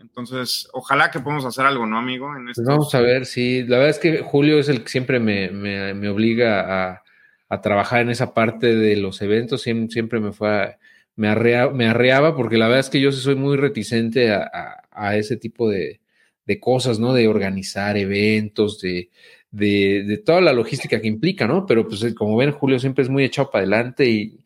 Entonces, 0.00 0.68
ojalá 0.72 1.10
que 1.10 1.20
podamos 1.20 1.44
hacer 1.44 1.66
algo, 1.66 1.86
¿no, 1.86 1.98
amigo? 1.98 2.34
En 2.34 2.46
pues 2.46 2.66
vamos 2.66 2.94
a 2.94 3.00
ver, 3.00 3.26
sí. 3.26 3.64
La 3.64 3.76
verdad 3.76 3.90
es 3.90 3.98
que 3.98 4.22
Julio 4.22 4.58
es 4.58 4.68
el 4.68 4.82
que 4.82 4.88
siempre 4.88 5.20
me, 5.20 5.50
me 5.50 6.08
obliga 6.08 6.90
a, 6.90 7.02
a 7.48 7.60
trabajar 7.60 8.00
en 8.00 8.10
esa 8.10 8.34
parte 8.34 8.74
de 8.74 8.96
los 8.96 9.22
eventos, 9.22 9.62
siempre, 9.62 10.20
me 10.20 10.32
fue 10.32 10.76
me, 11.16 11.28
arreaba, 11.28 11.72
me 11.72 11.86
arreaba 11.86 12.36
porque 12.36 12.58
la 12.58 12.66
verdad 12.66 12.80
es 12.80 12.90
que 12.90 13.00
yo 13.00 13.10
soy 13.12 13.34
muy 13.34 13.56
reticente 13.56 14.30
a, 14.32 14.82
ese 15.16 15.36
tipo 15.36 15.68
de, 15.68 16.00
de 16.46 16.60
cosas, 16.60 16.98
¿no? 16.98 17.12
De 17.12 17.28
organizar 17.28 17.96
eventos, 17.96 18.80
de, 18.80 19.10
de, 19.50 20.22
toda 20.24 20.40
la 20.40 20.52
logística 20.52 21.00
que 21.00 21.08
implica, 21.08 21.46
¿no? 21.46 21.66
Pero 21.66 21.86
pues 21.88 22.14
como 22.14 22.36
ven, 22.36 22.52
Julio 22.52 22.78
siempre 22.78 23.04
es 23.04 23.10
muy 23.10 23.24
echado 23.24 23.50
para 23.50 23.62
adelante 23.62 24.08
y, 24.08 24.40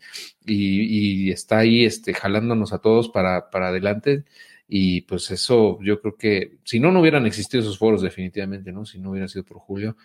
y, 0.47 1.31
está 1.31 1.59
ahí 1.59 1.85
este, 1.85 2.15
jalándonos 2.15 2.73
a 2.73 2.79
todos 2.79 3.09
para, 3.09 3.51
para 3.51 3.69
adelante. 3.69 4.25
Y 4.69 5.03
pues 5.03 5.31
eso, 5.33 5.79
yo 5.83 6.01
creo 6.01 6.17
que 6.17 6.59
si 6.65 6.79
no, 6.79 6.93
no 6.93 7.01
hubieran 7.01 7.27
existido 7.27 7.61
esos 7.61 7.79
foros 7.79 8.03
definitivamente, 8.03 8.73
¿no? 8.73 8.87
Si 8.87 8.99
no 9.01 9.11
hubiera 9.11 9.29
sido 9.29 9.45
por 9.45 9.59
Julio. 9.59 9.97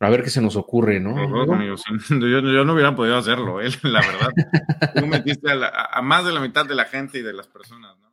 A 0.00 0.10
ver 0.10 0.22
qué 0.22 0.30
se 0.30 0.40
nos 0.40 0.54
ocurre, 0.54 1.00
¿no? 1.00 1.16
yo, 2.10 2.64
no 2.64 2.72
hubiera 2.72 2.94
podido 2.94 3.16
hacerlo, 3.16 3.60
¿eh? 3.60 3.68
la 3.82 4.00
verdad. 4.00 4.92
Tú 4.94 5.06
metiste 5.06 5.50
a, 5.50 6.00
más 6.02 6.24
de 6.24 6.32
la 6.32 6.40
mitad 6.40 6.66
de 6.66 6.74
la 6.74 6.84
gente 6.84 7.18
y 7.18 7.22
de 7.22 7.32
las 7.32 7.48
personas, 7.48 7.96
¿no? 8.00 8.08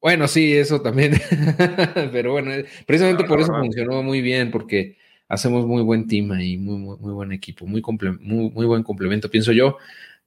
Bueno, 0.00 0.28
sí, 0.28 0.56
eso 0.56 0.80
también. 0.80 1.20
Pero 2.12 2.32
bueno, 2.32 2.52
precisamente 2.86 3.24
por 3.24 3.40
eso 3.40 3.52
funcionó 3.52 4.02
muy 4.04 4.20
bien, 4.20 4.52
porque 4.52 4.96
hacemos 5.28 5.66
muy 5.66 5.82
buen 5.82 6.06
team 6.06 6.30
ahí, 6.30 6.56
muy, 6.56 6.78
muy, 6.78 7.12
buen 7.12 7.32
equipo, 7.32 7.66
muy, 7.66 7.82
muy, 8.20 8.50
muy, 8.50 8.66
buen 8.66 8.84
complemento, 8.84 9.28
pienso 9.28 9.50
yo, 9.50 9.76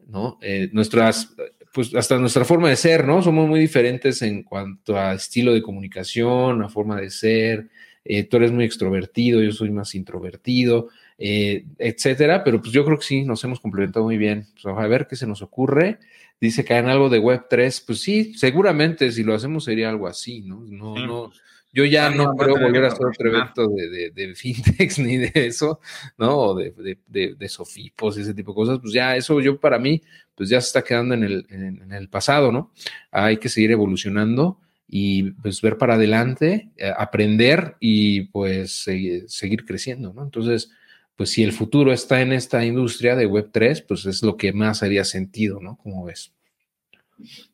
¿no? 0.08 0.40
Eh, 0.42 0.70
nuestras, 0.74 1.34
pues 1.72 1.96
hasta 1.96 2.18
nuestra 2.18 2.44
forma 2.44 2.70
de 2.70 2.76
ser, 2.76 3.08
¿no? 3.08 3.22
Somos 3.22 3.48
muy 3.48 3.62
diferentes 3.62 4.22
en 4.24 4.44
cuanto 4.44 4.98
a 4.98 5.14
estilo 5.14 5.54
de 5.54 5.62
comunicación, 5.62 6.64
a 6.64 6.68
forma 6.70 7.00
de 7.00 7.10
ser. 7.10 7.70
Eh, 8.04 8.24
tú 8.24 8.38
eres 8.38 8.52
muy 8.52 8.66
extrovertido, 8.66 9.42
yo 9.42 9.52
soy 9.52 9.70
más 9.70 9.94
introvertido, 9.96 10.90
eh, 11.18 11.66
etcétera, 11.78 12.44
pero 12.44 12.62
pues 12.62 12.74
yo 12.74 12.84
creo 12.84 12.98
que 12.98 13.06
sí, 13.06 13.24
nos 13.24 13.44
hemos 13.44 13.60
complementado 13.60 14.06
muy 14.06 14.18
bien. 14.18 14.48
Pues, 14.62 14.76
a 14.76 14.88
ver 14.88 15.08
qué 15.08 15.16
se 15.16 15.28
nos 15.28 15.42
ocurre. 15.42 16.00
Dice 16.40 16.66
que 16.66 16.74
hagan 16.74 16.90
algo 16.90 17.10
de 17.10 17.22
Web3, 17.22 17.84
pues 17.86 18.02
sí, 18.02 18.34
seguramente 18.34 19.12
si 19.12 19.24
lo 19.24 19.36
hacemos 19.36 19.64
sería 19.64 19.90
algo 19.90 20.08
así, 20.08 20.42
¿no? 20.42 20.62
No, 20.68 20.96
no, 20.96 21.28
pues, 21.28 21.42
yo 21.74 21.86
ya 21.86 22.10
no 22.10 22.36
creo 22.36 22.60
volver 22.60 22.84
a 22.84 22.88
hacer 22.88 23.06
otro 23.06 23.30
evento 23.30 23.68
de, 23.68 24.12
de, 24.12 24.36
fintechs 24.36 25.00
ni 25.00 25.18
de 25.18 25.32
eso, 25.34 25.80
¿no? 26.18 26.38
O 26.38 26.56
de, 26.56 26.98
de, 27.08 27.50
sofipos 27.50 28.18
y 28.18 28.22
ese 28.22 28.34
tipo 28.34 28.52
de 28.52 28.56
cosas. 28.56 28.80
Pues 28.80 28.94
ya 28.94 29.16
eso 29.16 29.40
yo 29.40 29.60
para 29.60 29.80
mí, 29.80 30.02
pues 30.36 30.50
ya 30.50 30.60
se 30.60 30.68
está 30.68 30.84
quedando 30.84 31.14
en 31.14 31.24
el, 31.24 31.46
en, 31.50 31.92
el 31.92 32.10
pasado, 32.10 32.52
¿no? 32.52 32.72
Hay 33.12 33.38
que 33.38 33.50
seguir 33.50 33.72
evolucionando 33.72 34.60
y 34.94 35.32
pues 35.32 35.62
ver 35.62 35.78
para 35.78 35.94
adelante, 35.94 36.70
eh, 36.76 36.92
aprender 36.96 37.78
y 37.80 38.24
pues 38.24 38.84
seguir 39.28 39.64
creciendo, 39.66 40.12
¿no? 40.14 40.22
Entonces, 40.22 40.70
pues 41.16 41.30
si 41.30 41.44
el 41.44 41.54
futuro 41.54 41.94
está 41.94 42.20
en 42.20 42.34
esta 42.34 42.66
industria 42.66 43.16
de 43.16 43.26
Web3, 43.26 43.86
pues 43.88 44.06
es 44.06 44.22
lo 44.22 44.36
que 44.36 44.52
más 44.52 44.84
haría 44.84 45.06
sentido, 45.06 45.62
¿no? 45.62 45.78
Como 45.78 46.04
ves. 46.04 46.34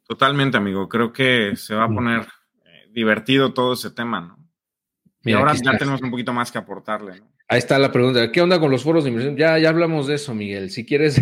Totalmente, 0.07 0.57
amigo. 0.57 0.89
Creo 0.89 1.13
que 1.13 1.55
se 1.55 1.75
va 1.75 1.83
a 1.83 1.93
poner 1.93 2.25
divertido 2.91 3.53
todo 3.53 3.73
ese 3.73 3.91
tema, 3.91 4.19
¿no? 4.19 4.37
y 5.23 5.33
ahora 5.33 5.53
ya 5.53 5.77
tenemos 5.77 6.01
un 6.01 6.09
poquito 6.09 6.33
más 6.33 6.51
que 6.51 6.57
aportarle, 6.57 7.19
¿no? 7.19 7.27
Ahí 7.49 7.59
está 7.59 7.77
la 7.77 7.91
pregunta. 7.91 8.31
¿Qué 8.31 8.41
onda 8.41 8.59
con 8.59 8.71
los 8.71 8.83
foros 8.83 9.03
de 9.03 9.09
inversión? 9.09 9.37
Ya, 9.37 9.57
ya 9.59 9.69
hablamos 9.69 10.07
de 10.07 10.15
eso, 10.15 10.33
Miguel. 10.33 10.69
Si 10.69 10.85
quieres, 10.85 11.21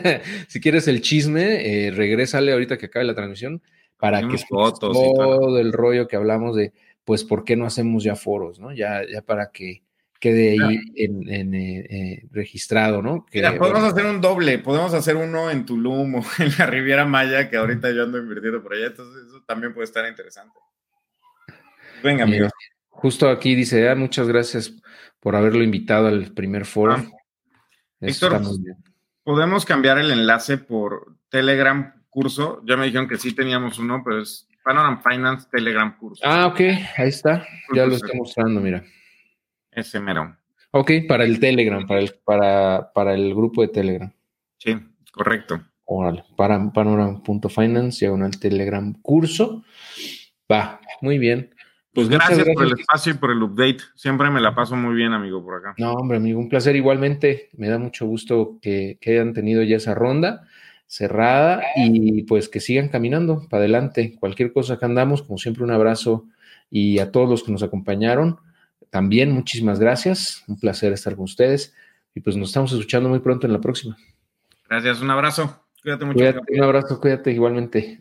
si 0.48 0.60
quieres 0.60 0.88
el 0.88 1.02
chisme, 1.02 1.86
eh, 1.86 1.90
regrésale 1.90 2.52
ahorita 2.52 2.78
que 2.78 2.86
acabe 2.86 3.04
la 3.04 3.14
transmisión 3.14 3.62
para 3.98 4.26
que 4.28 4.38
fotos 4.38 4.92
todo 4.92 5.58
el 5.58 5.72
rollo 5.72 6.06
que 6.06 6.16
hablamos 6.16 6.56
de, 6.56 6.72
pues, 7.04 7.24
¿por 7.24 7.44
qué 7.44 7.56
no 7.56 7.66
hacemos 7.66 8.04
ya 8.04 8.16
foros, 8.16 8.58
no? 8.58 8.72
Ya, 8.72 9.02
ya 9.10 9.22
para 9.22 9.50
que 9.50 9.82
quede 10.20 10.56
ahí 10.62 10.78
en, 10.96 11.54
eh, 11.54 11.86
eh, 11.88 12.26
registrado, 12.30 13.02
¿no? 13.02 13.26
Mira, 13.32 13.56
podemos 13.58 13.82
hacer 13.82 14.06
un 14.06 14.20
doble, 14.20 14.58
podemos 14.58 14.94
hacer 14.94 15.16
uno 15.16 15.50
en 15.50 15.66
Tulum 15.66 16.16
o 16.16 16.24
en 16.38 16.52
la 16.58 16.66
Riviera 16.66 17.04
Maya, 17.04 17.48
que 17.48 17.56
ahorita 17.56 17.90
yo 17.92 18.04
ando 18.04 18.18
invirtiendo 18.18 18.62
por 18.62 18.74
allá, 18.74 18.86
entonces 18.86 19.26
eso 19.28 19.42
también 19.46 19.72
puede 19.74 19.84
estar 19.84 20.06
interesante. 20.08 20.58
Venga, 22.02 22.24
amigo. 22.24 22.48
Justo 22.88 23.28
aquí 23.28 23.54
dice, 23.54 23.88
ah, 23.88 23.94
muchas 23.94 24.26
gracias 24.28 24.72
por 25.20 25.36
haberlo 25.36 25.62
invitado 25.62 26.06
al 26.06 26.32
primer 26.32 26.64
foro. 26.64 26.94
Ah. 26.94 27.04
Héctor, 28.00 28.40
¿podemos 29.22 29.64
cambiar 29.64 29.98
el 29.98 30.10
enlace 30.10 30.58
por 30.58 31.16
Telegram 31.28 31.95
curso? 32.16 32.62
Ya 32.64 32.78
me 32.78 32.86
dijeron 32.86 33.06
que 33.06 33.18
sí 33.18 33.34
teníamos 33.34 33.78
uno, 33.78 34.00
pero 34.02 34.22
es 34.22 34.48
Panorama 34.64 35.02
Finance 35.02 35.48
Telegram 35.52 35.94
curso. 35.98 36.22
Ah, 36.24 36.46
ok, 36.46 36.60
ahí 36.96 37.08
está. 37.08 37.46
Ya 37.74 37.84
lo 37.84 37.94
estoy 37.94 38.16
mostrando, 38.16 38.58
mira. 38.58 38.82
Ese 39.70 40.00
mero. 40.00 40.34
Ok, 40.70 40.92
para 41.06 41.24
el 41.24 41.38
Telegram, 41.38 41.86
para 41.86 42.00
el, 42.00 42.14
para, 42.24 42.90
para 42.94 43.12
el 43.12 43.34
grupo 43.34 43.60
de 43.60 43.68
Telegram. 43.68 44.10
Sí, 44.56 44.78
correcto. 45.12 45.60
Órale, 45.84 46.24
para 46.38 46.72
panorama.finance, 46.72 48.06
el 48.06 48.40
Telegram 48.40 48.94
curso. 49.02 49.62
Va, 50.50 50.80
muy 51.02 51.18
bien. 51.18 51.50
Pues, 51.92 52.08
pues 52.08 52.18
gracias, 52.18 52.48
por 52.54 52.64
el 52.64 52.72
espacio 52.72 53.12
y 53.12 53.16
por 53.16 53.30
el 53.30 53.42
update. 53.42 53.78
Siempre 53.94 54.30
me 54.30 54.40
la 54.40 54.54
paso 54.54 54.74
muy 54.74 54.94
bien, 54.94 55.12
amigo, 55.12 55.44
por 55.44 55.56
acá. 55.56 55.74
No, 55.76 55.92
hombre, 55.92 56.16
amigo, 56.16 56.38
un 56.38 56.48
placer 56.48 56.76
igualmente. 56.76 57.50
Me 57.58 57.68
da 57.68 57.78
mucho 57.78 58.06
gusto 58.06 58.58
que, 58.62 58.98
hayan 59.06 59.34
tenido 59.34 59.62
ya 59.62 59.76
esa 59.76 59.94
ronda 59.94 60.46
cerrada 60.86 61.62
y 61.76 62.22
pues 62.22 62.48
que 62.48 62.60
sigan 62.60 62.88
caminando 62.88 63.46
para 63.48 63.62
adelante. 63.62 64.16
Cualquier 64.18 64.52
cosa 64.52 64.78
que 64.78 64.84
andamos, 64.84 65.22
como 65.22 65.38
siempre, 65.38 65.64
un 65.64 65.70
abrazo 65.70 66.26
y 66.70 66.98
a 66.98 67.10
todos 67.10 67.28
los 67.28 67.42
que 67.42 67.52
nos 67.52 67.62
acompañaron. 67.62 68.38
También 68.90 69.32
muchísimas 69.32 69.78
gracias. 69.78 70.44
Un 70.48 70.58
placer 70.58 70.92
estar 70.92 71.14
con 71.16 71.24
ustedes 71.24 71.74
y 72.14 72.20
pues 72.20 72.36
nos 72.36 72.48
estamos 72.48 72.72
escuchando 72.72 73.08
muy 73.08 73.18
pronto 73.18 73.46
en 73.46 73.52
la 73.52 73.60
próxima. 73.60 73.96
Gracias, 74.68 75.00
un 75.00 75.10
abrazo. 75.10 75.64
Cuídate 75.82 76.04
mucho. 76.04 76.18
Cuídate, 76.18 76.40
un 76.54 76.64
abrazo, 76.64 77.00
cuídate 77.00 77.32
igualmente. 77.32 78.00